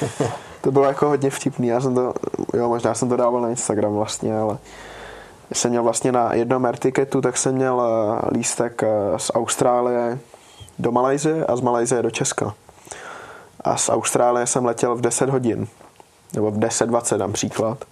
to 0.61 0.71
bylo 0.73 0.85
jako 0.85 1.09
hodně 1.09 1.31
vtipný, 1.31 1.69
já 1.69 1.81
jsem 1.81 1.95
to, 1.95 2.15
jo, 2.55 2.69
možná 2.69 2.95
jsem 2.95 3.09
to 3.09 3.17
dával 3.17 3.41
na 3.41 3.49
Instagram 3.49 3.93
vlastně, 3.93 4.39
ale 4.39 4.59
jsem 5.53 5.71
měl 5.71 5.83
vlastně 5.83 6.13
na 6.13 6.35
jednom 6.35 6.67
airticketu, 6.67 7.21
tak 7.21 7.37
jsem 7.37 7.55
měl 7.55 7.83
eh, 7.83 8.29
lístek 8.35 8.83
eh, 8.83 9.19
z 9.19 9.31
Austrálie 9.35 10.19
do 10.79 10.93
Malajzie 10.93 11.47
a 11.47 11.57
z 11.57 11.61
Malajzie 11.61 12.03
do 12.03 12.11
Česka. 12.11 12.55
A 13.65 13.77
z 13.77 13.89
Austrálie 13.89 14.47
jsem 14.47 14.65
letěl 14.65 14.95
v 14.95 15.01
10 15.01 15.29
hodin, 15.31 15.69
nebo 16.35 16.51
v 16.51 16.59
10.20 16.59 17.19
dám 17.19 17.33
příklad. 17.33 17.85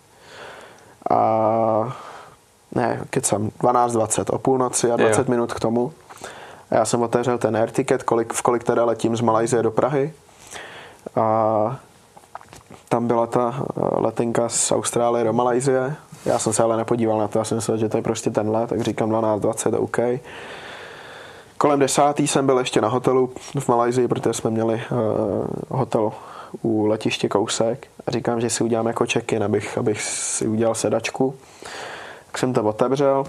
A 1.11 1.96
ne, 2.74 3.00
kecam, 3.11 3.50
12.20, 3.61 4.34
o 4.34 4.38
půlnoci 4.38 4.90
a 4.90 4.96
20 4.96 5.18
jo. 5.18 5.24
minut 5.28 5.54
k 5.54 5.61
tomu. 5.61 5.92
A 6.70 6.74
já 6.74 6.84
jsem 6.84 7.02
otevřel 7.02 7.38
ten 7.38 7.56
air 7.56 7.70
ticket, 7.70 8.02
kolik, 8.02 8.32
v 8.32 8.42
kolik 8.42 8.64
teda 8.64 8.84
letím 8.84 9.16
z 9.16 9.20
Malajzie 9.20 9.62
do 9.62 9.70
Prahy. 9.70 10.12
A 11.16 11.76
tam 12.88 13.06
byla 13.06 13.26
ta 13.26 13.54
eh, 13.58 13.80
letenka 14.00 14.48
z 14.48 14.72
Austrálie 14.72 15.24
do 15.24 15.32
Malajzie 15.32 15.96
já 16.24 16.38
jsem 16.38 16.52
se 16.52 16.62
ale 16.62 16.76
nepodíval 16.76 17.18
na 17.18 17.28
to, 17.28 17.38
já 17.38 17.44
jsem 17.44 17.56
myslel, 17.56 17.76
že 17.76 17.88
to 17.88 17.96
je 17.96 18.02
prostě 18.02 18.30
tenhle, 18.30 18.66
tak 18.66 18.80
říkám 18.80 19.10
12.20, 19.10 19.82
OK. 19.82 20.20
Kolem 21.58 21.78
desátý 21.78 22.28
jsem 22.28 22.46
byl 22.46 22.58
ještě 22.58 22.80
na 22.80 22.88
hotelu 22.88 23.30
v 23.58 23.68
Malajzii, 23.68 24.08
protože 24.08 24.32
jsme 24.32 24.50
měli 24.50 24.74
uh, 24.74 25.46
hotel 25.68 26.12
u 26.62 26.86
letiště 26.86 27.28
Kousek 27.28 27.86
a 28.06 28.10
říkám, 28.10 28.40
že 28.40 28.50
si 28.50 28.64
udělám 28.64 28.86
jako 28.86 29.04
check-in, 29.12 29.44
abych, 29.44 29.78
abych 29.78 30.02
si 30.02 30.46
udělal 30.46 30.74
sedačku. 30.74 31.34
Tak 32.26 32.38
jsem 32.38 32.52
to 32.52 32.62
otevřel 32.62 33.24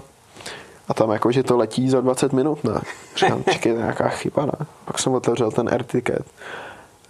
a 0.88 0.94
tam 0.94 1.10
jako, 1.10 1.32
že 1.32 1.42
to 1.42 1.56
letí 1.56 1.88
za 1.90 2.00
20 2.00 2.32
minut, 2.32 2.64
ne? 2.64 2.80
Říkám, 3.16 3.44
čekaj, 3.44 3.72
nějaká 3.72 4.08
chyba, 4.08 4.46
ne? 4.46 4.66
Pak 4.84 4.98
jsem 4.98 5.14
otevřel 5.14 5.50
ten 5.50 5.68
air 5.68 5.82
ticket 5.82 6.26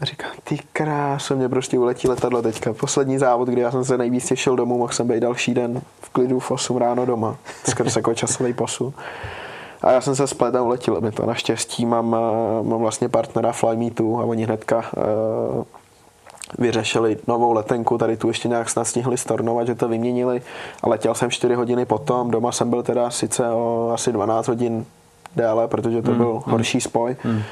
A 0.03 0.05
říkám, 0.05 0.31
ty 0.45 0.59
kráso, 0.73 1.37
mě 1.37 1.49
prostě 1.49 1.79
uletí 1.79 2.09
letadlo 2.09 2.43
teďka. 2.43 2.73
Poslední 2.73 3.19
závod, 3.19 3.49
kdy 3.49 3.61
já 3.61 3.71
jsem 3.71 3.85
se 3.85 3.99
nejvíc 3.99 4.27
těšil 4.27 4.57
domů, 4.57 4.79
mohl 4.79 4.93
jsem 4.93 5.09
být 5.09 5.21
další 5.21 5.55
den 5.55 5.83
v 6.01 6.09
klidu 6.09 6.39
v 6.39 6.51
8 6.51 6.77
ráno 6.77 7.07
doma. 7.07 7.37
Skrz 7.69 7.97
jako 7.97 8.15
časový 8.15 8.53
posun. 8.53 8.93
A 9.83 9.91
já 9.91 10.01
jsem 10.01 10.17
se 10.17 10.27
splet 10.27 10.55
a 10.55 10.63
uletěl 10.63 11.01
mi 11.01 11.13
to. 11.13 11.27
Naštěstí 11.27 11.87
mám, 11.87 12.17
eh, 12.17 12.69
mám 12.69 12.81
vlastně 12.81 13.09
partnera 13.09 13.53
Fly 13.53 13.77
Me 13.77 13.91
Too 13.91 14.21
a 14.21 14.25
oni 14.25 14.45
hnedka 14.45 14.77
uh, 14.77 15.65
vyřešili 16.59 17.17
novou 17.27 17.53
letenku, 17.53 17.99
tady 17.99 18.17
tu 18.17 18.29
ještě 18.29 18.49
nějak 18.49 18.71
snad 18.71 18.85
stihli 18.85 19.17
stornovat, 19.17 19.67
že 19.67 19.75
to 19.75 19.89
vyměnili 19.89 20.43
a 20.83 20.89
letěl 20.89 21.15
jsem 21.15 21.31
4 21.31 21.55
hodiny 21.55 21.85
potom, 21.85 22.31
doma 22.31 22.53
jsem 22.53 22.71
byl 22.71 22.83
teda 22.83 23.11
sice 23.11 23.51
o 23.51 23.91
asi 23.95 24.13
12 24.13 24.49
hodin 24.49 24.87
déle, 25.37 25.69
protože 25.69 26.03
to 26.03 26.11
mm, 26.11 26.17
byl 26.17 26.33
mm. 26.35 26.53
horší 26.53 26.81
spoj, 26.81 27.17
mm. 27.25 27.43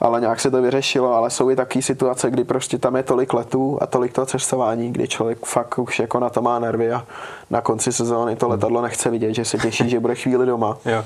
Ale 0.00 0.20
nějak 0.20 0.40
se 0.40 0.50
to 0.50 0.62
vyřešilo, 0.62 1.14
ale 1.14 1.30
jsou 1.30 1.50
i 1.50 1.56
takové 1.56 1.82
situace, 1.82 2.30
kdy 2.30 2.44
prostě 2.44 2.78
tam 2.78 2.96
je 2.96 3.02
tolik 3.02 3.32
letů 3.34 3.78
a 3.80 3.86
tolik 3.86 4.12
toho 4.12 4.26
cestování, 4.26 4.92
kdy 4.92 5.08
člověk 5.08 5.46
fakt 5.46 5.78
už 5.78 5.98
jako 5.98 6.20
na 6.20 6.30
to 6.30 6.42
má 6.42 6.58
nervy 6.58 6.92
a 6.92 7.06
na 7.50 7.60
konci 7.60 7.92
sezóny 7.92 8.36
to 8.36 8.48
letadlo 8.48 8.82
nechce 8.82 9.10
vidět, 9.10 9.34
že 9.34 9.44
se 9.44 9.58
těší, 9.58 9.90
že 9.90 10.00
bude 10.00 10.14
chvíli 10.14 10.46
doma. 10.46 10.76
Jo. 10.84 11.04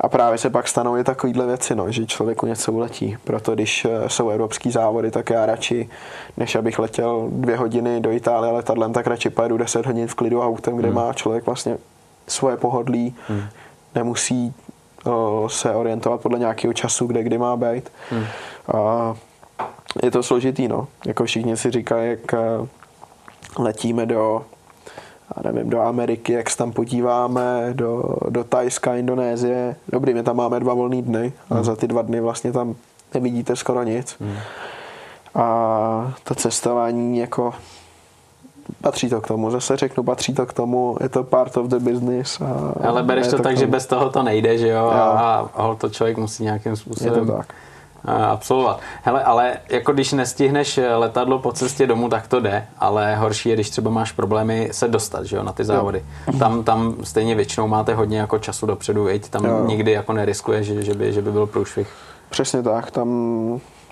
A 0.00 0.08
právě 0.08 0.38
se 0.38 0.50
pak 0.50 0.68
stanou 0.68 0.96
i 0.96 1.04
takovýhle 1.04 1.46
věci, 1.46 1.74
no, 1.74 1.92
že 1.92 2.06
člověku 2.06 2.46
něco 2.46 2.72
uletí. 2.72 3.16
Proto 3.24 3.54
když 3.54 3.84
eh, 3.84 4.08
jsou 4.08 4.28
evropský 4.28 4.70
závody, 4.70 5.10
tak 5.10 5.30
já 5.30 5.46
radši, 5.46 5.88
než 6.36 6.54
abych 6.54 6.78
letěl 6.78 7.28
dvě 7.30 7.56
hodiny 7.56 8.00
do 8.00 8.10
Itálie 8.10 8.52
letadlem, 8.52 8.92
tak 8.92 9.06
radši 9.06 9.30
pojedu 9.30 9.56
10 9.56 9.86
hodin 9.86 10.06
v 10.06 10.14
klidu 10.14 10.42
autem, 10.42 10.76
kde 10.76 10.88
hmm. 10.88 10.96
má 10.96 11.12
člověk 11.12 11.46
vlastně 11.46 11.78
svoje 12.26 12.56
pohodlí, 12.56 13.14
hmm. 13.28 13.42
nemusí 13.94 14.54
se 15.46 15.74
orientovat 15.74 16.20
podle 16.20 16.38
nějakého 16.38 16.72
času, 16.72 17.06
kde 17.06 17.22
kdy 17.22 17.38
má 17.38 17.56
být. 17.56 17.92
Hmm. 18.10 18.24
A 18.74 19.14
je 20.02 20.10
to 20.10 20.22
složitý, 20.22 20.68
no. 20.68 20.88
Jako 21.06 21.24
všichni 21.24 21.56
si 21.56 21.70
říkají, 21.70 22.10
jak 22.10 22.34
eh, 22.34 22.38
letíme 23.58 24.06
do 24.06 24.44
nevím, 25.44 25.70
do 25.70 25.80
Ameriky, 25.80 26.32
jak 26.32 26.50
se 26.50 26.56
tam 26.56 26.72
podíváme, 26.72 27.70
do, 27.72 28.02
do 28.28 28.44
Tajska, 28.44 28.94
Indonésie. 28.94 29.76
Dobrý, 29.88 30.14
my 30.14 30.22
tam 30.22 30.36
máme 30.36 30.60
dva 30.60 30.74
volné 30.74 31.02
dny 31.02 31.32
a 31.50 31.54
hmm. 31.54 31.64
za 31.64 31.76
ty 31.76 31.88
dva 31.88 32.02
dny 32.02 32.20
vlastně 32.20 32.52
tam 32.52 32.74
nevidíte 33.14 33.56
skoro 33.56 33.82
nic. 33.82 34.16
Hmm. 34.20 34.36
A 35.34 36.14
to 36.24 36.34
cestování 36.34 37.18
jako 37.18 37.54
patří 38.80 39.08
to 39.08 39.20
k 39.20 39.28
tomu, 39.28 39.50
zase 39.50 39.76
řeknu, 39.76 40.02
patří 40.02 40.34
to 40.34 40.46
k 40.46 40.52
tomu, 40.52 40.96
je 41.00 41.08
to 41.08 41.24
part 41.24 41.56
of 41.56 41.66
the 41.66 41.78
business. 41.78 42.40
A 42.40 42.74
Ale 42.88 43.02
bereš 43.02 43.26
to, 43.26 43.36
to 43.36 43.42
tak, 43.42 43.56
že 43.56 43.66
bez 43.66 43.86
toho 43.86 44.10
to 44.10 44.22
nejde, 44.22 44.58
že 44.58 44.68
jo? 44.68 44.84
jo. 44.84 44.92
A, 44.92 45.50
a 45.54 45.74
to 45.74 45.88
člověk 45.88 46.16
musí 46.16 46.42
nějakým 46.44 46.76
způsobem... 46.76 47.14
Je 47.14 47.20
to 47.20 47.32
tak 47.32 47.54
absolvovat. 48.04 48.80
Hele, 49.02 49.24
ale 49.24 49.56
jako 49.68 49.92
když 49.92 50.12
nestihneš 50.12 50.80
letadlo 50.96 51.38
po 51.38 51.52
cestě 51.52 51.86
domů, 51.86 52.08
tak 52.08 52.28
to 52.28 52.40
jde, 52.40 52.66
ale 52.78 53.16
horší 53.16 53.48
je, 53.48 53.54
když 53.54 53.70
třeba 53.70 53.90
máš 53.90 54.12
problémy 54.12 54.68
se 54.72 54.88
dostat, 54.88 55.24
že 55.24 55.36
jo, 55.36 55.42
na 55.42 55.52
ty 55.52 55.64
závody. 55.64 56.04
Jo. 56.32 56.38
Tam, 56.38 56.64
tam 56.64 56.96
stejně 57.02 57.34
většinou 57.34 57.68
máte 57.68 57.94
hodně 57.94 58.18
jako 58.18 58.38
času 58.38 58.66
dopředu, 58.66 59.04
viď? 59.04 59.28
tam 59.28 59.44
jo. 59.44 59.64
nikdy 59.66 59.92
jako 59.92 60.12
neriskuje, 60.12 60.62
že, 60.62 60.82
že, 60.82 60.94
by, 60.94 61.12
že 61.12 61.22
by 61.22 61.32
byl 61.32 61.46
průšvih. 61.46 61.88
Přesně 62.30 62.62
tak, 62.62 62.90
tam 62.90 63.08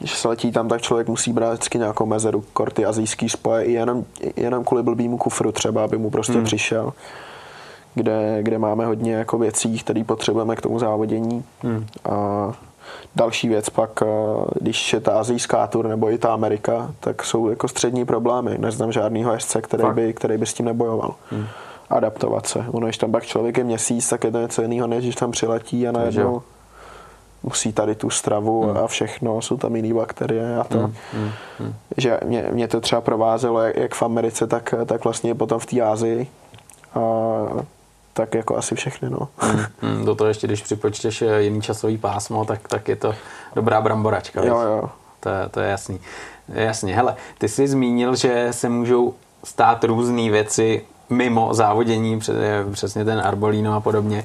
když 0.00 0.18
se 0.18 0.28
letí 0.28 0.52
tam, 0.52 0.68
tak 0.68 0.82
člověk 0.82 1.08
musí 1.08 1.32
brát 1.32 1.52
vždycky 1.52 1.78
nějakou 1.78 2.06
mezeru, 2.06 2.44
korty 2.52 2.84
azijský 2.84 3.28
spoje, 3.28 3.64
i 3.64 3.72
jenom, 3.72 4.04
jenom 4.36 4.64
kvůli 4.64 4.82
blbýmu 4.82 5.18
kufru 5.18 5.52
třeba, 5.52 5.84
aby 5.84 5.98
mu 5.98 6.10
prostě 6.10 6.32
hmm. 6.32 6.44
přišel. 6.44 6.92
Kde, 7.94 8.38
kde 8.42 8.58
máme 8.58 8.86
hodně 8.86 9.12
jako 9.12 9.38
věcí, 9.38 9.78
které 9.78 10.04
potřebujeme 10.04 10.56
k 10.56 10.60
tomu 10.60 10.78
závodění. 10.78 11.44
Hmm. 11.62 11.86
A 12.10 12.52
Další 13.16 13.48
věc 13.48 13.70
pak, 13.70 14.02
eh, 14.02 14.06
když 14.60 14.92
je 14.92 15.00
ta 15.00 15.20
azijská 15.20 15.66
tur 15.66 15.88
nebo 15.88 16.10
i 16.10 16.18
ta 16.18 16.32
Amerika, 16.32 16.90
tak 17.00 17.24
jsou 17.24 17.48
jako 17.48 17.68
střední 17.68 18.04
problémy. 18.04 18.58
Neznám 18.58 18.92
žádného 18.92 19.32
jezdce, 19.32 19.62
který 19.62 19.84
by, 19.94 20.12
který 20.12 20.38
by 20.38 20.46
s 20.46 20.54
tím 20.54 20.66
nebojoval. 20.66 21.14
Hmm. 21.30 21.46
Adaptovat 21.90 22.46
se. 22.46 22.64
Ono, 22.70 22.86
když 22.86 22.98
tam 22.98 23.12
pak 23.12 23.24
člověk 23.24 23.58
je 23.58 23.64
měsíc, 23.64 24.08
tak 24.08 24.24
je 24.24 24.30
to 24.30 24.40
něco 24.40 24.62
jiného, 24.62 24.86
než 24.86 25.04
když 25.04 25.14
tam 25.14 25.30
přiletí 25.30 25.88
a 25.88 25.92
najednou 25.92 26.42
musí 27.42 27.72
tady 27.72 27.94
tu 27.94 28.10
stravu 28.10 28.62
hmm. 28.62 28.76
a 28.76 28.86
všechno, 28.86 29.42
jsou 29.42 29.56
tam 29.56 29.76
jiné 29.76 29.94
bakterie 29.94 30.56
a 30.56 30.64
to. 30.64 30.78
Hmm. 30.78 30.94
Hmm. 31.12 31.30
Hmm. 31.58 31.74
Že 31.96 32.20
mě, 32.24 32.48
mě 32.52 32.68
to 32.68 32.80
třeba 32.80 33.00
provázelo 33.00 33.60
jak, 33.60 33.76
jak 33.76 33.94
v 33.94 34.02
Americe, 34.02 34.46
tak, 34.46 34.74
tak 34.86 35.04
vlastně 35.04 35.34
potom 35.34 35.58
v 35.58 35.66
té 35.66 35.80
Ázii. 35.80 36.26
A 36.94 37.00
tak 38.12 38.34
jako 38.34 38.56
asi 38.56 38.74
všechny, 38.74 39.10
no. 39.10 39.28
Hmm, 39.38 39.64
hmm, 39.80 40.04
do 40.04 40.14
toho 40.14 40.28
ještě, 40.28 40.46
když 40.46 40.62
připočteš 40.62 41.22
eh, 41.22 41.42
jiný 41.42 41.62
časový 41.62 41.98
pásmo, 41.98 42.44
tak, 42.44 42.68
tak 42.68 42.88
je 42.88 42.96
to 42.96 43.14
dobrá 43.54 43.80
bramboračka. 43.80 44.44
Jo, 44.44 44.60
jo. 44.60 44.90
To, 45.20 45.30
to 45.50 45.60
je 45.60 45.70
jasný. 45.70 46.00
Jasně, 46.48 46.96
hele, 46.96 47.16
ty 47.38 47.48
jsi 47.48 47.68
zmínil, 47.68 48.16
že 48.16 48.48
se 48.50 48.68
můžou 48.68 49.14
stát 49.44 49.84
různé 49.84 50.30
věci 50.30 50.84
mimo 51.10 51.54
závodění, 51.54 52.20
přesně 52.72 53.04
ten 53.04 53.20
Arbolino 53.24 53.74
a 53.74 53.80
podobně, 53.80 54.24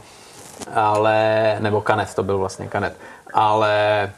ale, 0.74 1.58
nebo 1.60 1.82
Kanet, 1.82 2.16
to 2.16 2.24
byl 2.24 2.38
vlastně 2.38 2.68
Kanet, 2.68 2.98
ale 3.34 4.12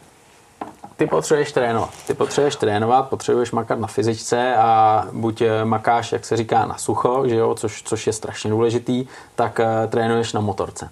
ty 0.97 1.07
potřebuješ 1.07 1.51
trénovat. 1.51 1.89
Ty 2.07 2.13
potřebuješ 2.13 2.55
trénovat, 2.55 3.09
potřebuješ 3.09 3.51
makat 3.51 3.79
na 3.79 3.87
fyzičce 3.87 4.55
a 4.55 5.03
buď 5.11 5.41
eh, 5.41 5.65
makáš, 5.65 6.11
jak 6.11 6.25
se 6.25 6.37
říká, 6.37 6.65
na 6.65 6.77
sucho, 6.77 7.27
že 7.27 7.35
jo, 7.35 7.55
což, 7.55 7.83
což 7.83 8.07
je 8.07 8.13
strašně 8.13 8.49
důležitý, 8.49 9.07
tak 9.35 9.59
uh, 9.59 9.89
trénuješ 9.89 10.33
na 10.33 10.41
motorce. 10.41 10.89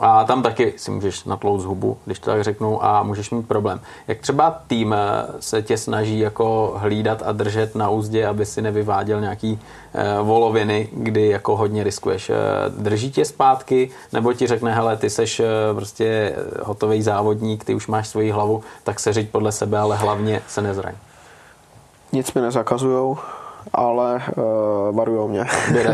A 0.00 0.24
tam 0.24 0.42
taky 0.42 0.74
si 0.76 0.90
můžeš 0.90 1.24
natlout 1.24 1.58
z 1.58 1.64
hubu, 1.64 1.96
když 2.04 2.18
to 2.18 2.30
tak 2.30 2.44
řeknu, 2.44 2.84
a 2.84 3.02
můžeš 3.02 3.30
mít 3.30 3.48
problém. 3.48 3.80
Jak 4.08 4.18
třeba 4.18 4.62
tým 4.66 4.92
eh, 4.92 5.26
se 5.40 5.62
tě 5.62 5.78
snaží 5.78 6.18
jako 6.18 6.74
hlídat 6.76 7.22
a 7.26 7.32
držet 7.32 7.74
na 7.74 7.90
úzdě, 7.90 8.26
aby 8.26 8.46
si 8.46 8.62
nevyváděl 8.62 9.20
nějaký 9.20 9.60
eh, 9.94 10.22
voloviny, 10.22 10.88
kdy 10.92 11.28
jako 11.28 11.56
hodně 11.56 11.84
riskuješ. 11.84 12.30
Eh, 12.30 12.34
drží 12.68 13.10
tě 13.12 13.24
zpátky, 13.24 13.90
nebo 14.12 14.32
ti 14.32 14.46
řekne, 14.46 14.74
hele, 14.74 14.96
ty 14.96 15.10
seš 15.10 15.42
prostě 15.74 16.36
hotový 16.62 17.02
závodník, 17.02 17.64
ty 17.64 17.74
už 17.74 17.86
máš 17.86 18.08
svoji 18.08 18.30
hlavu, 18.30 18.62
tak 18.84 19.00
se 19.00 19.12
řiď 19.12 19.30
podle 19.30 19.52
sebe, 19.52 19.78
ale 19.78 19.96
hlavně 19.96 20.42
se 20.48 20.62
nezraň. 20.62 20.94
Nic 22.12 22.34
mi 22.34 22.40
nezakazujou, 22.40 23.18
ale 23.72 24.22
uh, 24.36 24.96
varujou 24.96 25.28
mě. 25.28 25.46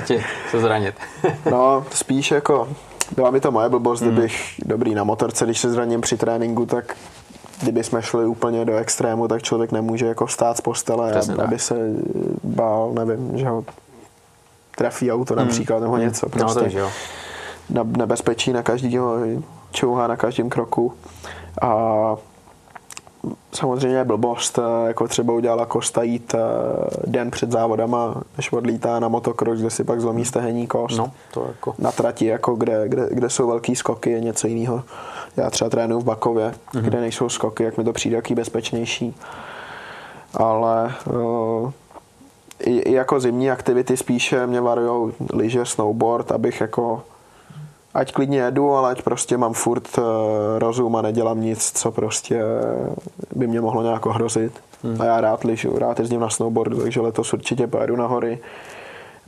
Ti 0.04 0.24
se 0.50 0.60
zranit. 0.60 0.94
no, 1.50 1.84
spíš 1.90 2.30
jako 2.30 2.68
byla 3.14 3.30
by 3.30 3.40
to 3.40 3.52
moje 3.52 3.68
blbost, 3.68 4.00
hmm. 4.00 4.10
kdybych 4.10 4.54
dobrý 4.66 4.94
na 4.94 5.04
motorce, 5.04 5.44
když 5.44 5.60
se 5.60 5.70
zraním 5.70 6.00
při 6.00 6.16
tréninku, 6.16 6.66
tak 6.66 6.96
kdyby 7.62 7.84
jsme 7.84 8.02
šli 8.02 8.26
úplně 8.26 8.64
do 8.64 8.76
extrému, 8.76 9.28
tak 9.28 9.42
člověk 9.42 9.72
nemůže 9.72 10.06
jako 10.06 10.26
vstát 10.26 10.56
z 10.56 10.60
postele, 10.60 11.10
Přesně 11.10 11.34
aby 11.34 11.50
tak. 11.50 11.60
se 11.60 11.74
bál, 12.44 12.92
nevím, 12.94 13.38
že 13.38 13.48
ho 13.48 13.64
trefí 14.76 15.12
auto 15.12 15.34
hmm. 15.34 15.44
například 15.44 15.80
nebo 15.80 15.92
hmm. 15.92 16.02
něco. 16.02 16.28
Prostě 16.28 16.60
no, 16.60 16.70
to 16.70 16.78
jo. 16.78 16.90
Na 17.70 17.82
nebezpečí 17.82 18.52
na 18.52 18.62
každýho 18.62 19.16
čouhá 19.70 20.06
na 20.06 20.16
každém 20.16 20.48
kroku. 20.48 20.92
A 21.62 22.16
samozřejmě 23.52 24.04
blbost, 24.04 24.58
eh, 24.58 24.88
jako 24.88 25.08
třeba 25.08 25.32
udělala 25.32 25.66
Kosta 25.66 26.02
jít 26.02 26.34
eh, 26.34 26.40
den 27.06 27.30
před 27.30 27.52
závodama, 27.52 28.22
než 28.36 28.52
odlítá 28.52 29.00
na 29.00 29.08
motokros, 29.08 29.60
kde 29.60 29.70
si 29.70 29.84
pak 29.84 30.00
zlomí 30.00 30.24
stehení 30.24 30.66
kost. 30.66 30.98
No, 30.98 31.12
to 31.34 31.46
jako... 31.48 31.74
Na 31.78 31.92
trati, 31.92 32.26
jako 32.26 32.54
kde, 32.54 32.88
kde, 32.88 33.08
kde, 33.10 33.30
jsou 33.30 33.46
velký 33.46 33.76
skoky, 33.76 34.10
je 34.10 34.20
něco 34.20 34.46
jiného. 34.46 34.82
Já 35.36 35.50
třeba 35.50 35.70
trénuju 35.70 36.00
v 36.00 36.04
Bakově, 36.04 36.50
mm-hmm. 36.50 36.80
kde 36.80 37.00
nejsou 37.00 37.28
skoky, 37.28 37.64
jak 37.64 37.78
mi 37.78 37.84
to 37.84 37.92
přijde 37.92 38.16
jaký 38.16 38.34
bezpečnější. 38.34 39.16
Ale 40.34 40.92
uh, 41.06 41.70
i, 42.60 42.78
i, 42.78 42.92
jako 42.92 43.20
zimní 43.20 43.50
aktivity 43.50 43.96
spíše 43.96 44.46
mě 44.46 44.60
varují 44.60 45.12
lyže, 45.32 45.64
snowboard, 45.66 46.32
abych 46.32 46.60
jako 46.60 47.02
ať 47.94 48.12
klidně 48.12 48.38
jedu, 48.38 48.74
ale 48.74 48.90
ať 48.90 49.02
prostě 49.02 49.36
mám 49.36 49.52
furt 49.52 49.98
uh, 49.98 50.04
rozum 50.58 50.96
a 50.96 51.02
nedělám 51.02 51.40
nic, 51.40 51.72
co 51.74 51.92
prostě 51.92 52.42
by 53.36 53.46
mě 53.46 53.60
mohlo 53.60 53.82
nějak 53.82 54.06
ohrozit. 54.06 54.52
Hmm. 54.82 55.00
A 55.00 55.04
já 55.04 55.20
rád 55.20 55.44
ližu, 55.44 55.78
rád 55.78 55.98
jezdím 56.00 56.20
na 56.20 56.30
snowboardu, 56.30 56.82
takže 56.82 57.00
letos 57.00 57.32
určitě 57.32 57.66
pojedu 57.66 57.96
na 57.96 58.06
hory. 58.06 58.38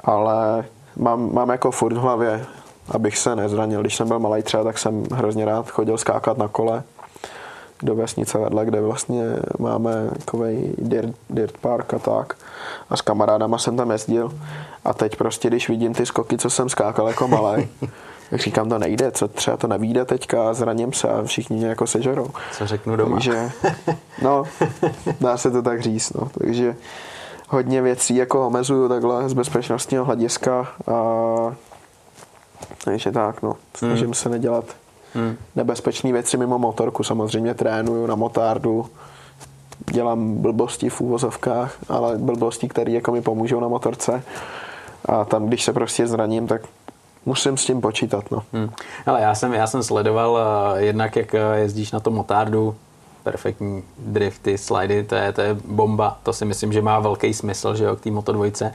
Ale 0.04 0.64
mám, 0.96 1.34
mám 1.34 1.48
jako 1.48 1.70
furt 1.70 1.94
v 1.94 2.00
hlavě, 2.00 2.46
abych 2.88 3.18
se 3.18 3.36
nezranil. 3.36 3.80
Když 3.80 3.96
jsem 3.96 4.08
byl 4.08 4.18
malý 4.18 4.42
třeba, 4.42 4.64
tak 4.64 4.78
jsem 4.78 5.04
hrozně 5.12 5.44
rád 5.44 5.70
chodil 5.70 5.98
skákat 5.98 6.38
na 6.38 6.48
kole 6.48 6.82
do 7.82 7.94
vesnice 7.94 8.38
vedle, 8.38 8.64
kde 8.64 8.80
vlastně 8.80 9.22
máme 9.58 10.10
takový 10.18 10.74
dirt, 10.78 11.16
dirt 11.30 11.58
park 11.58 11.94
a 11.94 11.98
tak. 11.98 12.36
A 12.90 12.96
s 12.96 13.00
kamarádama 13.00 13.58
jsem 13.58 13.76
tam 13.76 13.90
jezdil. 13.90 14.32
A 14.84 14.94
teď 14.94 15.16
prostě, 15.16 15.48
když 15.48 15.68
vidím 15.68 15.94
ty 15.94 16.06
skoky, 16.06 16.38
co 16.38 16.50
jsem 16.50 16.68
skákal 16.68 17.08
jako 17.08 17.28
malý, 17.28 17.68
jak 18.32 18.40
říkám, 18.40 18.68
to 18.68 18.78
nejde, 18.78 19.12
co 19.12 19.28
třeba 19.28 19.56
to 19.56 19.66
nevíde 19.66 20.04
teďka, 20.04 20.54
zraním 20.54 20.92
se 20.92 21.08
a 21.08 21.22
všichni 21.22 21.56
mě 21.56 21.66
jako 21.66 21.86
sežerou. 21.86 22.30
Co 22.52 22.66
řeknu 22.66 22.96
doma. 22.96 23.16
Takže, 23.16 23.50
no, 24.22 24.44
dá 25.20 25.36
se 25.36 25.50
to 25.50 25.62
tak 25.62 25.82
říct, 25.82 26.12
no. 26.12 26.30
Takže 26.38 26.76
hodně 27.48 27.82
věcí 27.82 28.16
jako 28.16 28.46
omezuju 28.46 28.88
takhle 28.88 29.28
z 29.28 29.32
bezpečnostního 29.32 30.04
hlediska 30.04 30.68
a 30.92 31.54
takže 32.84 33.12
tak, 33.12 33.42
no. 33.42 33.56
Snažím 33.74 34.04
hmm. 34.04 34.14
se 34.14 34.28
nedělat 34.28 34.64
hmm. 35.14 35.36
nebezpečné 35.56 36.12
věci 36.12 36.36
mimo 36.36 36.58
motorku. 36.58 37.02
Samozřejmě 37.02 37.54
trénuju 37.54 38.06
na 38.06 38.14
motárdu, 38.14 38.86
dělám 39.92 40.34
blbosti 40.34 40.88
v 40.88 41.00
úvozovkách, 41.00 41.76
ale 41.88 42.18
blbosti, 42.18 42.68
které 42.68 42.92
jako 42.92 43.12
mi 43.12 43.22
pomůžou 43.22 43.60
na 43.60 43.68
motorce. 43.68 44.22
A 45.04 45.24
tam, 45.24 45.46
když 45.46 45.64
se 45.64 45.72
prostě 45.72 46.06
zraním, 46.06 46.46
tak 46.46 46.62
musím 47.26 47.56
s 47.56 47.64
tím 47.64 47.80
počítat. 47.80 48.30
No. 48.30 48.42
Hmm. 48.52 48.70
Ale 49.06 49.22
já 49.22 49.34
jsem, 49.34 49.54
já 49.54 49.66
jsem 49.66 49.82
sledoval 49.82 50.30
uh, 50.30 50.78
jednak, 50.78 51.16
jak 51.16 51.34
jezdíš 51.54 51.92
na 51.92 52.00
tom 52.00 52.14
motardu, 52.14 52.74
perfektní 53.22 53.82
drifty, 53.98 54.58
slidy, 54.58 55.04
to 55.04 55.14
je, 55.14 55.32
to 55.32 55.40
je 55.40 55.54
bomba. 55.64 56.18
To 56.22 56.32
si 56.32 56.44
myslím, 56.44 56.72
že 56.72 56.82
má 56.82 56.98
velký 57.00 57.34
smysl, 57.34 57.74
že 57.74 57.84
jo, 57.84 57.96
k 57.96 58.00
té 58.00 58.10
Moto 58.10 58.32
dvojce. 58.32 58.74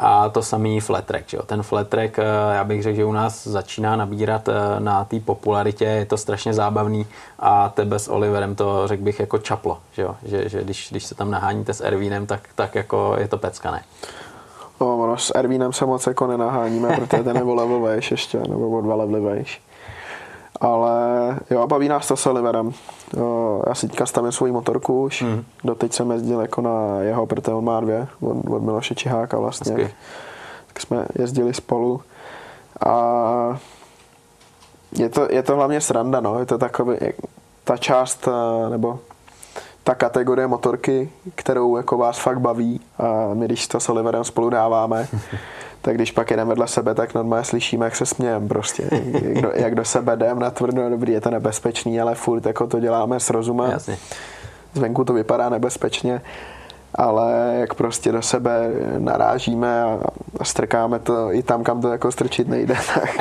A 0.00 0.28
to 0.28 0.42
samý 0.42 0.80
flat 0.80 1.04
track, 1.04 1.28
že 1.28 1.36
jo. 1.36 1.42
Ten 1.46 1.62
flat 1.62 1.88
track, 1.88 2.18
eh, 2.18 2.22
já 2.54 2.64
bych 2.64 2.82
řekl, 2.82 2.96
že 2.96 3.04
u 3.04 3.12
nás 3.12 3.46
začíná 3.46 3.96
nabírat 3.96 4.48
eh, 4.48 4.52
na 4.80 5.04
té 5.04 5.20
popularitě, 5.20 5.84
je 5.84 6.06
to 6.06 6.16
strašně 6.16 6.54
zábavný 6.54 7.06
a 7.38 7.68
tebe 7.68 7.98
s 7.98 8.08
Oliverem 8.08 8.54
to 8.54 8.88
řekl 8.88 9.02
bych 9.02 9.20
jako 9.20 9.38
čaplo, 9.38 9.78
že 9.92 10.02
jo. 10.02 10.16
Že, 10.22 10.48
že 10.48 10.64
když, 10.64 10.88
když 10.90 11.04
se 11.04 11.14
tam 11.14 11.30
naháníte 11.30 11.74
s 11.74 11.80
Ervínem, 11.80 12.26
tak, 12.26 12.40
tak 12.54 12.74
jako 12.74 13.16
je 13.18 13.28
to 13.28 13.38
pecka, 13.38 13.70
ne? 13.70 13.82
No, 14.80 14.98
ono 14.98 15.16
s 15.16 15.32
Ervínem 15.34 15.72
se 15.72 15.86
moc 15.86 16.06
jako 16.06 16.26
nenaháníme, 16.26 16.96
protože 16.96 17.22
ten 17.22 17.36
je 17.36 17.42
o 17.42 17.54
level 17.54 17.80
vejš 17.80 18.10
ještě, 18.10 18.38
nebo 18.38 18.70
o 18.70 18.80
dva 18.80 18.94
levely 18.94 19.20
vejš. 19.20 19.62
Ale 20.60 21.00
jo, 21.50 21.66
baví 21.66 21.88
nás 21.88 22.08
to 22.08 22.16
s 22.16 22.26
Oliverem. 22.26 22.72
Já 23.66 23.74
si 23.74 23.88
teďka 23.88 24.06
stavím 24.06 24.32
svou 24.32 24.52
motorku 24.52 25.02
už. 25.02 25.22
Mm. 25.22 25.44
Doteď 25.64 25.92
jsem 25.92 26.10
jezdil 26.10 26.40
jako 26.40 26.60
na 26.60 27.00
jeho, 27.00 27.26
protože 27.26 27.52
on 27.52 27.64
má 27.64 27.80
dvě, 27.80 28.08
od, 28.20 28.50
od 28.50 28.62
Miloše 28.62 28.94
Čiháka 28.94 29.38
vlastně. 29.38 29.72
Hezky. 29.72 29.94
Tak 30.66 30.80
jsme 30.80 31.06
jezdili 31.18 31.54
spolu. 31.54 32.00
A 32.86 33.58
je 34.98 35.08
to, 35.08 35.28
je 35.30 35.42
to 35.42 35.56
hlavně 35.56 35.80
sranda, 35.80 36.20
no. 36.20 36.38
Je 36.38 36.46
to 36.46 36.58
takový, 36.58 36.96
ta 37.64 37.76
část, 37.76 38.28
nebo 38.68 38.98
ta 39.88 39.94
kategorie 39.94 40.46
motorky, 40.46 41.10
kterou 41.34 41.76
jako 41.76 41.98
vás 41.98 42.18
fakt 42.18 42.40
baví 42.40 42.80
a 42.98 43.34
my 43.34 43.44
když 43.44 43.66
to 43.66 43.80
s 43.80 43.88
Oliverem 43.88 44.24
spolu 44.24 44.50
dáváme, 44.50 45.08
tak 45.82 45.94
když 45.94 46.10
pak 46.12 46.30
jedeme 46.30 46.48
vedle 46.48 46.68
sebe, 46.68 46.94
tak 46.94 47.14
normálně 47.14 47.44
slyšíme, 47.44 47.84
jak 47.86 47.96
se 47.96 48.06
smějem 48.06 48.48
prostě. 48.48 48.88
Jak 49.22 49.42
do, 49.42 49.50
jak 49.54 49.74
do 49.74 49.84
sebe 49.84 50.14
jdem 50.14 50.38
na 50.38 50.50
tvrdo, 50.50 50.90
dobrý, 50.90 51.12
je 51.12 51.20
to 51.20 51.30
nebezpečný, 51.30 52.00
ale 52.00 52.14
furt 52.14 52.46
jako 52.46 52.66
to 52.66 52.80
děláme 52.80 53.20
s 53.20 53.30
rozumem. 53.30 53.70
Jasně. 53.70 53.98
Zvenku 54.74 55.04
to 55.04 55.12
vypadá 55.12 55.48
nebezpečně, 55.48 56.20
ale 56.94 57.56
jak 57.60 57.74
prostě 57.74 58.12
do 58.12 58.22
sebe 58.22 58.70
narážíme 58.98 59.82
a, 59.82 60.00
a 60.40 60.44
strkáme 60.44 60.98
to 60.98 61.32
i 61.32 61.42
tam, 61.42 61.64
kam 61.64 61.80
to 61.80 61.88
jako 61.88 62.12
strčit 62.12 62.48
nejde, 62.48 62.74
tak, 62.94 63.20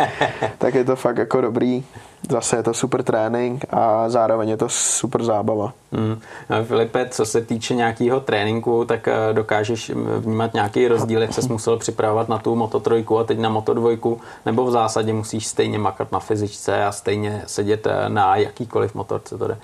tak 0.57 0.75
je 0.75 0.83
to 0.83 0.95
fakt 0.95 1.17
jako 1.17 1.41
dobrý. 1.41 1.83
Zase 2.29 2.55
je 2.55 2.63
to 2.63 2.73
super 2.73 3.03
trénink 3.03 3.65
a 3.69 4.09
zároveň 4.09 4.49
je 4.49 4.57
to 4.57 4.69
super 4.69 5.23
zábava. 5.23 5.73
Mm. 5.91 6.19
Filipe, 6.63 7.09
co 7.09 7.25
se 7.25 7.41
týče 7.41 7.75
nějakého 7.75 8.19
tréninku, 8.19 8.85
tak 8.85 9.07
eh, 9.07 9.33
dokážeš 9.33 9.91
vnímat 10.19 10.53
nějaký 10.53 10.87
rozdíl, 10.87 11.21
jak 11.21 11.33
ses 11.33 11.47
musel 11.47 11.77
připravovat 11.77 12.29
na 12.29 12.37
tu 12.37 12.55
Moto 12.55 12.79
trojku 12.79 13.19
a 13.19 13.23
teď 13.23 13.39
na 13.39 13.49
Moto 13.49 13.73
dvojku, 13.73 14.21
nebo 14.45 14.65
v 14.65 14.71
zásadě 14.71 15.13
musíš 15.13 15.47
stejně 15.47 15.79
makat 15.79 16.11
na 16.11 16.19
fyzičce 16.19 16.85
a 16.85 16.91
stejně 16.91 17.43
sedět 17.47 17.87
eh, 17.87 18.09
na 18.09 18.35
jakýkoliv 18.35 18.95
motorce 18.95 19.37
to 19.37 19.47
jde? 19.47 19.57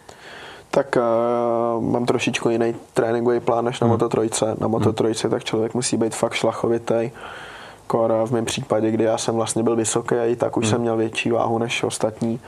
tak 0.75 0.97
uh, 0.97 1.83
mám 1.83 2.05
trošičku 2.05 2.49
jiný 2.49 2.75
tréninkový 2.93 3.39
plán 3.39 3.65
než 3.65 3.79
na 3.79 3.85
hmm. 3.85 3.91
Moto 3.93 4.09
trojce. 4.09 4.55
Na 4.59 4.67
Moto 4.67 4.85
hmm. 4.85 4.93
trojce 4.93 5.29
tak 5.29 5.43
člověk 5.43 5.73
musí 5.73 5.97
být 5.97 6.15
fakt 6.15 6.33
šlachovitý. 6.33 7.11
Kor 7.87 8.13
v 8.25 8.31
mém 8.31 8.45
případě, 8.45 8.91
kdy 8.91 9.03
já 9.03 9.17
jsem 9.17 9.35
vlastně 9.35 9.63
byl 9.63 9.75
vysoký, 9.75 10.15
tak 10.37 10.57
už 10.57 10.65
hmm. 10.65 10.71
jsem 10.71 10.81
měl 10.81 10.97
větší 10.97 11.31
váhu 11.31 11.57
než 11.57 11.83
ostatní. 11.83 12.39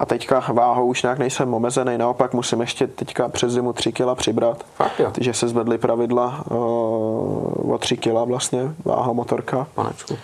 A 0.00 0.06
teďka 0.06 0.44
váhou 0.52 0.86
už 0.86 1.02
nějak 1.02 1.18
nejsem 1.18 1.54
omezený, 1.54 1.98
naopak 1.98 2.34
musím 2.34 2.60
ještě 2.60 2.86
teďka 2.86 3.28
přes 3.28 3.52
zimu 3.52 3.72
3 3.72 3.92
kg 3.92 4.14
přibrat. 4.14 4.64
Fakt 4.74 5.00
jo. 5.00 5.10
Takže 5.12 5.34
se 5.34 5.48
zvedly 5.48 5.78
pravidla 5.78 6.44
uh, 6.50 7.72
o 7.72 7.78
3 7.78 7.96
kg 7.96 8.12
vlastně, 8.24 8.74
váha 8.84 9.12
motorka. 9.12 9.66
Panečku. 9.74 10.18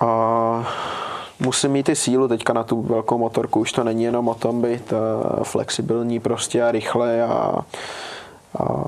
A 0.00 0.68
musím 1.40 1.70
mít 1.70 1.88
i 1.88 1.96
sílu 1.96 2.28
teďka 2.28 2.52
na 2.52 2.64
tu 2.64 2.82
velkou 2.82 3.18
motorku, 3.18 3.60
už 3.60 3.72
to 3.72 3.84
není 3.84 4.04
jenom 4.04 4.28
o 4.28 4.34
tom 4.34 4.62
být 4.62 4.92
uh, 4.92 4.98
flexibilní 5.44 6.20
prostě 6.20 6.62
a 6.62 6.72
rychle 6.72 7.22
a, 7.22 7.54
a 8.58 8.84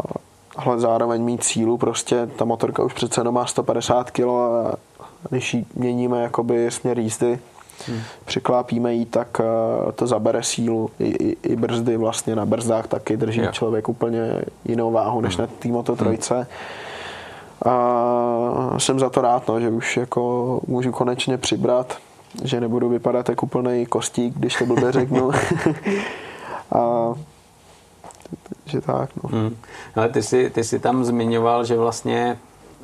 ale 0.59 0.81
zároveň 0.81 1.23
mít 1.23 1.45
sílu, 1.45 1.79
prostě 1.79 2.27
ta 2.37 2.45
motorka 2.45 2.83
už 2.83 2.93
přece 2.93 3.21
jenom 3.21 3.35
má 3.35 3.47
150 3.47 4.11
kg 4.11 4.21
a 4.21 4.73
když 5.31 5.55
ji 5.55 5.67
měníme 5.75 6.23
jakoby 6.23 6.71
směr 6.71 6.99
jízdy, 6.99 7.39
hmm. 7.87 8.01
přiklápíme 8.25 8.95
ji, 8.95 9.05
tak 9.05 9.41
uh, 9.41 9.93
to 9.93 10.07
zabere 10.07 10.43
sílu. 10.43 10.91
I, 10.99 11.09
i, 11.09 11.37
I 11.43 11.57
brzdy 11.57 11.97
vlastně 11.97 12.37
na 12.37 12.47
brzdách 12.47 12.87
taky 12.87 13.17
drží 13.17 13.41
yeah. 13.41 13.55
člověk 13.55 13.89
úplně 13.89 14.43
jinou 14.65 14.93
váhu 14.93 15.21
než 15.21 15.37
hmm. 15.37 15.47
na 15.47 15.53
té 15.59 15.69
Moto 15.69 15.97
trojce. 15.97 16.35
Hmm. 16.35 16.47
A 17.75 18.79
jsem 18.79 18.99
za 18.99 19.11
to 19.11 19.21
rád, 19.21 19.49
no, 19.49 19.61
že 19.61 19.69
už 19.69 19.97
jako 19.97 20.61
můžu 20.67 20.93
konečně 20.93 21.39
přibrat 21.39 21.99
že 22.45 22.61
nebudu 22.61 22.89
vypadat 22.89 23.29
jako 23.29 23.47
úplný 23.47 23.87
kostík, 23.87 24.35
když 24.35 24.57
to 24.57 24.67
blbě 24.67 24.93
řeknu. 24.93 25.31
a 26.73 27.13
že 28.69 28.81
tak, 28.81 29.11
no. 29.23 29.31
Hmm. 29.33 29.57
Ale 29.97 30.09
ty 30.09 30.23
jsi, 30.23 30.51
ty 30.51 30.65
jsi 30.65 30.79
tam 30.79 31.05
zmiňoval, 31.05 31.65
že 31.65 31.77
vlastně 31.77 32.39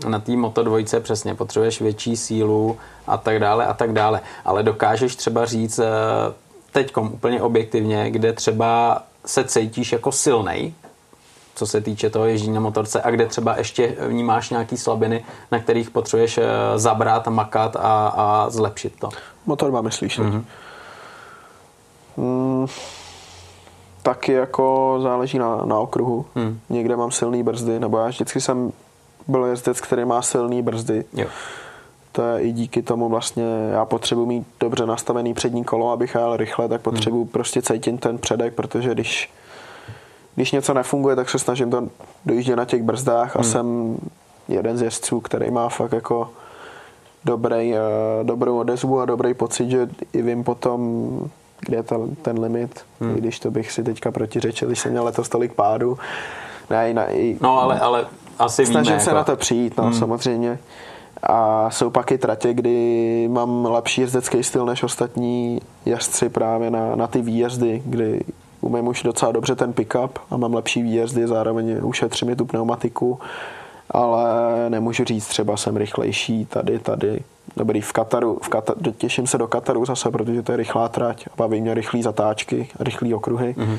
na 0.09 0.19
té 0.19 0.37
Moto 0.37 0.63
dvojce 0.63 1.01
přesně 1.01 1.35
potřebuješ 1.35 1.81
větší 1.81 2.17
sílu 2.17 2.77
a 3.07 3.17
tak 3.17 3.39
dále 3.39 3.67
a 3.67 3.75
tak 3.75 3.93
dále. 3.93 4.21
Ale 4.45 4.63
dokážeš 4.63 5.17
třeba 5.17 5.45
říct 5.45 5.79
eh, 5.79 5.85
teďkom 6.73 7.13
úplně 7.13 7.43
objektivně, 7.43 8.11
kde 8.11 8.33
třeba 8.33 9.03
se 9.27 9.45
cítíš 9.45 9.93
jako 9.93 10.13
silnej 10.13 10.75
co 11.55 11.67
se 11.67 11.81
týče 11.81 12.11
toho 12.11 12.25
ježdění 12.25 12.55
na 12.55 12.61
motorce 12.61 13.03
a 13.03 13.11
kde 13.11 13.27
třeba 13.27 13.57
ještě 13.59 13.97
vnímáš 14.09 14.51
nějaký 14.51 14.77
slabiny, 14.77 15.25
na 15.53 15.59
kterých 15.59 15.91
potřebuješ 15.91 16.39
eh, 16.39 16.45
zabrat, 16.77 17.29
makat 17.29 17.77
a, 17.77 18.07
a 18.17 18.51
zlepšit 18.51 18.93
to. 18.99 19.09
Motor 19.47 19.73
má 19.73 19.81
myslíš 19.81 20.19
mm-hmm. 20.19 20.45
mm, 22.17 22.67
taky 24.05 24.33
jako 24.33 24.99
záleží 25.03 25.39
na, 25.39 25.57
na 25.65 25.79
okruhu. 25.79 26.27
Mm. 26.35 26.61
Někde 26.71 26.97
mám 26.97 27.11
silný 27.11 27.43
brzdy, 27.43 27.81
nebo 27.81 27.99
já 27.99 28.07
vždycky 28.07 28.41
jsem 28.41 28.73
byl 29.27 29.45
jezdec, 29.45 29.81
který 29.81 30.05
má 30.05 30.23
silný 30.23 30.63
brzdy. 30.63 31.05
Jo. 31.13 31.27
To 32.13 32.23
je 32.23 32.43
i 32.43 32.53
díky 32.53 32.83
tomu 32.83 33.09
vlastně, 33.09 33.45
já 33.73 33.85
potřebuji 33.85 34.27
mít 34.27 34.47
dobře 34.61 34.87
nastavený 34.87 35.35
přední 35.35 35.65
kolo, 35.65 35.91
abych 35.91 36.15
jel 36.15 36.37
rychle, 36.37 36.69
tak 36.69 36.81
potřebuji 36.81 37.25
mm. 37.25 37.29
prostě 37.29 37.63
cítit 37.63 38.01
ten 38.01 38.19
předek, 38.19 38.55
protože 38.55 38.95
když 38.95 39.31
když 40.35 40.53
něco 40.53 40.75
nefunguje, 40.75 41.17
tak 41.17 41.31
se 41.31 41.39
snažím 41.39 41.71
to 41.71 41.89
dojíždět 42.27 42.57
na 42.57 42.65
těch 42.65 42.83
brzdách 42.83 43.37
a 43.37 43.41
hmm. 43.41 43.51
jsem 43.51 43.97
jeden 44.49 44.79
z 44.79 44.83
jezdců, 44.83 45.21
který 45.21 45.51
má 45.51 45.69
fakt 45.69 45.93
jako 45.93 46.31
dobrý, 47.25 47.73
uh, 47.73 47.79
dobrou 48.23 48.59
odezvu 48.59 49.01
a 49.01 49.05
dobrý 49.05 49.35
pocit, 49.35 49.71
že 49.71 49.89
i 50.13 50.23
vím 50.23 50.45
potom, 50.45 51.11
kde 51.65 51.77
je 51.77 51.83
ten, 51.83 52.15
ten 52.23 52.41
limit, 52.41 52.81
hmm. 53.01 53.17
i 53.17 53.21
když 53.21 53.41
to 53.41 53.51
bych 53.51 53.73
si 53.73 53.83
teďka 53.83 54.11
protiřečil, 54.11 54.69
když 54.69 54.79
jsem 54.79 54.91
měl 54.91 55.05
letos 55.05 55.29
tolik 55.29 55.53
pádu. 55.53 55.99
Ne, 56.71 56.95
ne, 56.95 57.07
i, 57.11 57.39
no 57.41 57.59
ale, 57.59 57.81
ale 57.81 58.07
asi 58.39 58.67
Snažím 58.67 58.93
víme, 58.93 59.01
se 59.01 59.11
jako... 59.11 59.17
na 59.17 59.25
to 59.25 59.37
přijít, 59.37 59.77
no, 59.77 59.85
hmm. 59.85 59.95
samozřejmě. 59.95 60.59
A 61.23 61.71
jsou 61.71 61.91
pak 61.91 62.13
i 62.13 62.19
tratě, 62.19 62.55
kdy 62.55 63.29
mám 63.33 63.67
lepší 63.67 64.01
jezdecký 64.01 64.43
styl 64.43 64.67
než 64.67 64.83
ostatní 64.83 65.61
jazdci 65.87 66.29
právě 66.29 66.71
na, 66.71 66.97
na 66.97 67.07
ty 67.07 67.23
výjezdy, 67.23 67.83
kdy 67.85 68.21
umím 68.61 68.89
už 68.89 69.03
docela 69.03 69.33
dobře 69.33 69.55
ten 69.55 69.73
pickup 69.73 70.19
a 70.31 70.37
mám 70.37 70.55
lepší 70.55 70.83
výjezdy, 70.83 71.27
zároveň 71.27 71.79
ušetřím 71.83 72.29
mi 72.29 72.37
tu 72.37 72.45
pneumatiku, 72.45 73.19
ale 73.91 74.25
nemůžu 74.69 75.05
říct, 75.05 75.27
třeba 75.27 75.57
jsem 75.57 75.77
rychlejší 75.77 76.47
tady, 76.47 76.79
tady. 76.79 77.21
Dobrý, 77.57 77.81
v 77.81 77.93
Kataru, 77.93 78.39
v 78.43 78.49
Kataru, 78.49 78.81
těším 78.99 79.27
se 79.27 79.39
do 79.39 79.47
Kataru 79.47 79.85
zase, 79.85 80.11
protože 80.11 80.43
to 80.43 80.53
je 80.53 80.57
rychlá 80.57 80.89
trať 80.89 81.27
a 81.27 81.31
baví 81.37 81.61
mě 81.61 81.75
rychlý 81.75 82.03
zatáčky, 82.03 82.69
rychlý 82.81 83.15
okruhy. 83.15 83.55
Mm-hmm. 83.59 83.79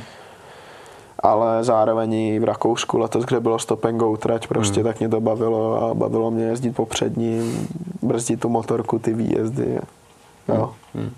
Ale 1.20 1.64
zároveň 1.64 2.14
i 2.14 2.40
v 2.40 2.44
Rakousku 2.44 2.98
letos, 2.98 3.26
kde 3.26 3.40
bylo 3.40 3.60
stop 3.60 3.86
and 3.86 3.98
go 3.98 4.18
trať, 4.18 4.48
prostě 4.48 4.80
mm. 4.80 4.84
tak 4.84 5.00
mě 5.00 5.10
to 5.10 5.22
bavilo 5.22 5.84
a 5.84 5.94
bavilo 5.94 6.32
mě 6.32 6.44
jezdit 6.44 6.76
po 6.76 6.86
předním, 6.86 7.68
brzdit 8.02 8.40
tu 8.40 8.50
motorku, 8.50 9.00
ty 9.00 9.14
výjezdy. 9.14 9.80
Jo. 10.48 10.74
Hmm. 10.96 11.12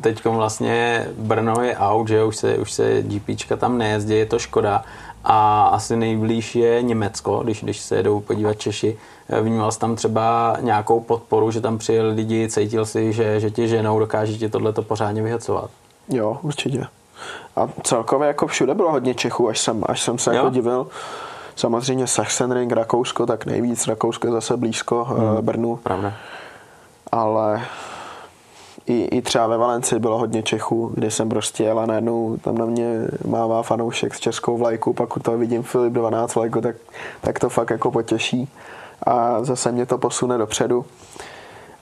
Teď 0.00 0.24
vlastně 0.24 1.06
Brno 1.18 1.54
je 1.62 1.76
out, 1.76 2.08
že 2.08 2.24
už 2.24 2.36
se, 2.36 2.56
už 2.56 2.72
se 2.72 3.02
GPčka 3.02 3.56
tam 3.56 3.78
nejezdí, 3.78 4.14
je 4.14 4.26
to 4.26 4.38
škoda. 4.38 4.84
A 5.24 5.66
asi 5.66 5.96
nejblíž 5.96 6.56
je 6.56 6.82
Německo, 6.82 7.40
když, 7.44 7.62
když 7.62 7.80
se 7.80 7.96
jedou 7.96 8.20
podívat 8.20 8.58
Češi. 8.58 8.98
Vnímal 9.42 9.72
jsi 9.72 9.78
tam 9.78 9.96
třeba 9.96 10.56
nějakou 10.60 11.00
podporu, 11.00 11.50
že 11.50 11.60
tam 11.60 11.78
přijeli 11.78 12.14
lidi, 12.14 12.48
cítil 12.48 12.86
si, 12.86 13.12
že, 13.12 13.40
že 13.40 13.50
tě 13.50 13.68
ženou, 13.68 13.98
dokáže 13.98 14.38
ti 14.38 14.48
tohleto 14.48 14.82
pořádně 14.82 15.22
vyhacovat? 15.22 15.70
Jo, 16.08 16.38
určitě. 16.42 16.86
A 17.56 17.68
celkově 17.82 18.28
jako 18.28 18.46
všude 18.46 18.74
bylo 18.74 18.90
hodně 18.90 19.14
Čechů, 19.14 19.48
až 19.48 19.60
jsem, 19.60 19.84
až 19.86 20.02
jsem 20.02 20.18
se 20.18 20.30
jo? 20.30 20.36
jako 20.36 20.50
divil. 20.50 20.86
Samozřejmě 21.56 22.06
Sachsenring, 22.06 22.72
Rakousko, 22.72 23.26
tak 23.26 23.46
nejvíc. 23.46 23.86
Rakousko 23.86 24.26
je 24.26 24.32
zase 24.32 24.56
blízko 24.56 25.04
hmm. 25.04 25.44
Brnu. 25.44 25.76
Pravda. 25.76 26.12
Ale 27.12 27.62
i, 28.86 29.02
i 29.02 29.22
třeba 29.22 29.46
ve 29.46 29.58
Valenci 29.58 29.98
bylo 29.98 30.18
hodně 30.18 30.42
Čechů, 30.42 30.90
kde 30.94 31.10
jsem 31.10 31.28
prostě 31.28 31.64
jel 31.64 31.80
a 31.80 31.86
najednou 31.86 32.36
tam 32.36 32.58
na 32.58 32.64
mě 32.64 32.86
mává 33.24 33.62
fanoušek 33.62 34.14
s 34.14 34.20
českou 34.20 34.58
vlajkou, 34.58 34.92
pak 34.92 35.08
to 35.22 35.38
vidím 35.38 35.62
Filip 35.62 35.92
12 35.92 36.34
vlajku, 36.34 36.60
tak, 36.60 36.76
tak 37.20 37.38
to 37.38 37.48
fakt 37.48 37.70
jako 37.70 37.90
potěší 37.90 38.48
a 39.02 39.44
zase 39.44 39.72
mě 39.72 39.86
to 39.86 39.98
posune 39.98 40.38
dopředu. 40.38 40.84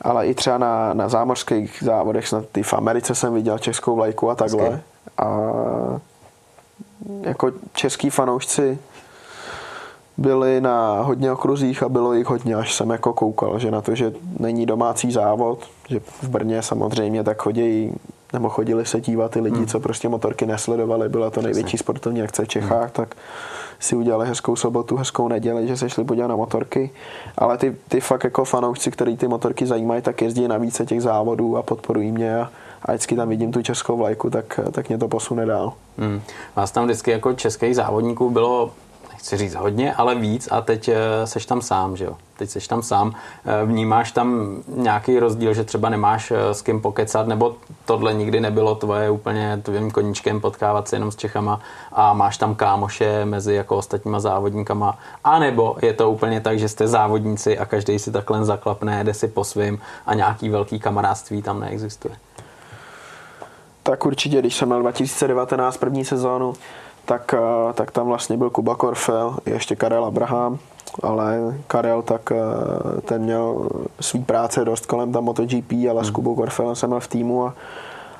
Ale 0.03 0.27
i 0.27 0.35
třeba 0.35 0.59
na, 0.59 0.95
na 0.95 1.09
zámořských 1.09 1.79
závodech, 1.83 2.29
snad 2.29 2.57
i 2.57 2.63
v 2.63 2.75
Americe 2.75 3.15
jsem 3.15 3.35
viděl 3.35 3.59
českou 3.59 3.97
vlajku 3.97 4.31
a 4.31 4.35
takhle. 4.35 4.81
A 5.19 5.51
jako 7.21 7.53
český 7.73 8.11
fanoušci 8.11 8.79
byli 10.17 10.61
na 10.61 11.01
hodně 11.01 11.33
okruzích 11.33 11.83
a 11.83 11.89
bylo 11.89 12.13
jich 12.13 12.27
hodně, 12.27 12.55
až 12.55 12.75
jsem 12.75 12.91
jako 12.91 13.13
koukal, 13.13 13.59
že 13.59 13.71
na 13.71 13.81
to, 13.81 13.95
že 13.95 14.13
není 14.39 14.67
domácí 14.67 15.13
závod, 15.13 15.67
že 15.89 16.01
v 16.01 16.29
Brně 16.29 16.63
samozřejmě 16.63 17.25
tak 17.25 17.43
chodí 17.43 17.93
nebo 18.33 18.49
chodili 18.49 18.87
se 18.87 19.01
dívat 19.01 19.31
ty 19.31 19.41
lidi, 19.41 19.57
hmm. 19.57 19.67
co 19.67 19.81
prostě 19.81 20.09
motorky 20.09 20.47
nesledovali, 20.47 21.09
byla 21.09 21.31
to 21.31 21.43
největší 21.43 21.79
sportovní 21.79 22.23
akce 22.23 22.45
v 22.45 22.49
Čechách, 22.49 22.83
hmm. 22.83 22.91
tak 22.93 23.15
si 23.81 23.97
udělali 23.97 24.27
hezkou 24.27 24.57
sobotu, 24.57 24.97
hezkou 24.97 25.29
neděli, 25.29 25.69
že 25.69 25.77
se 25.77 25.91
šli 25.91 26.05
podívat 26.05 26.27
na 26.27 26.37
motorky, 26.37 26.91
ale 27.39 27.59
ty, 27.59 27.77
ty 27.89 28.01
fakt 28.01 28.25
jako 28.25 28.45
fanoušci, 28.45 28.91
který 28.91 29.17
ty 29.17 29.29
motorky 29.29 29.67
zajímají, 29.67 30.03
tak 30.03 30.23
jezdí 30.23 30.49
na 30.49 30.59
více 30.59 30.87
těch 30.87 31.03
závodů 31.03 31.57
a 31.57 31.63
podporují 31.63 32.13
mě 32.13 32.41
a, 32.41 32.51
a 32.83 32.93
vždycky 32.93 33.17
tam 33.17 33.29
vidím 33.29 33.53
tu 33.53 33.63
českou 33.63 33.97
vlajku, 33.97 34.31
tak, 34.31 34.61
tak 34.73 34.89
mě 34.89 34.99
to 34.99 35.09
posune 35.09 35.47
dál. 35.47 35.73
Hmm. 35.99 36.21
Vás 36.57 36.71
tam 36.71 36.85
vždycky 36.85 37.11
jako 37.11 37.33
českých 37.33 37.77
závodníků 37.77 38.31
bylo 38.31 38.73
nechci 39.33 39.45
říct 39.45 39.55
hodně, 39.55 39.95
ale 39.95 40.15
víc 40.15 40.49
a 40.51 40.61
teď 40.61 40.89
eh, 40.89 40.97
seš 41.25 41.47
tam 41.47 41.63
sám, 41.63 41.97
že 41.97 42.05
jo? 42.05 42.17
Teď 42.37 42.51
seš 42.51 42.69
tam 42.69 42.83
sám. 42.83 43.13
Eh, 43.45 43.65
vnímáš 43.65 44.13
tam 44.13 44.57
nějaký 44.67 45.19
rozdíl, 45.19 45.55
že 45.55 45.65
třeba 45.65 45.89
nemáš 45.89 46.31
eh, 46.31 46.55
s 46.55 46.63
kým 46.63 46.81
pokecat, 46.81 47.27
nebo 47.27 47.57
tohle 47.85 48.15
nikdy 48.15 48.41
nebylo 48.41 48.75
tvoje 48.75 49.11
úplně 49.11 49.61
tvým 49.63 49.91
koníčkem 49.91 50.41
potkávat 50.41 50.89
se 50.89 50.97
jenom 50.97 51.11
s 51.11 51.17
Čechama 51.17 51.61
a 51.93 52.13
máš 52.13 52.39
tam 52.39 52.55
kámoše 52.55 53.25
mezi 53.25 53.55
jako 53.55 53.77
ostatníma 53.77 54.21
závodníkama, 54.21 54.99
a 55.25 55.39
nebo 55.39 55.77
je 55.83 55.93
to 55.93 56.11
úplně 56.11 56.41
tak, 56.41 56.59
že 56.59 56.69
jste 56.69 56.89
závodníci 56.89 57.59
a 57.59 57.67
každý 57.67 57.99
si 57.99 58.13
takhle 58.13 58.45
zaklapne, 58.45 59.05
jde 59.05 59.15
si 59.15 59.29
po 59.29 59.45
svým 59.45 59.79
a 60.07 60.15
nějaký 60.15 60.49
velký 60.49 60.81
kamarádství 60.81 61.43
tam 61.43 61.61
neexistuje. 61.61 62.15
Tak 63.83 64.07
určitě, 64.07 64.39
když 64.39 64.57
jsem 64.57 64.69
měl 64.69 64.81
2019 64.81 65.77
první 65.77 66.05
sezónu, 66.05 66.55
tak, 67.09 67.35
eh, 67.35 67.73
tak 67.73 67.91
tam 67.91 68.07
vlastně 68.07 68.37
byl 68.37 68.51
Kuba 68.51 68.75
Korfel, 68.75 69.37
ještě 69.47 69.77
Karel 69.77 70.05
Abraham, 70.05 70.59
ale 71.03 71.55
Karel 71.67 72.03
tak 72.03 72.33
eh, 72.33 73.01
ten 73.01 73.23
měl 73.23 73.69
svý 74.01 74.25
práce 74.25 74.65
dost 74.65 74.87
kolem 74.87 75.13
tam 75.13 75.25
MotoGP, 75.25 75.73
ale 75.73 76.01
hmm. 76.01 76.05
s 76.05 76.11
Kubou 76.11 76.35
Korfelem 76.35 76.77
jsem 76.77 76.91
byl 76.91 77.01
v 77.01 77.09
týmu 77.09 77.47
a, 77.47 77.55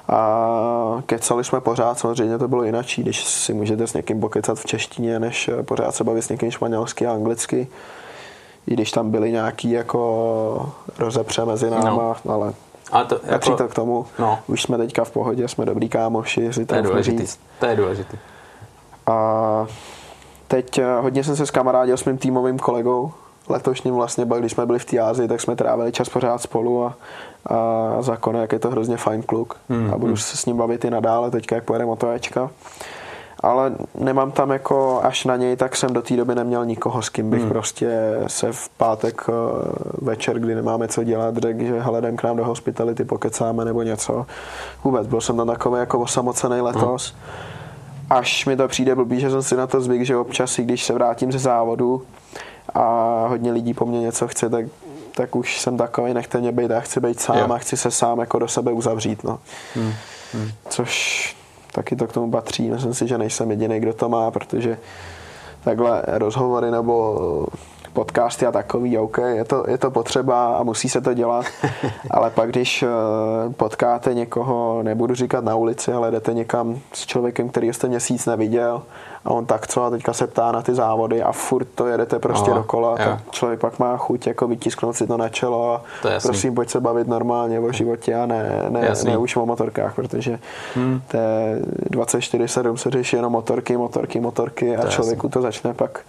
a 0.09 1.03
kecali 1.07 1.45
jsme 1.45 1.61
pořád, 1.61 1.99
samozřejmě 1.99 2.39
to 2.39 2.49
bylo 2.49 2.65
jinačí, 2.65 3.03
když 3.03 3.25
si 3.25 3.55
můžete 3.55 3.87
s 3.87 3.95
někým 3.95 4.21
pokecat 4.21 4.59
v 4.59 4.67
češtině, 4.67 5.19
než 5.19 5.49
eh, 5.49 5.63
pořád 5.63 5.95
se 5.95 6.05
bavit 6.05 6.23
s 6.23 6.29
někým 6.29 6.51
španělsky 6.51 7.07
a 7.07 7.13
anglicky. 7.13 7.69
I 8.67 8.75
když 8.75 8.91
tam 8.91 9.11
byly 9.11 9.33
nějaký 9.33 9.71
jako 9.71 10.73
rozepře 10.99 11.45
mezi 11.45 11.71
náma, 11.71 12.17
no. 12.25 12.33
ale 12.33 12.53
a 12.93 13.05
to, 13.05 13.21
jako, 13.25 13.57
to 13.57 13.69
k 13.69 13.75
tomu. 13.75 14.07
No. 14.19 14.39
Už 14.47 14.63
jsme 14.63 14.79
teďka 14.79 15.05
v 15.05 15.11
pohodě, 15.11 15.49
jsme 15.49 15.65
dobrý 15.67 15.89
kámoši, 15.89 16.51
to 16.67 16.75
je 16.75 16.83
důležitý. 16.83 17.27
To 17.61 17.67
je 17.67 17.77
důležitý. 17.77 18.19
A 19.09 19.67
teď 20.49 20.79
eh, 20.79 21.01
hodně 21.01 21.25
jsem 21.25 21.37
se 21.37 21.47
s 21.47 21.51
kamarádil 21.51 21.97
s 21.97 22.05
mým 22.05 22.19
týmovým 22.19 22.59
kolegou, 22.59 23.13
letošním 23.49 23.95
vlastně, 23.95 24.27
když 24.39 24.53
jsme 24.53 24.67
byli 24.67 24.79
v 24.79 24.85
té 24.85 24.99
Ázii, 24.99 25.29
tak 25.29 25.41
jsme 25.41 25.57
trávili 25.57 25.93
čas 25.93 26.09
pořád 26.09 26.39
spolu 26.39 26.85
a, 26.85 26.97
a 27.47 28.03
zákon, 28.03 28.37
jak 28.37 28.53
je 28.53 28.59
to 28.59 28.71
hrozně 28.71 28.97
fajn 28.97 29.23
kluk 29.23 29.57
hmm, 29.69 29.91
a 29.95 29.99
budu 29.99 30.07
hmm. 30.07 30.17
se 30.17 30.37
s 30.37 30.47
ním 30.47 30.57
bavit 30.57 30.85
i 30.85 30.91
nadále, 30.91 31.31
teďka 31.31 31.55
jak 31.55 31.65
pojede 31.65 31.87
motovéčka. 31.87 32.51
Ale 33.41 33.73
nemám 33.95 34.33
tam 34.33 34.51
jako 34.51 35.01
až 35.03 35.25
na 35.25 35.37
něj, 35.37 35.57
tak 35.57 35.77
jsem 35.77 35.93
do 35.93 36.03
té 36.03 36.17
doby 36.17 36.35
neměl 36.35 36.65
nikoho, 36.65 37.03
s 37.03 37.09
kým 37.09 37.31
bych 37.31 37.41
hmm. 37.41 37.49
prostě 37.49 38.21
se 38.27 38.53
v 38.53 38.69
pátek 38.69 39.27
eh, 39.29 39.33
večer, 40.03 40.39
kdy 40.39 40.55
nemáme 40.55 40.89
co 40.89 41.05
dělat, 41.05 41.37
řekl, 41.37 41.65
že 41.65 41.81
hele, 41.81 41.99
jdem 41.99 42.17
k 42.17 42.23
nám 42.23 42.37
do 42.37 42.45
hospitality, 42.45 43.05
pokecáme 43.05 43.65
nebo 43.65 43.83
něco. 43.83 44.27
Vůbec, 44.85 45.07
byl 45.07 45.21
jsem 45.21 45.37
tam 45.37 45.47
takový 45.47 45.81
jako 45.81 45.99
osamocený 45.99 46.61
letos. 46.61 47.15
Hmm 47.15 47.58
až 48.11 48.47
mi 48.47 48.57
to 48.57 48.69
přijde 48.69 48.95
blbý, 48.95 49.21
že 49.21 49.31
jsem 49.31 49.43
si 49.43 49.57
na 49.57 49.67
to 49.67 49.81
zvyk, 49.81 50.03
že 50.03 50.17
občas, 50.17 50.59
i 50.59 50.63
když 50.63 50.85
se 50.85 50.93
vrátím 50.93 51.33
ze 51.33 51.39
závodu 51.39 52.03
a 52.75 53.25
hodně 53.29 53.53
lidí 53.53 53.75
po 53.75 53.87
mně 53.87 54.01
něco 54.01 54.29
chce, 54.29 54.51
tak, 54.51 54.67
tak 55.15 55.37
už 55.37 55.61
jsem 55.61 55.77
takový, 55.77 56.15
nechte 56.15 56.41
mě 56.41 56.53
být 56.53 56.71
a 56.71 56.81
chci 56.81 57.01
být 57.01 57.21
sám 57.21 57.37
jo. 57.39 57.53
a 57.53 57.59
chci 57.59 57.77
se 57.77 57.91
sám 57.91 58.19
jako 58.21 58.39
do 58.39 58.49
sebe 58.49 58.73
uzavřít. 58.73 59.25
No. 59.25 59.39
Hmm. 59.75 59.93
Hmm. 60.33 60.51
Což 60.69 61.37
taky 61.73 61.97
to 61.97 62.07
k 62.07 62.13
tomu 62.13 62.31
patří. 62.31 62.71
Myslím 62.71 62.95
si, 62.95 63.09
že 63.09 63.19
nejsem 63.19 63.51
jediný, 63.51 63.81
kdo 63.81 63.93
to 63.93 64.09
má, 64.09 64.31
protože 64.31 64.79
takhle 65.65 66.03
rozhovory 66.07 66.71
nebo 66.71 67.47
podcasty 67.99 68.47
a 68.47 68.53
takový, 68.53 68.99
OK, 68.99 69.19
je 69.19 69.45
to, 69.45 69.65
je 69.69 69.79
to 69.79 69.91
potřeba 69.91 70.57
a 70.57 70.63
musí 70.63 70.89
se 70.89 71.01
to 71.01 71.15
dělat, 71.15 71.47
ale 72.11 72.31
pak 72.31 72.49
když 72.49 72.83
eh, 72.83 72.89
potkáte 73.57 74.15
někoho, 74.15 74.83
nebudu 74.83 75.15
říkat 75.15 75.45
na 75.45 75.55
ulici, 75.55 75.93
ale 75.93 76.11
jdete 76.11 76.35
někam 76.35 76.79
s 76.93 77.07
člověkem, 77.07 77.49
který 77.49 77.73
jste 77.73 77.89
měsíc 77.89 78.27
neviděl 78.27 78.83
a 79.25 79.31
on 79.31 79.47
tak 79.47 79.67
co 79.67 79.83
a 79.83 79.91
teďka 79.91 80.13
se 80.13 80.27
ptá 80.27 80.53
na 80.53 80.63
ty 80.63 80.75
závody 80.75 81.23
a 81.23 81.33
furt 81.33 81.69
to 81.75 81.87
jedete 81.87 82.19
prostě 82.19 82.51
Aha, 82.51 82.59
dokola, 82.59 82.91
jo. 82.91 82.97
tak 82.97 83.31
člověk 83.31 83.61
pak 83.61 83.79
má 83.79 83.97
chuť 83.97 84.27
jako 84.27 84.49
vytisknout 84.49 84.97
si 84.97 85.07
to 85.07 85.17
na 85.17 85.29
čelo 85.29 85.75
a 85.75 85.83
prosím, 86.23 86.55
pojď 86.55 86.71
se 86.71 86.81
bavit 86.81 87.09
normálně 87.09 87.61
o 87.61 87.73
životě 87.73 88.15
a 88.15 88.27
ne, 88.27 88.67
ne, 88.69 88.93
ne 89.05 89.17
už 89.19 89.37
o 89.37 89.47
motorkách, 89.47 89.95
protože 89.95 90.39
hmm. 90.75 91.01
té 91.09 91.19
24-7 91.91 92.75
se 92.75 92.91
řeší 92.91 93.17
jenom 93.17 93.33
motorky, 93.33 93.77
motorky, 93.77 94.21
motorky 94.21 94.77
a 94.77 94.83
to 94.83 94.89
člověku 94.89 95.27
jasný. 95.27 95.31
to 95.31 95.43
začne 95.43 95.75
pak 95.75 96.01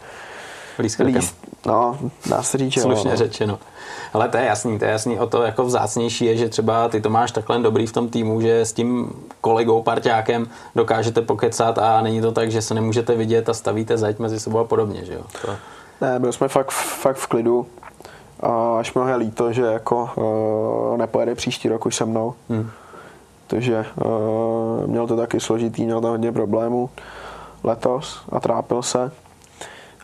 líst, 0.80 1.36
no, 1.66 1.98
dá 2.30 2.44
se 2.44 2.58
říct, 2.58 2.82
Slušně 2.82 3.10
jo, 3.10 3.14
no. 3.14 3.18
řečeno. 3.18 3.60
Ale 4.14 4.30
to 4.30 4.38
je 4.38 4.46
jasný, 4.46 4.80
to 4.80 4.86
je 4.86 4.92
jasný. 4.92 5.20
O 5.20 5.28
to 5.28 5.44
jako 5.44 5.64
vzácnější 5.64 6.26
je, 6.26 6.38
že 6.38 6.50
třeba 6.50 6.90
ty 6.90 7.02
to 7.02 7.10
máš 7.10 7.32
takhle 7.32 7.60
dobrý 7.60 7.88
v 7.88 7.92
tom 7.92 8.10
týmu, 8.10 8.42
že 8.42 8.62
s 8.62 8.74
tím 8.74 9.14
kolegou, 9.42 9.84
parťákem 9.84 10.48
dokážete 10.76 11.22
pokecat 11.22 11.78
a 11.78 12.02
není 12.02 12.22
to 12.22 12.32
tak, 12.32 12.52
že 12.52 12.62
se 12.62 12.74
nemůžete 12.74 13.16
vidět 13.16 13.50
a 13.50 13.54
stavíte 13.54 13.98
zeď 13.98 14.20
mezi 14.20 14.40
sebou 14.40 14.60
a 14.60 14.64
podobně, 14.64 15.06
že 15.06 15.14
jo? 15.14 15.22
To... 15.42 15.56
Ne, 16.02 16.20
byli 16.20 16.34
jsme 16.34 16.48
fakt, 16.48 16.72
fakt 16.72 17.18
v 17.18 17.28
klidu. 17.28 17.68
A 18.40 18.80
až 18.80 18.94
mnohé 18.94 19.16
líto, 19.16 19.54
že 19.54 19.62
jako 19.62 20.10
uh, 20.92 20.98
nepojede 20.98 21.36
příští 21.36 21.70
rok 21.70 21.86
už 21.86 21.96
se 21.96 22.06
mnou. 22.06 22.34
Hmm. 22.50 22.70
Takže 23.48 23.86
uh, 24.06 24.88
měl 24.88 25.08
to 25.08 25.16
taky 25.16 25.40
složitý, 25.40 25.86
měl 25.86 26.02
tam 26.02 26.12
hodně 26.12 26.32
problémů 26.32 26.90
letos 27.64 28.22
a 28.32 28.40
trápil 28.40 28.82
se 28.82 29.12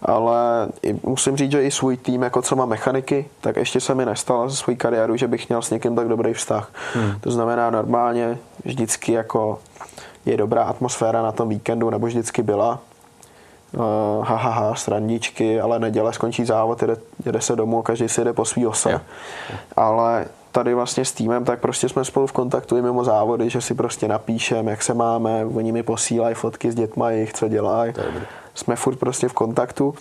ale 0.06 0.68
musím 1.04 1.38
říct, 1.38 1.52
že 1.52 1.64
i 1.64 1.72
svůj 1.72 1.98
tým, 1.98 2.22
jako 2.22 2.42
co 2.42 2.56
má 2.56 2.66
mechaniky, 2.66 3.26
tak 3.42 3.56
ještě 3.56 3.80
se 3.80 3.96
mi 3.96 4.06
nestalo 4.06 4.50
za 4.50 4.56
svou 4.56 4.76
kariéru, 4.76 5.18
že 5.18 5.28
bych 5.28 5.50
měl 5.50 5.62
s 5.62 5.70
někým 5.70 5.96
tak 5.96 6.08
dobrý 6.08 6.34
vztah. 6.34 6.70
Hmm. 6.94 7.20
To 7.22 7.32
znamená 7.32 7.70
normálně 7.70 8.38
vždycky 8.66 9.12
jako 9.12 9.60
je 10.26 10.38
dobrá 10.38 10.64
atmosféra 10.64 11.22
na 11.22 11.32
tom 11.32 11.50
víkendu, 11.50 11.90
nebo 11.90 12.08
vždycky 12.08 12.44
byla. 12.44 12.80
Uh, 13.74 14.26
ha, 14.26 14.36
ha, 14.36 14.50
ha, 14.52 14.76
srandičky, 14.76 15.62
ale 15.62 15.80
neděle 15.80 16.14
skončí 16.14 16.46
závod, 16.46 16.82
jede, 16.82 16.98
jede 17.26 17.42
se 17.42 17.56
domů, 17.56 17.82
každý 17.82 18.10
si 18.10 18.22
jede 18.22 18.34
po 18.34 18.46
svý 18.46 18.68
ose. 18.68 18.90
Yeah. 18.90 19.02
Ale 19.76 20.26
tady 20.52 20.74
vlastně 20.74 21.06
s 21.06 21.12
týmem, 21.12 21.46
tak 21.46 21.60
prostě 21.60 21.90
jsme 21.90 22.06
spolu 22.06 22.28
v 22.28 22.32
kontaktu 22.32 22.78
i 22.78 22.82
mimo 22.82 23.04
závody, 23.04 23.50
že 23.50 23.62
si 23.62 23.74
prostě 23.74 24.08
napíšem, 24.08 24.68
jak 24.68 24.84
se 24.84 24.94
máme, 24.94 25.46
oni 25.46 25.72
mi 25.72 25.84
posílají 25.84 26.36
fotky 26.36 26.72
s 26.72 26.76
dětma, 26.76 27.12
jich, 27.12 27.34
co 27.34 27.48
dělají 27.48 27.94
jsme 28.56 28.76
furt 28.76 28.96
prostě 28.96 29.28
v 29.28 29.34
kontaktu. 29.34 29.94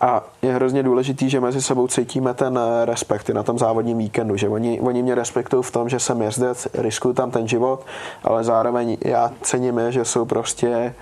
A 0.00 0.24
je 0.42 0.54
hrozně 0.54 0.82
důležitý, 0.82 1.30
že 1.30 1.40
mezi 1.40 1.62
sebou 1.62 1.86
cítíme 1.86 2.34
ten 2.34 2.58
eh, 2.58 2.84
respekt 2.84 3.28
na 3.28 3.42
tom 3.42 3.58
závodním 3.58 3.98
víkendu, 3.98 4.36
že 4.36 4.48
oni, 4.48 4.80
oni 4.80 5.02
mě 5.02 5.14
respektují 5.14 5.62
v 5.62 5.70
tom, 5.70 5.88
že 5.88 6.00
jsem 6.00 6.22
jezdec, 6.22 6.68
riskuju 6.74 7.14
tam 7.14 7.30
ten 7.30 7.48
život, 7.48 7.86
ale 8.24 8.44
zároveň 8.44 8.96
já 9.04 9.32
cením 9.42 9.78
je, 9.78 9.92
že 9.92 10.04
jsou 10.04 10.24
prostě 10.24 10.94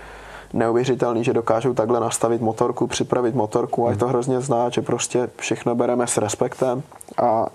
neuvěřitelný, 0.52 1.24
že 1.24 1.32
dokážou 1.32 1.74
takhle 1.74 2.00
nastavit 2.00 2.40
motorku, 2.40 2.86
připravit 2.86 3.34
motorku 3.34 3.86
a 3.86 3.90
je 3.90 3.96
to 3.96 4.04
hmm. 4.04 4.12
hrozně 4.12 4.40
znát, 4.40 4.72
že 4.72 4.82
prostě 4.82 5.28
všechno 5.36 5.74
bereme 5.74 6.06
s 6.06 6.16
respektem 6.16 6.82
a 7.22 7.46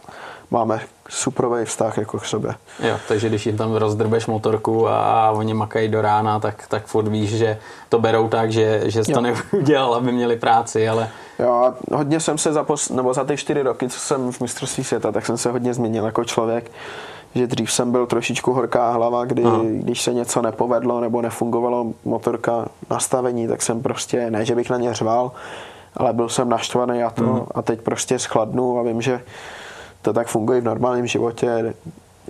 máme 0.53 0.79
suprový 1.09 1.65
vztah 1.65 1.97
jako 1.97 2.19
k 2.19 2.25
sobě. 2.25 2.55
Jo, 2.79 2.97
takže 3.07 3.29
když 3.29 3.45
jim 3.45 3.57
tam 3.57 3.75
rozdrbeš 3.75 4.25
motorku 4.25 4.89
a 4.89 5.31
oni 5.31 5.53
makají 5.53 5.87
do 5.87 6.01
rána, 6.01 6.39
tak, 6.39 6.67
tak 6.67 6.85
furt 6.85 7.07
víš, 7.07 7.29
že 7.29 7.57
to 7.89 7.99
berou 7.99 8.27
tak, 8.27 8.51
že, 8.51 8.81
že 8.85 9.03
jsi 9.03 9.11
jo. 9.11 9.15
to 9.15 9.21
neudělal, 9.21 9.93
aby 9.93 10.11
měli 10.11 10.35
práci, 10.35 10.89
ale... 10.89 11.09
Jo, 11.39 11.73
hodně 11.91 12.19
jsem 12.19 12.37
se 12.37 12.53
za, 12.53 12.63
pos, 12.63 12.89
nebo 12.89 13.13
za 13.13 13.23
ty 13.23 13.37
čtyři 13.37 13.61
roky, 13.61 13.89
co 13.89 13.99
jsem 13.99 14.31
v 14.31 14.41
mistrovství 14.41 14.83
světa, 14.83 15.11
tak 15.11 15.25
jsem 15.25 15.37
se 15.37 15.51
hodně 15.51 15.73
změnil 15.73 16.05
jako 16.05 16.23
člověk 16.23 16.71
že 17.35 17.47
dřív 17.47 17.71
jsem 17.71 17.91
byl 17.91 18.05
trošičku 18.05 18.53
horká 18.53 18.91
hlava, 18.91 19.25
kdy 19.25 19.43
Aha. 19.43 19.59
když 19.63 20.01
se 20.01 20.13
něco 20.13 20.41
nepovedlo 20.41 21.01
nebo 21.01 21.21
nefungovalo 21.21 21.93
motorka 22.05 22.65
nastavení, 22.89 23.47
tak 23.47 23.61
jsem 23.61 23.81
prostě, 23.81 24.31
ne, 24.31 24.45
že 24.45 24.55
bych 24.55 24.69
na 24.69 24.77
ně 24.77 24.93
řval, 24.93 25.31
ale 25.97 26.13
byl 26.13 26.29
jsem 26.29 26.49
naštvaný 26.49 27.03
a 27.03 27.09
to 27.09 27.23
mm. 27.23 27.41
a 27.55 27.61
teď 27.61 27.81
prostě 27.81 28.19
schladnu 28.19 28.79
a 28.79 28.83
vím, 28.83 29.01
že 29.01 29.21
to 30.03 30.13
tak 30.13 30.27
funguje 30.27 30.61
v 30.61 30.63
normálním 30.63 31.07
životě. 31.07 31.73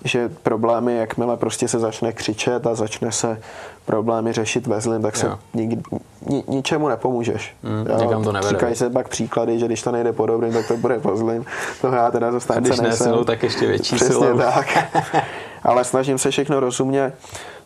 že 0.06 0.30
problémy, 0.44 0.95
jakmile 0.98 1.38
prostě 1.38 1.68
se 1.68 1.80
začne 1.80 2.12
křičet 2.12 2.68
a 2.68 2.76
začne 2.76 3.12
se 3.12 3.41
problémy 3.86 4.34
řešit 4.34 4.68
ve 4.68 4.82
zlým, 4.82 5.02
tak 5.02 5.16
se 5.16 5.32
nikdy, 5.54 5.82
ni, 6.30 6.44
ničemu 6.48 6.88
nepomůžeš. 6.88 7.56
Mm, 7.64 8.24
to 8.24 8.32
nevede. 8.32 8.50
Říkají 8.50 8.76
se 8.76 8.90
pak 8.90 9.08
příklady, 9.08 9.60
že 9.60 9.66
když 9.66 9.82
to 9.82 9.91
nejde 9.91 10.14
po 10.14 10.26
dobrým, 10.26 10.54
tak 10.54 10.68
to 10.68 10.78
bude 10.78 11.00
po 11.00 11.18
zlým. 11.18 11.45
To 11.82 11.88
já 11.88 12.12
teda 12.12 12.32
zase 12.32 12.54
Když 12.58 12.80
ne 12.80 12.94
silou, 12.94 13.24
tak 13.24 13.44
ještě 13.44 13.68
větší 13.68 13.95
Přesně 13.95 14.16
silou. 14.16 14.38
tak. 14.38 14.68
Ale 15.64 15.84
snažím 15.84 16.18
se 16.18 16.32
všechno 16.32 16.60
rozumně. 16.60 17.14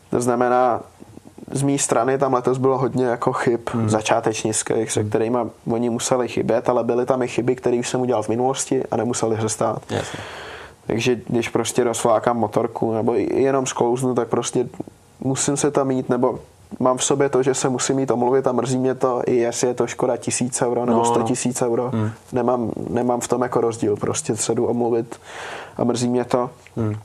To 0.09 0.21
znamená, 0.21 0.81
z 1.51 1.61
mé 1.63 1.77
strany 1.77 2.17
tam 2.17 2.33
letos 2.33 2.57
bylo 2.57 2.77
hodně 2.77 3.05
jako 3.05 3.33
chyb 3.33 3.59
hmm. 3.71 3.89
začátečnických, 3.89 4.91
se 4.91 5.03
kterými 5.03 5.37
oni 5.71 5.89
museli 5.89 6.27
chybět, 6.27 6.69
ale 6.69 6.83
byly 6.83 7.05
tam 7.05 7.21
i 7.21 7.27
chyby, 7.27 7.55
které 7.55 7.77
už 7.77 7.89
jsem 7.89 8.01
udělal 8.01 8.23
v 8.23 8.29
minulosti 8.29 8.83
a 8.91 8.97
nemuseli 8.97 9.37
se 9.41 9.49
stát. 9.49 9.81
Jasně. 9.89 10.19
Takže 10.87 11.19
když 11.27 11.49
prostě 11.49 11.83
rozflákám 11.83 12.37
motorku 12.37 12.93
nebo 12.93 13.13
jenom 13.13 13.65
sklouznu, 13.65 14.15
tak 14.15 14.27
prostě 14.27 14.67
musím 15.19 15.57
se 15.57 15.71
tam 15.71 15.87
mít, 15.87 16.09
nebo 16.09 16.39
mám 16.79 16.97
v 16.97 17.03
sobě 17.03 17.29
to, 17.29 17.43
že 17.43 17.53
se 17.53 17.69
musím 17.69 17.95
mít 17.95 18.11
omluvit 18.11 18.47
a 18.47 18.51
mrzí 18.51 18.77
mě 18.77 18.95
to, 18.95 19.21
i 19.25 19.35
jestli 19.35 19.67
je 19.67 19.73
to 19.73 19.87
škoda 19.87 20.17
tisíc 20.17 20.61
euro 20.61 20.85
nebo 20.85 20.99
no, 20.99 21.05
sto 21.05 21.19
no. 21.19 21.25
tisíc 21.25 21.61
euro. 21.61 21.89
Hmm. 21.93 22.11
Nemám, 22.31 22.71
nemám 22.89 23.19
v 23.19 23.27
tom 23.27 23.41
jako 23.41 23.61
rozdíl, 23.61 23.95
prostě 23.95 24.35
se 24.35 24.55
jdu 24.55 24.65
omluvit 24.65 25.19
a 25.77 25.83
mrzí 25.83 26.09
mě 26.09 26.25
to. 26.25 26.49
Hmm. 26.77 26.95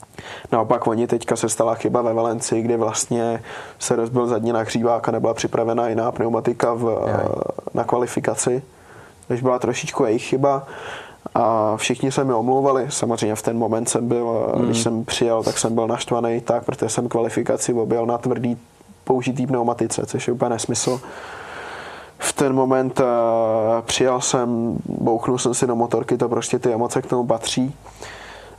Naopak 0.51 0.87
oni 0.87 1.07
teďka 1.07 1.35
se 1.35 1.49
stala 1.49 1.75
chyba 1.75 2.01
ve 2.01 2.13
Valencii, 2.13 2.61
kdy 2.61 2.77
vlastně 2.77 3.43
se 3.79 3.95
rozbil 3.95 4.27
zadní 4.27 4.51
nahřívák 4.51 5.09
a 5.09 5.11
nebyla 5.11 5.33
připravena 5.33 5.87
jiná 5.87 6.11
pneumatika 6.11 6.73
v, 6.73 7.07
na 7.73 7.83
kvalifikaci, 7.83 8.63
takže 9.27 9.43
byla 9.43 9.59
trošičku 9.59 10.05
jejich 10.05 10.23
chyba 10.23 10.63
a 11.35 11.73
všichni 11.77 12.11
se 12.11 12.23
mi 12.23 12.33
omlouvali. 12.33 12.85
Samozřejmě 12.89 13.35
v 13.35 13.41
ten 13.41 13.57
moment 13.57 13.89
jsem 13.89 14.07
byl, 14.07 14.53
hmm. 14.55 14.65
když 14.65 14.81
jsem 14.81 15.05
přijel, 15.05 15.43
tak 15.43 15.57
jsem 15.57 15.75
byl 15.75 15.87
naštvaný 15.87 16.41
tak, 16.41 16.65
protože 16.65 16.89
jsem 16.89 17.09
kvalifikaci 17.09 17.73
objel 17.73 18.05
na 18.05 18.17
tvrdý 18.17 18.57
použitý 19.03 19.47
pneumatice, 19.47 20.05
což 20.05 20.27
je 20.27 20.33
úplně 20.33 20.49
nesmysl. 20.49 21.01
V 22.17 22.33
ten 22.33 22.53
moment 22.53 22.99
uh, 22.99 23.05
přijel 23.81 24.21
jsem, 24.21 24.77
bouchnul 24.85 25.37
jsem 25.37 25.53
si 25.53 25.67
do 25.67 25.75
motorky, 25.75 26.17
to 26.17 26.29
prostě 26.29 26.59
ty 26.59 26.73
emoce 26.73 27.01
k 27.01 27.05
tomu 27.05 27.27
patří 27.27 27.75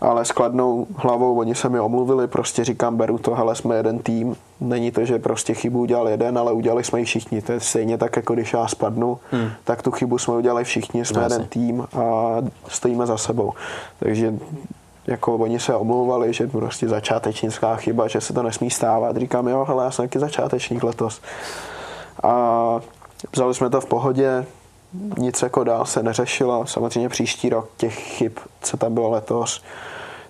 ale 0.05 0.24
s 0.24 0.32
kladnou 0.32 0.86
hlavou 0.97 1.39
oni 1.39 1.55
se 1.55 1.68
mi 1.68 1.81
omluvili, 1.81 2.28
prostě 2.28 2.64
říkám, 2.64 2.97
beru 2.97 3.18
to, 3.18 3.35
hele, 3.35 3.55
jsme 3.55 3.76
jeden 3.76 3.98
tým, 3.98 4.36
není 4.60 4.90
to, 4.90 5.05
že 5.05 5.18
prostě 5.18 5.55
chybu 5.55 5.81
udělal 5.81 6.09
jeden, 6.09 6.39
ale 6.39 6.52
udělali 6.52 6.85
jsme 6.85 6.98
ji 6.98 7.05
všichni, 7.05 7.43
to 7.43 7.52
je 7.52 7.60
stejně 7.60 7.98
tak, 7.98 8.16
jako 8.16 8.35
když 8.35 8.52
já 8.52 8.68
spadnu, 8.68 9.18
hmm. 9.31 9.51
tak 9.64 9.82
tu 9.82 9.90
chybu 9.90 10.18
jsme 10.18 10.35
udělali 10.35 10.64
všichni, 10.64 11.05
jsme 11.05 11.22
Zase. 11.22 11.35
jeden 11.35 11.48
tým 11.48 11.86
a 11.97 12.36
stojíme 12.68 13.06
za 13.06 13.16
sebou. 13.16 13.52
Takže 13.98 14.35
jako 15.06 15.35
oni 15.35 15.60
se 15.60 15.74
omlouvali, 15.74 16.32
že 16.32 16.47
prostě 16.47 16.89
začátečnická 16.89 17.76
chyba, 17.76 18.09
že 18.09 18.20
se 18.20 18.32
to 18.32 18.43
nesmí 18.43 18.70
stávat. 18.70 19.16
Říkám, 19.16 19.48
jo, 19.48 19.64
hele, 19.68 19.85
já 19.85 19.90
jsem 19.90 20.05
taky 20.05 20.18
začátečník 20.18 20.82
letos. 20.82 21.20
A 22.22 22.81
vzali 23.32 23.55
jsme 23.55 23.70
to 23.70 23.81
v 23.81 23.86
pohodě, 23.86 24.47
nic 25.18 25.43
jako 25.43 25.64
dál 25.64 25.85
se 25.86 26.02
neřešilo. 26.02 26.66
Samozřejmě 26.66 27.09
příští 27.09 27.48
rok 27.48 27.68
těch 27.76 27.94
chyb, 27.94 28.32
co 28.62 28.76
tam 28.76 28.94
bylo 28.94 29.10
letos, 29.10 29.62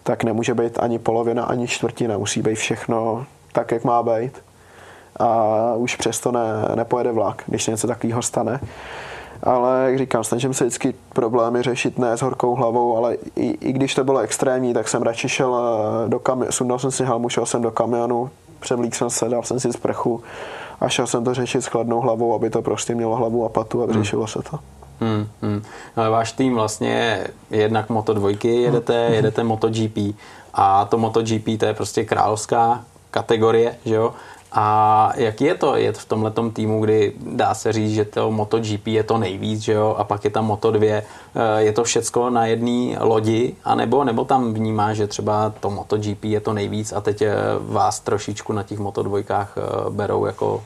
tak 0.04 0.24
nemůže 0.24 0.54
být 0.54 0.78
ani 0.78 0.98
polovina, 0.98 1.44
ani 1.44 1.68
čtvrtina. 1.68 2.18
Musí 2.18 2.42
být 2.42 2.54
všechno 2.54 3.26
tak, 3.52 3.72
jak 3.72 3.84
má 3.84 4.02
být. 4.02 4.42
A 5.16 5.74
už 5.74 5.96
přesto 5.96 6.32
ne, 6.32 6.40
nepojede 6.74 7.12
vlak, 7.12 7.42
když 7.46 7.66
něco 7.66 7.86
takového 7.86 8.22
stane. 8.22 8.60
Ale 9.42 9.84
jak 9.86 9.98
říkám, 9.98 10.24
snažím 10.24 10.54
se 10.54 10.64
vždycky 10.64 10.94
problémy 11.12 11.62
řešit 11.62 11.98
ne 11.98 12.16
s 12.16 12.22
horkou 12.22 12.54
hlavou, 12.54 12.96
ale 12.96 13.14
i, 13.36 13.58
i 13.60 13.72
když 13.72 13.94
to 13.94 14.04
bylo 14.04 14.18
extrémní, 14.18 14.74
tak 14.74 14.88
jsem 14.88 15.02
radši 15.02 15.28
šel 15.28 15.56
eh, 15.56 16.08
do 16.08 16.18
kamionu, 16.18 16.52
sundal 16.52 16.78
jsem 16.78 16.90
si 16.90 17.04
helmu, 17.04 17.28
šel 17.28 17.46
jsem 17.46 17.62
do 17.62 17.70
kamionu, 17.70 18.30
převlík 18.60 18.94
jsem 18.94 19.10
se, 19.10 19.28
dal 19.28 19.42
jsem 19.42 19.60
si 19.60 19.72
sprchu 19.72 20.22
a 20.80 20.88
šel 20.88 21.06
jsem 21.06 21.24
to 21.24 21.34
řešit 21.34 21.62
s 21.62 21.66
chladnou 21.66 22.00
hlavou, 22.00 22.34
aby 22.34 22.50
to 22.50 22.62
prostě 22.62 22.94
mělo 22.94 23.16
hlavu 23.16 23.44
a 23.44 23.48
patu 23.48 23.82
a 23.82 23.86
vyřešilo 23.86 24.22
hmm. 24.22 24.28
se 24.28 24.50
to. 24.50 24.58
Hmm, 25.00 25.28
hmm. 25.42 25.62
Ale 25.96 26.10
váš 26.10 26.32
tým 26.32 26.54
vlastně 26.54 27.26
jednak 27.50 27.88
Moto 27.88 28.14
dvojky 28.14 28.62
jedete, 28.62 29.06
hmm. 29.06 29.14
jedete 29.14 29.44
MotoGP 29.44 29.98
a 30.54 30.84
to 30.84 30.98
MotoGP 30.98 31.58
to 31.58 31.66
je 31.66 31.74
prostě 31.74 32.04
královská 32.04 32.84
kategorie, 33.10 33.76
že 33.84 33.94
jo? 33.94 34.14
A 34.56 35.10
jaký 35.16 35.44
je 35.44 35.54
to 35.54 35.76
jet 35.76 35.98
v 35.98 36.08
tomhle 36.08 36.32
týmu, 36.52 36.80
kdy 36.80 37.12
dá 37.18 37.54
se 37.54 37.72
říct, 37.72 37.94
že 37.94 38.04
to 38.04 38.30
MotoGP 38.30 38.86
je 38.86 39.02
to 39.02 39.18
nejvíc, 39.18 39.60
že 39.60 39.72
jo, 39.72 39.94
a 39.98 40.04
pak 40.04 40.24
je 40.24 40.30
tam 40.30 40.50
Moto2. 40.50 40.84
Eh, 40.84 41.02
je 41.58 41.72
to 41.72 41.84
všecko 41.84 42.30
na 42.30 42.46
jedné 42.46 42.96
lodi, 43.00 43.54
anebo 43.64 44.04
nebo 44.04 44.24
tam 44.24 44.54
vnímá, 44.54 44.94
že 44.94 45.06
třeba 45.06 45.50
to 45.60 45.70
MotoGP 45.70 46.24
je 46.24 46.40
to 46.40 46.52
nejvíc 46.52 46.92
a 46.92 47.00
teď 47.00 47.22
eh, 47.22 47.34
vás 47.60 48.00
trošičku 48.00 48.52
na 48.52 48.62
těch 48.62 48.78
Moto2 48.78 49.24
eh, 49.26 49.60
berou 49.90 50.26
jako 50.26 50.62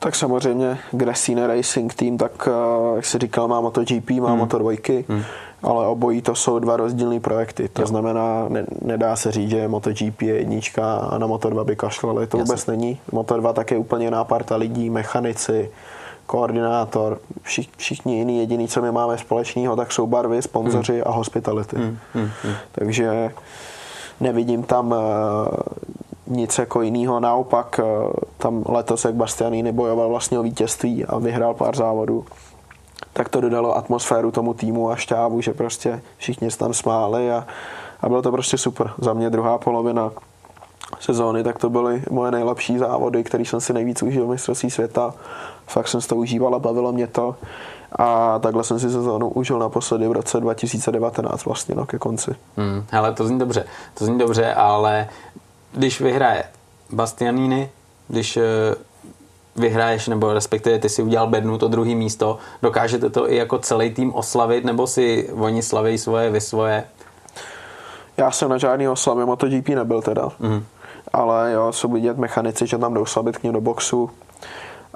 tak 0.00 0.14
samozřejmě 0.14 0.78
Gresine 0.92 1.46
Racing 1.46 1.94
Team, 1.94 2.18
tak 2.18 2.48
jak 2.96 3.04
si 3.04 3.18
říkal, 3.18 3.48
má 3.48 3.60
MotoGP, 3.60 4.10
má 4.10 4.30
hmm. 4.30 4.42
Moto2. 4.42 5.04
Hmm 5.08 5.22
ale 5.62 5.86
obojí 5.86 6.22
to 6.22 6.34
jsou 6.34 6.58
dva 6.58 6.76
rozdílné 6.76 7.20
projekty. 7.20 7.68
To 7.68 7.82
jo. 7.82 7.86
znamená, 7.86 8.46
ne, 8.48 8.64
nedá 8.82 9.16
se 9.16 9.32
říct, 9.32 9.50
že 9.50 9.68
MotoGP 9.68 10.22
je 10.22 10.34
jednička 10.34 10.96
a 10.96 11.18
na 11.18 11.26
Moto2 11.26 11.64
by 11.64 11.76
kašlali. 11.76 12.26
To 12.26 12.38
Jasně. 12.38 12.52
vůbec 12.52 12.66
není. 12.66 13.00
Moto2 13.12 13.52
tak 13.52 13.70
je 13.70 13.78
úplně 13.78 14.04
jiná 14.04 14.24
parta 14.24 14.56
lidí, 14.56 14.90
mechanici, 14.90 15.70
koordinátor, 16.26 17.18
všich, 17.42 17.68
všichni 17.76 18.18
jiní, 18.18 18.38
jediný, 18.38 18.68
co 18.68 18.82
my 18.82 18.92
máme 18.92 19.18
společného, 19.18 19.76
tak 19.76 19.92
jsou 19.92 20.06
barvy, 20.06 20.42
sponzoři 20.42 20.92
hmm. 20.92 21.02
a 21.06 21.10
hospitality. 21.10 21.76
Hmm. 21.76 21.98
Hmm. 22.14 22.30
Hmm. 22.42 22.54
Takže 22.72 23.30
nevidím 24.20 24.62
tam 24.62 24.90
uh, 24.92 24.96
nic 26.30 26.58
jako 26.58 26.82
jiného. 26.82 27.20
Naopak 27.20 27.80
uh, 27.82 28.10
tam 28.38 28.64
letos, 28.68 29.04
jak 29.04 29.14
Bastianini 29.14 29.72
bojoval 29.72 30.08
vlastně 30.08 30.38
o 30.38 30.42
vítězství 30.42 31.04
a 31.04 31.18
vyhrál 31.18 31.54
pár 31.54 31.76
závodů, 31.76 32.24
tak 33.12 33.28
to 33.28 33.40
dodalo 33.40 33.76
atmosféru 33.76 34.30
tomu 34.30 34.54
týmu 34.54 34.90
a 34.90 34.96
šťávu, 34.96 35.40
že 35.40 35.52
prostě 35.52 36.02
všichni 36.16 36.50
se 36.50 36.58
tam 36.58 36.74
smáli 36.74 37.32
a, 37.32 37.46
a 38.00 38.08
bylo 38.08 38.22
to 38.22 38.32
prostě 38.32 38.58
super. 38.58 38.90
Za 38.98 39.12
mě 39.12 39.30
druhá 39.30 39.58
polovina 39.58 40.10
sezóny, 41.00 41.44
tak 41.44 41.58
to 41.58 41.70
byly 41.70 42.02
moje 42.10 42.30
nejlepší 42.30 42.78
závody, 42.78 43.24
které 43.24 43.44
jsem 43.44 43.60
si 43.60 43.72
nejvíc 43.72 44.02
užil 44.02 44.26
mistrovství 44.26 44.70
světa. 44.70 45.14
Fakt 45.66 45.88
jsem 45.88 46.00
to 46.00 46.16
užíval 46.16 46.54
a 46.54 46.58
bavilo 46.58 46.92
mě 46.92 47.06
to. 47.06 47.36
A 47.98 48.38
takhle 48.38 48.64
jsem 48.64 48.78
si 48.78 48.90
sezónu 48.90 49.28
užil 49.28 49.58
naposledy 49.58 50.08
v 50.08 50.12
roce 50.12 50.40
2019 50.40 51.44
vlastně 51.44 51.74
no, 51.74 51.86
ke 51.86 51.98
konci. 51.98 52.30
Hmm, 52.56 52.84
hele, 52.90 53.12
to 53.12 53.26
zní 53.26 53.38
dobře. 53.38 53.64
To 53.94 54.04
zní 54.04 54.18
dobře, 54.18 54.54
ale 54.54 55.08
když 55.72 56.00
vyhraje 56.00 56.44
Bastianini, 56.90 57.70
když 58.08 58.36
eh, 58.36 58.42
vyhraješ, 59.56 60.08
nebo 60.08 60.32
respektive 60.32 60.78
ty 60.78 60.88
si 60.88 61.02
udělal 61.02 61.26
bednu 61.26 61.58
to 61.58 61.68
druhý 61.68 61.94
místo, 61.94 62.38
dokážete 62.62 63.10
to 63.10 63.32
i 63.32 63.36
jako 63.36 63.58
celý 63.58 63.90
tým 63.90 64.14
oslavit, 64.14 64.64
nebo 64.64 64.86
si 64.86 65.30
oni 65.32 65.62
slaví 65.62 65.98
svoje, 65.98 66.30
vy 66.30 66.40
svoje? 66.40 66.84
Já 68.16 68.30
jsem 68.30 68.48
na 68.48 68.58
žádný 68.58 68.88
oslavě 68.88 69.24
MotoGP 69.24 69.68
nebyl 69.68 70.02
teda, 70.02 70.28
mm. 70.38 70.64
ale 71.12 71.52
jo, 71.52 71.72
jsou 71.72 71.92
vidět 71.92 72.18
mechanici, 72.18 72.66
že 72.66 72.78
tam 72.78 72.94
jdou 72.94 73.06
slavit 73.06 73.38
k 73.38 73.42
ním 73.42 73.52
do 73.52 73.60
boxu, 73.60 74.10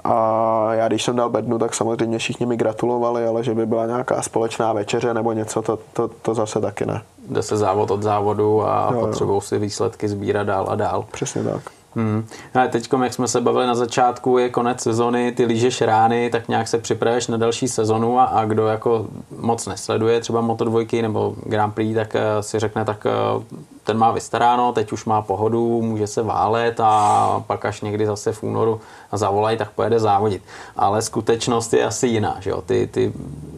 a 0.05 0.73
já 0.73 0.87
když 0.87 1.03
jsem 1.03 1.15
dal 1.15 1.29
bednu, 1.29 1.59
tak 1.59 1.75
samozřejmě 1.75 2.17
všichni 2.17 2.45
mi 2.45 2.57
gratulovali, 2.57 3.27
ale 3.27 3.43
že 3.43 3.53
by 3.53 3.65
byla 3.65 3.85
nějaká 3.85 4.21
společná 4.21 4.73
večeře 4.73 5.13
nebo 5.13 5.31
něco, 5.31 5.61
to, 5.61 5.79
to, 5.93 6.07
to 6.07 6.33
zase 6.33 6.61
taky 6.61 6.85
ne. 6.85 7.01
Jde 7.29 7.41
se 7.41 7.57
závod 7.57 7.91
od 7.91 8.03
závodu 8.03 8.61
a 8.61 8.91
potřebují 8.99 9.41
si 9.41 9.59
výsledky 9.59 10.07
sbírat 10.07 10.43
dál 10.43 10.65
a 10.69 10.75
dál. 10.75 11.05
Přesně 11.11 11.43
tak. 11.43 11.61
Hmm. 11.95 12.27
Ale 12.53 12.67
teď, 12.67 12.89
jak 13.03 13.13
jsme 13.13 13.27
se 13.27 13.41
bavili 13.41 13.67
na 13.67 13.75
začátku, 13.75 14.37
je 14.37 14.49
konec 14.49 14.81
sezony, 14.81 15.31
ty 15.31 15.45
lížeš 15.45 15.81
rány, 15.81 16.29
tak 16.29 16.47
nějak 16.47 16.67
se 16.67 16.77
připravuješ 16.77 17.27
na 17.27 17.37
další 17.37 17.67
sezonu 17.67 18.19
a, 18.19 18.23
a 18.23 18.45
kdo 18.45 18.67
jako 18.67 19.07
moc 19.39 19.67
nesleduje 19.67 20.19
třeba 20.19 20.41
Moto2 20.41 21.01
nebo 21.01 21.35
Grand 21.43 21.73
Prix, 21.73 21.95
tak 21.95 22.15
uh, 22.15 22.21
si 22.41 22.59
řekne, 22.59 22.85
tak 22.85 23.05
uh, 23.35 23.43
ten 23.83 23.97
má 23.97 24.11
vystaráno, 24.11 24.73
teď 24.73 24.91
už 24.91 25.05
má 25.05 25.21
pohodu, 25.21 25.81
může 25.81 26.07
se 26.07 26.23
válet 26.23 26.79
a 26.79 27.43
pak 27.47 27.65
až 27.65 27.81
někdy 27.81 28.05
zase 28.05 28.31
v 28.31 28.43
únoru 28.43 28.81
zavolají, 29.11 29.57
tak 29.57 29.71
pojede 29.71 29.99
závodit. 29.99 30.43
Ale 30.75 31.01
skutečnost 31.01 31.73
je 31.73 31.85
asi 31.85 32.07
jiná, 32.07 32.37
že 32.39 32.49
jo? 32.49 32.61
Ty, 32.61 32.89
ty 32.91 33.13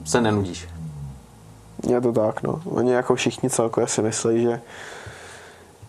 se 0.05 0.21
nenudíš. 0.21 0.67
Je 1.87 2.01
to 2.01 2.11
tak, 2.11 2.43
no. 2.43 2.61
Oni 2.65 2.91
jako 2.91 3.15
všichni 3.15 3.49
celkově 3.49 3.87
si 3.87 4.01
myslí, 4.01 4.41
že 4.41 4.61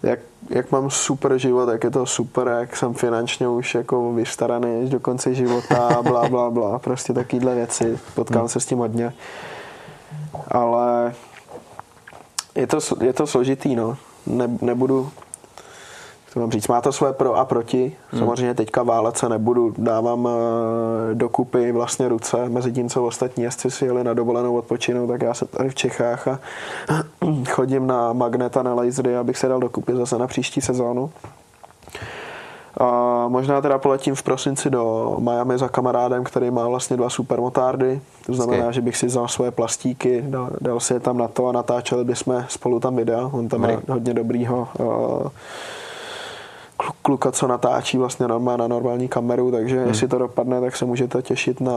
jak, 0.03 0.21
jak 0.51 0.73
mám 0.73 0.91
super 0.91 1.39
život, 1.39 1.69
jak 1.69 1.85
je 1.85 1.91
to 1.91 2.07
super, 2.07 2.49
jak 2.49 2.77
jsem 2.77 2.95
finančně 2.95 3.49
už 3.49 3.75
jako 3.75 4.13
vystaraný 4.13 4.89
do 4.89 5.01
konce 5.01 5.35
života, 5.35 6.03
bla, 6.03 6.29
bla, 6.29 6.51
bla, 6.51 6.79
prostě 6.79 7.13
takovýhle 7.13 7.55
věci, 7.55 7.99
potkám 8.15 8.41
hmm. 8.41 8.49
se 8.49 8.61
s 8.61 8.67
tím 8.67 8.79
hodně. 8.79 9.13
Ale 10.49 11.15
je 12.55 12.67
to, 12.67 12.79
je 13.01 13.13
to 13.13 13.27
složitý, 13.27 13.77
no. 13.77 13.97
Ne, 14.27 14.49
nebudu, 14.61 15.11
mám 16.39 16.51
říct, 16.51 16.69
má 16.69 16.81
to 16.81 16.93
své 16.93 17.13
pro 17.13 17.35
a 17.35 17.45
proti. 17.45 17.97
Hmm. 18.11 18.21
Samozřejmě 18.21 18.55
teďka 18.55 18.83
válet 18.83 19.19
se 19.19 19.29
nebudu, 19.29 19.75
dávám 19.79 20.25
uh, 20.25 20.31
dokupy 21.15 21.73
vlastně 21.73 22.09
ruce, 22.09 22.49
mezi 22.49 22.73
tím, 22.73 22.89
co 22.89 23.05
ostatní 23.05 23.45
jezdci 23.45 23.71
si 23.71 23.85
jeli 23.85 24.05
na 24.05 24.15
dovolenou 24.15 24.57
odpočinou, 24.57 25.07
tak 25.07 25.23
já 25.23 25.35
jsem 25.35 25.49
tady 25.49 25.71
v 25.71 25.75
Čechách 25.75 26.29
a 26.29 26.39
chodím 27.51 27.87
na 27.87 28.13
magnet 28.13 28.57
analyzery, 28.57 29.17
abych 29.17 29.39
se 29.39 29.49
dal 29.49 29.61
dokupy 29.61 29.95
zase 29.95 30.19
na 30.19 30.27
příští 30.27 30.61
sezónu. 30.61 31.11
A 32.81 33.25
možná 33.29 33.61
teda 33.61 33.79
poletím 33.79 34.15
v 34.15 34.23
prosinci 34.23 34.71
do 34.71 35.17
Miami 35.19 35.59
za 35.59 35.69
kamarádem, 35.69 36.25
který 36.25 36.51
má 36.51 36.69
vlastně 36.69 36.97
dva 36.97 37.11
supermotárdy. 37.11 38.01
To 38.27 38.35
znamená, 38.35 38.57
Skvěl. 38.57 38.73
že 38.73 38.81
bych 38.81 38.97
si 38.97 39.07
vzal 39.07 39.29
svoje 39.29 39.51
plastíky, 39.51 40.25
dal, 40.27 40.51
dal 40.61 40.81
si 40.81 40.95
je 40.95 41.01
tam 41.01 41.19
na 41.19 41.29
to 41.29 41.47
a 41.47 41.53
natáčeli 41.53 42.05
bychom 42.05 42.45
spolu 42.49 42.81
tam 42.81 42.97
videa. 42.97 43.31
On 43.33 43.49
tam 43.49 43.61
má 43.61 43.69
hodně 43.89 44.15
dobrýho 44.15 44.69
uh, 44.79 44.87
kluka, 47.03 47.33
co 47.33 47.47
natáčí 47.47 47.99
vlastně 47.99 48.29
normálně 48.29 48.59
na 48.59 48.69
normální 48.69 49.09
kameru, 49.09 49.51
takže 49.51 49.79
hmm. 49.79 49.89
jestli 49.89 50.09
to 50.09 50.19
dopadne, 50.19 50.61
tak 50.61 50.77
se 50.77 50.85
můžete 50.85 51.23
těšit 51.23 51.61
na 51.61 51.73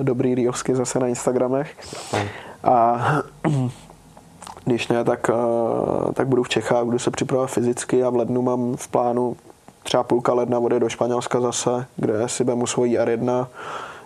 dobrý 0.00 0.34
reelsky 0.34 0.74
zase 0.74 0.98
na 0.98 1.06
Instagramech. 1.06 1.76
Hmm. 2.12 2.28
A 2.64 3.04
když 4.64 4.88
ne, 4.88 5.04
tak, 5.04 5.30
uh, 5.34 6.12
tak 6.12 6.28
budu 6.28 6.42
v 6.42 6.48
Čechách, 6.48 6.84
budu 6.84 6.98
se 6.98 7.10
připravovat 7.10 7.50
fyzicky 7.50 8.04
a 8.04 8.10
v 8.10 8.16
lednu 8.16 8.42
mám 8.42 8.76
v 8.76 8.88
plánu 8.88 9.36
třeba 9.82 10.02
půlka 10.02 10.34
ledna 10.34 10.58
odejdu 10.58 10.86
do 10.86 10.88
Španělska 10.88 11.40
zase, 11.40 11.86
kde 11.96 12.28
si 12.28 12.44
vemu 12.44 12.66
svoji 12.66 12.98
R1, 12.98 13.46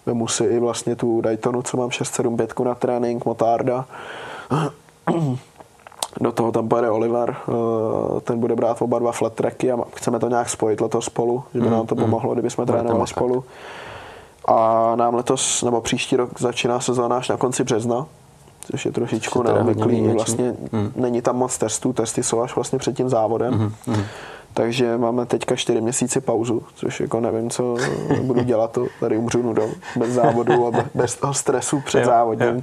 vemu 0.06 0.28
si 0.28 0.44
i 0.44 0.58
vlastně 0.58 0.96
tu 0.96 1.20
Daytonu, 1.20 1.62
co 1.62 1.76
mám 1.76 1.90
675 1.90 2.64
na 2.64 2.74
trénink, 2.74 3.24
Motarda. 3.24 3.84
Do 6.20 6.32
toho 6.32 6.52
tam 6.52 6.68
pojede 6.68 6.90
Oliver, 6.90 7.36
eh, 7.48 8.20
ten 8.20 8.40
bude 8.40 8.56
brát 8.56 8.82
oba 8.82 8.98
dva 8.98 9.12
flat 9.12 9.32
tracky 9.32 9.72
a 9.72 9.78
chceme 9.94 10.18
to 10.18 10.28
nějak 10.28 10.48
spojit 10.48 10.80
letos 10.80 11.04
spolu, 11.04 11.44
že 11.54 11.60
by 11.60 11.66
mm, 11.66 11.72
nám 11.72 11.86
to 11.86 11.94
mm. 11.94 12.00
pomohlo, 12.00 12.32
kdyby 12.32 12.50
jsme 12.50 12.66
trénovali 12.66 13.06
spolu. 13.06 13.44
A 14.44 14.92
nám 14.96 15.14
letos, 15.14 15.62
nebo 15.62 15.80
příští 15.80 16.16
rok 16.16 16.40
začíná 16.40 16.80
sezóna 16.80 17.16
až 17.16 17.28
na 17.28 17.36
konci 17.36 17.64
března, 17.64 18.06
což 18.60 18.86
je 18.86 18.92
trošičku 18.92 19.42
neobvyklý. 19.42 20.08
Vlastně 20.08 20.54
mm. 20.72 20.92
není 20.96 21.22
tam 21.22 21.36
moc 21.36 21.58
testů, 21.58 21.92
testy 21.92 22.22
jsou 22.22 22.40
až 22.40 22.54
vlastně 22.54 22.78
před 22.78 22.96
tím 22.96 23.08
závodem. 23.08 23.54
Mm, 23.54 23.94
mm. 23.94 24.04
Takže 24.54 24.98
máme 24.98 25.26
teďka 25.26 25.56
čtyři 25.56 25.80
měsíce 25.80 26.20
pauzu, 26.20 26.62
což 26.74 27.00
jako 27.00 27.20
nevím, 27.20 27.50
co 27.50 27.76
budu 28.22 28.42
dělat, 28.42 28.72
to 28.72 28.86
tady 29.00 29.16
umřu 29.16 29.42
nudou, 29.42 29.70
bez 29.96 30.10
závodu 30.10 30.66
a 30.66 30.84
bez 30.94 31.16
toho 31.16 31.34
stresu 31.34 31.80
před 31.86 32.04
závodem. 32.04 32.62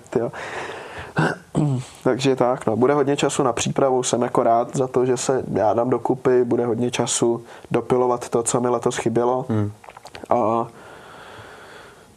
Takže 2.03 2.35
tak, 2.35 2.65
no, 2.65 2.75
bude 2.75 2.93
hodně 2.93 3.17
času 3.17 3.43
na 3.43 3.53
přípravu, 3.53 4.03
jsem 4.03 4.21
jako 4.21 4.43
rád 4.43 4.75
za 4.75 4.87
to, 4.87 5.05
že 5.05 5.17
se 5.17 5.43
já 5.53 5.73
dám 5.73 5.89
dokupy, 5.89 6.43
bude 6.43 6.65
hodně 6.65 6.91
času 6.91 7.43
dopilovat 7.71 8.29
to, 8.29 8.43
co 8.43 8.61
mi 8.61 8.69
letos 8.69 8.97
chybělo. 8.97 9.45
Hmm. 9.49 9.71
A 10.29 10.67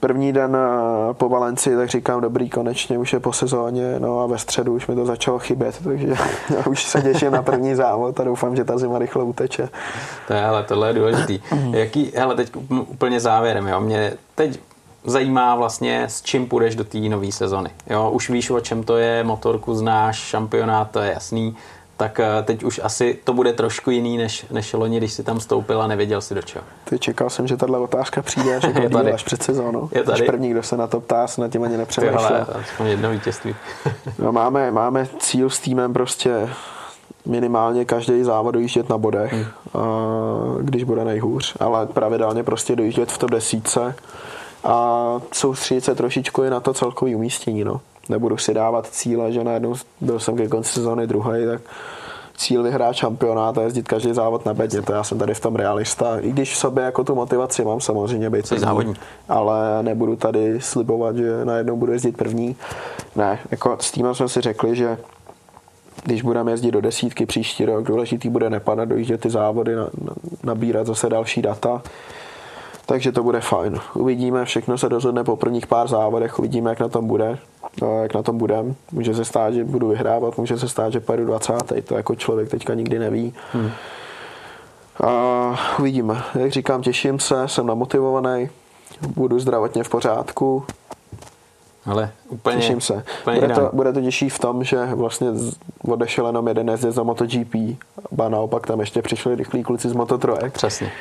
první 0.00 0.32
den 0.32 0.56
eh, 0.56 1.14
po 1.14 1.28
Valencii, 1.28 1.76
tak 1.76 1.88
říkám, 1.88 2.20
dobrý, 2.20 2.50
konečně 2.50 2.98
už 2.98 3.12
je 3.12 3.20
po 3.20 3.32
sezóně, 3.32 3.94
no 3.98 4.20
a 4.20 4.26
ve 4.26 4.38
středu 4.38 4.74
už 4.74 4.86
mi 4.86 4.94
to 4.94 5.06
začalo 5.06 5.38
chybět, 5.38 5.80
takže 5.84 6.06
já 6.56 6.66
už 6.66 6.84
se 6.84 7.02
těším 7.02 7.32
na 7.32 7.42
první 7.42 7.74
závod 7.74 8.20
a 8.20 8.24
doufám, 8.24 8.56
že 8.56 8.64
ta 8.64 8.78
zima 8.78 8.98
rychle 8.98 9.24
uteče. 9.24 9.68
To 10.26 10.32
je, 10.32 10.44
ale 10.44 10.62
tohle 10.62 10.88
je 10.88 10.94
důležitý. 10.94 11.40
Jaký, 11.70 12.12
hele, 12.16 12.34
teď 12.34 12.52
úplně 12.70 13.20
závěrem, 13.20 13.68
jo, 13.68 13.80
mě 13.80 14.12
teď 14.34 14.60
zajímá 15.04 15.54
vlastně, 15.54 16.04
s 16.04 16.22
čím 16.22 16.46
půjdeš 16.46 16.74
do 16.74 16.84
té 16.84 16.98
nové 16.98 17.32
sezony. 17.32 17.70
Jo, 17.86 18.10
už 18.10 18.30
víš, 18.30 18.50
o 18.50 18.60
čem 18.60 18.82
to 18.82 18.96
je, 18.96 19.24
motorku 19.24 19.74
znáš, 19.74 20.18
šampionát, 20.18 20.90
to 20.90 21.00
je 21.00 21.12
jasný, 21.12 21.56
tak 22.00 22.20
eh, 22.20 22.42
teď 22.42 22.64
už 22.64 22.80
asi 22.84 23.18
to 23.24 23.32
bude 23.32 23.52
trošku 23.52 23.90
jiný, 23.90 24.18
než, 24.18 24.46
než 24.50 24.72
loni, 24.72 24.96
když 24.96 25.12
si 25.12 25.22
tam 25.22 25.40
stoupil 25.40 25.82
a 25.82 25.86
nevěděl 25.86 26.20
si 26.20 26.34
do 26.34 26.42
čeho. 26.42 26.64
Ty 26.84 26.98
čekal 26.98 27.30
jsem, 27.30 27.46
že 27.46 27.56
tahle 27.56 27.78
otázka 27.78 28.22
přijde 28.22 28.56
až, 28.56 28.62
jako 28.74 28.88
tady. 28.88 29.12
až 29.12 29.22
před 29.22 29.42
sezónou. 29.42 29.88
Je 29.92 30.02
tady. 30.02 30.22
Až 30.22 30.26
první, 30.26 30.50
kdo 30.50 30.62
se 30.62 30.76
na 30.76 30.86
to 30.86 31.00
ptá, 31.00 31.26
se 31.26 31.40
na 31.40 31.48
tím 31.48 31.64
ani 31.64 31.76
nepřemýšlel. 31.76 32.46
aspoň 32.60 32.86
jedno 32.86 33.10
vítězství. 33.10 33.54
no, 34.18 34.32
máme, 34.32 34.70
máme 34.70 35.06
cíl 35.18 35.50
s 35.50 35.60
týmem 35.60 35.92
prostě 35.92 36.48
minimálně 37.26 37.84
každý 37.84 38.22
závod 38.22 38.54
dojíždět 38.54 38.88
na 38.88 38.98
bodech, 38.98 39.32
hmm. 39.32 39.44
a, 39.74 39.78
když 40.60 40.84
bude 40.84 41.04
nejhůř, 41.04 41.56
ale 41.60 41.86
pravidelně 41.86 42.42
prostě 42.42 42.76
dojíždět 42.76 43.12
v 43.12 43.18
top 43.18 43.30
desítce 43.30 43.94
a 44.64 45.20
soustředit 45.32 45.80
se 45.80 45.94
trošičku 45.94 46.42
i 46.42 46.50
na 46.50 46.60
to 46.60 46.74
celkové 46.74 47.16
umístění. 47.16 47.64
No. 47.64 47.80
Nebudu 48.08 48.36
si 48.36 48.54
dávat 48.54 48.86
cíle, 48.86 49.32
že 49.32 49.44
najednou 49.44 49.74
byl 50.00 50.20
jsem 50.20 50.36
ke 50.36 50.48
konci 50.48 50.72
sezóny 50.72 51.06
druhý, 51.06 51.46
tak 51.46 51.60
cíl 52.36 52.62
vyhrát 52.62 52.96
šampionát 52.96 53.58
a 53.58 53.62
jezdit 53.62 53.88
každý 53.88 54.12
závod 54.12 54.46
na 54.46 54.54
bedně, 54.54 54.82
to 54.82 54.92
já 54.92 55.04
jsem 55.04 55.18
tady 55.18 55.34
v 55.34 55.40
tom 55.40 55.56
realista. 55.56 56.18
I 56.18 56.32
když 56.32 56.54
v 56.54 56.56
sobě 56.56 56.84
jako 56.84 57.04
tu 57.04 57.14
motivaci 57.14 57.64
mám 57.64 57.80
samozřejmě 57.80 58.30
být 58.30 58.46
závodní, 58.46 58.94
ale 59.28 59.82
nebudu 59.82 60.16
tady 60.16 60.60
slibovat, 60.60 61.16
že 61.16 61.44
najednou 61.44 61.76
budu 61.76 61.92
jezdit 61.92 62.16
první. 62.16 62.56
Ne, 63.16 63.38
jako 63.50 63.76
s 63.80 63.90
týmem 63.90 64.14
jsme 64.14 64.28
si 64.28 64.40
řekli, 64.40 64.76
že 64.76 64.98
když 66.04 66.22
budeme 66.22 66.50
jezdit 66.50 66.70
do 66.70 66.80
desítky 66.80 67.26
příští 67.26 67.64
rok, 67.64 67.84
důležitý 67.84 68.28
bude 68.28 68.50
nepadat, 68.50 68.88
dojíždět 68.88 69.20
ty 69.20 69.30
závody, 69.30 69.72
nabírat 70.44 70.86
zase 70.86 71.08
další 71.08 71.42
data 71.42 71.82
takže 72.90 73.12
to 73.12 73.22
bude 73.22 73.40
fajn. 73.40 73.80
Uvidíme, 73.94 74.44
všechno 74.44 74.78
se 74.78 74.88
rozhodne 74.88 75.24
po 75.24 75.36
prvních 75.36 75.66
pár 75.66 75.88
závodech, 75.88 76.38
uvidíme, 76.38 76.70
jak 76.70 76.80
na 76.80 76.88
tom 76.88 77.06
bude, 77.06 77.38
jak 78.02 78.14
na 78.14 78.22
tom 78.22 78.38
budem. 78.38 78.74
Může 78.92 79.14
se 79.14 79.24
stát, 79.24 79.54
že 79.54 79.64
budu 79.64 79.88
vyhrávat, 79.88 80.38
může 80.38 80.58
se 80.58 80.68
stát, 80.68 80.92
že 80.92 81.00
pojedu 81.00 81.24
20. 81.24 81.52
To 81.84 81.96
jako 81.96 82.14
člověk 82.14 82.48
teďka 82.48 82.74
nikdy 82.74 82.98
neví. 82.98 83.34
Hmm. 83.52 83.70
A 85.04 85.76
uvidíme. 85.78 86.22
Jak 86.34 86.50
říkám, 86.50 86.82
těším 86.82 87.18
se, 87.18 87.48
jsem 87.48 87.66
namotivovaný, 87.66 88.48
budu 89.08 89.38
zdravotně 89.38 89.84
v 89.84 89.88
pořádku. 89.88 90.64
Ale 91.86 92.10
úplně, 92.28 92.56
Těším 92.56 92.80
se. 92.80 93.04
Úplně 93.20 93.40
bude, 93.40 93.54
to, 93.54 93.70
bude 93.72 93.92
to 93.92 94.00
těžší 94.00 94.28
v 94.28 94.38
tom, 94.38 94.64
že 94.64 94.86
vlastně 94.86 95.28
odešel 95.82 96.26
jenom 96.26 96.48
jeden 96.48 96.68
jezdec 96.68 96.94
za 96.94 97.02
MotoGP, 97.02 97.54
a 98.24 98.28
naopak 98.28 98.66
tam 98.66 98.80
ještě 98.80 99.02
přišli 99.02 99.34
rychlí 99.34 99.62
kluci 99.62 99.88
z 99.88 99.94
Moto3. 99.94 100.50
Přesně 100.50 100.92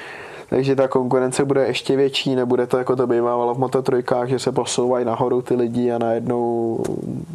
takže 0.50 0.76
ta 0.76 0.88
konkurence 0.88 1.46
bude 1.46 1.68
ještě 1.68 1.96
větší, 1.96 2.36
nebude 2.36 2.68
to 2.68 2.78
jako 2.78 2.96
to 2.96 3.08
bývalo 3.08 3.56
v 3.56 3.60
mototrojkách, 3.60 4.30
že 4.30 4.40
se 4.40 4.52
posouvají 4.52 5.06
nahoru 5.06 5.42
ty 5.42 5.56
lidi 5.56 5.92
a 5.92 5.98
najednou 5.98 6.80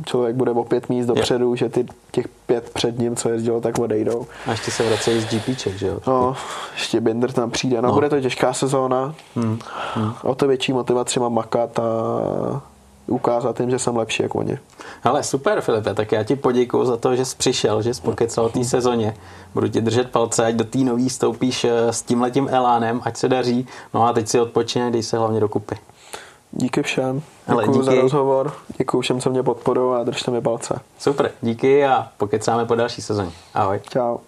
člověk 0.07 0.36
bude 0.36 0.51
o 0.51 0.65
pět 0.65 0.89
míst 0.89 1.07
dopředu, 1.07 1.51
je. 1.51 1.57
že 1.57 1.69
ty 1.69 1.86
těch 2.11 2.28
pět 2.47 2.70
před 2.70 2.99
ním, 2.99 3.16
co 3.16 3.28
jezdilo, 3.28 3.61
tak 3.61 3.78
odejdou. 3.78 4.27
A 4.47 4.51
ještě 4.51 4.70
se 4.70 4.86
vracejí 4.89 5.20
z 5.20 5.24
GPček, 5.24 5.74
že 5.78 5.86
jo? 5.86 5.99
No, 6.07 6.36
ještě 6.74 7.01
Binder 7.01 7.32
tam 7.32 7.51
přijde. 7.51 7.82
No, 7.82 7.89
no. 7.89 7.95
bude 7.95 8.09
to 8.09 8.20
těžká 8.20 8.53
sezóna. 8.53 9.15
Hmm. 9.36 9.59
Hmm. 9.95 10.12
O 10.23 10.35
to 10.35 10.47
větší 10.47 10.73
motivaci 10.73 11.20
mám 11.20 11.35
makat 11.35 11.78
a 11.78 11.82
ukázat 13.06 13.60
jim, 13.60 13.70
že 13.70 13.78
jsem 13.78 13.97
lepší 13.97 14.22
jako 14.22 14.39
oni. 14.39 14.59
Ale 15.05 15.22
super, 15.22 15.60
Filipe, 15.60 15.94
tak 15.94 16.12
já 16.12 16.22
ti 16.22 16.36
poděkuji 16.36 16.85
za 16.85 16.97
to, 16.97 17.16
že 17.16 17.24
jsi 17.24 17.36
přišel, 17.36 17.82
že 17.82 17.94
jsi 17.94 18.02
pokecal 18.02 18.48
té 18.48 18.64
sezóně. 18.64 19.14
Budu 19.55 19.68
ti 19.68 19.81
držet 19.81 20.10
palce, 20.10 20.44
ať 20.44 20.55
do 20.55 20.64
té 20.64 20.78
nový 20.78 21.10
stoupíš 21.10 21.64
eh, 21.64 21.93
s 21.93 22.02
tímhletím 22.02 22.48
elánem, 22.52 23.01
ať 23.05 23.16
se 23.16 23.28
daří. 23.28 23.66
No 23.94 24.06
a 24.06 24.12
teď 24.12 24.28
si 24.28 24.40
odpočine, 24.40 24.90
dej 24.90 25.02
se 25.02 25.18
hlavně 25.18 25.40
dokupy. 25.40 25.76
Díky 26.52 26.82
všem. 26.82 27.22
Děkuji 27.47 27.72
díky. 27.72 27.85
za 27.85 27.94
rozhovor. 27.94 28.52
Děkuji 28.78 29.01
všem, 29.01 29.20
co 29.20 29.31
mě 29.31 29.43
podporují 29.43 30.01
a 30.01 30.05
držte 30.05 30.31
mi 30.31 30.40
palce. 30.40 30.81
Super, 30.98 31.31
díky 31.43 31.86
a 31.86 32.09
pokecáme 32.16 32.64
po 32.64 32.74
další 32.74 33.02
sezóně. 33.02 33.32
Ahoj. 33.55 33.81
Čau. 33.89 34.18